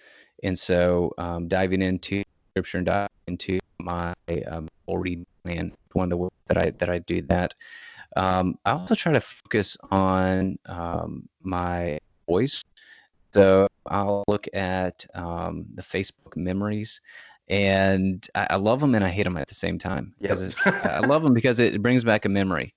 And 0.44 0.56
so 0.58 1.12
um, 1.18 1.48
diving 1.48 1.82
into 1.82 2.22
Scripture 2.52 2.78
and 2.78 2.86
diving 2.86 3.08
into 3.26 3.58
my 3.80 4.14
um, 4.46 4.68
reading 4.86 5.26
plan, 5.42 5.72
one 5.92 6.04
of 6.04 6.10
the 6.10 6.16
ways 6.16 6.30
that 6.46 6.58
I 6.58 6.70
that 6.70 6.88
I 6.88 6.98
do 6.98 7.22
that. 7.22 7.54
Um, 8.16 8.58
I 8.64 8.72
also 8.72 8.94
try 8.94 9.12
to 9.12 9.20
focus 9.20 9.76
on 9.90 10.56
um, 10.66 11.28
my 11.42 11.98
voice 12.28 12.62
So 13.32 13.66
I'll 13.86 14.22
look 14.28 14.46
at 14.54 15.04
um, 15.14 15.66
the 15.74 15.82
Facebook 15.82 16.36
memories, 16.36 17.00
and 17.48 18.26
I, 18.34 18.46
I, 18.50 18.56
love 18.56 18.78
them 18.80 18.94
and 18.94 19.04
I 19.04 19.08
hate 19.08 19.24
them 19.24 19.36
at 19.36 19.48
the 19.48 19.54
same 19.54 19.78
time. 19.78 20.14
Yep. 20.20 20.38
I 20.66 21.00
love 21.00 21.22
them 21.22 21.34
because 21.34 21.58
it 21.58 21.82
brings 21.82 22.04
back 22.04 22.24
a 22.24 22.28
memory. 22.28 22.72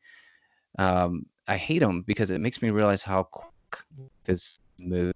Um, 0.80 1.28
I 1.47 1.57
hate 1.57 1.80
them 1.80 2.01
because 2.01 2.32
it 2.32 2.41
makes 2.41 2.61
me 2.61 2.72
realize 2.72 3.03
how 3.03 3.24
quick 3.24 3.80
this 4.26 4.59
move. 4.80 5.13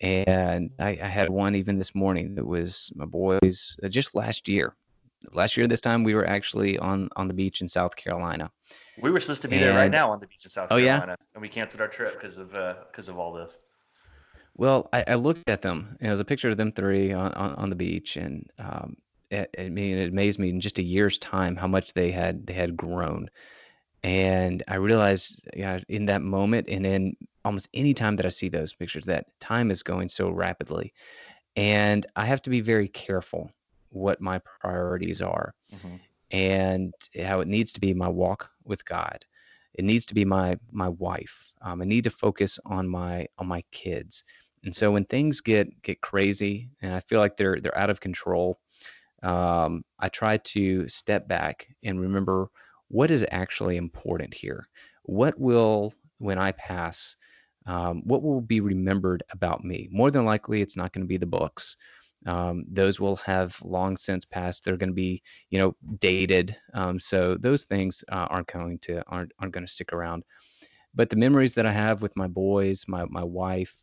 And 0.00 0.70
I, 0.78 0.98
I, 1.02 1.06
had 1.06 1.30
one 1.30 1.54
even 1.54 1.78
this 1.78 1.94
morning 1.94 2.34
that 2.34 2.44
was 2.44 2.92
my 2.96 3.04
boys 3.04 3.76
uh, 3.82 3.88
just 3.88 4.14
last 4.14 4.48
year. 4.48 4.74
Last 5.32 5.56
year, 5.56 5.66
this 5.68 5.80
time 5.80 6.02
we 6.04 6.14
were 6.14 6.26
actually 6.26 6.78
on 6.78 7.08
on 7.16 7.28
the 7.28 7.34
beach 7.34 7.60
in 7.60 7.68
South 7.68 7.96
Carolina. 7.96 8.50
We 9.00 9.10
were 9.10 9.20
supposed 9.20 9.42
to 9.42 9.48
be 9.48 9.56
and, 9.56 9.64
there 9.64 9.74
right 9.74 9.90
now 9.90 10.10
on 10.10 10.20
the 10.20 10.26
beach 10.26 10.44
in 10.44 10.50
South 10.50 10.66
oh, 10.70 10.76
Carolina, 10.76 11.16
yeah? 11.18 11.26
and 11.34 11.40
we 11.40 11.48
canceled 11.48 11.80
our 11.80 11.88
trip 11.88 12.14
because 12.14 12.38
of 12.38 12.50
because 12.50 13.08
uh, 13.08 13.12
of 13.12 13.18
all 13.18 13.32
this. 13.32 13.58
Well, 14.56 14.88
I, 14.92 15.04
I, 15.08 15.14
looked 15.14 15.48
at 15.48 15.62
them, 15.62 15.96
and 15.98 16.06
it 16.06 16.10
was 16.10 16.20
a 16.20 16.24
picture 16.24 16.50
of 16.50 16.56
them 16.56 16.70
three 16.70 17.12
on, 17.12 17.32
on, 17.32 17.54
on 17.54 17.70
the 17.70 17.76
beach, 17.76 18.16
and 18.16 18.48
um, 18.58 18.96
it, 19.30 19.50
it, 19.54 19.76
it 19.76 20.08
amazed 20.08 20.38
me 20.38 20.50
in 20.50 20.60
just 20.60 20.78
a 20.78 20.82
year's 20.82 21.18
time 21.18 21.56
how 21.56 21.66
much 21.66 21.92
they 21.92 22.10
had 22.10 22.46
they 22.46 22.52
had 22.52 22.76
grown. 22.76 23.30
And 24.04 24.62
I 24.68 24.76
realized, 24.76 25.40
yeah, 25.56 25.80
in 25.88 26.06
that 26.06 26.22
moment, 26.22 26.68
and 26.68 26.86
in 26.86 27.16
almost 27.44 27.68
any 27.74 27.94
time 27.94 28.16
that 28.16 28.26
I 28.26 28.30
see 28.30 28.48
those 28.48 28.72
pictures, 28.72 29.04
that 29.06 29.26
time 29.40 29.70
is 29.70 29.82
going 29.82 30.08
so 30.08 30.30
rapidly, 30.30 30.92
and 31.56 32.06
I 32.16 32.24
have 32.26 32.42
to 32.42 32.50
be 32.50 32.60
very 32.60 32.88
careful 32.88 33.50
what 33.90 34.20
my 34.20 34.40
priorities 34.60 35.22
are, 35.22 35.54
mm-hmm. 35.72 35.96
and 36.30 36.94
how 37.22 37.40
it 37.40 37.48
needs 37.48 37.72
to 37.74 37.80
be 37.80 37.94
my 37.94 38.08
walk 38.08 38.50
with 38.64 38.84
God. 38.84 39.24
It 39.74 39.84
needs 39.84 40.06
to 40.06 40.14
be 40.14 40.24
my 40.24 40.58
my 40.72 40.88
wife. 40.88 41.52
Um, 41.62 41.82
I 41.82 41.84
need 41.84 42.04
to 42.04 42.10
focus 42.10 42.58
on 42.66 42.88
my 42.88 43.26
on 43.38 43.46
my 43.46 43.62
kids 43.72 44.24
and 44.64 44.74
so 44.74 44.90
when 44.90 45.04
things 45.04 45.40
get 45.40 45.82
get 45.82 46.00
crazy 46.00 46.70
and 46.80 46.94
I 46.94 47.00
feel 47.00 47.20
like 47.20 47.36
they're 47.36 47.60
they're 47.60 47.78
out 47.78 47.90
of 47.90 48.00
control, 48.00 48.58
um, 49.22 49.84
I 49.98 50.08
try 50.08 50.38
to 50.38 50.88
step 50.88 51.28
back 51.28 51.68
and 51.84 52.00
remember 52.00 52.48
what 52.88 53.10
is 53.10 53.26
actually 53.30 53.76
important 53.76 54.32
here. 54.32 54.68
What 55.02 55.38
will 55.38 55.92
when 56.18 56.38
I 56.38 56.52
pass, 56.52 57.16
um, 57.66 58.02
what 58.04 58.22
will 58.22 58.40
be 58.40 58.60
remembered 58.60 59.22
about 59.30 59.64
me? 59.64 59.88
More 59.90 60.10
than 60.10 60.24
likely, 60.24 60.60
it's 60.60 60.76
not 60.76 60.92
going 60.92 61.04
to 61.04 61.08
be 61.08 61.16
the 61.16 61.26
books. 61.26 61.76
Um, 62.26 62.64
those 62.70 63.00
will 63.00 63.16
have 63.16 63.58
long 63.62 63.96
since 63.96 64.24
passed. 64.24 64.64
They're 64.64 64.76
going 64.76 64.90
to 64.90 64.94
be, 64.94 65.22
you 65.50 65.58
know, 65.58 65.76
dated. 66.00 66.56
Um, 66.72 66.98
so 66.98 67.36
those 67.38 67.64
things 67.64 68.02
uh, 68.10 68.26
aren't 68.30 68.52
going 68.52 68.78
to 68.80 69.02
aren't 69.08 69.32
aren't 69.38 69.52
going 69.54 69.66
to 69.66 69.72
stick 69.72 69.92
around. 69.92 70.24
But 70.94 71.10
the 71.10 71.16
memories 71.16 71.54
that 71.54 71.66
I 71.66 71.72
have 71.72 72.02
with 72.02 72.16
my 72.16 72.28
boys, 72.28 72.84
my 72.88 73.04
my 73.06 73.24
wife, 73.24 73.74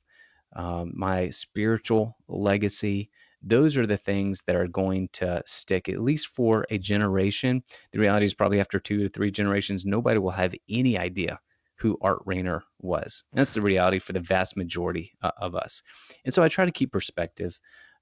um, 0.55 0.93
my 0.95 1.29
spiritual 1.29 2.17
legacy. 2.27 3.09
Those 3.43 3.75
are 3.75 3.87
the 3.87 3.97
things 3.97 4.43
that 4.45 4.55
are 4.55 4.67
going 4.67 5.09
to 5.13 5.41
stick, 5.47 5.89
at 5.89 5.99
least 5.99 6.27
for 6.27 6.65
a 6.69 6.77
generation. 6.77 7.63
The 7.91 7.99
reality 7.99 8.27
is, 8.27 8.35
probably 8.35 8.59
after 8.59 8.79
two 8.79 9.01
to 9.03 9.09
three 9.09 9.31
generations, 9.31 9.83
nobody 9.83 10.19
will 10.19 10.29
have 10.31 10.53
any 10.69 10.95
idea 10.97 11.39
who 11.81 11.97
Art 12.01 12.19
Rainer 12.25 12.63
was. 12.79 13.23
That's 13.33 13.53
the 13.53 13.61
reality 13.61 13.97
for 13.97 14.13
the 14.13 14.19
vast 14.19 14.55
majority 14.55 15.13
uh, 15.23 15.31
of 15.37 15.55
us. 15.55 15.81
And 16.25 16.33
so 16.33 16.43
I 16.43 16.47
try 16.47 16.65
to 16.65 16.71
keep 16.71 16.91
perspective 16.91 17.59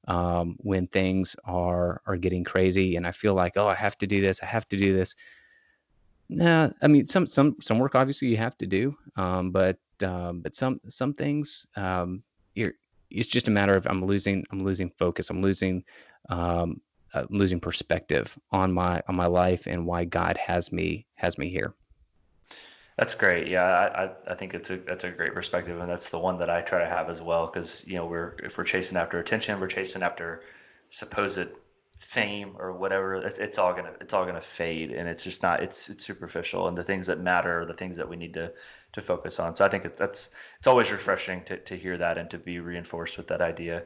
um, 0.08 0.58
when 0.60 0.88
things 0.88 1.36
are 1.46 2.02
are 2.06 2.18
getting 2.18 2.44
crazy, 2.44 2.98
and 2.98 3.08
I 3.08 3.12
feel 3.12 3.34
like, 3.34 3.54
oh, 3.56 3.68
I 3.68 3.76
have 3.76 3.98
to 4.00 4.08
do 4.08 4.22
this, 4.22 4.42
I 4.44 4.48
have 4.48 4.68
to 4.70 4.78
do 4.78 4.96
this. 4.96 5.16
Nah, 6.28 6.70
I 6.82 6.88
mean, 6.88 7.08
some 7.08 7.26
some 7.26 7.56
some 7.62 7.80
work 7.80 7.96
obviously 7.96 8.28
you 8.28 8.38
have 8.38 8.58
to 8.58 8.68
do, 8.68 8.96
um, 9.16 9.52
but 9.52 9.78
um, 10.04 10.42
but 10.42 10.56
some 10.56 10.82
some 10.90 11.14
things 11.14 11.66
um, 11.76 12.24
you're 12.56 12.74
it's 13.10 13.30
just 13.30 13.48
a 13.48 13.52
matter 13.52 13.76
of 13.76 13.88
I'm 13.88 14.06
losing 14.06 14.44
I'm 14.52 14.64
losing 14.64 14.92
focus. 14.98 15.30
I'm 15.30 15.42
losing 15.42 15.84
um, 16.30 16.82
uh, 17.14 17.26
losing 17.30 17.60
perspective 17.60 18.38
on 18.52 18.74
my 18.74 19.02
on 19.08 19.16
my 19.16 19.26
life 19.26 19.68
and 19.68 19.86
why 19.86 20.06
God 20.06 20.38
has 20.38 20.72
me 20.72 21.08
has 21.16 21.38
me 21.38 21.50
here. 21.50 21.74
That's 23.00 23.16
great. 23.16 23.48
Yeah, 23.48 23.64
I, 23.66 24.12
I 24.28 24.36
think 24.36 24.54
it's 24.54 24.70
a 24.70 24.78
that's 24.78 25.06
a 25.06 25.12
great 25.12 25.34
perspective, 25.34 25.80
and 25.80 25.90
that's 25.90 26.10
the 26.10 26.20
one 26.20 26.38
that 26.40 26.50
I 26.50 26.62
try 26.62 26.84
to 26.84 26.90
have 26.90 27.10
as 27.10 27.22
well. 27.22 27.48
Because 27.48 27.82
you 27.88 27.96
know, 27.96 28.06
we're 28.06 28.36
if 28.44 28.58
we're 28.58 28.66
chasing 28.66 28.98
after 28.98 29.20
attention, 29.20 29.60
we're 29.62 29.68
chasing 29.68 30.04
after 30.04 30.42
supposed 30.90 31.48
fame 31.98 32.58
or 32.60 32.74
whatever. 32.74 33.16
It's, 33.16 33.38
it's 33.40 33.58
all 33.58 33.74
gonna 33.74 33.94
it's 34.02 34.14
all 34.14 34.26
gonna 34.26 34.42
fade, 34.42 34.92
and 34.92 35.08
it's 35.08 35.24
just 35.24 35.42
not. 35.44 35.64
It's 35.64 35.90
it's 35.90 36.06
superficial, 36.06 36.68
and 36.68 36.78
the 36.78 36.84
things 36.84 37.08
that 37.08 37.20
matter, 37.22 37.62
are 37.62 37.66
the 37.66 37.74
things 37.74 37.96
that 37.98 38.10
we 38.10 38.18
need 38.18 38.34
to 38.34 38.52
to 38.94 39.02
focus 39.02 39.40
on. 39.40 39.56
So 39.56 39.64
I 39.64 39.70
think 39.70 39.96
that's 39.96 40.30
it's 40.58 40.68
always 40.68 40.92
refreshing 40.92 41.44
to, 41.44 41.58
to 41.58 41.78
hear 41.78 41.98
that 41.98 42.18
and 42.18 42.30
to 42.32 42.38
be 42.38 42.60
reinforced 42.60 43.18
with 43.18 43.28
that 43.28 43.42
idea. 43.42 43.84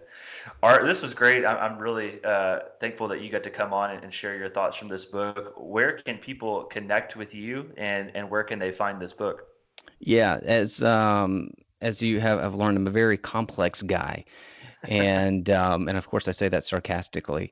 Art, 0.61 0.83
this 0.85 1.01
was 1.01 1.13
great. 1.13 1.45
I'm, 1.45 1.77
really 1.77 2.23
uh, 2.23 2.59
thankful 2.79 3.07
that 3.09 3.21
you 3.21 3.29
got 3.29 3.43
to 3.43 3.49
come 3.49 3.73
on 3.73 3.91
and, 3.91 4.13
share 4.13 4.37
your 4.37 4.49
thoughts 4.49 4.77
from 4.77 4.87
this 4.87 5.05
book. 5.05 5.53
Where 5.57 5.97
can 5.97 6.17
people 6.17 6.63
connect 6.65 7.15
with 7.15 7.33
you, 7.33 7.71
and 7.77 8.11
and 8.15 8.29
where 8.29 8.43
can 8.43 8.59
they 8.59 8.71
find 8.71 9.01
this 9.01 9.11
book? 9.11 9.47
Yeah, 9.99 10.39
as 10.43 10.83
um, 10.83 11.51
as 11.81 12.01
you 12.01 12.19
have, 12.19 12.39
have 12.39 12.55
learned, 12.55 12.77
I'm 12.77 12.87
a 12.87 12.91
very 12.91 13.17
complex 13.17 13.81
guy, 13.81 14.23
and 14.87 15.49
um, 15.61 15.89
and 15.89 15.97
of 15.97 16.07
course 16.07 16.27
I 16.27 16.31
say 16.31 16.47
that 16.49 16.63
sarcastically. 16.63 17.51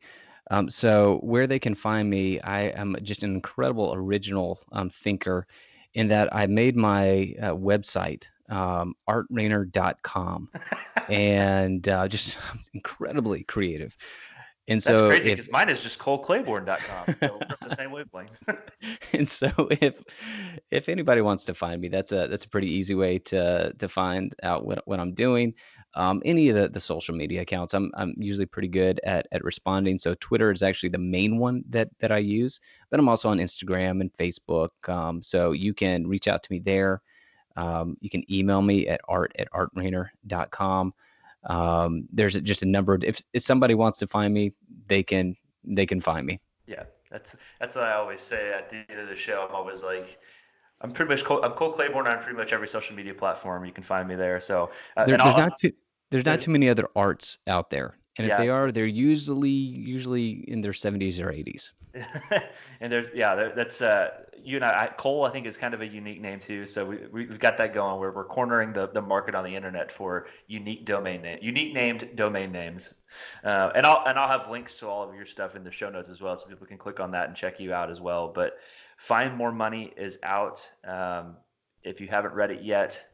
Um, 0.50 0.70
so 0.70 1.20
where 1.22 1.48
they 1.48 1.60
can 1.60 1.76
find 1.76 2.10
me, 2.10 2.40
I 2.42 2.64
am 2.70 2.98
just 3.04 3.24
an 3.24 3.34
incredible 3.34 3.94
original 3.94 4.60
um, 4.74 4.90
thinker 4.90 5.48
in 5.94 6.08
that 6.10 6.34
I 6.34 6.48
made 6.48 6.76
my 6.76 7.36
uh, 7.42 7.52
website 7.54 8.26
um, 8.50 8.96
artrainer.com 9.10 10.50
and 11.10 11.88
uh, 11.88 12.08
just 12.08 12.38
incredibly 12.74 13.44
creative. 13.44 13.96
And 14.68 14.80
That's 14.80 14.98
so 14.98 15.10
crazy 15.10 15.32
because 15.32 15.52
mine 15.52 15.70
is 15.70 15.82
just 15.82 15.98
coleclayborn.com. 16.00 17.16
So 17.20 17.40
we're 17.40 17.70
the 17.70 17.76
same 17.76 17.92
wavelength. 17.92 18.32
and 19.14 19.28
so 19.28 19.52
if 19.82 19.96
if 20.70 20.88
anybody 20.88 21.22
wants 21.22 21.46
to 21.46 21.54
find 21.54 21.82
me, 21.82 21.90
that's 21.90 22.12
a 22.12 22.28
that's 22.28 22.46
a 22.46 22.50
pretty 22.50 22.70
easy 22.70 22.94
way 22.94 23.18
to 23.20 23.74
to 23.74 23.90
find 23.90 24.36
out 24.44 24.66
what, 24.66 24.84
what 24.86 25.00
I'm 25.00 25.14
doing 25.14 25.56
um, 25.96 26.22
any 26.26 26.50
of 26.50 26.56
the, 26.56 26.70
the 26.70 26.80
social 26.80 27.16
media 27.16 27.42
accounts. 27.42 27.74
I'm, 27.74 27.92
I'm 27.96 28.14
usually 28.18 28.46
pretty 28.46 28.68
good 28.68 29.00
at, 29.04 29.28
at 29.32 29.44
responding. 29.44 30.00
So 30.00 30.16
Twitter 30.20 30.52
is 30.52 30.64
actually 30.64 30.90
the 30.90 30.98
main 30.98 31.38
one 31.38 31.64
that, 31.70 31.90
that 32.00 32.12
I 32.12 32.20
use, 32.20 32.60
but 32.90 33.00
I'm 33.00 33.10
also 33.10 33.30
on 33.30 33.38
Instagram 33.38 34.02
and 34.02 34.14
Facebook. 34.14 34.70
Um, 34.88 35.22
so 35.22 35.52
you 35.52 35.74
can 35.74 36.08
reach 36.08 36.28
out 36.28 36.44
to 36.44 36.52
me 36.52 36.60
there. 36.60 37.02
Um, 37.58 37.98
you 38.00 38.10
can 38.10 38.24
email 38.32 38.62
me 38.62 38.88
at 38.88 39.02
art 39.08 39.34
at 39.38 39.52
artrainer.com. 39.52 40.94
Um, 41.44 42.08
there's 42.14 42.36
just 42.42 42.64
a 42.64 42.68
number 42.68 42.94
of, 42.94 43.04
if, 43.04 43.22
if 43.34 43.42
somebody 43.42 43.74
wants 43.74 44.00
to 44.00 44.08
find 44.08 44.34
me, 44.34 44.54
they 44.88 45.04
can, 45.04 45.36
they 45.64 45.86
can 45.86 46.00
find 46.00 46.26
me. 46.26 46.40
Yeah. 46.68 46.84
That's, 47.10 47.36
that's 47.60 47.76
what 47.76 47.84
I 47.84 47.94
always 47.96 48.22
say 48.22 48.54
at 48.54 48.70
the 48.70 48.86
end 48.90 49.02
of 49.02 49.10
the 49.10 49.16
show. 49.18 49.46
I'm 49.48 49.54
always 49.54 49.84
like, 49.84 50.18
I'm 50.80 50.92
pretty 50.94 51.10
much 51.10 51.24
Cole, 51.26 51.44
I'm 51.44 51.52
Cole 51.52 51.74
Clayborn 51.74 52.06
on 52.06 52.24
pretty 52.24 52.38
much 52.38 52.54
every 52.54 52.68
social 52.68 52.96
media 52.96 53.14
platform. 53.14 53.66
You 53.66 53.74
can 53.74 53.84
find 53.84 54.08
me 54.08 54.16
there. 54.16 54.40
So 54.40 54.72
uh, 54.98 55.06
there, 55.06 55.18
there's 55.18 55.36
not 55.36 55.60
too 55.60 55.74
there's 56.12 56.26
not 56.26 56.42
too 56.42 56.52
many 56.52 56.70
other 56.70 56.88
arts 56.96 57.40
out 57.48 57.70
there, 57.70 57.96
and 58.18 58.28
yeah. 58.28 58.34
if 58.34 58.40
they 58.40 58.50
are, 58.50 58.72
they're 58.72 58.86
usually 58.86 59.50
usually 59.50 60.44
in 60.48 60.62
their 60.62 60.74
70s 60.74 61.20
or 61.20 61.32
80s. 61.32 61.72
and 62.82 62.92
there's 62.92 63.08
yeah, 63.14 63.50
that's 63.56 63.82
uh, 63.82 64.10
you 64.44 64.58
and 64.58 64.66
I, 64.66 64.92
Cole. 64.98 65.24
I 65.24 65.30
think 65.30 65.46
is 65.46 65.58
kind 65.58 65.74
of 65.74 65.82
a 65.82 65.88
unique 65.88 66.22
name 66.22 66.40
too. 66.40 66.66
So 66.66 66.86
we, 66.86 66.98
we 67.12 67.28
have 67.28 67.40
got 67.40 67.58
that 67.58 67.74
going. 67.74 68.00
We're 68.00 68.12
we're 68.12 68.26
cornering 68.26 68.74
the, 68.74 68.88
the 68.88 69.02
market 69.02 69.36
on 69.36 69.44
the 69.44 69.56
internet 69.56 69.92
for 69.92 70.28
unique 70.48 70.86
domain 70.86 71.22
name, 71.22 71.40
unique 71.42 71.74
named 71.74 72.10
domain 72.16 72.52
names. 72.52 72.94
Uh, 73.44 73.72
and 73.76 73.86
I'll 73.86 74.04
and 74.06 74.20
I'll 74.20 74.28
have 74.28 74.50
links 74.50 74.78
to 74.80 74.88
all 74.88 75.08
of 75.08 75.16
your 75.16 75.26
stuff 75.26 75.56
in 75.56 75.64
the 75.64 75.72
show 75.72 75.90
notes 75.90 76.10
as 76.10 76.22
well, 76.22 76.36
so 76.38 76.48
people 76.48 76.68
can 76.68 76.78
click 76.78 77.00
on 77.00 77.12
that 77.12 77.28
and 77.28 77.36
check 77.36 77.60
you 77.60 77.74
out 77.74 77.90
as 77.90 78.02
well. 78.02 78.28
But 78.28 78.58
Find 78.98 79.36
More 79.38 79.52
Money 79.52 79.94
is 79.98 80.20
out. 80.24 80.70
Um, 80.86 81.38
if 81.84 82.00
you 82.00 82.08
haven't 82.08 82.34
read 82.34 82.52
it 82.52 82.62
yet 82.62 83.11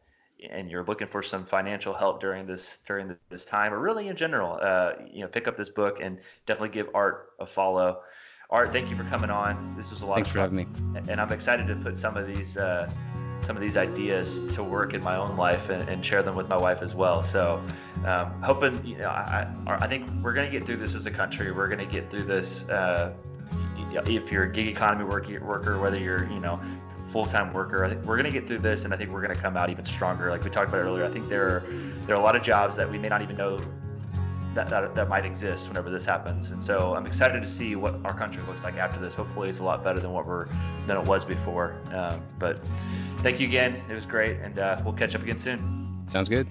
and 0.49 0.69
you're 0.69 0.83
looking 0.83 1.07
for 1.07 1.23
some 1.23 1.45
financial 1.45 1.93
help 1.93 2.21
during 2.21 2.45
this 2.45 2.77
during 2.87 3.15
this 3.29 3.45
time 3.45 3.73
or 3.73 3.79
really 3.79 4.07
in 4.07 4.15
general, 4.15 4.59
uh, 4.61 4.93
you 5.11 5.21
know, 5.21 5.27
pick 5.27 5.47
up 5.47 5.57
this 5.57 5.69
book 5.69 5.99
and 6.01 6.19
definitely 6.45 6.69
give 6.69 6.89
Art 6.93 7.29
a 7.39 7.45
follow. 7.45 8.01
Art, 8.49 8.71
thank 8.71 8.89
you 8.89 8.95
for 8.95 9.03
coming 9.05 9.29
on. 9.29 9.75
This 9.75 9.91
was 9.91 10.03
a 10.03 10.05
lot. 10.05 10.15
Thanks 10.15 10.29
for 10.29 10.39
having 10.39 10.55
me. 10.55 10.65
And 11.09 11.19
I'm 11.19 11.31
excited 11.33 11.67
to 11.67 11.75
put 11.75 11.97
some 11.97 12.15
of 12.15 12.27
these 12.27 12.55
uh, 12.55 12.89
some 13.41 13.55
of 13.55 13.61
these 13.61 13.77
ideas 13.77 14.39
to 14.55 14.63
work 14.63 14.93
in 14.93 15.03
my 15.03 15.15
own 15.15 15.37
life 15.37 15.69
and, 15.69 15.87
and 15.89 16.05
share 16.05 16.23
them 16.23 16.35
with 16.35 16.47
my 16.47 16.57
wife 16.57 16.81
as 16.81 16.95
well. 16.95 17.23
So, 17.23 17.63
um, 18.05 18.41
hoping 18.41 18.83
you 18.85 18.97
know, 18.97 19.09
I, 19.09 19.47
I 19.67 19.87
think 19.87 20.09
we're 20.23 20.33
going 20.33 20.49
to 20.49 20.51
get 20.51 20.65
through 20.65 20.77
this 20.77 20.95
as 20.95 21.05
a 21.05 21.11
country. 21.11 21.51
We're 21.51 21.67
going 21.67 21.85
to 21.85 21.93
get 21.93 22.09
through 22.09 22.25
this. 22.25 22.67
Uh, 22.69 23.13
if 23.91 24.31
you're 24.31 24.43
a 24.43 24.51
gig 24.51 24.67
economy 24.67 25.05
worker, 25.05 25.79
whether 25.79 25.97
you're, 25.97 26.25
you 26.25 26.39
know, 26.39 26.59
full-time 27.11 27.53
worker, 27.53 27.85
I 27.85 27.89
think 27.89 28.03
we're 28.03 28.17
going 28.17 28.31
to 28.31 28.37
get 28.37 28.47
through 28.47 28.59
this, 28.59 28.85
and 28.85 28.93
I 28.93 28.97
think 28.97 29.11
we're 29.11 29.21
going 29.21 29.35
to 29.35 29.41
come 29.41 29.57
out 29.57 29.69
even 29.69 29.85
stronger. 29.85 30.29
Like 30.29 30.43
we 30.43 30.49
talked 30.49 30.69
about 30.69 30.79
earlier, 30.79 31.05
I 31.05 31.09
think 31.09 31.29
there 31.29 31.47
are 31.47 31.63
there 32.05 32.15
are 32.15 32.19
a 32.19 32.23
lot 32.23 32.35
of 32.35 32.43
jobs 32.43 32.75
that 32.75 32.89
we 32.89 32.97
may 32.97 33.09
not 33.09 33.21
even 33.21 33.35
know 33.35 33.59
that, 34.55 34.69
that, 34.69 34.95
that 34.95 35.07
might 35.07 35.25
exist 35.25 35.67
whenever 35.67 35.89
this 35.89 36.05
happens. 36.05 36.51
And 36.51 36.63
so 36.63 36.95
I'm 36.95 37.05
excited 37.05 37.41
to 37.41 37.47
see 37.47 37.75
what 37.75 37.93
our 38.03 38.13
country 38.13 38.41
looks 38.43 38.63
like 38.63 38.75
after 38.75 38.99
this. 38.99 39.13
Hopefully, 39.13 39.49
it's 39.49 39.59
a 39.59 39.63
lot 39.63 39.83
better 39.83 39.99
than 39.99 40.11
what 40.11 40.25
we're 40.25 40.47
than 40.87 40.97
it 40.97 41.07
was 41.07 41.23
before. 41.23 41.75
Um, 41.93 42.21
but 42.39 42.59
thank 43.19 43.39
you 43.39 43.47
again. 43.47 43.81
It 43.89 43.93
was 43.93 44.05
great, 44.05 44.37
and 44.39 44.57
uh, 44.57 44.81
we'll 44.83 44.93
catch 44.93 45.15
up 45.15 45.21
again 45.21 45.39
soon. 45.39 46.03
Sounds 46.07 46.29
good. 46.29 46.47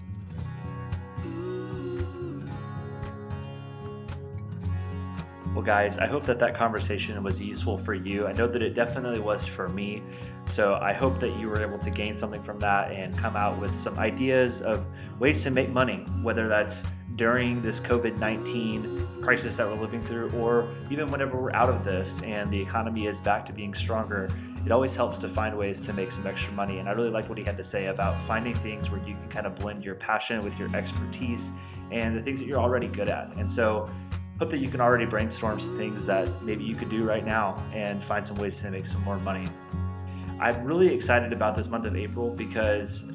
Well, 5.57 5.65
guys, 5.65 5.97
I 5.97 6.07
hope 6.07 6.25
that 6.25 6.39
that 6.41 6.55
conversation 6.55 7.23
was 7.23 7.41
useful 7.41 7.79
for 7.79 7.95
you. 7.95 8.27
I 8.27 8.33
know 8.35 8.47
that 8.47 8.61
it 8.61 8.75
definitely 8.75 9.21
was 9.21 9.47
for 9.47 9.71
me. 9.71 10.03
So 10.45 10.75
I 10.75 10.93
hope 10.93 11.19
that 11.21 11.35
you 11.39 11.49
were 11.49 11.63
able 11.63 11.79
to 11.79 11.89
gain 11.89 12.15
something 12.19 12.43
from 12.43 12.61
that 12.61 12.93
and 12.93 13.17
come 13.17 13.37
out 13.37 13.59
with 13.59 13.75
some 13.75 13.99
ideas 13.99 14.61
of 14.61 14.85
ways 15.19 15.43
to 15.45 15.51
make 15.51 15.71
money, 15.71 16.05
whether 16.21 16.47
that's 16.47 16.85
during 17.15 17.63
this 17.63 17.81
COVID 17.81 18.19
19 18.19 19.23
crisis 19.23 19.57
that 19.57 19.67
we're 19.67 19.81
living 19.81 20.05
through, 20.05 20.31
or 20.33 20.69
even 20.91 21.11
whenever 21.11 21.41
we're 21.41 21.55
out 21.55 21.71
of 21.71 21.85
this 21.85 22.21
and 22.21 22.51
the 22.51 22.61
economy 22.61 23.07
is 23.07 23.19
back 23.23 23.47
to 23.47 23.53
being 23.55 23.73
stronger. 23.73 24.29
It 24.67 24.73
always 24.73 24.95
helps 24.95 25.19
to 25.21 25.29
find 25.31 25.57
ways 25.57 25.81
to 25.87 25.95
make 25.95 26.11
some 26.11 26.27
extra 26.27 26.53
money. 26.53 26.81
And 26.81 26.89
I 26.89 26.93
really 26.93 27.09
liked 27.09 27.31
what 27.31 27.39
he 27.39 27.45
had 27.45 27.57
to 27.57 27.65
say 27.65 27.87
about 27.87 28.21
finding 28.27 28.55
things 28.55 28.91
where 28.91 29.01
you 29.09 29.15
can 29.15 29.29
kind 29.31 29.47
of 29.47 29.55
blend 29.55 29.87
your 29.87 29.95
passion 29.95 30.45
with 30.45 30.59
your 30.59 30.69
expertise 30.77 31.51
and 31.91 32.15
the 32.15 32.23
things 32.23 32.41
that 32.41 32.45
you're 32.47 32.61
already 32.61 32.89
good 32.89 33.09
at. 33.09 33.35
And 33.39 33.49
so 33.49 33.89
hope 34.39 34.51
that 34.51 34.59
you 34.59 34.69
can 34.69 34.81
already 34.81 35.07
brainstorm 35.07 35.59
some 35.59 35.77
things 35.77 36.05
that 36.05 36.31
maybe 36.43 36.63
you 36.63 36.75
could 36.75 36.91
do 36.91 37.05
right 37.05 37.25
now 37.25 37.63
and 37.73 38.03
find 38.03 38.27
some 38.27 38.37
ways 38.37 38.61
to 38.61 38.71
make 38.71 38.87
some 38.87 39.03
more 39.03 39.19
money. 39.19 39.47
I'm 40.39 40.65
really 40.65 40.89
excited 40.89 41.33
about 41.33 41.57
this 41.57 41.69
month 41.69 41.87
of 41.87 41.97
April 41.97 42.31
because 42.31 43.11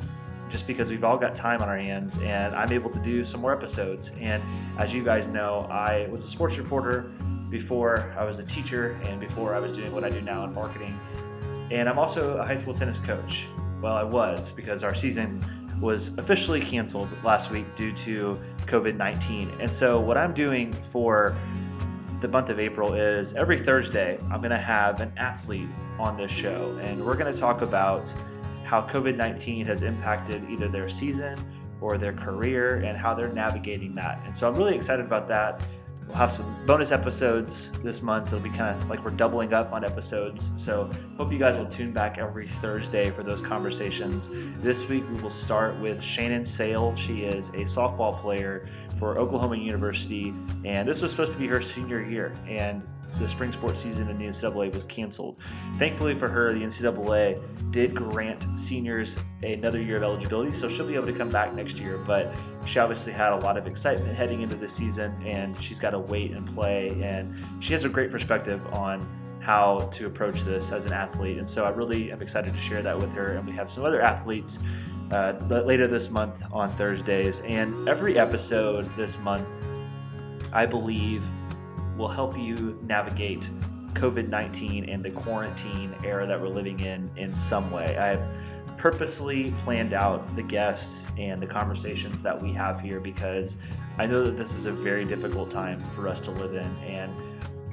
just 0.49 0.67
because 0.67 0.89
we've 0.89 1.03
all 1.03 1.17
got 1.17 1.36
time 1.36 1.61
on 1.61 1.69
our 1.69 1.78
hands 1.78 2.17
and 2.17 2.55
I'm 2.55 2.72
able 2.74 2.89
to 2.89 2.99
do 2.99 3.24
some 3.24 3.39
more 3.39 3.53
episodes. 3.53 4.11
And 4.19 4.41
as 4.78 4.93
you 4.93 5.03
guys 5.03 5.28
know, 5.28 5.67
I 5.72 6.07
was 6.11 6.24
a 6.24 6.28
sports 6.28 6.57
reporter 6.57 7.11
before 7.49 8.13
I 8.17 8.26
was 8.26 8.39
a 8.39 8.43
teacher 8.43 8.99
and 9.03 9.19
before 9.19 9.53
I 9.53 9.59
was 9.59 9.72
doing 9.72 9.93
what 9.93 10.03
I 10.03 10.09
do 10.09 10.22
now 10.22 10.43
in 10.43 10.53
marketing. 10.53 10.99
And 11.69 11.88
I'm 11.88 11.99
also 11.99 12.38
a 12.38 12.45
high 12.45 12.55
school 12.55 12.74
tennis 12.74 12.99
coach. 12.99 13.47
Well, 13.82 13.95
I 13.95 14.03
was 14.03 14.51
because 14.51 14.84
our 14.84 14.93
season 14.93 15.41
was 15.82 16.16
officially 16.20 16.62
canceled 16.62 17.10
last 17.24 17.50
week 17.52 17.76
due 17.76 17.92
to 17.92 18.40
COVID 18.68 18.96
19. 18.96 19.52
And 19.60 19.74
so, 19.74 20.00
what 20.00 20.18
I'm 20.18 20.34
doing 20.34 20.72
for 20.72 21.36
the 22.22 22.28
month 22.28 22.50
of 22.50 22.60
April 22.60 22.94
is 22.94 23.34
every 23.34 23.58
Thursday, 23.58 24.20
I'm 24.32 24.40
going 24.40 24.52
to 24.52 24.60
have 24.60 25.02
an 25.02 25.12
athlete 25.18 25.68
on 26.00 26.16
this 26.16 26.32
show, 26.32 26.78
and 26.82 27.04
we're 27.04 27.18
going 27.18 27.34
to 27.34 27.40
talk 27.40 27.64
about 27.64 28.14
how 28.64 28.82
COVID 28.84 29.18
19 29.18 29.66
has 29.66 29.82
impacted 29.82 30.48
either 30.50 30.68
their 30.68 30.88
season 30.88 31.36
or 31.82 31.98
their 31.98 32.14
career 32.14 32.76
and 32.76 32.96
how 32.96 33.16
they're 33.16 33.34
navigating 33.34 33.96
that. 33.96 34.22
And 34.24 34.36
so, 34.36 34.48
I'm 34.48 34.56
really 34.56 34.76
excited 34.76 35.06
about 35.06 35.28
that. 35.30 35.66
We'll 36.12 36.18
have 36.18 36.34
some 36.34 36.66
bonus 36.66 36.91
episodes 36.91 37.72
this 37.84 38.01
month. 38.01 38.28
It'll 38.28 38.41
be 38.41 38.49
kind 38.49 38.78
of 38.78 38.89
like 38.89 39.01
we're 39.05 39.12
doubling 39.12 39.53
up 39.53 39.72
on 39.72 39.86
episodes. 39.86 40.51
So, 40.57 40.91
hope 41.16 41.32
you 41.32 41.39
guys 41.39 41.55
will 41.55 41.68
tune 41.68 41.93
back 41.93 42.18
every 42.18 42.49
Thursday 42.49 43.09
for 43.09 43.24
those 43.24 43.41
conversations. 43.41 44.28
This 44.62 44.89
week, 44.89 45.05
we 45.09 45.24
will 45.24 45.30
start 45.30 45.74
with 45.80 46.03
Shannon 46.03 46.43
Saile. 46.43 46.97
She 46.97 47.22
is 47.22 47.47
a 47.51 47.62
softball 47.62 48.20
player 48.20 48.68
for 48.99 49.18
Oklahoma 49.18 49.55
University, 49.55 50.34
and 50.66 50.86
this 50.86 51.01
was 51.01 51.12
supposed 51.12 51.32
to 51.32 51.39
be 51.39 51.47
her 51.47 51.62
senior 51.62 52.01
year. 52.01 52.34
And 52.45 52.86
the 53.20 53.28
spring 53.28 53.51
sports 53.51 53.80
season 53.80 54.09
in 54.09 54.18
the 54.18 54.26
NCAA 54.26 54.74
was 54.74 54.86
canceled. 54.86 55.38
Thankfully 55.78 56.16
for 56.16 56.28
her, 56.28 56.53
the 56.53 56.62
NCAA 56.62 57.41
did 57.72 57.93
grant 57.93 58.45
seniors 58.57 59.18
another 59.43 59.82
year 59.82 59.97
of 59.97 60.03
eligibility, 60.03 60.51
so 60.51 60.68
she'll 60.68 60.88
be 60.88 60.95
able 60.95 61.07
to 61.07 61.14
come 61.14 61.30
back 61.30 61.53
next 61.53 61.78
year. 61.78 61.97
But 61.97 62.34
she 62.66 62.80
obviously 62.80 63.14
had 63.14 63.34
a 63.34 63.38
lot 63.38 63.57
of 63.57 63.68
excitement 63.68 64.16
heading 64.16 64.41
into 64.41 64.55
the 64.55 64.68
season, 64.68 65.14
and 65.26 65.57
she's 65.62 65.80
got 65.80 65.91
to 65.91 65.99
wait 65.99 66.32
and 66.32 66.47
play. 66.53 67.01
And 67.01 67.36
she 67.59 67.74
has 67.74 67.86
a 67.86 67.89
great 67.89 68.12
perspective 68.12 68.66
on 68.74 69.07
how 69.41 69.89
to 69.91 70.05
approach 70.05 70.43
this 70.43 70.72
as 70.72 70.86
an 70.86 70.93
athlete. 70.93 71.38
And 71.38 71.49
so 71.49 71.66
I 71.66 71.70
really 71.70 72.12
am 72.12 72.22
excited 72.22 72.53
to 72.53 72.59
share 72.59 72.82
that 72.84 72.97
with 72.97 73.14
her. 73.14 73.34
And 73.34 73.45
we 73.45 73.53
have 73.53 73.70
some 73.70 73.84
other 73.84 74.01
athletes 74.01 74.59
uh, 75.12 75.34
later 75.49 75.88
this 75.88 76.09
month 76.09 76.43
on 76.51 76.72
Thursdays. 76.72 77.41
And 77.41 77.89
every 77.89 78.18
episode 78.18 78.89
this 78.95 79.18
month, 79.20 79.47
I 80.53 80.66
believe, 80.66 81.26
will 81.98 82.08
help 82.08 82.38
you 82.38 82.80
navigate 82.84 83.48
COVID 83.94 84.30
19 84.30 84.86
and 84.86 85.04
the 85.04 85.12
quarantine 85.12 85.96
era 86.04 86.26
that 86.26 86.39
we're 86.39 86.48
living 86.48 86.80
in 86.80 87.10
in 87.18 87.36
some 87.36 87.70
way. 87.72 87.98
I've 87.98 88.22
purposely 88.78 89.54
planned 89.64 89.94
out 89.94 90.36
the 90.36 90.42
guests 90.42 91.08
and 91.18 91.39
the 91.39 91.46
conversations 91.46 92.22
that 92.24 92.42
we 92.42 92.52
have 92.54 92.80
here 92.80 93.00
because 93.00 93.58
I 94.00 94.08
know 94.08 94.24
that 94.24 94.38
this 94.38 94.54
is 94.54 94.66
a 94.66 94.72
very 94.72 95.06
difficult 95.06 95.52
time 95.52 95.80
for 95.80 96.08
us 96.08 96.20
to 96.22 96.32
live 96.32 96.56
in. 96.56 96.76
And 96.84 97.14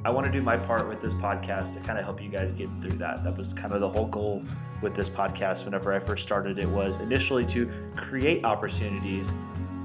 I 0.04 0.10
want 0.10 0.26
to 0.26 0.32
do 0.32 0.42
my 0.42 0.56
part 0.56 0.86
with 0.86 1.00
this 1.00 1.14
podcast 1.14 1.74
to 1.74 1.80
kind 1.80 1.98
of 1.98 2.04
help 2.04 2.22
you 2.22 2.28
guys 2.28 2.52
get 2.52 2.68
through 2.80 2.98
that. 2.98 3.24
That 3.24 3.36
was 3.36 3.54
kind 3.54 3.72
of 3.72 3.80
the 3.80 3.88
whole 3.88 4.06
goal 4.06 4.44
with 4.82 4.94
this 4.94 5.08
podcast 5.08 5.64
whenever 5.64 5.92
I 5.92 5.98
first 5.98 6.22
started 6.22 6.58
it 6.58 6.68
was 6.68 7.00
initially 7.00 7.46
to 7.46 7.70
create 7.96 8.44
opportunities 8.44 9.34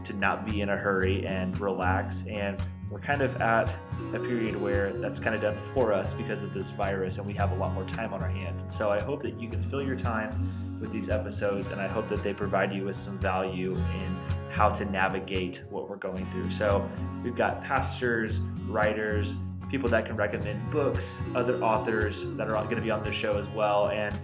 to 0.03 0.13
not 0.13 0.45
be 0.45 0.61
in 0.61 0.69
a 0.69 0.77
hurry 0.77 1.25
and 1.25 1.57
relax 1.59 2.27
and 2.27 2.59
we're 2.93 2.99
kind 2.99 3.23
of 3.23 3.41
at 3.41 3.75
a 4.13 4.19
period 4.19 4.55
where 4.55 4.93
that's 4.93 5.19
kind 5.19 5.35
of 5.35 5.41
done 5.41 5.55
for 5.55 5.91
us 5.91 6.13
because 6.13 6.43
of 6.43 6.53
this 6.53 6.69
virus 6.69 7.17
and 7.17 7.25
we 7.25 7.33
have 7.33 7.51
a 7.51 7.55
lot 7.55 7.73
more 7.73 7.85
time 7.85 8.13
on 8.13 8.21
our 8.21 8.29
hands. 8.29 8.61
And 8.61 8.71
so 8.71 8.91
I 8.91 9.01
hope 9.01 9.19
that 9.23 9.39
you 9.39 9.49
can 9.49 9.59
fill 9.59 9.81
your 9.81 9.95
time 9.95 10.31
with 10.79 10.91
these 10.91 11.09
episodes 11.09 11.71
and 11.71 11.81
I 11.81 11.87
hope 11.87 12.07
that 12.09 12.21
they 12.21 12.35
provide 12.35 12.71
you 12.71 12.85
with 12.85 12.95
some 12.95 13.17
value 13.17 13.75
in 13.75 14.17
how 14.51 14.69
to 14.69 14.85
navigate 14.85 15.63
what 15.71 15.89
we're 15.89 15.95
going 15.95 16.23
through. 16.27 16.51
So 16.51 16.87
we've 17.23 17.35
got 17.35 17.63
pastors, 17.63 18.39
writers, 18.67 19.35
people 19.71 19.89
that 19.89 20.05
can 20.05 20.15
recommend 20.15 20.69
books, 20.69 21.23
other 21.33 21.59
authors 21.63 22.25
that 22.35 22.47
are 22.47 22.53
going 22.65 22.75
to 22.75 22.81
be 22.81 22.91
on 22.91 23.03
the 23.03 23.11
show 23.11 23.39
as 23.39 23.49
well. 23.49 23.89
And 23.89 24.19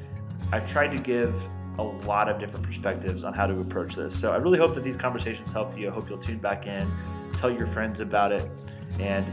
I've 0.51 0.69
tried 0.69 0.91
to 0.91 0.99
give 0.99 1.33
a 1.79 1.83
lot 1.83 2.29
of 2.29 2.37
different 2.37 2.67
perspectives 2.67 3.23
on 3.23 3.33
how 3.33 3.47
to 3.47 3.59
approach 3.61 3.95
this. 3.95 4.13
So 4.13 4.31
I 4.31 4.35
really 4.35 4.59
hope 4.59 4.75
that 4.75 4.83
these 4.83 4.97
conversations 4.97 5.51
help 5.51 5.75
you. 5.75 5.87
I 5.89 5.91
hope 5.91 6.07
you'll 6.07 6.19
tune 6.19 6.37
back 6.37 6.67
in 6.67 6.87
tell 7.33 7.51
your 7.51 7.65
friends 7.65 7.99
about 7.99 8.31
it, 8.31 8.49
and 8.99 9.25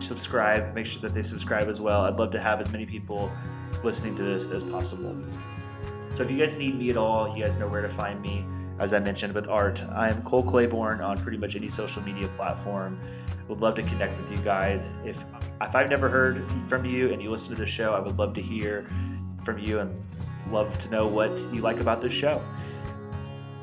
subscribe. 0.00 0.74
Make 0.74 0.86
sure 0.86 1.00
that 1.02 1.14
they 1.14 1.22
subscribe 1.22 1.68
as 1.68 1.80
well. 1.80 2.02
I'd 2.02 2.16
love 2.16 2.30
to 2.32 2.40
have 2.40 2.60
as 2.60 2.70
many 2.72 2.86
people 2.86 3.30
listening 3.82 4.16
to 4.16 4.22
this 4.22 4.46
as 4.48 4.64
possible. 4.64 5.16
So 6.14 6.22
if 6.22 6.30
you 6.30 6.38
guys 6.38 6.54
need 6.54 6.78
me 6.78 6.90
at 6.90 6.96
all, 6.96 7.36
you 7.36 7.44
guys 7.44 7.56
know 7.58 7.68
where 7.68 7.82
to 7.82 7.88
find 7.88 8.20
me. 8.20 8.44
As 8.78 8.92
I 8.92 8.98
mentioned 8.98 9.34
with 9.34 9.48
art, 9.48 9.82
I 9.84 10.08
am 10.08 10.22
Cole 10.22 10.42
Claiborne 10.42 11.00
on 11.00 11.18
pretty 11.18 11.38
much 11.38 11.56
any 11.56 11.68
social 11.68 12.02
media 12.02 12.28
platform. 12.28 12.98
Would 13.48 13.60
love 13.60 13.74
to 13.76 13.82
connect 13.82 14.20
with 14.20 14.30
you 14.30 14.38
guys. 14.38 14.90
If 15.04 15.24
if 15.60 15.74
I've 15.74 15.90
never 15.90 16.08
heard 16.08 16.44
from 16.66 16.84
you 16.84 17.12
and 17.12 17.22
you 17.22 17.30
listen 17.30 17.54
to 17.54 17.60
the 17.60 17.66
show, 17.66 17.92
I 17.92 18.00
would 18.00 18.18
love 18.18 18.34
to 18.34 18.42
hear 18.42 18.86
from 19.42 19.58
you 19.58 19.80
and 19.80 19.94
love 20.50 20.78
to 20.80 20.90
know 20.90 21.06
what 21.06 21.30
you 21.52 21.60
like 21.60 21.80
about 21.80 22.00
this 22.00 22.12
show. 22.12 22.42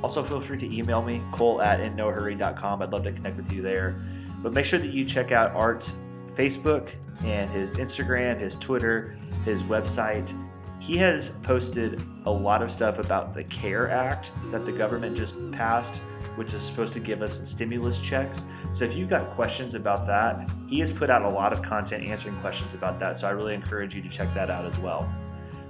Also, 0.01 0.23
feel 0.23 0.39
free 0.39 0.57
to 0.57 0.73
email 0.75 1.01
me, 1.01 1.21
cole 1.31 1.61
at 1.61 1.79
innohurry.com. 1.81 2.81
I'd 2.81 2.91
love 2.91 3.03
to 3.03 3.11
connect 3.11 3.37
with 3.37 3.51
you 3.51 3.61
there. 3.61 4.01
But 4.41 4.53
make 4.53 4.65
sure 4.65 4.79
that 4.79 4.91
you 4.91 5.03
check 5.03 5.31
out 5.31 5.51
Art's 5.51 5.95
Facebook 6.27 6.91
and 7.25 7.49
his 7.49 7.75
Instagram, 7.75 8.39
his 8.39 8.55
Twitter, 8.55 9.17
his 9.43 9.63
website. 9.63 10.33
He 10.79 10.95
has 10.97 11.31
posted 11.43 12.01
a 12.25 12.31
lot 12.31 12.61
of 12.61 12.71
stuff 12.71 12.99
about 12.99 13.33
the 13.33 13.43
CARE 13.43 13.89
Act 13.89 14.31
that 14.51 14.65
the 14.65 14.71
government 14.71 15.17
just 15.17 15.35
passed, 15.51 15.97
which 16.37 16.53
is 16.53 16.61
supposed 16.61 16.93
to 16.93 17.01
give 17.01 17.21
us 17.21 17.35
some 17.35 17.45
stimulus 17.45 17.99
checks. 17.99 18.45
So 18.71 18.85
if 18.85 18.95
you've 18.95 19.09
got 19.09 19.29
questions 19.31 19.75
about 19.75 20.07
that, 20.07 20.49
he 20.69 20.79
has 20.79 20.89
put 20.89 21.09
out 21.09 21.23
a 21.23 21.29
lot 21.29 21.51
of 21.51 21.61
content 21.61 22.05
answering 22.05 22.37
questions 22.37 22.73
about 22.73 22.97
that. 23.01 23.19
So 23.19 23.27
I 23.27 23.31
really 23.31 23.53
encourage 23.53 23.93
you 23.93 24.01
to 24.01 24.09
check 24.09 24.33
that 24.33 24.49
out 24.49 24.65
as 24.65 24.79
well. 24.79 25.11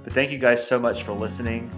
But 0.04 0.12
thank 0.12 0.30
you 0.30 0.38
guys 0.38 0.64
so 0.64 0.78
much 0.78 1.02
for 1.02 1.12
listening 1.12 1.68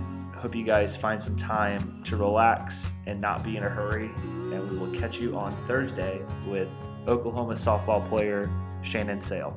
hope 0.43 0.56
you 0.56 0.64
guys 0.64 0.97
find 0.97 1.23
some 1.23 1.36
time 1.36 2.02
to 2.02 2.16
relax 2.16 2.94
and 3.06 3.20
not 3.20 3.44
be 3.44 3.56
in 3.56 3.62
a 3.62 3.69
hurry. 3.69 4.10
And 4.24 4.69
we 4.69 4.77
will 4.77 4.90
catch 4.90 5.20
you 5.20 5.36
on 5.36 5.55
Thursday 5.66 6.20
with 6.48 6.69
Oklahoma 7.06 7.52
softball 7.52 8.06
player 8.09 8.51
Shannon 8.82 9.20
Saile. 9.20 9.55